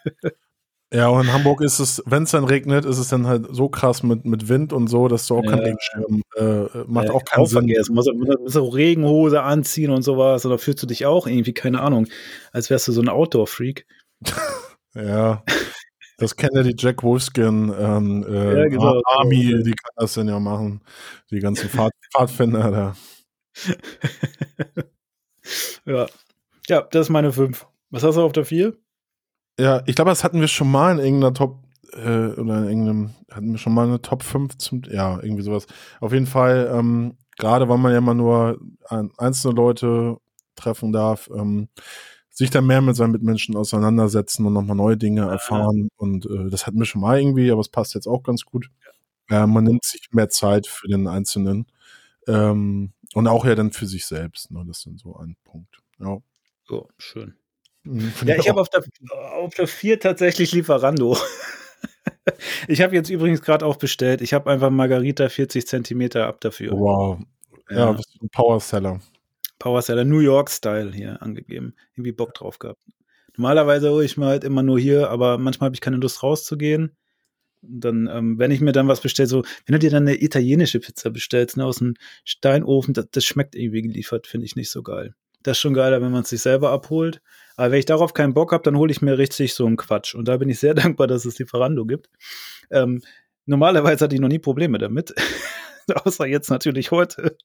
Ja, 0.94 1.10
und 1.10 1.26
in 1.26 1.34
Hamburg 1.34 1.60
ist 1.62 1.80
es, 1.80 2.02
wenn 2.06 2.24
es 2.24 2.32
dann 2.32 2.46
regnet, 2.46 2.86
ist 2.86 2.98
es 2.98 3.10
dann 3.10 3.28
halt 3.28 3.46
so 3.52 3.68
krass 3.68 4.04
mit, 4.04 4.24
mit 4.26 4.48
Wind 4.48 4.72
und 4.72 4.88
so, 4.88 5.10
dass 5.10 5.28
du 5.28 5.36
auch 5.38 5.44
keinen 5.44 5.58
Ja. 5.60 5.66
Regenschirm, 5.66 6.22
äh, 6.38 6.84
macht 6.88 7.08
Äh, 7.08 7.12
auch 7.12 7.26
keinen 7.26 7.46
Sinn. 7.46 7.68
vergessen. 7.68 7.94
Muss, 7.94 8.08
muss 8.14 8.56
auch 8.56 8.74
Regenhose 8.74 9.44
anziehen 9.44 9.92
und 9.92 10.04
sowas. 10.04 10.46
Oder 10.46 10.58
fühlst 10.58 10.82
du 10.84 10.88
dich 10.88 11.06
auch 11.06 11.28
irgendwie, 11.28 11.54
keine 11.54 11.82
Ahnung, 11.82 12.08
als 12.54 12.70
wärst 12.70 12.88
du 12.88 12.94
so 12.94 13.02
ein 13.02 13.10
Outdoor-Freak. 13.10 13.86
Ja. 14.96 15.44
Das 16.18 16.36
kennen 16.36 16.56
ja 16.56 16.64
die 16.64 16.74
Jack 16.76 17.04
Wolfskin 17.04 17.72
ähm, 17.80 18.26
äh, 18.28 18.62
Ja, 18.64 18.68
genau. 18.68 19.00
Army, 19.06 19.62
die 19.64 19.74
kann 19.74 19.92
das 19.98 20.16
dann 20.16 20.28
ja 20.28 20.40
machen. 20.40 20.82
Die 21.30 21.40
ganzen 21.40 21.70
Pfad 21.70 21.92
Pfadfinder 22.16 22.72
da. 22.72 22.96
Ja. 25.86 26.08
Ja, 26.68 26.82
das 26.82 27.06
ist 27.08 27.10
meine 27.10 27.32
5. 27.32 27.68
Was 27.92 28.02
hast 28.04 28.16
du 28.16 28.22
auf 28.24 28.32
der 28.32 28.46
4? 28.46 28.74
Ja, 29.60 29.82
ich 29.86 29.96
glaube, 29.96 30.12
das 30.12 30.24
hatten 30.24 30.40
wir 30.40 30.48
schon 30.48 30.70
mal 30.70 30.92
in 30.92 31.00
irgendeiner 31.04 31.34
Top, 31.34 31.64
äh, 31.94 32.28
oder 32.40 32.60
in 32.60 32.68
irgendeinem, 32.68 33.16
hatten 33.32 33.52
wir 33.52 33.58
schon 33.58 33.74
mal 33.74 33.88
eine 33.88 34.02
Top 34.02 34.24
5 34.24 34.58
zum, 34.58 34.84
ja, 34.90 35.20
irgendwie 35.22 35.44
sowas. 35.44 35.66
Auf 36.00 36.14
jeden 36.14 36.28
Fall, 36.28 36.70
ähm, 36.74 37.18
gerade 37.38 37.68
weil 37.68 37.78
man 37.78 37.92
ja 37.92 37.98
immer 38.00 38.14
nur 38.14 38.60
ein, 38.90 39.12
einzelne 39.18 39.56
Leute 39.56 40.18
treffen 40.56 40.92
darf, 40.92 41.30
ähm, 41.36 41.70
sich 42.30 42.52
dann 42.52 42.68
mehr 42.68 42.82
mit 42.82 42.96
seinen 42.96 43.12
Mitmenschen 43.12 43.56
auseinandersetzen 43.56 44.46
und 44.46 44.54
nochmal 44.54 44.76
neue 44.76 44.98
Dinge 44.98 45.22
erfahren. 45.28 45.90
Und 45.98 46.26
äh, 46.28 46.50
das 46.52 46.68
hatten 46.68 46.78
wir 46.78 46.86
schon 46.86 47.02
mal 47.02 47.20
irgendwie, 47.20 47.52
aber 47.52 47.62
es 47.62 47.70
passt 47.70 47.96
jetzt 47.96 48.08
auch 48.08 48.22
ganz 48.24 48.46
gut. 48.46 48.70
Äh, 49.30 49.48
man 49.48 49.64
nimmt 49.64 49.84
sich 49.86 50.10
mehr 50.12 50.30
Zeit 50.30 50.68
für 50.68 50.88
den 50.88 51.08
Einzelnen. 51.08 51.66
Ähm, 52.28 52.94
und 53.16 53.28
auch 53.28 53.46
ja 53.46 53.56
dann 53.56 53.72
für 53.72 53.88
sich 53.88 54.06
selbst. 54.06 54.52
Ne? 54.52 54.64
Das 54.68 54.86
ist 54.86 55.00
so 55.00 55.16
ein 55.18 55.36
Punkt. 55.44 55.80
Ja. 56.00 56.18
Oh, 56.70 56.88
schön. 56.98 57.36
Ja, 58.26 58.36
ich 58.38 58.50
habe 58.50 58.62
auf 58.62 58.70
der, 58.70 58.84
auf 59.34 59.54
der 59.54 59.68
4 59.68 60.00
tatsächlich 60.00 60.52
Lieferando. 60.52 61.18
ich 62.68 62.82
habe 62.82 62.96
jetzt 62.96 63.10
übrigens 63.10 63.42
gerade 63.42 63.66
auch 63.66 63.78
bestellt. 63.78 64.22
Ich 64.22 64.34
habe 64.34 64.50
einfach 64.50 64.70
Margarita 64.70 65.30
40 65.30 65.68
Zentimeter 65.68 66.28
ab 66.28 66.42
dafür. 66.42 66.74
Wow. 66.74 67.20
Ja, 67.70 67.78
Ja. 67.78 67.92
bist 67.94 68.16
du 68.16 68.26
ein 68.26 68.30
Powerseller. 68.30 69.00
Power 69.60 69.82
Seller 69.82 70.06
New 70.06 70.20
York 70.20 70.50
Style 70.50 70.92
hier 70.94 71.22
angegeben. 71.22 71.74
Irgendwie 71.96 72.12
Bock 72.12 72.34
drauf 72.34 72.60
gehabt. 72.60 72.80
Normalerweise 73.36 73.92
hole 73.92 74.06
ich 74.06 74.18
mir 74.18 74.28
halt 74.28 74.44
immer 74.44 74.64
nur 74.64 74.80
hier, 74.80 75.10
aber 75.10 75.38
manchmal 75.38 75.68
habe 75.68 75.76
ich 75.76 75.82
keine 75.82 75.98
Lust 75.98 76.24
rauszugehen. 76.24 76.96
Und 77.62 77.82
dann, 77.82 78.08
ähm, 78.12 78.40
wenn 78.40 78.52
ich 78.52 78.62
mir 78.62 78.72
dann 78.72 78.88
was 78.88 79.02
bestelle, 79.02 79.28
so, 79.28 79.44
wenn 79.66 79.74
du 79.74 79.80
dir 79.80 79.90
dann 79.90 80.08
eine 80.08 80.22
italienische 80.22 80.80
Pizza 80.80 81.10
bestellst, 81.10 81.58
ne, 81.58 81.66
aus 81.66 81.78
dem 81.78 81.96
Steinofen, 82.24 82.94
das, 82.94 83.08
das 83.12 83.26
schmeckt 83.26 83.56
irgendwie 83.56 83.82
geliefert, 83.82 84.28
finde 84.28 84.46
ich 84.46 84.56
nicht 84.56 84.70
so 84.70 84.84
geil. 84.84 85.16
Das 85.44 85.58
ist 85.58 85.62
schon 85.62 85.74
geiler, 85.74 86.02
wenn 86.02 86.12
man 86.12 86.24
es 86.24 86.30
sich 86.30 86.42
selber 86.42 86.72
abholt. 86.72 87.22
Aber 87.58 87.72
wenn 87.72 87.80
ich 87.80 87.86
darauf 87.86 88.14
keinen 88.14 88.34
Bock 88.34 88.54
habe, 88.54 88.64
dann 88.64 88.78
hole 88.78 88.92
ich 88.92 89.02
mir 89.02 89.18
richtig 89.18 89.54
so 89.54 89.66
einen 89.66 89.78
Quatsch. 89.78 90.16
Und 90.16 90.28
da 90.28 90.38
bin 90.38 90.48
ich 90.48 90.60
sehr 90.60 90.74
dankbar, 90.76 91.08
dass 91.08 91.26
es 91.26 91.38
Lieferando 91.40 91.86
gibt. 91.86 92.10
Ähm, 92.72 93.02
normalerweise 93.46 94.06
hatte 94.06 94.16
ich 94.16 94.22
noch 94.22 94.30
nie 94.30 94.40
Probleme 94.40 94.78
damit. 94.78 95.14
Außer 96.06 96.28
jetzt 96.28 96.50
natürlich 96.50 96.92
heute. 96.92 97.36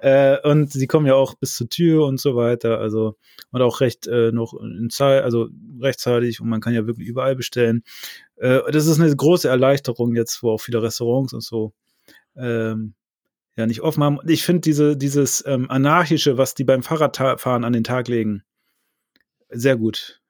Äh, 0.00 0.38
und 0.48 0.72
sie 0.72 0.86
kommen 0.86 1.06
ja 1.06 1.14
auch 1.14 1.34
bis 1.34 1.56
zur 1.56 1.68
Tür 1.68 2.06
und 2.06 2.20
so 2.20 2.36
weiter. 2.36 2.78
Also, 2.78 3.16
und 3.50 3.62
auch 3.62 3.80
recht 3.80 4.06
äh, 4.06 4.32
noch 4.32 4.54
in 4.54 4.90
Zeit, 4.90 5.22
also 5.24 5.48
rechtzeitig 5.80 6.40
und 6.40 6.48
man 6.48 6.60
kann 6.60 6.74
ja 6.74 6.86
wirklich 6.86 7.08
überall 7.08 7.36
bestellen. 7.36 7.82
Äh, 8.36 8.60
das 8.72 8.86
ist 8.86 9.00
eine 9.00 9.14
große 9.14 9.48
Erleichterung 9.48 10.14
jetzt, 10.14 10.42
wo 10.42 10.52
auch 10.52 10.60
viele 10.60 10.82
Restaurants 10.82 11.32
und 11.32 11.42
so 11.42 11.72
ähm, 12.36 12.94
ja 13.56 13.66
nicht 13.66 13.80
offen 13.82 14.04
haben. 14.04 14.18
Ich 14.26 14.44
finde 14.44 14.60
diese, 14.60 14.96
dieses 14.96 15.44
ähm, 15.46 15.68
Anarchische, 15.70 16.38
was 16.38 16.54
die 16.54 16.64
beim 16.64 16.82
Fahrradfahren 16.82 17.64
an 17.64 17.72
den 17.72 17.84
Tag 17.84 18.08
legen, 18.08 18.44
sehr 19.50 19.76
gut. 19.76 20.20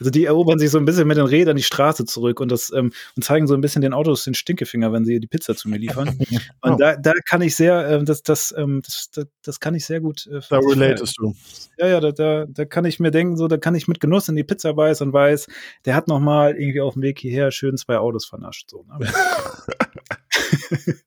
Also 0.00 0.10
die 0.10 0.24
erobern 0.24 0.58
sich 0.58 0.70
so 0.70 0.78
ein 0.78 0.84
bisschen 0.86 1.06
mit 1.06 1.18
den 1.18 1.26
Rädern 1.26 1.56
die 1.56 1.62
Straße 1.62 2.04
zurück 2.06 2.40
und 2.40 2.50
das 2.50 2.72
ähm, 2.72 2.92
und 3.16 3.22
zeigen 3.22 3.46
so 3.46 3.54
ein 3.54 3.60
bisschen 3.60 3.82
den 3.82 3.92
Autos 3.92 4.24
den 4.24 4.32
Stinkefinger, 4.34 4.92
wenn 4.92 5.04
sie 5.04 5.20
die 5.20 5.26
Pizza 5.26 5.56
zu 5.56 5.68
mir 5.68 5.76
liefern. 5.76 6.08
Und 6.62 6.72
Oh. 6.72 6.76
da, 6.78 6.96
da 6.96 7.12
kann 7.28 7.42
ich 7.42 7.54
sehr, 7.56 7.86
ähm, 7.88 8.04
das, 8.04 8.22
das, 8.22 8.54
ähm, 8.56 8.80
das, 8.84 9.10
das, 9.12 9.26
das 9.42 9.60
kann 9.60 9.74
ich 9.74 9.84
sehr 9.84 10.00
gut. 10.00 10.26
Äh, 10.26 10.40
Da 10.48 10.58
relatest 10.58 11.16
du. 11.18 11.34
ja, 11.78 11.86
ja, 11.88 12.00
da, 12.00 12.12
da, 12.12 12.46
da 12.48 12.64
kann 12.64 12.84
ich 12.86 12.98
mir 13.00 13.10
denken, 13.10 13.36
so, 13.36 13.46
da 13.48 13.56
kann 13.58 13.74
ich 13.74 13.88
mit 13.88 14.00
Genuss 14.00 14.28
in 14.28 14.36
die 14.36 14.44
Pizza 14.44 14.72
beißen 14.72 15.08
und 15.08 15.12
weiß, 15.12 15.48
der 15.84 15.94
hat 15.94 16.08
noch 16.08 16.20
mal 16.20 16.54
irgendwie 16.56 16.80
auf 16.80 16.94
dem 16.94 17.02
Weg 17.02 17.18
hierher 17.18 17.50
schön 17.50 17.76
zwei 17.76 17.98
Autos 17.98 18.24
vernascht. 18.24 18.70
So, 18.70 18.84
ne? 18.88 18.98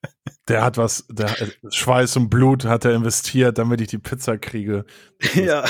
Der 0.51 0.63
hat 0.63 0.77
was, 0.77 1.05
der 1.09 1.29
Schweiß 1.69 2.17
und 2.17 2.29
Blut 2.29 2.65
hat 2.65 2.85
er 2.85 2.93
investiert, 2.93 3.57
damit 3.57 3.81
ich 3.81 3.87
die 3.87 3.97
Pizza 3.97 4.37
kriege. 4.37 4.85
ja, 5.35 5.63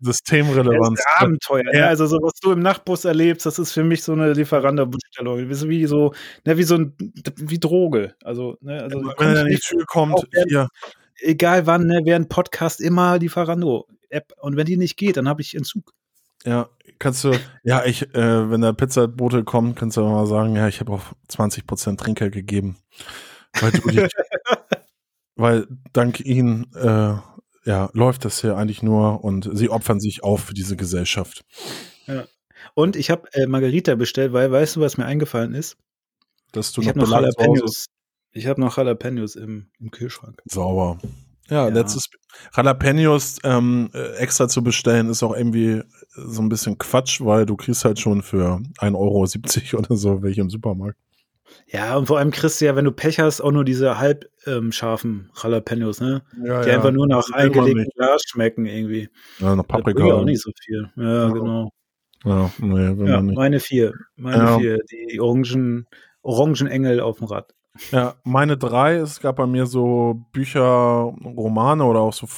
Systemrelevanz. 0.00 0.98
das 0.98 1.14
ist 1.14 1.22
Abenteuer. 1.22 1.74
Ja. 1.74 1.86
Also 1.88 2.06
so, 2.06 2.18
was 2.22 2.34
du 2.40 2.52
im 2.52 2.60
Nachtbus 2.60 3.04
erlebst, 3.04 3.46
das 3.46 3.58
ist 3.58 3.72
für 3.72 3.84
mich 3.84 4.02
so 4.02 4.12
eine 4.12 4.32
Lieferando-Bestellung. 4.32 5.48
Das 5.48 5.58
ist 5.62 5.68
wie 5.68 5.86
so, 5.86 6.12
ne, 6.44 6.56
wie 6.58 6.62
so 6.64 6.76
ein, 6.76 6.94
wie 7.36 7.58
Droge. 7.58 8.14
Also, 8.24 8.56
ne, 8.60 8.82
also 8.82 8.98
Wenn 9.18 9.36
er 9.36 9.42
in 9.42 9.48
die 9.48 9.58
Tür 9.58 9.84
kommt, 9.86 10.26
während- 10.30 10.48
hier, 10.50 10.68
egal 11.20 11.66
wann, 11.66 11.86
ne, 11.86 12.00
während 12.04 12.28
Podcast 12.28 12.80
immer 12.80 13.18
Lieferando-App. 13.18 14.32
Und 14.40 14.56
wenn 14.56 14.66
die 14.66 14.76
nicht 14.76 14.96
geht, 14.96 15.16
dann 15.16 15.28
habe 15.28 15.40
ich 15.42 15.54
Entzug. 15.54 15.92
ja, 16.44 16.68
kannst 16.98 17.24
du, 17.24 17.32
ja, 17.64 17.84
ich, 17.84 18.02
äh, 18.14 18.50
wenn 18.50 18.60
der 18.60 18.72
Pizzabote 18.72 19.44
kommt, 19.44 19.76
kannst 19.76 19.96
du 19.96 20.02
mal 20.02 20.26
sagen, 20.26 20.56
ja, 20.56 20.68
ich 20.68 20.80
habe 20.80 20.92
auch 20.92 21.02
20% 21.28 21.96
Trinkgeld 21.98 22.32
gegeben. 22.34 22.76
Weil 23.60 23.72
die, 23.72 24.08
weil 25.36 25.66
dank 25.92 26.20
ihnen, 26.20 26.72
äh, 26.74 27.14
ja, 27.64 27.90
läuft 27.92 28.24
das 28.24 28.40
hier 28.40 28.56
eigentlich 28.56 28.82
nur 28.82 29.22
und 29.24 29.48
sie 29.52 29.70
opfern 29.70 30.00
sich 30.00 30.24
auf 30.24 30.44
für 30.44 30.54
diese 30.54 30.76
Gesellschaft. 30.76 31.44
Und 32.74 32.96
ich 32.96 33.10
habe 33.10 33.28
äh, 33.32 33.46
Margarita 33.46 33.94
bestellt, 33.94 34.32
weil, 34.32 34.50
weißt 34.50 34.76
du, 34.76 34.80
was 34.80 34.96
mir 34.96 35.04
eingefallen 35.06 35.54
ist? 35.54 35.76
Dass 36.52 36.72
du 36.72 36.80
Ich 36.80 36.88
noch 36.88 36.94
noch 36.94 37.10
Jalapenos. 37.10 37.86
Ich 38.32 38.46
habe 38.46 38.60
noch 38.60 38.76
Jalapenos 38.76 39.36
im, 39.36 39.68
im 39.78 39.90
Kühlschrank. 39.90 40.40
Sauber. 40.46 40.98
Ja, 41.50 41.68
Ja. 41.68 41.74
letztes 41.74 42.08
Jalapenos 42.56 43.38
ähm, 43.44 43.90
äh, 43.92 44.16
extra 44.16 44.48
zu 44.48 44.62
bestellen 44.62 45.10
ist 45.10 45.22
auch 45.22 45.34
irgendwie 45.34 45.82
so 46.14 46.40
ein 46.40 46.48
bisschen 46.48 46.78
Quatsch, 46.78 47.20
weil 47.20 47.46
du 47.46 47.56
kriegst 47.56 47.84
halt 47.84 47.98
schon 47.98 48.22
für 48.22 48.60
1,70 48.78 49.74
Euro 49.74 49.84
oder 49.84 49.96
so 49.96 50.22
welche 50.22 50.40
im 50.40 50.50
Supermarkt. 50.50 50.98
Ja, 51.66 51.96
und 51.96 52.06
vor 52.06 52.18
allem 52.18 52.30
kriegst 52.30 52.60
du 52.60 52.66
ja, 52.66 52.76
wenn 52.76 52.84
du 52.84 52.92
Pech 52.92 53.18
hast, 53.18 53.40
auch 53.40 53.50
nur 53.50 53.64
diese 53.64 53.98
halb 53.98 54.28
ähm, 54.46 54.72
scharfen 54.72 55.30
Jalapenos, 55.42 56.00
ne? 56.00 56.22
Ja, 56.44 56.62
Die 56.62 56.70
einfach 56.70 56.90
nur 56.90 57.06
nach 57.06 57.24
eingelegtem. 57.32 57.86
Glas 57.96 58.22
schmecken 58.26 58.66
irgendwie. 58.66 59.08
Ja, 59.38 59.54
bringt 59.54 59.68
Paprika. 59.68 60.06
ja 60.06 60.14
auch 60.14 60.24
nicht 60.24 60.42
so 60.42 60.50
viel. 60.64 60.90
Ja, 60.96 61.26
Ja. 61.26 61.28
genau. 61.30 61.70
Ja, 62.24 62.50
nee, 62.58 62.96
will 62.98 63.08
Ja, 63.08 63.16
man 63.16 63.26
nicht. 63.26 63.36
meine 63.36 63.60
vier. 63.60 63.92
Meine 64.16 64.44
Ja. 64.44 64.58
vier. 64.58 64.78
Die 65.10 65.20
Orangen, 65.20 65.86
Orangenengel 66.22 67.00
auf 67.00 67.18
dem 67.18 67.26
Rad. 67.26 67.52
Ja, 67.90 68.16
meine 68.22 68.58
drei, 68.58 68.96
es 68.96 69.20
gab 69.20 69.36
bei 69.36 69.46
mir 69.46 69.66
so 69.66 70.26
Bücher, 70.32 70.60
Romane 71.24 71.84
oder 71.84 72.00
auch 72.00 72.12
so 72.12 72.28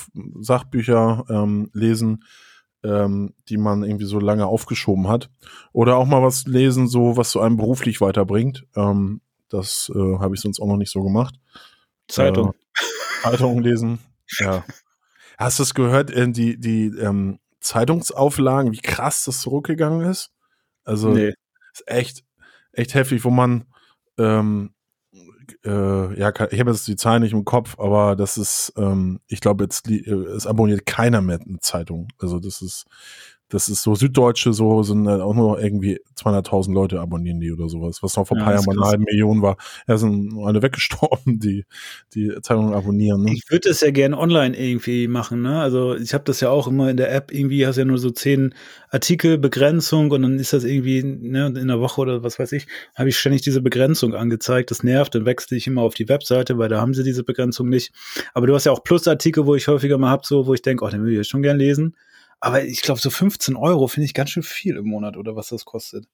Sachbücher 0.41 1.25
ähm, 1.29 1.71
lesen, 1.73 2.25
ähm, 2.85 3.35
die 3.49 3.57
man 3.57 3.83
irgendwie 3.83 4.05
so 4.05 4.21
lange 4.21 4.47
aufgeschoben 4.47 5.09
hat. 5.09 5.31
Oder 5.73 5.97
auch 5.97 6.07
mal 6.07 6.23
was 6.23 6.47
lesen, 6.47 6.87
so 6.87 7.17
was 7.17 7.31
so 7.31 7.41
einem 7.41 7.57
beruflich 7.57 8.01
weiterbringt. 8.01 8.67
Ähm, 8.77 9.21
das 9.49 9.91
äh, 9.95 10.19
habe 10.19 10.35
ich 10.35 10.41
sonst 10.41 10.61
auch 10.61 10.67
noch 10.67 10.77
nicht 10.77 10.91
so 10.91 11.03
gemacht. 11.03 11.37
Zeitung. 12.09 12.51
Äh, 12.51 13.23
Zeitungen 13.23 13.63
lesen. 13.63 13.99
Ja. 14.41 14.65
Hast 15.37 15.59
du 15.59 15.65
es 15.65 15.75
gehört, 15.75 16.11
äh, 16.11 16.27
die, 16.31 16.59
die 16.59 16.87
ähm, 16.99 17.41
Zeitungsauflagen, 17.61 18.73
wie 18.73 18.81
krass 18.81 19.25
das 19.25 19.43
zurückgegangen 19.43 20.01
ist? 20.01 20.31
Also 20.83 21.11
nee. 21.11 21.35
ist 21.73 21.87
echt, 21.87 22.25
echt 22.73 22.95
heftig, 22.95 23.23
wo 23.23 23.31
man, 23.31 23.67
ähm, 24.19 24.74
äh, 25.65 26.19
ja, 26.19 26.31
ich 26.51 26.61
habe 26.61 26.71
jetzt 26.71 26.87
die 26.89 26.97
Zahlen 26.97 27.23
nicht 27.23 27.33
im 27.33 27.45
Kopf, 27.45 27.79
aber 27.79 28.17
das 28.17 28.37
ist, 28.37 28.73
ähm, 28.77 29.21
ich 29.27 29.41
glaube, 29.41 29.65
jetzt 29.65 29.89
äh, 29.89 30.11
es 30.11 30.47
abonniert 30.47 30.87
keiner 30.87 31.21
mehr 31.21 31.41
eine 31.41 31.61
Zeitung. 31.61 32.09
Also 32.19 32.41
das 32.41 32.63
ist, 32.63 32.87
das 33.55 33.69
ist 33.69 33.83
so 33.83 33.95
Süddeutsche, 33.95 34.53
so 34.53 34.83
sind 34.83 35.07
halt 35.07 35.21
auch 35.21 35.33
nur 35.33 35.63
irgendwie 35.63 36.01
200.000 36.19 36.75
Leute 36.75 37.01
abonnieren 37.01 37.39
die 37.39 37.53
oder 37.53 37.69
sowas, 37.69 38.03
was 38.03 38.17
noch 38.17 38.27
vor 38.27 38.37
ein 38.37 38.41
Ja, 38.41 38.45
paar 38.47 38.55
das 38.55 38.67
Jahren 38.67 38.77
mal 38.77 38.83
eine 38.83 38.91
halbe 38.91 39.05
Million 39.05 39.43
war. 39.43 39.57
Ja, 39.87 39.97
sind 39.97 40.37
alle 40.45 40.61
weggestorben, 40.61 41.39
die 41.39 41.65
die 42.15 42.33
Zeitungen 42.43 42.75
abonnieren. 42.75 43.23
Ne? 43.23 43.33
Ich 43.33 43.45
würde 43.49 43.69
es 43.69 43.81
ja 43.81 43.93
gerne 43.93 44.19
online 44.19 44.59
irgendwie 44.59 45.07
machen, 45.07 45.43
ne? 45.43 45.61
Also 45.61 45.95
ich 45.95 46.15
habe 46.15 46.25
das 46.25 46.41
ja 46.41 46.51
auch 46.51 46.67
immer 46.67 46.91
in 46.91 46.97
der 46.97 47.15
App, 47.15 47.33
irgendwie 47.33 47.65
hast 47.65 47.77
du 47.77 47.83
ja 47.83 47.85
nur 47.85 47.99
so 47.99 48.11
zehn 48.11 48.55
Artikel, 48.91 49.39
Begrenzung 49.39 50.11
und 50.11 50.23
dann 50.23 50.41
ist 50.41 50.53
das 50.53 50.65
irgendwie, 50.65 51.05
ne, 51.05 51.47
in 51.47 51.69
der 51.69 51.79
Woche 51.79 52.01
oder 52.01 52.25
was 52.25 52.41
weiß 52.41 52.51
ich, 52.53 52.67
habe 52.97 53.09
ich 53.09 53.17
ständig 53.17 53.43
diese 53.43 53.63
Begrenzung 53.63 54.15
angezeigt. 54.15 54.73
Das 54.73 54.83
nervt, 54.83 55.15
dann 55.15 55.27
wechsle 55.27 55.57
ich 55.57 55.69
immer 55.69 55.83
auf 55.83 55.95
die 55.95 56.09
Webseite, 56.09 56.59
weil 56.59 56.69
da 56.69 56.81
haben 56.81 56.95
sie 56.95 57.05
diese 57.05 57.23
Begrenzung 57.23 57.69
nicht. 57.69 57.93
Aber 58.33 58.49
du 58.49 58.55
hast 58.55 58.65
ja 58.65 58.73
auch 58.73 58.83
Plusartikel, 58.83 59.47
wo 59.47 59.55
ich 59.55 59.69
häufiger 59.69 59.97
mal 59.97 60.11
hab, 60.11 60.27
so, 60.27 60.49
wo 60.49 60.55
ich 60.55 60.63
denke, 60.63 60.85
oh, 60.85 60.89
den 60.89 61.05
will 61.05 61.13
ich 61.13 61.19
jetzt 61.19 61.31
schon 61.31 61.43
gern 61.43 61.57
lesen. 61.57 61.95
Aber 62.41 62.65
ich 62.65 62.83
glaube, 62.83 63.01
so 63.01 63.11
15 63.11 63.57
Euro 63.57 63.87
finde 63.89 64.07
ich 64.07 64.15
ganz 64.15 64.31
schön 64.31 64.43
viel 64.43 64.77
im 64.77 64.87
Monat 64.87 65.17
oder 65.17 65.37
was 65.37 65.49
das 65.49 65.65
kostet. 65.65 66.07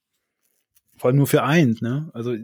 Vor 0.97 1.09
allem 1.09 1.17
nur 1.17 1.27
für 1.27 1.43
eins, 1.43 1.81
ne? 1.81 2.11
Also 2.13 2.35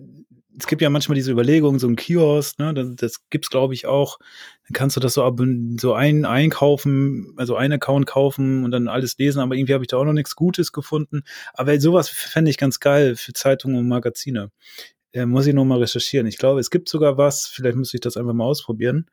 es 0.59 0.67
gibt 0.67 0.81
ja 0.81 0.89
manchmal 0.89 1.15
diese 1.15 1.31
Überlegungen, 1.31 1.79
so 1.79 1.87
ein 1.87 1.97
Kiosk, 1.97 2.59
ne? 2.59 2.73
Das, 2.73 2.97
das 2.97 3.29
gibt's, 3.29 3.51
glaube 3.51 3.75
ich, 3.75 3.87
auch. 3.87 4.19
Dann 4.67 4.73
kannst 4.73 4.97
du 4.97 5.01
das 5.01 5.15
so, 5.15 5.37
so 5.79 5.93
ein, 5.93 6.25
einkaufen, 6.25 7.35
also 7.37 7.57
einen 7.57 7.75
Account 7.75 8.07
kaufen 8.07 8.65
und 8.65 8.71
dann 8.71 8.89
alles 8.89 9.19
lesen, 9.19 9.41
aber 9.41 9.55
irgendwie 9.55 9.75
habe 9.75 9.85
ich 9.85 9.89
da 9.89 9.99
auch 9.99 10.05
noch 10.05 10.15
nichts 10.15 10.37
Gutes 10.37 10.73
gefunden. 10.73 11.23
Aber 11.53 11.79
sowas 11.79 12.09
fände 12.09 12.51
ich 12.51 12.57
ganz 12.57 12.81
geil 12.81 13.17
für 13.17 13.35
Zeitungen 13.35 13.77
und 13.77 13.89
Magazine. 13.89 14.51
Äh, 15.13 15.27
muss 15.27 15.47
ich 15.47 15.55
noch 15.55 15.65
mal 15.65 15.79
recherchieren. 15.79 16.27
Ich 16.27 16.39
glaube, 16.39 16.61
es 16.61 16.71
gibt 16.71 16.89
sogar 16.89 17.19
was, 17.19 17.47
vielleicht 17.47 17.77
müsste 17.77 17.99
ich 17.99 18.01
das 18.01 18.17
einfach 18.17 18.33
mal 18.33 18.45
ausprobieren. 18.45 19.07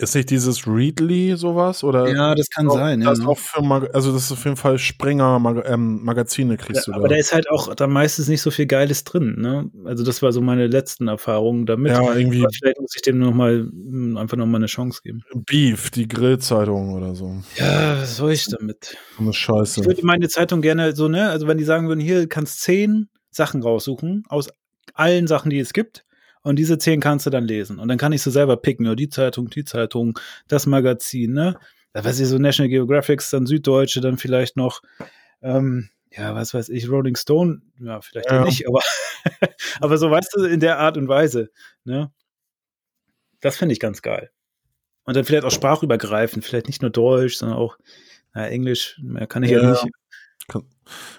Ist 0.00 0.14
nicht 0.14 0.30
dieses 0.30 0.66
Readly 0.66 1.36
sowas 1.36 1.84
oder? 1.84 2.08
Ja, 2.08 2.34
das 2.34 2.48
kann 2.48 2.70
sein, 2.70 3.02
ja. 3.02 3.10
Das 3.10 3.18
ist 3.18 3.26
auch 3.26 3.38
für 3.38 3.62
Mag 3.62 3.94
also 3.94 4.12
das 4.12 4.24
ist 4.24 4.32
auf 4.32 4.44
jeden 4.44 4.56
Fall 4.56 4.78
Springer 4.78 5.38
Mag 5.38 5.62
ähm, 5.68 6.02
Magazine 6.02 6.56
kriegst 6.56 6.86
Ja, 6.86 6.92
du 6.94 6.98
aber 6.98 7.08
da. 7.08 7.14
da 7.14 7.20
ist 7.20 7.34
halt 7.34 7.50
auch 7.50 7.74
dann 7.74 7.90
meistens 7.90 8.26
nicht 8.28 8.40
so 8.40 8.50
viel 8.50 8.66
Geiles 8.66 9.04
drin, 9.04 9.36
ne? 9.38 9.70
Also 9.84 10.02
das 10.02 10.22
war 10.22 10.32
so 10.32 10.40
meine 10.40 10.66
letzten 10.68 11.08
Erfahrungen 11.08 11.66
damit. 11.66 11.92
ja, 11.92 12.14
irgendwie 12.14 12.40
Aber 12.40 12.48
vielleicht 12.52 12.80
muss 12.80 12.94
ich 12.96 13.02
dem 13.02 13.18
noch 13.18 13.34
mal 13.34 13.68
mh, 13.70 14.18
einfach 14.20 14.36
noch 14.38 14.46
mal 14.46 14.56
eine 14.56 14.66
Chance 14.66 15.00
geben. 15.04 15.22
Beef, 15.34 15.90
die 15.90 16.08
Grillzeitung 16.08 16.94
oder 16.94 17.14
so. 17.14 17.36
Ja, 17.56 18.00
was 18.00 18.16
soll 18.16 18.32
ich 18.32 18.46
damit? 18.46 18.96
Eine 19.18 19.32
Scheiße. 19.34 19.80
Ich 19.82 19.86
würde 19.86 20.04
meine 20.06 20.28
Zeitung 20.28 20.62
gerne 20.62 20.96
so, 20.96 21.08
ne, 21.08 21.28
also 21.28 21.46
wenn 21.46 21.58
die 21.58 21.64
sagen 21.64 21.88
würden, 21.88 22.00
hier 22.00 22.26
kannst 22.28 22.62
zehn 22.62 23.08
Sachen 23.30 23.62
raussuchen 23.62 24.24
aus 24.28 24.48
allen 24.94 25.26
Sachen, 25.26 25.50
die 25.50 25.58
es 25.58 25.72
gibt. 25.72 26.04
Und 26.42 26.56
diese 26.56 26.78
zehn 26.78 27.00
kannst 27.00 27.26
du 27.26 27.30
dann 27.30 27.44
lesen. 27.44 27.78
Und 27.78 27.88
dann 27.88 27.98
kann 27.98 28.12
ich 28.12 28.22
so 28.22 28.30
selber 28.30 28.56
picken, 28.56 28.86
ja, 28.86 28.94
die 28.94 29.08
Zeitung, 29.08 29.50
die 29.50 29.64
Zeitung, 29.64 30.18
das 30.48 30.66
Magazin, 30.66 31.32
ne? 31.32 31.58
Da 31.92 32.04
weiß 32.04 32.20
ich 32.20 32.28
so 32.28 32.38
National 32.38 32.68
Geographics, 32.70 33.30
dann 33.30 33.46
Süddeutsche, 33.46 34.00
dann 34.00 34.16
vielleicht 34.16 34.56
noch, 34.56 34.80
ähm, 35.42 35.90
ja, 36.12 36.34
was 36.34 36.54
weiß 36.54 36.68
ich, 36.70 36.88
Rolling 36.88 37.16
Stone, 37.16 37.62
ja, 37.80 38.00
vielleicht 38.00 38.30
Ja. 38.30 38.40
auch 38.40 38.44
nicht, 38.46 38.66
aber, 38.66 38.80
aber 39.80 39.98
so 39.98 40.10
weißt 40.10 40.32
du, 40.36 40.44
in 40.44 40.60
der 40.60 40.78
Art 40.78 40.96
und 40.96 41.08
Weise, 41.08 41.50
ne? 41.84 42.10
Das 43.40 43.56
finde 43.56 43.72
ich 43.72 43.80
ganz 43.80 44.02
geil. 44.02 44.30
Und 45.04 45.16
dann 45.16 45.24
vielleicht 45.24 45.44
auch 45.44 45.50
sprachübergreifend, 45.50 46.44
vielleicht 46.44 46.66
nicht 46.68 46.82
nur 46.82 46.90
Deutsch, 46.90 47.36
sondern 47.36 47.58
auch 47.58 47.76
na, 48.34 48.46
Englisch, 48.48 48.98
mehr 49.02 49.26
kann 49.26 49.42
ich 49.42 49.50
ja, 49.50 49.60
Ja. 49.62 49.70
nicht. 49.70 49.86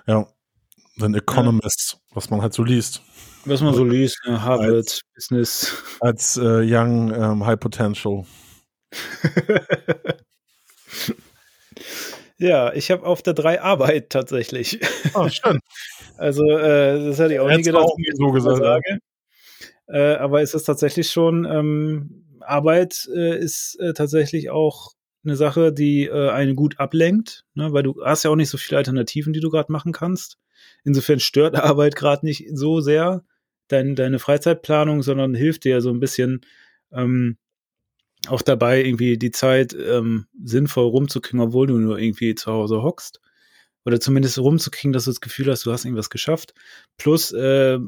Ja. 0.07 0.28
Den 0.97 1.15
Economist, 1.15 1.97
was 2.11 2.30
man 2.30 2.41
halt 2.41 2.53
so 2.53 2.63
liest. 2.63 3.01
Was 3.46 3.62
man 3.62 3.74
so 3.74 3.84
liest, 3.84 4.20
ne? 4.26 4.44
Harvard, 4.44 5.02
Business. 5.16 5.84
Als 6.00 6.38
äh, 6.38 6.62
Young 6.64 7.12
ähm, 7.14 7.46
High 7.46 7.60
Potential. 7.60 8.26
ja, 12.38 12.74
ich 12.74 12.92
habe 12.92 13.06
auf 13.06 13.22
der 13.22 13.34
3 13.34 13.62
Arbeit 13.62 14.10
tatsächlich. 14.10 14.80
Ah, 15.14 15.30
schön. 15.30 15.60
Also, 16.18 16.44
äh, 16.44 17.06
das 17.08 17.20
hatte 17.20 17.34
ich 17.34 17.39
auch 17.39 17.48
nie 17.48 17.54
Hättest 17.54 17.70
du 17.70 17.72
gedacht, 17.72 17.86
auch 17.86 17.98
so 18.14 18.32
gesagt, 18.32 18.58
sage. 18.58 19.00
Äh, 19.88 20.16
aber 20.18 20.44
es 20.44 20.54
ist 20.54 20.66
tatsächlich 20.66 21.10
schon, 21.10 21.46
ähm, 21.46 22.26
Arbeit 22.42 23.10
äh, 23.16 23.39
ist 23.39 23.80
äh, 23.80 23.94
tatsächlich 23.94 24.52
auch 24.52 24.92
eine 25.24 25.36
Sache, 25.36 25.74
die 25.74 26.06
äh, 26.06 26.30
einen 26.30 26.56
gut 26.56 26.80
ablenkt, 26.80 27.46
ne? 27.56 27.74
weil 27.74 27.84
du 27.84 28.04
hast 28.04 28.24
ja 28.24 28.30
auch 28.30 28.36
nicht 28.36 28.50
so 28.50 28.58
viele 28.58 28.78
Alternativen, 28.78 29.34
die 29.34 29.39
du 29.39 29.50
gerade 29.50 29.72
machen 29.72 29.94
kannst. 29.94 30.38
Insofern 30.84 31.20
stört 31.20 31.56
Arbeit 31.56 31.96
gerade 31.96 32.26
nicht 32.26 32.46
so 32.54 32.82
sehr 32.82 33.24
dein, 33.72 33.95
deine 33.95 34.19
Freizeitplanung, 34.19 35.03
sondern 35.03 35.34
hilft 35.34 35.63
dir 35.63 35.82
so 35.82 35.89
ein 35.89 35.99
bisschen 35.99 36.41
ähm, 36.91 37.38
auch 38.28 38.41
dabei, 38.41 38.84
irgendwie 38.84 39.17
die 39.17 39.32
Zeit 39.32 39.74
ähm, 39.74 40.28
sinnvoll 40.43 40.86
rumzukriegen, 40.86 41.39
obwohl 41.39 41.67
du 41.67 41.78
nur 41.78 41.97
irgendwie 41.97 42.36
zu 42.36 42.51
Hause 42.51 42.84
hockst. 42.84 43.19
Oder 43.84 43.99
zumindest 43.99 44.38
rumzukriegen, 44.38 44.93
dass 44.93 45.05
du 45.05 45.09
das 45.09 45.22
Gefühl 45.22 45.49
hast, 45.49 45.65
du 45.65 45.72
hast 45.72 45.86
irgendwas 45.86 46.11
geschafft. 46.11 46.53
Plus, 46.97 47.32
äh, 47.32 47.80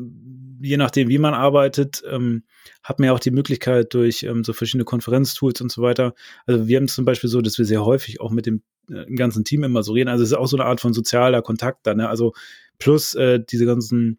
je 0.59 0.77
nachdem, 0.77 1.07
wie 1.07 1.19
man 1.19 1.35
arbeitet, 1.35 2.03
ähm, 2.09 2.43
hat 2.81 2.97
man 2.97 3.07
ja 3.07 3.13
auch 3.13 3.19
die 3.19 3.29
Möglichkeit 3.29 3.93
durch 3.93 4.23
ähm, 4.23 4.43
so 4.43 4.53
verschiedene 4.53 4.85
Konferenztools 4.85 5.61
und 5.61 5.71
so 5.71 5.83
weiter. 5.83 6.15
Also 6.47 6.67
wir 6.67 6.77
haben 6.77 6.87
zum 6.87 7.05
Beispiel 7.05 7.29
so, 7.29 7.41
dass 7.41 7.59
wir 7.59 7.65
sehr 7.65 7.85
häufig 7.85 8.21
auch 8.21 8.31
mit 8.31 8.47
dem, 8.47 8.63
äh, 8.89 9.05
ganzen 9.13 9.43
Team 9.43 9.63
immer 9.63 9.83
so 9.83 9.93
reden. 9.93 10.09
Also 10.09 10.23
es 10.23 10.31
ist 10.31 10.37
auch 10.37 10.47
so 10.47 10.57
eine 10.57 10.65
Art 10.65 10.81
von 10.81 10.93
sozialer 10.93 11.43
Kontakt 11.43 11.85
da, 11.85 11.93
ne? 11.93 12.09
Also 12.09 12.33
plus 12.79 13.13
äh, 13.13 13.39
diese 13.39 13.67
ganzen 13.67 14.17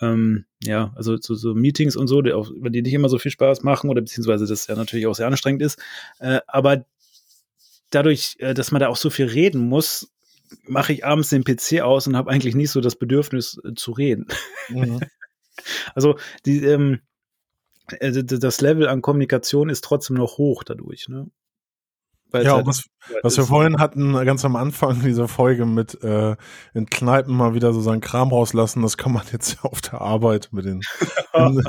ähm, 0.00 0.44
ja, 0.62 0.92
also 0.96 1.16
so, 1.20 1.34
so 1.34 1.54
Meetings 1.54 1.96
und 1.96 2.08
so, 2.08 2.22
die 2.22 2.32
auch, 2.32 2.50
die 2.50 2.82
nicht 2.82 2.94
immer 2.94 3.08
so 3.08 3.18
viel 3.18 3.30
Spaß 3.30 3.62
machen 3.62 3.90
oder 3.90 4.00
beziehungsweise 4.00 4.46
das 4.46 4.66
ja 4.66 4.74
natürlich 4.74 5.06
auch 5.06 5.14
sehr 5.14 5.26
anstrengend 5.26 5.62
ist. 5.62 5.78
Äh, 6.18 6.40
aber 6.46 6.84
dadurch, 7.90 8.36
äh, 8.38 8.54
dass 8.54 8.70
man 8.70 8.80
da 8.80 8.88
auch 8.88 8.96
so 8.96 9.10
viel 9.10 9.26
reden 9.26 9.68
muss, 9.68 10.10
mache 10.64 10.92
ich 10.92 11.04
abends 11.04 11.30
den 11.30 11.44
PC 11.44 11.80
aus 11.82 12.06
und 12.06 12.16
habe 12.16 12.30
eigentlich 12.30 12.54
nicht 12.54 12.70
so 12.70 12.80
das 12.80 12.96
Bedürfnis 12.96 13.60
äh, 13.64 13.74
zu 13.74 13.92
reden. 13.92 14.26
Mhm. 14.68 15.00
Also 15.92 16.16
die, 16.46 16.62
ähm, 16.62 17.00
äh, 17.88 18.22
das 18.22 18.60
Level 18.60 18.86
an 18.86 19.02
Kommunikation 19.02 19.70
ist 19.70 19.82
trotzdem 19.82 20.16
noch 20.16 20.38
hoch 20.38 20.62
dadurch, 20.62 21.08
ne? 21.08 21.28
Ja, 22.32 22.56
halt 22.56 22.66
was, 22.66 22.84
was 23.22 23.36
wir 23.36 23.44
vorhin 23.44 23.78
hatten, 23.78 24.12
ganz 24.24 24.44
am 24.44 24.56
Anfang 24.56 25.00
dieser 25.04 25.28
Folge 25.28 25.66
mit 25.66 26.02
äh, 26.02 26.36
in 26.74 26.86
Kneipen 26.86 27.34
mal 27.36 27.54
wieder 27.54 27.72
so 27.72 27.80
seinen 27.80 28.00
Kram 28.00 28.30
rauslassen, 28.30 28.82
das 28.82 28.96
kann 28.96 29.12
man 29.12 29.24
jetzt 29.32 29.64
auf 29.64 29.80
der 29.80 30.00
Arbeit 30.00 30.48
mit 30.52 30.64
den 30.64 30.80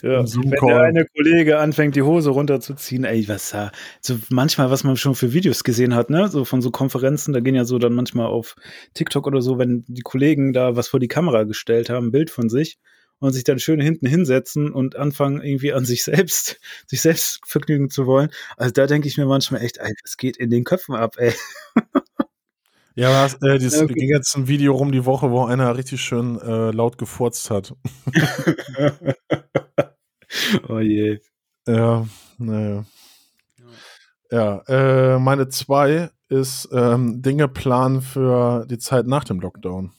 Ja, 0.00 0.20
im 0.20 0.26
wenn 0.26 0.68
der 0.68 0.80
eine 0.82 1.06
Kollege 1.06 1.58
anfängt, 1.58 1.96
die 1.96 2.02
Hose 2.02 2.30
runterzuziehen, 2.30 3.02
ey, 3.02 3.26
was 3.26 3.50
da, 3.50 3.72
so 4.00 4.16
manchmal, 4.30 4.70
was 4.70 4.84
man 4.84 4.96
schon 4.96 5.16
für 5.16 5.32
Videos 5.32 5.64
gesehen 5.64 5.96
hat, 5.96 6.08
ne, 6.08 6.28
so 6.28 6.44
von 6.44 6.62
so 6.62 6.70
Konferenzen, 6.70 7.32
da 7.32 7.40
gehen 7.40 7.56
ja 7.56 7.64
so 7.64 7.80
dann 7.80 7.92
manchmal 7.92 8.26
auf 8.26 8.54
TikTok 8.94 9.26
oder 9.26 9.42
so, 9.42 9.58
wenn 9.58 9.84
die 9.88 10.02
Kollegen 10.02 10.52
da 10.52 10.76
was 10.76 10.86
vor 10.86 11.00
die 11.00 11.08
Kamera 11.08 11.42
gestellt 11.42 11.90
haben, 11.90 12.06
ein 12.08 12.12
Bild 12.12 12.30
von 12.30 12.48
sich 12.48 12.78
und 13.18 13.32
sich 13.32 13.44
dann 13.44 13.58
schön 13.58 13.80
hinten 13.80 14.06
hinsetzen 14.06 14.72
und 14.72 14.96
anfangen 14.96 15.42
irgendwie 15.42 15.72
an 15.72 15.84
sich 15.84 16.04
selbst, 16.04 16.60
sich 16.86 17.00
selbst 17.00 17.40
vergnügen 17.46 17.90
zu 17.90 18.06
wollen. 18.06 18.30
Also 18.56 18.72
da 18.72 18.86
denke 18.86 19.08
ich 19.08 19.16
mir 19.16 19.26
manchmal 19.26 19.62
echt, 19.62 19.78
ey, 19.78 19.92
was 20.02 20.16
geht 20.16 20.36
in 20.36 20.50
den 20.50 20.64
Köpfen 20.64 20.94
ab, 20.94 21.16
ey. 21.18 21.32
Ja, 22.98 23.26
äh, 23.26 23.58
das 23.58 23.78
okay. 23.78 23.92
ging 23.92 24.08
jetzt 24.08 24.34
ein 24.36 24.48
Video 24.48 24.74
rum 24.74 24.90
die 24.90 25.04
Woche, 25.04 25.30
wo 25.30 25.44
einer 25.44 25.76
richtig 25.76 26.00
schön 26.00 26.40
äh, 26.40 26.70
laut 26.70 26.96
gefurzt 26.96 27.50
hat. 27.50 27.74
oh 30.68 30.78
je. 30.78 31.18
Ja, 31.66 32.06
naja. 32.38 32.86
Ja, 34.30 34.62
äh, 34.66 35.18
meine 35.18 35.48
zwei 35.48 36.08
ist 36.30 36.70
ähm, 36.72 37.20
Dinge 37.20 37.48
planen 37.48 38.00
für 38.00 38.64
die 38.66 38.78
Zeit 38.78 39.06
nach 39.06 39.24
dem 39.24 39.40
Lockdown. 39.40 39.92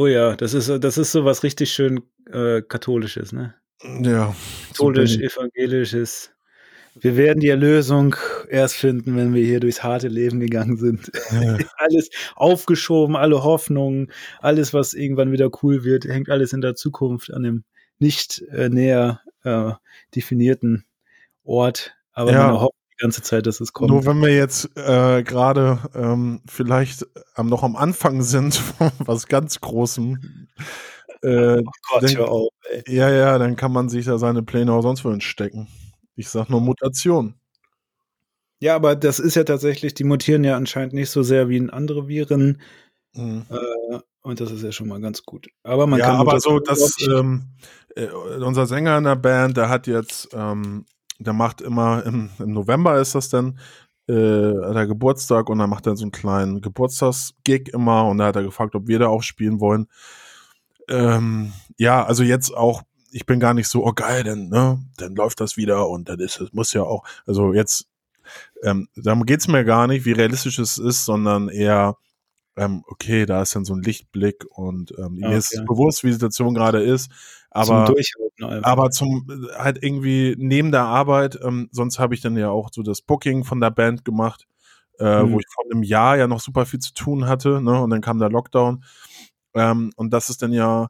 Oh 0.00 0.06
ja, 0.06 0.34
das 0.34 0.54
ist, 0.54 0.70
das 0.82 0.96
ist 0.96 1.12
so 1.12 1.26
was 1.26 1.42
richtig 1.42 1.70
schön 1.72 2.00
äh, 2.32 2.62
katholisches, 2.62 3.32
ne? 3.32 3.54
Ja. 4.00 4.34
Katholisch, 4.68 5.16
so 5.16 5.20
evangelisches. 5.20 6.30
Wir 6.98 7.18
werden 7.18 7.40
die 7.40 7.50
Erlösung 7.50 8.16
erst 8.48 8.76
finden, 8.76 9.14
wenn 9.14 9.34
wir 9.34 9.44
hier 9.44 9.60
durchs 9.60 9.82
harte 9.82 10.08
Leben 10.08 10.40
gegangen 10.40 10.78
sind. 10.78 11.12
Ja. 11.30 11.58
alles 11.76 12.08
aufgeschoben, 12.34 13.14
alle 13.14 13.44
Hoffnungen, 13.44 14.10
alles, 14.38 14.72
was 14.72 14.94
irgendwann 14.94 15.32
wieder 15.32 15.50
cool 15.62 15.84
wird, 15.84 16.06
hängt 16.06 16.30
alles 16.30 16.54
in 16.54 16.62
der 16.62 16.74
Zukunft 16.76 17.30
an 17.30 17.42
dem 17.42 17.64
nicht 17.98 18.42
äh, 18.52 18.70
näher 18.70 19.20
äh, 19.44 19.72
definierten 20.14 20.86
Ort. 21.44 21.94
Aber 22.12 22.32
Ja. 22.32 22.58
hofft 22.58 22.72
die 22.74 22.79
ganze 23.00 23.22
Zeit, 23.22 23.46
dass 23.46 23.60
es 23.60 23.72
kommt. 23.72 23.90
Nur 23.90 24.04
wenn 24.06 24.20
wir 24.20 24.34
jetzt 24.34 24.76
äh, 24.76 25.22
gerade 25.22 25.78
ähm, 25.94 26.42
vielleicht 26.46 27.06
ähm, 27.36 27.48
noch 27.48 27.62
am 27.62 27.76
Anfang 27.76 28.22
sind 28.22 28.54
von 28.54 28.90
was 28.98 29.26
ganz 29.26 29.60
Großem, 29.60 30.48
äh, 31.22 31.58
oh 31.58 31.70
Gott, 31.90 32.02
denk- 32.02 32.18
hör 32.18 32.30
auf, 32.30 32.52
ey. 32.70 32.82
ja, 32.86 33.10
ja, 33.10 33.38
dann 33.38 33.56
kann 33.56 33.72
man 33.72 33.88
sich 33.88 34.06
da 34.06 34.18
seine 34.18 34.42
Pläne 34.42 34.72
auch 34.72 34.82
sonst 34.82 35.04
wohin 35.04 35.20
stecken. 35.20 35.68
Ich 36.14 36.28
sag 36.28 36.50
nur 36.50 36.60
Mutation. 36.60 37.34
Ja, 38.62 38.76
aber 38.76 38.94
das 38.94 39.18
ist 39.18 39.36
ja 39.36 39.44
tatsächlich, 39.44 39.94
die 39.94 40.04
mutieren 40.04 40.44
ja 40.44 40.56
anscheinend 40.56 40.92
nicht 40.92 41.10
so 41.10 41.22
sehr 41.22 41.48
wie 41.48 41.56
in 41.56 41.70
andere 41.70 42.08
Viren. 42.08 42.60
Mhm. 43.14 43.46
Äh, 43.48 43.98
und 44.22 44.40
das 44.40 44.50
ist 44.50 44.62
ja 44.62 44.70
schon 44.70 44.88
mal 44.88 45.00
ganz 45.00 45.22
gut. 45.22 45.48
Aber 45.62 45.86
man 45.86 45.98
ja, 45.98 46.06
kann 46.06 46.16
aber 46.16 46.38
so, 46.40 46.58
dass 46.58 46.94
ähm, 47.08 47.46
äh, 47.96 48.08
unser 48.08 48.66
Sänger 48.66 48.98
in 48.98 49.04
der 49.04 49.16
Band, 49.16 49.56
der 49.56 49.70
hat 49.70 49.86
jetzt, 49.86 50.28
ähm, 50.34 50.84
der 51.20 51.32
macht 51.34 51.60
immer 51.60 52.04
im, 52.04 52.30
im 52.38 52.52
November 52.52 52.98
ist 52.98 53.14
das 53.14 53.28
dann, 53.28 53.58
äh, 54.08 54.12
hat 54.14 54.76
er 54.76 54.86
Geburtstag 54.86 55.48
und 55.48 55.58
dann 55.58 55.70
macht 55.70 55.86
er 55.86 55.96
so 55.96 56.04
einen 56.04 56.12
kleinen 56.12 56.60
Geburtstagsgig 56.62 57.68
immer 57.68 58.06
und 58.06 58.18
da 58.18 58.26
hat 58.26 58.36
er 58.36 58.42
gefragt, 58.42 58.74
ob 58.74 58.88
wir 58.88 58.98
da 58.98 59.08
auch 59.08 59.22
spielen 59.22 59.60
wollen. 59.60 59.86
Ähm, 60.88 61.52
ja, 61.76 62.04
also 62.04 62.22
jetzt 62.24 62.56
auch, 62.56 62.82
ich 63.12 63.26
bin 63.26 63.38
gar 63.40 63.54
nicht 63.54 63.68
so, 63.68 63.84
oh 63.86 63.92
geil, 63.92 64.24
denn, 64.24 64.48
ne, 64.48 64.80
dann 64.96 65.14
läuft 65.14 65.40
das 65.40 65.56
wieder 65.56 65.88
und 65.88 66.08
dann 66.08 66.18
ist 66.20 66.40
es, 66.40 66.52
muss 66.52 66.72
ja 66.72 66.82
auch, 66.82 67.04
also 67.26 67.52
jetzt, 67.52 67.86
ähm, 68.62 68.88
darum 68.96 69.26
geht's 69.26 69.48
mir 69.48 69.64
gar 69.64 69.86
nicht, 69.86 70.04
wie 70.06 70.12
realistisch 70.12 70.58
es 70.58 70.78
ist, 70.78 71.04
sondern 71.04 71.48
eher, 71.48 71.96
ähm, 72.56 72.84
okay, 72.88 73.26
da 73.26 73.42
ist 73.42 73.54
dann 73.56 73.64
so 73.64 73.74
ein 73.74 73.82
Lichtblick 73.82 74.44
und 74.50 74.92
ähm, 74.98 75.16
mir 75.16 75.38
ist 75.38 75.50
Okay. 75.54 75.64
bewusst, 75.66 76.02
wie 76.04 76.08
die 76.08 76.14
Situation 76.14 76.54
gerade 76.54 76.82
ist, 76.82 77.10
zum 77.62 77.76
aber 77.76 77.84
Durchhalten 77.86 78.44
einfach. 78.44 78.70
aber 78.70 78.90
zum 78.90 79.26
äh, 79.30 79.56
halt 79.58 79.82
irgendwie 79.82 80.34
neben 80.38 80.70
der 80.72 80.84
Arbeit, 80.84 81.38
ähm, 81.42 81.68
sonst 81.72 81.98
habe 81.98 82.14
ich 82.14 82.20
dann 82.20 82.36
ja 82.36 82.50
auch 82.50 82.70
so 82.72 82.82
das 82.82 83.02
Booking 83.02 83.44
von 83.44 83.60
der 83.60 83.70
Band 83.70 84.04
gemacht, 84.04 84.46
äh, 84.98 85.24
Mhm. 85.24 85.32
wo 85.32 85.38
ich 85.40 85.46
vor 85.52 85.64
einem 85.70 85.82
Jahr 85.82 86.16
ja 86.16 86.26
noch 86.26 86.40
super 86.40 86.66
viel 86.66 86.78
zu 86.80 86.94
tun 86.94 87.26
hatte, 87.26 87.60
ne? 87.62 87.80
Und 87.82 87.90
dann 87.90 88.00
kam 88.02 88.18
der 88.18 88.30
Lockdown. 88.30 88.84
Ähm, 89.54 89.92
und 89.96 90.12
das 90.12 90.30
ist 90.30 90.42
dann 90.42 90.52
ja, 90.52 90.88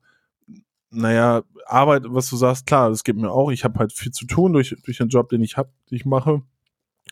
naja, 0.90 1.42
Arbeit, 1.66 2.04
was 2.08 2.28
du 2.28 2.36
sagst, 2.36 2.66
klar, 2.66 2.90
das 2.90 3.04
gibt 3.04 3.18
mir 3.20 3.30
auch. 3.30 3.50
Ich 3.52 3.64
habe 3.64 3.78
halt 3.78 3.92
viel 3.92 4.12
zu 4.12 4.26
tun 4.26 4.52
durch, 4.52 4.74
durch 4.84 4.98
den 4.98 5.08
Job, 5.08 5.28
den 5.28 5.42
ich 5.42 5.56
habe, 5.56 5.70
den 5.90 5.96
ich 5.96 6.04
mache. 6.04 6.42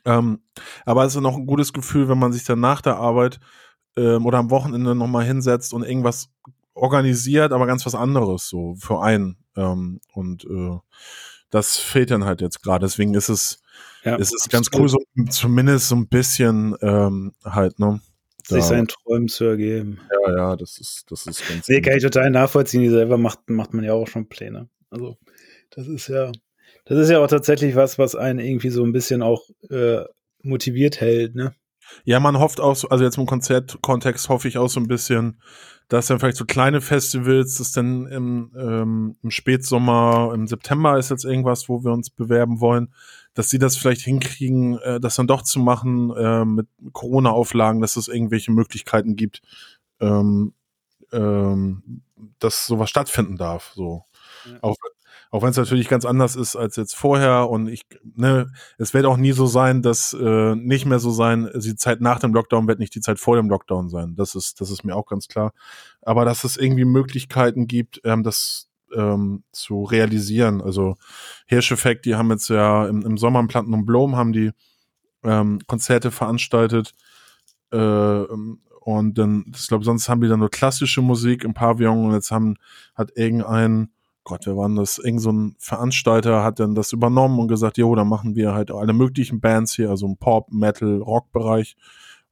Ähm, 0.04 0.40
aber 0.84 1.04
es 1.04 1.14
ist 1.14 1.20
noch 1.22 1.36
ein 1.36 1.46
gutes 1.46 1.72
Gefühl, 1.72 2.08
wenn 2.08 2.18
man 2.18 2.32
sich 2.32 2.44
dann 2.44 2.60
nach 2.60 2.80
der 2.82 2.96
Arbeit 2.96 3.40
ähm, 3.96 4.26
oder 4.26 4.38
am 4.38 4.50
Wochenende 4.50 4.94
nochmal 4.94 5.24
hinsetzt 5.24 5.72
und 5.74 5.84
irgendwas 5.84 6.30
organisiert, 6.78 7.52
aber 7.52 7.66
ganz 7.66 7.84
was 7.86 7.94
anderes 7.94 8.48
so 8.48 8.74
für 8.78 9.00
einen. 9.02 9.36
Ähm, 9.56 10.00
und 10.14 10.44
äh, 10.44 10.78
das 11.50 11.76
fehlt 11.78 12.10
dann 12.10 12.24
halt 12.24 12.40
jetzt 12.40 12.62
gerade. 12.62 12.84
Deswegen 12.86 13.14
ist 13.14 13.28
es, 13.28 13.60
ja, 14.04 14.16
ist 14.16 14.34
es 14.34 14.48
ganz 14.48 14.68
cool, 14.74 14.88
so 14.88 14.98
zumindest 15.30 15.88
so 15.88 15.96
ein 15.96 16.08
bisschen 16.08 16.76
ähm, 16.82 17.32
halt, 17.44 17.78
ne? 17.78 18.00
sich 18.46 18.60
Da- 18.60 18.68
seinen 18.68 18.88
Träumen 18.88 19.28
zu 19.28 19.44
ergeben. 19.44 20.00
Ja, 20.26 20.36
ja, 20.36 20.56
das 20.56 20.78
ist, 20.78 21.04
das 21.10 21.26
ist 21.26 21.46
ganz 21.48 21.68
Nee, 21.68 21.80
kann 21.82 21.96
ich 21.96 22.02
total 22.02 22.30
nachvollziehen. 22.30 22.80
Die 22.82 22.88
selber 22.88 23.18
macht, 23.18 23.50
macht 23.50 23.74
man 23.74 23.84
ja 23.84 23.92
auch 23.92 24.08
schon 24.08 24.28
Pläne. 24.28 24.68
Also, 24.90 25.18
das 25.70 25.86
ist 25.86 26.08
ja, 26.08 26.32
das 26.86 26.98
ist 26.98 27.10
ja 27.10 27.18
auch 27.18 27.28
tatsächlich 27.28 27.76
was, 27.76 27.98
was 27.98 28.14
einen 28.14 28.38
irgendwie 28.38 28.70
so 28.70 28.82
ein 28.84 28.92
bisschen 28.92 29.20
auch 29.22 29.42
äh, 29.68 30.02
motiviert 30.42 31.00
hält, 31.00 31.34
ne? 31.34 31.54
Ja, 32.04 32.20
man 32.20 32.38
hofft 32.38 32.60
auch, 32.60 32.76
so- 32.76 32.88
also 32.88 33.04
jetzt 33.04 33.18
im 33.18 33.26
Konzertkontext 33.26 34.28
hoffe 34.28 34.48
ich 34.48 34.58
auch 34.58 34.68
so 34.68 34.80
ein 34.80 34.88
bisschen, 34.88 35.40
dass 35.88 36.06
dann 36.06 36.18
vielleicht 36.20 36.36
so 36.36 36.44
kleine 36.44 36.80
Festivals, 36.80 37.56
das 37.58 37.72
dann 37.72 38.06
im, 38.06 38.52
ähm, 38.58 39.16
im 39.22 39.30
Spätsommer, 39.30 40.32
im 40.34 40.46
September 40.46 40.98
ist 40.98 41.10
jetzt 41.10 41.24
irgendwas, 41.24 41.68
wo 41.68 41.82
wir 41.84 41.92
uns 41.92 42.10
bewerben 42.10 42.60
wollen, 42.60 42.92
dass 43.34 43.48
sie 43.50 43.58
das 43.58 43.76
vielleicht 43.76 44.02
hinkriegen, 44.02 44.78
äh, 44.80 45.00
das 45.00 45.16
dann 45.16 45.26
doch 45.26 45.42
zu 45.42 45.60
machen 45.60 46.10
äh, 46.16 46.44
mit 46.44 46.68
Corona-Auflagen, 46.92 47.80
dass 47.80 47.96
es 47.96 48.08
irgendwelche 48.08 48.52
Möglichkeiten 48.52 49.16
gibt, 49.16 49.40
ähm, 50.00 50.52
ähm, 51.12 52.02
dass 52.38 52.66
sowas 52.66 52.90
stattfinden 52.90 53.36
darf. 53.36 53.72
So. 53.74 54.04
Ja. 54.46 54.58
Auch, 54.62 54.76
auch 55.30 55.42
wenn 55.42 55.50
es 55.50 55.56
natürlich 55.56 55.88
ganz 55.88 56.04
anders 56.04 56.36
ist 56.36 56.56
als 56.56 56.76
jetzt 56.76 56.94
vorher 56.94 57.48
und 57.50 57.68
ich, 57.68 57.82
ne, 58.14 58.50
es 58.78 58.94
wird 58.94 59.04
auch 59.04 59.16
nie 59.16 59.32
so 59.32 59.46
sein, 59.46 59.82
dass 59.82 60.12
äh, 60.14 60.54
nicht 60.54 60.86
mehr 60.86 60.98
so 60.98 61.10
sein, 61.10 61.50
die 61.54 61.76
Zeit 61.76 62.00
nach 62.00 62.18
dem 62.18 62.32
Lockdown 62.32 62.66
wird 62.66 62.78
nicht 62.78 62.94
die 62.94 63.00
Zeit 63.00 63.18
vor 63.18 63.36
dem 63.36 63.48
Lockdown 63.48 63.88
sein. 63.88 64.14
Das 64.16 64.34
ist, 64.34 64.60
das 64.60 64.70
ist 64.70 64.84
mir 64.84 64.96
auch 64.96 65.06
ganz 65.06 65.28
klar. 65.28 65.52
Aber 66.02 66.24
dass 66.24 66.44
es 66.44 66.56
irgendwie 66.56 66.84
Möglichkeiten 66.84 67.66
gibt, 67.66 68.00
ähm, 68.04 68.22
das 68.22 68.68
ähm, 68.94 69.44
zu 69.52 69.84
realisieren. 69.84 70.60
Also 70.62 70.96
Hirscheffekt, 71.46 72.06
die 72.06 72.14
haben 72.14 72.30
jetzt 72.30 72.48
ja 72.48 72.86
im, 72.86 73.02
im 73.02 73.18
Sommer 73.18 73.40
im 73.40 73.48
Planten 73.48 73.74
und 73.74 73.86
Blom 73.86 74.16
haben 74.16 74.32
die 74.32 74.52
ähm, 75.24 75.60
Konzerte 75.66 76.10
veranstaltet. 76.10 76.94
Äh, 77.70 78.24
und 78.80 79.18
dann, 79.18 79.52
ich 79.54 79.68
glaube, 79.68 79.84
sonst 79.84 80.08
haben 80.08 80.22
die 80.22 80.28
dann 80.28 80.40
nur 80.40 80.50
klassische 80.50 81.02
Musik 81.02 81.44
im 81.44 81.52
Pavillon 81.52 82.06
und 82.06 82.14
jetzt 82.14 82.30
haben, 82.30 82.56
hat 82.94 83.10
irgendein, 83.16 83.90
Gott, 84.28 84.46
wer 84.46 84.58
war 84.58 84.68
denn 84.68 84.76
das? 84.76 84.98
Irgend 84.98 85.22
so 85.22 85.32
ein 85.32 85.56
Veranstalter 85.58 86.44
hat 86.44 86.60
dann 86.60 86.74
das 86.74 86.92
übernommen 86.92 87.38
und 87.38 87.48
gesagt, 87.48 87.78
jo, 87.78 87.94
dann 87.94 88.08
machen 88.08 88.36
wir 88.36 88.52
halt 88.52 88.70
alle 88.70 88.92
möglichen 88.92 89.40
Bands 89.40 89.74
hier, 89.74 89.88
also 89.88 90.06
im 90.06 90.18
Pop, 90.18 90.52
Metal, 90.52 90.98
Rock-Bereich. 90.98 91.76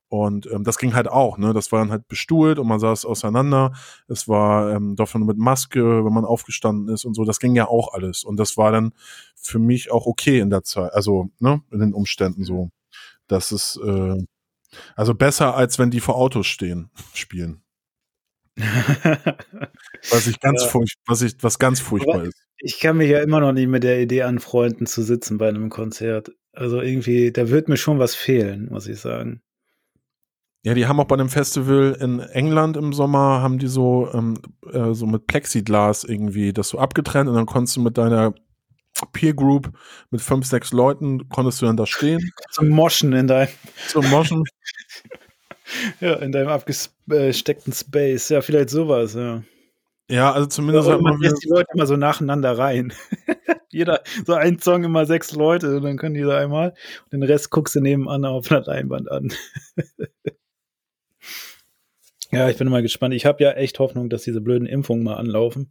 Und 0.09 0.47
ähm, 0.53 0.63
das 0.63 0.77
ging 0.77 0.95
halt 0.95 1.09
auch, 1.09 1.39
ne? 1.39 1.55
Das 1.55 1.73
war 1.73 1.81
dann 1.81 1.91
halt 1.91 2.07
bestuhlt 2.07 2.59
und 2.59 2.69
man 2.69 2.79
saß 2.79 3.07
auseinander. 3.07 3.73
Es 4.09 4.29
war 4.29 4.73
ähm, 4.73 4.95
davon 4.95 5.25
mit 5.25 5.39
Maske, 5.39 6.05
wenn 6.05 6.13
man 6.13 6.27
aufgestanden 6.27 6.95
ist 6.95 7.07
und 7.07 7.15
so. 7.15 7.25
Das 7.25 7.41
ging 7.41 7.57
ja 7.57 7.67
auch 7.67 7.95
alles. 7.95 8.23
Und 8.23 8.37
das 8.37 8.59
war 8.59 8.71
dann 8.73 8.93
für 9.35 9.59
mich 9.59 9.91
auch 9.91 10.07
okay 10.07 10.39
in 10.39 10.51
der 10.51 10.63
Zeit, 10.65 10.93
also 10.93 11.31
ne, 11.41 11.63
in 11.73 11.81
den 11.81 11.95
Umständen 11.95 12.45
so. 12.45 12.71
Das 13.27 13.53
ist 13.53 13.81
äh, 13.83 14.23
also 14.97 15.15
besser, 15.15 15.57
als 15.57 15.79
wenn 15.79 15.91
die 15.91 16.01
vor 16.01 16.17
Autos 16.17 16.47
stehen, 16.47 16.91
spielen. 17.15 17.63
Was 20.11 20.27
ich 20.27 20.41
ganz 20.41 20.63
Ja. 20.63 20.69
furcht, 20.69 20.97
was 21.07 21.23
ich, 21.23 21.35
was 21.41 21.59
ganz 21.59 21.81
furchtbar 21.81 22.15
Aber- 22.17 22.25
ist. 22.25 22.43
ich 22.59 22.81
kann 22.81 22.97
mich 22.97 23.11
ja 23.11 23.21
immer 23.21 23.41
noch 23.41 23.53
nicht 23.53 23.69
mit 23.69 23.83
der 23.83 24.01
Idee 24.01 24.23
anfreunden, 24.23 24.87
zu 24.87 25.03
sitzen 25.03 25.39
bei 25.39 25.49
einem 25.49 25.69
Konzert. 25.71 26.31
Also 26.53 26.81
irgendwie, 26.81 27.33
da 27.33 27.51
wird 27.51 27.69
mir 27.69 27.77
schon 27.77 27.99
was 27.99 28.15
fehlen, 28.15 28.69
muss 28.71 28.87
ich 28.87 28.99
sagen. 29.01 29.43
Ja, 30.63 30.75
die 30.75 30.87
haben 30.87 30.99
auch 30.99 31.05
bei 31.07 31.15
einem 31.15 31.29
Festival 31.29 31.97
in 32.01 32.19
England 32.21 32.77
im 32.77 32.93
Sommer, 32.93 33.41
haben 33.43 33.59
die 33.59 33.69
so, 33.69 34.09
ähm, 34.13 34.39
äh, 34.73 34.95
so 34.95 35.07
mit 35.07 35.27
Plexiglas 35.27 36.03
irgendwie 36.05 36.53
das 36.53 36.69
so 36.71 36.79
abgetrennt 36.79 37.29
und 37.29 37.37
dann 37.37 37.47
konntest 37.47 37.77
du 37.77 37.83
mit 37.83 37.99
deiner 37.99 38.35
Peer 39.13 39.35
Group 39.35 39.71
mit 40.11 40.23
fünf, 40.23 40.47
sechs 40.47 40.73
Leuten, 40.73 41.29
konntest 41.29 41.61
du 41.61 41.67
dann 41.67 41.77
da 41.77 41.85
stehen, 41.87 42.31
Zum 42.51 42.71
Moschen 42.71 43.13
in 43.13 43.27
deinem, 43.27 43.51
zum 43.89 44.09
Moschen. 44.09 44.43
ja, 46.01 46.15
in 46.17 46.33
deinem 46.33 46.49
abgesteckten 46.49 47.73
Space. 47.73 48.29
Ja, 48.29 48.41
vielleicht 48.41 48.71
sowas, 48.71 49.15
ja. 49.15 49.43
Ja, 50.09 50.33
also 50.33 50.47
zumindest 50.47 50.89
hat 50.89 51.01
man 51.01 51.21
lässt 51.21 51.43
die 51.43 51.49
Leute 51.49 51.67
immer 51.75 51.87
so 51.87 51.97
nacheinander 51.97 52.57
rein. 52.57 52.93
Jeder, 53.71 54.03
so 54.25 54.35
ein 54.35 54.61
Song 54.61 54.85
immer 54.85 55.05
sechs 55.05 55.33
Leute 55.33 55.77
und 55.77 55.83
dann 55.83 55.99
können 55.99 56.15
die 56.15 56.23
da 56.23 56.39
einmal 56.39 56.71
und 57.05 57.13
den 57.13 57.23
Rest 57.25 57.51
guckst 57.51 57.75
du 57.75 57.81
nebenan 57.81 58.25
auf 58.25 58.51
einer 58.51 58.65
Leinwand 58.65 59.11
an. 59.11 59.33
ja, 62.31 62.49
ich 62.49 62.57
bin 62.57 62.69
mal 62.69 62.83
gespannt. 62.83 63.15
Ich 63.15 63.27
habe 63.27 63.43
ja 63.43 63.53
echt 63.53 63.79
Hoffnung, 63.79 64.09
dass 64.09 64.23
diese 64.23 64.41
blöden 64.41 64.67
Impfungen 64.67 65.05
mal 65.05 65.15
anlaufen 65.17 65.71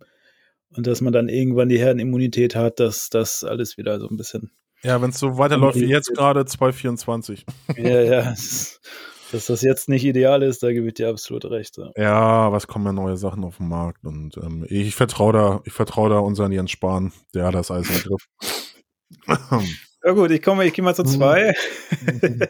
und 0.72 0.86
dass 0.88 1.02
man 1.02 1.14
dann 1.14 1.30
irgendwann 1.30 1.70
die 1.70 1.80
Herdenimmunität 1.80 2.56
hat, 2.56 2.80
dass 2.80 3.10
das 3.10 3.44
alles 3.44 3.78
wieder 3.78 4.00
so 4.00 4.08
ein 4.10 4.18
bisschen, 4.18 4.52
ja, 4.84 5.02
wenn 5.02 5.12
es 5.12 5.20
so 5.20 5.38
weiterläuft 5.38 5.80
wie 5.80 5.86
jetzt 5.86 6.14
gerade, 6.14 6.46
224. 6.46 7.46
ja, 7.78 8.02
ja, 8.02 8.32
es- 8.32 8.82
dass 9.36 9.46
das 9.48 9.62
jetzt 9.62 9.90
nicht 9.90 10.04
ideal 10.06 10.42
ist, 10.44 10.64
da 10.64 10.72
gebe 10.72 10.88
ich 10.88 10.94
dir 10.96 11.10
absolut 11.10 11.46
recht. 11.46 11.78
Ja. 11.78 11.92
Ja, 11.98 12.52
was 12.52 12.68
kommen 12.68 12.86
ja 12.86 12.92
neue 12.94 13.18
Sachen 13.18 13.44
auf 13.44 13.58
den 13.58 13.68
Markt 13.68 14.06
und 14.06 14.38
ähm, 14.38 14.66
ich 14.70 14.96
vertraue 14.96 15.34
da, 15.34 15.62
ich 15.66 15.74
vertraue 15.74 16.10
da 16.10 16.20
unseren 16.20 16.52
Jens 16.52 16.72
Spahn, 16.72 17.12
der 17.34 17.46
hat 17.46 17.56
das 17.56 17.72
alles 17.72 17.90
im 17.90 18.10
Griff. 18.10 18.28
Ja 20.04 20.12
gut, 20.12 20.30
ich 20.30 20.44
komme, 20.44 20.66
ich 20.66 20.74
gehe 20.74 20.84
mal 20.84 20.94
zu 20.94 21.02
Mhm. 21.02 21.08
zwei. 21.08 21.54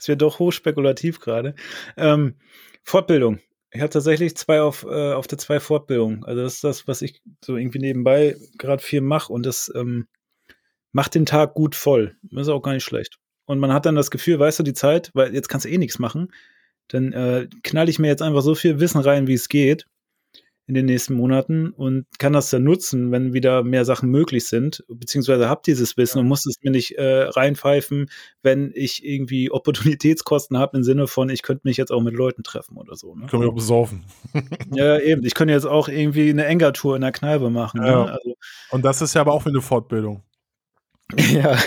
Es 0.00 0.08
wird 0.08 0.22
doch 0.22 0.38
hochspekulativ 0.38 1.20
gerade. 1.20 1.54
Ähm, 1.98 2.36
Fortbildung. 2.82 3.40
Ich 3.72 3.80
habe 3.82 3.90
tatsächlich 3.90 4.36
zwei 4.38 4.62
auf, 4.62 4.84
äh, 4.88 5.12
auf 5.12 5.26
der 5.26 5.36
zwei 5.36 5.60
Fortbildung. 5.60 6.24
Also 6.24 6.42
das 6.42 6.54
ist 6.54 6.64
das, 6.64 6.88
was 6.88 7.02
ich 7.02 7.20
so 7.44 7.56
irgendwie 7.56 7.80
nebenbei 7.80 8.36
gerade 8.56 8.82
viel 8.82 9.02
mache 9.02 9.30
und 9.32 9.44
das 9.44 9.70
ähm, 9.76 10.06
macht 10.92 11.14
den 11.14 11.26
Tag 11.26 11.52
gut 11.52 11.74
voll. 11.74 12.16
Das 12.22 12.42
ist 12.46 12.48
auch 12.48 12.62
gar 12.62 12.72
nicht 12.72 12.84
schlecht. 12.84 13.18
Und 13.46 13.58
man 13.58 13.72
hat 13.72 13.86
dann 13.86 13.94
das 13.94 14.10
Gefühl, 14.10 14.38
weißt 14.38 14.58
du, 14.58 14.62
die 14.62 14.72
Zeit, 14.72 15.10
weil 15.14 15.34
jetzt 15.34 15.48
kannst 15.48 15.66
du 15.66 15.70
eh 15.70 15.78
nichts 15.78 15.98
machen, 15.98 16.32
dann 16.88 17.12
äh, 17.12 17.48
knall 17.62 17.88
ich 17.88 17.98
mir 17.98 18.08
jetzt 18.08 18.22
einfach 18.22 18.42
so 18.42 18.54
viel 18.54 18.80
Wissen 18.80 19.00
rein, 19.00 19.26
wie 19.26 19.34
es 19.34 19.48
geht 19.48 19.86
in 20.66 20.74
den 20.74 20.86
nächsten 20.86 21.14
Monaten 21.14 21.70
und 21.70 22.06
kann 22.18 22.32
das 22.32 22.48
dann 22.48 22.64
nutzen, 22.64 23.12
wenn 23.12 23.34
wieder 23.34 23.62
mehr 23.62 23.84
Sachen 23.84 24.08
möglich 24.08 24.46
sind, 24.46 24.82
beziehungsweise 24.88 25.48
hab 25.48 25.62
dieses 25.62 25.98
Wissen 25.98 26.20
und 26.20 26.26
muss 26.26 26.46
es 26.46 26.56
mir 26.62 26.70
nicht 26.70 26.92
äh, 26.92 27.24
reinpfeifen, 27.24 28.10
wenn 28.42 28.72
ich 28.74 29.04
irgendwie 29.04 29.50
Opportunitätskosten 29.50 30.56
habe 30.56 30.78
im 30.78 30.82
Sinne 30.82 31.06
von, 31.06 31.28
ich 31.28 31.42
könnte 31.42 31.62
mich 31.64 31.76
jetzt 31.76 31.92
auch 31.92 32.00
mit 32.00 32.14
Leuten 32.14 32.44
treffen 32.44 32.78
oder 32.78 32.96
so. 32.96 33.14
Ne? 33.14 33.26
Können 33.26 33.42
wir 33.42 33.50
auch 33.50 33.54
besaufen. 33.54 34.04
ja, 34.74 34.98
eben. 34.98 35.24
Ich 35.24 35.34
könnte 35.34 35.52
jetzt 35.52 35.66
auch 35.66 35.88
irgendwie 35.88 36.30
eine 36.30 36.46
Engertour 36.46 36.96
in 36.96 37.02
der 37.02 37.12
Kneipe 37.12 37.50
machen. 37.50 37.80
Ne? 37.80 37.86
Ja. 37.86 38.04
Ne? 38.04 38.12
Also, 38.12 38.34
Und 38.70 38.84
das 38.86 39.02
ist 39.02 39.14
ja 39.14 39.20
aber 39.20 39.34
auch 39.34 39.44
wie 39.44 39.50
eine 39.50 39.60
Fortbildung. 39.60 40.22
ja. 41.18 41.58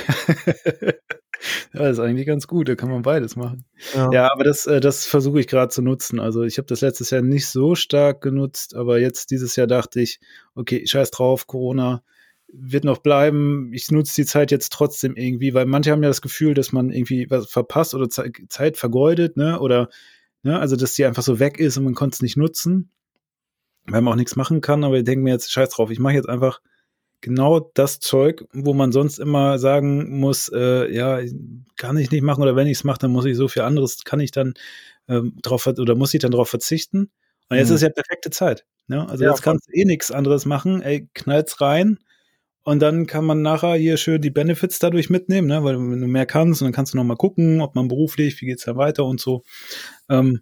Ja, 1.74 1.80
das 1.80 1.98
ist 1.98 2.00
eigentlich 2.00 2.28
ganz 2.28 2.48
gut, 2.48 2.68
da 2.70 2.76
kann 2.76 2.90
man 2.90 3.02
beides 3.02 3.36
machen. 3.36 3.66
Ja. 3.94 4.10
Ja, 4.12 4.32
aber 4.32 4.44
das, 4.44 4.66
äh, 4.66 4.80
das 4.80 5.06
versuche 5.06 5.40
ich 5.40 5.48
gerade 5.48 5.70
zu 5.70 5.82
nutzen. 5.82 6.20
Also 6.20 6.44
ich 6.44 6.58
habe 6.58 6.68
das 6.68 6.82
letztes 6.82 7.10
Jahr 7.10 7.22
nicht 7.22 7.48
so 7.48 7.76
stark 7.76 8.22
genutzt, 8.22 8.76
aber 8.76 9.00
jetzt 9.00 9.32
dieses 9.32 9.56
Jahr 9.56 9.68
dachte 9.68 10.02
ich, 10.02 10.20
okay, 10.56 10.86
scheiß 10.86 11.12
drauf, 11.12 11.48
Corona 11.48 12.04
wird 12.48 12.86
noch 12.86 13.00
bleiben. 13.00 13.72
Ich 13.74 13.92
nutze 13.92 14.16
die 14.16 14.26
Zeit 14.26 14.52
jetzt 14.52 14.72
trotzdem 14.72 15.16
irgendwie, 15.16 15.54
weil 15.54 15.66
manche 15.66 15.92
haben 15.92 16.04
ja 16.04 16.10
das 16.10 16.22
Gefühl, 16.22 16.54
dass 16.54 16.72
man 16.72 16.92
irgendwie 16.92 17.30
was 17.30 17.50
verpasst 17.50 17.94
oder 17.94 18.10
Ze 18.10 18.32
Zeit 18.50 18.78
vergeudet, 18.78 19.38
ne? 19.38 19.60
Oder 19.60 19.90
ne, 20.44 20.60
also 20.60 20.76
dass 20.76 20.94
die 20.94 21.06
einfach 21.06 21.24
so 21.24 21.40
weg 21.40 21.60
ist 21.60 21.78
und 21.78 21.84
man 21.84 21.96
konnte 21.96 22.16
es 22.16 22.22
nicht 22.22 22.38
nutzen, 22.38 22.92
weil 23.86 24.02
man 24.02 24.14
auch 24.14 24.18
nichts 24.18 24.36
machen 24.36 24.62
kann. 24.62 24.84
Aber 24.84 24.98
ich 24.98 25.04
denke 25.04 25.24
mir 25.24 25.32
jetzt, 25.32 25.52
scheiß 25.52 25.70
drauf, 25.70 25.92
ich 25.92 26.00
mache 26.00 26.14
jetzt 26.14 26.30
einfach 26.30 26.62
genau 27.22 27.72
das 27.74 28.00
Zeug, 28.00 28.46
wo 28.54 28.74
man 28.74 28.92
sonst 28.92 29.20
immer 29.20 29.60
sagen 29.60 30.20
muss, 30.20 30.50
äh, 30.54 30.92
ja, 30.94 31.20
kann 31.78 31.98
ich 31.98 32.12
nicht 32.12 32.22
machen 32.24 32.42
oder 32.44 32.56
wenn 32.56 32.68
ich 32.68 32.78
es 32.80 32.84
mache, 32.84 33.00
dann 33.00 33.12
muss 33.12 33.26
ich 33.26 33.36
so 33.38 33.48
viel 33.48 33.64
anderes, 33.64 34.04
kann 34.04 34.20
ich 34.20 34.32
dann 34.32 34.54
ähm, 35.08 35.36
drauf 35.42 35.68
oder 35.68 35.96
muss 35.96 36.14
ich 36.14 36.22
dann 36.22 36.32
drauf 36.32 36.50
verzichten. 36.50 37.12
Und 37.50 37.58
jetzt 37.58 37.70
Mhm. 37.70 37.76
ist 37.76 37.82
ja 37.84 37.90
perfekte 37.90 38.30
Zeit. 38.30 38.66
Ne? 38.88 39.08
Also 39.10 39.24
Ja, 39.24 39.32
jetzt 39.32 39.42
kannst 39.42 39.68
du 39.68 39.72
eh 39.74 39.86
nichts 39.86 40.12
anderes 40.12 40.46
machen, 40.46 40.82
ey, 40.82 41.10
knallt's 41.14 41.62
rein. 41.62 42.00
Und 42.64 42.82
dann 42.82 43.08
kann 43.08 43.26
man 43.26 43.42
nachher 43.42 43.76
hier 43.76 43.96
schön 43.98 44.22
die 44.22 44.30
Benefits 44.30 44.80
dadurch 44.80 45.10
mitnehmen, 45.10 45.48
ne? 45.48 45.64
weil 45.64 45.78
wenn 45.80 46.02
du 46.02 46.08
mehr 46.08 46.26
kannst, 46.26 46.62
und 46.62 46.66
dann 46.68 46.74
kannst 46.74 46.94
du 46.94 46.98
noch 46.98 47.06
mal 47.06 47.16
gucken, 47.16 47.62
ob 47.62 47.76
man 47.76 47.88
beruflich, 47.88 48.42
wie 48.42 48.46
geht's 48.48 48.66
dann 48.66 48.76
weiter 48.78 49.06
und 49.06 49.22
so. 49.22 49.44
Ähm, 50.10 50.42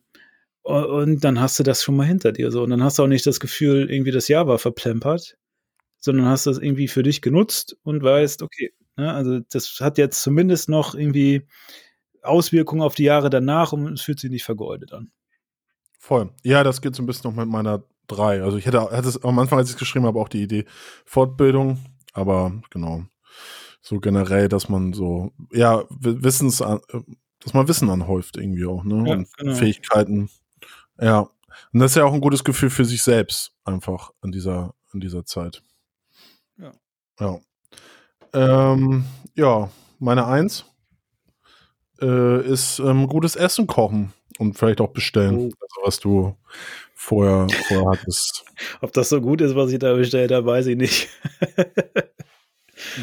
und 0.64 1.24
dann 1.24 1.40
hast 1.42 1.60
du 1.60 1.64
das 1.64 1.84
schon 1.84 1.96
mal 1.96 2.08
hinter 2.08 2.32
dir 2.32 2.52
so. 2.52 2.64
Und 2.64 2.72
dann 2.72 2.84
hast 2.84 3.00
du 3.00 3.04
auch 3.04 3.08
nicht 3.08 3.28
das 3.28 3.40
Gefühl, 3.40 3.90
irgendwie 3.92 4.12
das 4.12 4.28
Jahr 4.28 4.48
war 4.48 4.60
verplempert, 4.60 5.38
sondern 6.06 6.28
hast 6.28 6.46
das 6.46 6.60
irgendwie 6.60 6.88
für 6.88 7.04
dich 7.04 7.22
genutzt 7.22 7.78
und 7.84 8.02
weißt, 8.02 8.44
okay, 8.44 8.74
ne, 8.96 9.12
also 9.12 9.40
das 9.52 9.80
hat 9.82 9.98
jetzt 9.98 10.22
zumindest 10.22 10.70
noch 10.70 10.96
irgendwie 10.96 11.48
Auswirkungen 12.22 12.82
auf 12.82 12.96
die 12.96 13.04
Jahre 13.04 13.30
danach 13.30 13.74
und 13.74 13.92
es 13.94 14.02
fühlt 14.02 14.20
sich 14.20 14.30
nicht 14.30 14.44
vergeudet 14.44 14.94
an. 14.94 15.12
Voll. 16.00 16.30
Ja, 16.44 16.64
das 16.64 16.82
geht 16.82 16.96
so 16.96 17.02
ein 17.02 17.08
bisschen 17.08 17.30
noch 17.30 17.36
mit 17.36 17.50
meiner 17.50 17.84
drei. 18.08 18.44
Also 18.44 18.58
ich 18.58 18.68
hätte, 18.68 18.82
hatte 18.82 19.10
es 19.10 19.24
am 19.24 19.40
Anfang, 19.40 19.58
als 19.58 19.70
ich 19.70 19.76
es 19.76 19.80
geschrieben 19.80 20.06
habe, 20.06 20.20
auch 20.20 20.30
die 20.30 20.44
Idee 20.44 20.66
Fortbildung, 21.06 21.80
aber 22.14 22.62
genau. 22.70 23.04
So 23.82 24.00
generell, 24.00 24.48
dass 24.48 24.70
man 24.70 24.94
so, 24.94 25.32
ja, 25.52 25.84
Wissens, 25.90 26.62
äh, 26.62 26.78
dass 27.40 27.54
man 27.54 27.68
Wissen 27.68 27.90
anhäuft 27.90 28.38
irgendwie 28.38 28.66
auch, 28.66 28.84
ne? 28.84 29.08
Ja, 29.08 29.16
und 29.16 29.38
genau. 29.38 29.56
Fähigkeiten. 29.56 30.30
Ja. 31.00 31.30
Und 31.74 31.80
das 31.80 31.92
ist 31.92 31.98
ja 31.98 32.06
auch 32.06 32.14
ein 32.14 32.22
gutes 32.22 32.44
Gefühl 32.44 32.70
für 32.70 32.86
sich 32.86 33.02
selbst, 33.02 33.54
einfach 33.64 34.12
in 34.24 34.32
dieser, 34.32 34.76
in 34.94 35.00
dieser 35.00 35.26
Zeit. 35.26 35.64
Ja. 37.20 37.40
Ja. 38.34 38.74
Ähm, 38.74 39.06
ja, 39.36 39.70
meine 40.00 40.26
Eins 40.28 40.66
äh, 42.02 42.46
ist 42.46 42.80
ähm, 42.80 43.08
gutes 43.08 43.36
Essen 43.36 43.68
kochen 43.68 44.14
und 44.40 44.58
vielleicht 44.58 44.82
auch 44.82 44.90
bestellen. 44.92 45.36
Oh. 45.38 45.44
Also 45.62 45.82
was 45.84 46.00
du 46.00 46.36
vorher, 46.94 47.48
vorher 47.68 47.92
hattest. 47.92 48.44
Ob 48.82 48.92
das 48.94 49.10
so 49.10 49.22
gut 49.22 49.42
ist, 49.42 49.56
was 49.56 49.72
ich 49.72 49.80
da 49.80 49.94
bestellt 49.94 50.32
habe, 50.32 50.46
weiß 50.48 50.68
ich 50.68 50.78
nicht. 50.78 51.10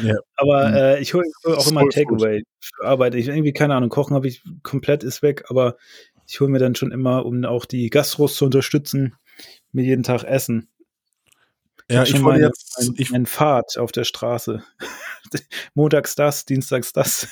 Ja. 0.03 0.15
Aber 0.35 0.69
Mhm. 0.69 0.75
äh, 0.75 0.99
ich 0.99 1.13
hole 1.13 1.25
hol 1.45 1.55
auch 1.55 1.67
immer 1.67 1.81
Food. 1.81 1.93
Takeaway 1.93 2.43
für 2.59 2.85
Arbeit. 2.85 3.15
Ich 3.15 3.27
irgendwie 3.27 3.53
keine 3.53 3.75
Ahnung, 3.75 3.89
kochen 3.89 4.15
habe 4.15 4.27
ich 4.27 4.43
komplett 4.61 5.03
ist 5.03 5.21
weg, 5.23 5.45
aber 5.49 5.77
ich 6.27 6.39
hole 6.39 6.49
mir 6.49 6.59
dann 6.59 6.75
schon 6.75 6.91
immer, 6.91 7.25
um 7.25 7.43
auch 7.45 7.65
die 7.65 7.89
Gastros 7.89 8.35
zu 8.35 8.45
unterstützen, 8.45 9.15
mir 9.71 9.83
jeden 9.83 10.03
Tag 10.03 10.23
Essen. 10.23 10.69
Ja, 11.89 12.03
ich 12.03 12.23
wollte 12.23 12.41
jetzt, 12.45 12.77
Ein, 12.79 12.93
ich, 12.97 13.13
ein 13.13 13.25
Pfad 13.25 13.77
auf 13.77 13.91
der 13.91 14.03
Straße. 14.03 14.63
Montags 15.73 16.15
das, 16.15 16.45
dienstags 16.45 16.93
das. 16.93 17.27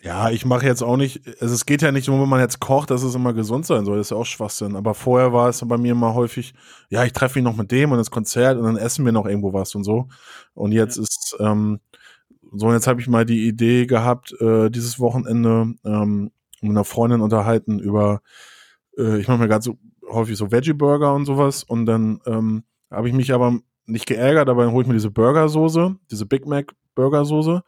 ja, 0.00 0.30
ich 0.30 0.44
mache 0.44 0.66
jetzt 0.66 0.82
auch 0.82 0.96
nicht, 0.96 1.22
also 1.40 1.54
es 1.54 1.66
geht 1.66 1.82
ja 1.82 1.92
nicht 1.92 2.08
nur, 2.08 2.20
wenn 2.20 2.28
man 2.28 2.40
jetzt 2.40 2.60
kocht, 2.60 2.90
dass 2.90 3.02
es 3.02 3.14
immer 3.14 3.32
gesund 3.34 3.66
sein 3.66 3.84
soll, 3.84 3.98
das 3.98 4.06
ist 4.06 4.10
ja 4.10 4.16
auch 4.16 4.26
Schwachsinn. 4.26 4.76
Aber 4.76 4.94
vorher 4.94 5.32
war 5.32 5.48
es 5.48 5.66
bei 5.66 5.76
mir 5.76 5.92
immer 5.92 6.14
häufig, 6.14 6.54
ja, 6.88 7.04
ich 7.04 7.12
treffe 7.12 7.38
mich 7.38 7.44
noch 7.44 7.56
mit 7.56 7.70
dem 7.70 7.92
und 7.92 7.98
das 7.98 8.10
Konzert 8.10 8.58
und 8.58 8.64
dann 8.64 8.76
essen 8.76 9.04
wir 9.04 9.12
noch 9.12 9.26
irgendwo 9.26 9.52
was 9.52 9.74
und 9.74 9.84
so. 9.84 10.08
Und 10.54 10.72
jetzt 10.72 10.96
ist, 10.96 11.36
ähm, 11.38 11.80
so, 12.52 12.66
und 12.66 12.74
jetzt 12.74 12.86
habe 12.86 13.00
ich 13.00 13.08
mal 13.08 13.24
die 13.24 13.46
Idee 13.46 13.86
gehabt, 13.86 14.34
äh, 14.40 14.70
dieses 14.70 14.98
Wochenende 14.98 15.74
ähm, 15.84 16.30
mit 16.60 16.70
einer 16.70 16.84
Freundin 16.84 17.20
unterhalten 17.20 17.78
über, 17.78 18.22
äh, 18.98 19.18
ich 19.20 19.28
mache 19.28 19.38
mir 19.38 19.48
gerade 19.48 19.62
so 19.62 19.78
häufig 20.08 20.36
so 20.36 20.50
Veggie-Burger 20.50 21.14
und 21.14 21.26
sowas 21.26 21.62
und 21.62 21.86
dann 21.86 22.20
ähm, 22.26 22.64
habe 22.90 23.08
ich 23.08 23.14
mich 23.14 23.32
aber 23.32 23.60
nicht 23.86 24.06
geärgert, 24.06 24.48
aber 24.48 24.64
dann 24.64 24.72
hole 24.72 24.82
ich 24.82 24.88
mir 24.88 24.94
diese 24.94 25.10
Burgersoße, 25.10 25.96
diese 26.10 26.26
Big 26.26 26.46
Mac 26.46 26.72
Burgersoße. 26.94 27.62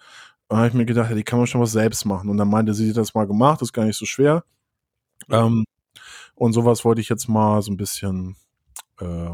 Dann 0.48 0.58
habe 0.58 0.68
ich 0.68 0.74
mir 0.74 0.84
gedacht, 0.84 1.10
ja, 1.10 1.16
die 1.16 1.22
kann 1.22 1.38
man 1.38 1.46
schon 1.46 1.60
was 1.60 1.72
selbst 1.72 2.04
machen. 2.04 2.28
Und 2.28 2.36
dann 2.36 2.48
meinte 2.48 2.74
sie, 2.74 2.84
sie 2.84 2.90
hat 2.90 2.98
das 2.98 3.14
mal 3.14 3.26
gemacht, 3.26 3.60
das 3.60 3.68
ist 3.68 3.72
gar 3.72 3.84
nicht 3.84 3.98
so 3.98 4.04
schwer. 4.04 4.44
Ähm, 5.30 5.64
und 6.34 6.52
sowas 6.52 6.84
wollte 6.84 7.00
ich 7.00 7.08
jetzt 7.08 7.28
mal 7.28 7.62
so 7.62 7.72
ein 7.72 7.76
bisschen 7.76 8.36
äh, 9.00 9.30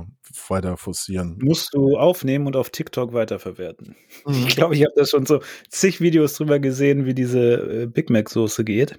weiter 0.49 0.77
forcieren. 0.77 1.39
Musst 1.43 1.75
du 1.75 1.97
aufnehmen 1.97 2.47
und 2.47 2.57
auf 2.57 2.71
TikTok 2.71 3.13
weiterverwerten. 3.13 3.97
Mhm. 4.27 4.47
Ich 4.47 4.57
glaube, 4.57 4.75
ich 4.75 4.83
habe 4.83 4.93
da 4.97 5.05
schon 5.05 5.27
so 5.27 5.41
zig 5.69 6.01
Videos 6.01 6.35
drüber 6.35 6.59
gesehen, 6.59 7.07
wie 7.07 7.15
diese 7.15 7.83
äh, 7.83 7.87
Big 7.87 8.11
Mac 8.11 8.29
Soße 8.29 8.65
geht. 8.65 8.99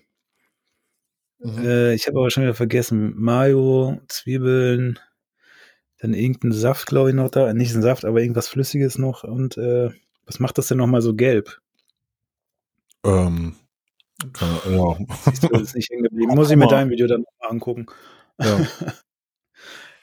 Mhm. 1.39 1.65
Äh, 1.65 1.93
ich 1.93 2.07
habe 2.07 2.19
aber 2.19 2.31
schon 2.31 2.43
wieder 2.43 2.53
vergessen. 2.53 3.13
Mayo, 3.15 3.99
Zwiebeln, 4.07 4.99
dann 5.99 6.13
irgendein 6.13 6.51
Saft, 6.51 6.87
glaube 6.87 7.09
ich, 7.09 7.15
noch 7.15 7.29
da. 7.29 7.53
Nicht 7.53 7.75
ein 7.75 7.81
Saft, 7.81 8.05
aber 8.05 8.21
irgendwas 8.21 8.47
Flüssiges 8.47 8.97
noch. 8.97 9.23
Und 9.23 9.57
äh, 9.57 9.91
was 10.25 10.39
macht 10.39 10.57
das 10.57 10.67
denn 10.67 10.77
nochmal 10.77 11.01
so 11.01 11.13
gelb? 11.15 11.59
Ähm, 13.05 13.55
kann, 14.33 14.49
ja. 14.69 14.97
Siehst 15.25 15.43
du, 15.43 15.47
das 15.49 15.61
ist 15.61 15.75
nicht 15.75 15.89
hängen 15.89 16.03
geblieben. 16.03 16.33
Muss 16.35 16.49
ich 16.49 16.57
mir 16.57 16.67
dein 16.67 16.89
Video 16.89 17.07
dann 17.07 17.21
nochmal 17.21 17.51
angucken. 17.51 17.85
ja. 18.39 18.67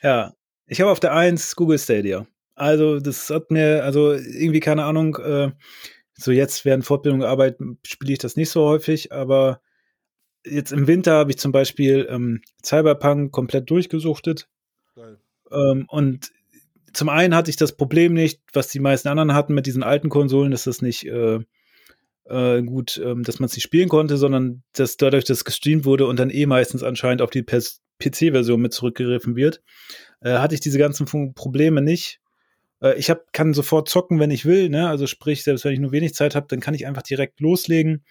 Ja, 0.03 0.35
ich 0.67 0.81
habe 0.81 0.91
auf 0.91 1.01
der 1.01 1.15
1 1.15 1.57
Google 1.57 1.79
Stadia. 1.79 2.27
Also, 2.55 3.01
das 3.01 3.31
hat 3.31 3.51
mir, 3.51 3.83
also 3.83 4.13
irgendwie 4.13 4.61
keine 4.61 4.85
Ahnung, 4.85 5.17
äh, 5.17 5.51
so 6.15 6.31
jetzt 6.33 6.65
während 6.65 6.85
Fortbildung 6.85 7.25
Arbeit 7.25 7.59
spiele 7.85 8.13
ich 8.13 8.19
das 8.19 8.37
nicht 8.37 8.51
so 8.51 8.67
häufig, 8.67 9.11
aber 9.11 9.61
jetzt 10.45 10.73
im 10.73 10.87
Winter 10.87 11.15
habe 11.15 11.31
ich 11.31 11.39
zum 11.39 11.51
Beispiel 11.51 12.07
ähm, 12.09 12.43
Cyberpunk 12.65 13.33
komplett 13.33 13.69
durchgesuchtet. 13.69 14.49
Geil. 14.95 15.19
Ähm, 15.51 15.87
und 15.89 16.33
zum 16.93 17.09
einen 17.09 17.35
hatte 17.35 17.51
ich 17.51 17.57
das 17.57 17.77
Problem 17.77 18.15
nicht, 18.15 18.41
was 18.53 18.69
die 18.69 18.81
meisten 18.81 19.09
anderen 19.09 19.35
hatten 19.35 19.55
mit 19.55 19.67
diesen 19.67 19.83
alten 19.83 20.09
Konsolen, 20.09 20.51
dass 20.51 20.65
das 20.65 20.81
nicht 20.81 21.07
äh, 21.07 21.41
äh, 22.25 22.63
gut, 22.63 23.01
ähm, 23.05 23.23
dass 23.23 23.39
man 23.39 23.47
es 23.47 23.55
nicht 23.55 23.65
spielen 23.65 23.89
konnte, 23.89 24.17
sondern 24.17 24.63
dass 24.73 24.97
dadurch, 24.97 25.25
dass 25.25 25.39
es 25.39 25.45
gestreamt 25.45 25.85
wurde 25.85 26.07
und 26.07 26.19
dann 26.19 26.31
eh 26.31 26.47
meistens 26.47 26.83
anscheinend 26.83 27.23
auf 27.23 27.31
die 27.31 27.43
PC-Version 27.43 28.61
mit 28.61 28.73
zurückgegriffen 28.73 29.37
wird, 29.37 29.63
äh, 30.21 30.39
hatte 30.39 30.55
ich 30.55 30.61
diese 30.61 30.79
ganzen 30.79 31.07
Probleme 31.35 31.83
nicht. 31.83 32.21
Äh, 32.81 32.99
ich 32.99 33.11
hab, 33.11 33.33
kann 33.33 33.55
sofort 33.55 33.89
zocken, 33.89 34.19
wenn 34.19 34.31
ich 34.31 34.45
will, 34.45 34.69
ne? 34.69 34.89
Also 34.89 35.07
sprich, 35.07 35.45
selbst 35.45 35.65
wenn 35.65 35.73
ich 35.73 35.81
nur 35.81 35.93
wenig 35.93 36.15
Zeit 36.15 36.35
habe, 36.35 36.47
dann 36.49 36.61
kann 36.61 36.75
ich 36.75 36.87
einfach 36.87 37.03
direkt 37.03 37.41
loslegen. 37.41 38.05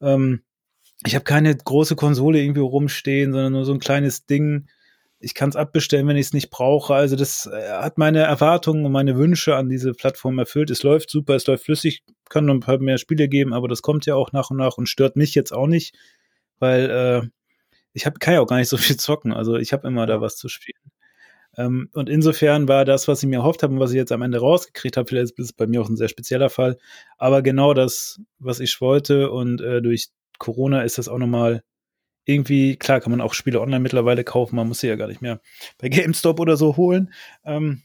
Ähm, 0.00 0.42
ich 1.06 1.14
habe 1.14 1.24
keine 1.24 1.54
große 1.54 1.96
Konsole 1.96 2.40
irgendwie 2.40 2.60
rumstehen, 2.60 3.32
sondern 3.32 3.52
nur 3.52 3.64
so 3.64 3.72
ein 3.72 3.80
kleines 3.80 4.26
Ding. 4.26 4.68
Ich 5.20 5.34
kann 5.34 5.50
es 5.50 5.56
abbestellen, 5.56 6.08
wenn 6.08 6.16
ich 6.16 6.26
es 6.26 6.32
nicht 6.32 6.50
brauche. 6.50 6.94
Also 6.94 7.14
das 7.14 7.46
äh, 7.46 7.70
hat 7.72 7.98
meine 7.98 8.20
Erwartungen 8.20 8.84
und 8.86 8.92
meine 8.92 9.16
Wünsche 9.16 9.54
an 9.54 9.68
diese 9.68 9.92
Plattform 9.92 10.38
erfüllt. 10.38 10.70
Es 10.70 10.82
läuft 10.82 11.10
super, 11.10 11.34
es 11.34 11.46
läuft 11.46 11.64
flüssig, 11.64 12.02
kann 12.28 12.46
noch 12.46 12.54
ein 12.54 12.60
paar 12.60 12.78
mehr 12.78 12.98
Spiele 12.98 13.28
geben, 13.28 13.52
aber 13.52 13.68
das 13.68 13.82
kommt 13.82 14.06
ja 14.06 14.14
auch 14.14 14.32
nach 14.32 14.50
und 14.50 14.56
nach 14.56 14.78
und 14.78 14.88
stört 14.88 15.16
mich 15.16 15.34
jetzt 15.34 15.52
auch 15.52 15.66
nicht, 15.66 15.94
weil 16.58 16.90
äh, 16.90 17.28
ich 17.92 18.06
hab, 18.06 18.20
kann 18.20 18.34
ja 18.34 18.40
auch 18.40 18.46
gar 18.46 18.58
nicht 18.58 18.68
so 18.68 18.76
viel 18.78 18.96
zocken. 18.96 19.32
Also 19.32 19.56
ich 19.56 19.72
habe 19.72 19.86
immer 19.86 20.06
da 20.06 20.20
was 20.20 20.36
zu 20.36 20.48
spielen. 20.48 20.80
Ähm, 21.56 21.90
und 21.92 22.08
insofern 22.08 22.68
war 22.68 22.84
das, 22.84 23.08
was 23.08 23.22
ich 23.22 23.28
mir 23.28 23.36
erhofft 23.36 23.62
habe 23.62 23.74
und 23.74 23.80
was 23.80 23.90
ich 23.90 23.96
jetzt 23.96 24.12
am 24.12 24.22
Ende 24.22 24.38
rausgekriegt 24.38 24.96
habe, 24.96 25.08
vielleicht 25.08 25.38
ist 25.38 25.44
es 25.46 25.52
bei 25.52 25.66
mir 25.66 25.82
auch 25.82 25.88
ein 25.88 25.96
sehr 25.96 26.08
spezieller 26.08 26.50
Fall, 26.50 26.78
aber 27.18 27.42
genau 27.42 27.74
das, 27.74 28.20
was 28.38 28.60
ich 28.60 28.80
wollte 28.80 29.30
und 29.30 29.60
äh, 29.60 29.82
durch 29.82 30.08
Corona 30.38 30.82
ist 30.82 30.98
das 30.98 31.08
auch 31.08 31.18
nochmal 31.18 31.62
irgendwie, 32.24 32.76
klar 32.76 33.00
kann 33.00 33.10
man 33.10 33.20
auch 33.20 33.34
Spiele 33.34 33.60
online 33.60 33.80
mittlerweile 33.80 34.24
kaufen, 34.24 34.56
man 34.56 34.68
muss 34.68 34.80
sie 34.80 34.88
ja 34.88 34.96
gar 34.96 35.08
nicht 35.08 35.22
mehr 35.22 35.40
bei 35.78 35.88
GameStop 35.88 36.40
oder 36.40 36.56
so 36.56 36.76
holen. 36.76 37.12
Ähm, 37.44 37.82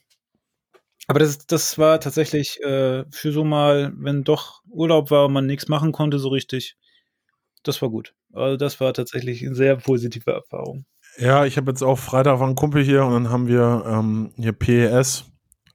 aber 1.07 1.19
das, 1.19 1.45
das 1.45 1.77
war 1.77 1.99
tatsächlich 1.99 2.61
äh, 2.63 3.05
für 3.11 3.31
so 3.31 3.43
mal, 3.43 3.93
wenn 3.95 4.23
doch 4.23 4.61
Urlaub 4.69 5.11
war 5.11 5.25
und 5.25 5.33
man 5.33 5.45
nichts 5.45 5.67
machen 5.67 5.91
konnte 5.91 6.19
so 6.19 6.29
richtig, 6.29 6.77
das 7.63 7.81
war 7.81 7.89
gut. 7.89 8.13
Also 8.33 8.57
das 8.57 8.79
war 8.79 8.93
tatsächlich 8.93 9.45
eine 9.45 9.55
sehr 9.55 9.75
positive 9.77 10.31
Erfahrung. 10.31 10.85
Ja, 11.17 11.45
ich 11.45 11.57
habe 11.57 11.71
jetzt 11.71 11.83
auch 11.83 11.97
Freitag 11.97 12.39
war 12.39 12.47
ein 12.47 12.55
Kumpel 12.55 12.83
hier 12.83 13.05
und 13.05 13.13
dann 13.13 13.29
haben 13.29 13.47
wir 13.47 13.83
ähm, 13.87 14.33
hier 14.35 14.51
PES, 14.51 15.25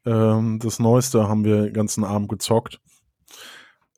ähm, 0.05 0.59
das 0.63 0.79
Neueste, 0.79 1.29
haben 1.29 1.45
wir 1.45 1.63
den 1.63 1.73
ganzen 1.73 2.05
Abend 2.05 2.29
gezockt. 2.29 2.81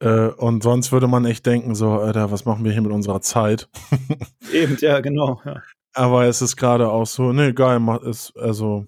Äh, 0.03 0.31
und 0.37 0.65
sonst 0.65 0.91
würde 0.91 1.07
man 1.07 1.24
echt 1.24 1.47
denken, 1.47 1.77
so, 1.77 1.93
Alter, 1.93 2.33
was 2.33 2.45
machen 2.45 2.65
wir 2.65 2.73
hier 2.73 2.83
mit 2.83 2.91
unserer 2.91 3.20
Zeit? 3.20 3.69
Eben, 4.53 4.77
ja, 4.81 5.01
genau. 5.01 5.41
Ja. 5.45 5.62
Aber 5.95 6.24
es 6.24 6.43
ist 6.43 6.57
gerade 6.57 6.91
auch 6.91 7.07
so, 7.07 7.33
nee, 7.33 7.53
geil, 7.53 7.81
ist, 8.03 8.37
also 8.37 8.87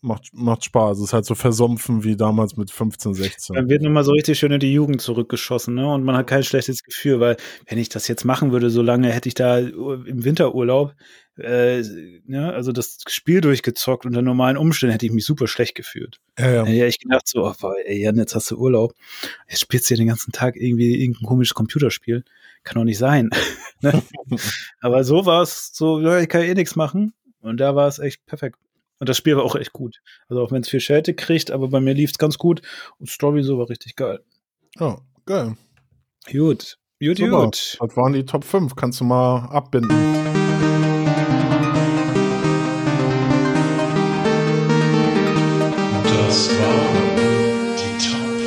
macht, 0.00 0.30
macht 0.32 0.64
Spaß. 0.64 0.98
Es 0.98 1.04
ist 1.04 1.12
halt 1.12 1.24
so 1.24 1.34
versumpfen 1.34 2.04
wie 2.04 2.16
damals 2.16 2.56
mit 2.56 2.70
15, 2.70 3.14
16. 3.14 3.56
Dann 3.56 3.68
wird 3.68 3.82
nochmal 3.82 4.04
so 4.04 4.12
richtig 4.12 4.38
schön 4.38 4.52
in 4.52 4.60
die 4.60 4.72
Jugend 4.72 5.00
zurückgeschossen, 5.00 5.74
ne? 5.74 5.92
Und 5.92 6.04
man 6.04 6.16
hat 6.16 6.26
kein 6.26 6.44
schlechtes 6.44 6.82
Gefühl, 6.82 7.20
weil 7.20 7.36
wenn 7.66 7.78
ich 7.78 7.88
das 7.88 8.08
jetzt 8.08 8.24
machen 8.24 8.52
würde, 8.52 8.70
so 8.70 8.82
lange 8.82 9.10
hätte 9.10 9.28
ich 9.28 9.34
da 9.34 9.58
im 9.58 10.24
Winterurlaub, 10.24 10.94
äh, 11.36 11.82
ne, 12.26 12.52
also 12.52 12.70
das 12.70 12.98
Spiel 13.08 13.40
durchgezockt 13.40 14.06
unter 14.06 14.22
normalen 14.22 14.56
Umständen 14.56 14.92
hätte 14.92 15.06
ich 15.06 15.12
mich 15.12 15.24
super 15.24 15.48
schlecht 15.48 15.74
gefühlt. 15.74 16.20
Ja, 16.38 16.50
ja. 16.50 16.66
Ja, 16.66 16.86
ich 16.86 17.00
gedacht 17.00 17.26
so, 17.26 17.44
oh, 17.44 17.72
ey, 17.84 18.00
Jan, 18.00 18.16
jetzt 18.16 18.34
hast 18.34 18.50
du 18.50 18.56
Urlaub. 18.56 18.94
Jetzt 19.48 19.60
spielst 19.60 19.86
du 19.86 19.88
hier 19.88 19.96
den 19.96 20.08
ganzen 20.08 20.32
Tag 20.32 20.56
irgendwie 20.56 21.02
irgendein 21.02 21.26
komisches 21.26 21.54
Computerspiel. 21.54 22.24
Kann 22.62 22.76
doch 22.76 22.84
nicht 22.84 22.98
sein. 22.98 23.30
ne? 23.80 24.02
Aber 24.80 25.02
so 25.02 25.26
war 25.26 25.42
es 25.42 25.70
so, 25.72 26.00
ja, 26.00 26.20
ich 26.20 26.28
kann 26.28 26.42
eh 26.42 26.54
nichts 26.54 26.76
machen. 26.76 27.14
Und 27.40 27.58
da 27.58 27.74
war 27.74 27.88
es 27.88 27.98
echt 27.98 28.24
perfekt. 28.26 28.58
Und 29.04 29.10
das 29.10 29.18
Spiel 29.18 29.36
war 29.36 29.44
auch 29.44 29.54
echt 29.54 29.74
gut. 29.74 30.00
Also 30.28 30.42
auch 30.42 30.50
wenn 30.50 30.62
es 30.62 30.70
viel 30.70 30.80
Schelte 30.80 31.12
kriegt, 31.12 31.50
aber 31.50 31.68
bei 31.68 31.78
mir 31.78 31.92
lief 31.92 32.12
es 32.12 32.16
ganz 32.16 32.38
gut. 32.38 32.62
Und 32.98 33.10
Story 33.10 33.42
so 33.42 33.58
war 33.58 33.68
richtig 33.68 33.96
geil. 33.96 34.24
Ja, 34.80 34.96
geil. 35.26 35.58
Gut. 36.32 36.78
Gut, 36.98 37.18
Super. 37.18 37.44
gut. 37.44 37.76
Das 37.78 37.96
waren 37.98 38.14
die 38.14 38.24
Top 38.24 38.44
5. 38.44 38.76
Kannst 38.76 39.00
du 39.00 39.04
mal 39.04 39.44
abbinden. 39.50 39.90
Das 46.04 46.48
waren 46.58 47.76
die 47.76 47.98
Top 48.08 48.38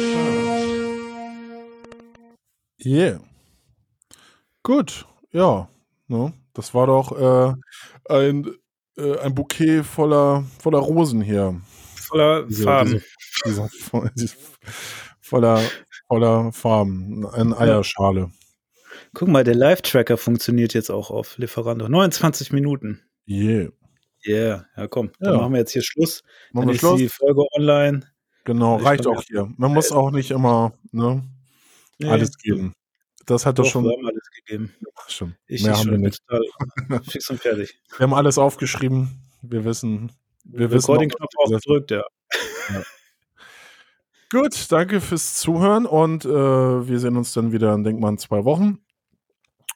5. 2.79 2.83
Yeah. 2.83 3.19
Gut, 4.63 5.05
ja. 5.31 5.69
Ne? 6.07 6.33
Das 6.55 6.73
war 6.73 6.87
doch 6.87 7.11
äh, 7.11 7.53
ein, 8.09 8.49
äh, 8.97 9.19
ein 9.19 9.33
Bouquet 9.35 9.83
voller, 9.83 10.43
voller 10.59 10.79
Rosen 10.79 11.21
hier. 11.21 11.59
Voller 11.95 12.43
Diese- 12.43 12.63
Farben. 12.63 13.01
Diese, 13.45 13.69
diese, 13.91 14.11
diese, 14.15 14.35
voller, 15.21 15.61
voller 16.07 16.51
Farben. 16.53 17.25
Eine 17.27 17.57
Eierschale. 17.57 18.31
Guck 19.13 19.27
mal, 19.29 19.43
der 19.43 19.55
Live-Tracker 19.55 20.17
funktioniert 20.17 20.73
jetzt 20.73 20.89
auch 20.89 21.11
auf 21.11 21.37
Lieferando. 21.37 21.87
29 21.87 22.51
Minuten. 22.51 23.01
Yeah. 23.27 23.69
Yeah, 24.25 24.65
ja 24.75 24.87
komm, 24.87 25.11
dann 25.19 25.33
Ja. 25.35 25.39
machen 25.41 25.53
wir 25.53 25.59
jetzt 25.59 25.71
hier 25.71 25.83
Schluss. 25.83 26.23
Machen 26.51 26.67
Dann 26.67 26.67
wir 26.69 26.73
ist 26.75 26.79
Schluss? 26.79 26.97
die 26.99 27.09
Folge 27.09 27.43
online. 27.55 28.01
Genau, 28.45 28.79
Ich 28.79 28.85
reicht 28.85 29.07
auch 29.07 29.21
hier. 29.23 29.51
Man 29.57 29.73
muss 29.73 29.91
auch 29.91 30.11
nicht 30.11 30.31
immer 30.31 30.73
ne, 30.91 31.23
Nee, 31.99 32.09
alles 32.09 32.37
geben. 32.37 32.73
Das 33.27 33.45
hat 33.45 33.59
doch, 33.59 33.65
Doch, 33.65 33.71
schon. 33.71 33.83
wir 33.83 33.91
haben 33.91 34.07
alles 34.07 34.29
gegeben. 34.31 34.73
Stimmt. 35.07 35.35
Ich, 35.47 35.61
Mehr 35.63 35.73
ich 35.73 35.77
haben 35.79 36.01
wir 36.01 36.11
schon 36.11 36.99
nicht. 36.99 37.11
fix 37.11 37.29
und 37.29 37.39
fertig. 37.39 37.79
Wir 37.97 38.03
haben 38.05 38.13
alles 38.13 38.37
aufgeschrieben. 38.37 39.21
Wir 39.41 39.63
wissen. 39.65 40.11
Wir 40.45 40.71
wissen. 40.71 40.89
Recording-Knopf 40.91 41.31
noch, 41.35 41.51
was 41.51 41.53
auch 41.53 41.59
gedrückt, 41.61 41.91
ja. 41.91 42.03
Gut, 44.31 44.71
danke 44.71 44.99
fürs 45.01 45.35
Zuhören 45.35 45.85
und 45.85 46.25
äh, 46.25 46.29
wir 46.29 46.99
sehen 46.99 47.15
uns 47.15 47.31
dann 47.33 47.53
wieder, 47.53 47.77
denke 47.77 48.01
mal, 48.01 48.09
in 48.09 48.17
zwei 48.17 48.43
Wochen. 48.43 48.79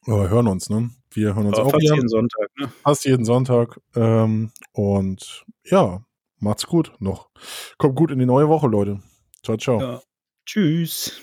Oder 0.07 0.29
hören 0.29 0.47
uns, 0.47 0.69
ne? 0.69 0.89
Wir 1.11 1.35
hören 1.35 1.47
uns 1.47 1.57
Aber 1.57 1.67
auch 1.67 1.71
fast 1.71 1.83
wieder. 1.83 1.95
jeden 1.95 2.09
Sonntag, 2.09 2.47
ne? 2.57 2.71
Fast 2.83 3.05
jeden 3.05 3.23
Sonntag. 3.25 3.79
Ähm, 3.95 4.51
und 4.73 5.45
ja, 5.65 6.01
macht's 6.39 6.67
gut 6.67 6.91
noch. 6.99 7.29
Kommt 7.77 7.95
gut 7.95 8.11
in 8.11 8.19
die 8.19 8.25
neue 8.25 8.49
Woche, 8.49 8.67
Leute. 8.67 9.01
Ciao, 9.43 9.57
ciao. 9.57 9.79
Ja. 9.79 10.01
Tschüss. 10.45 11.21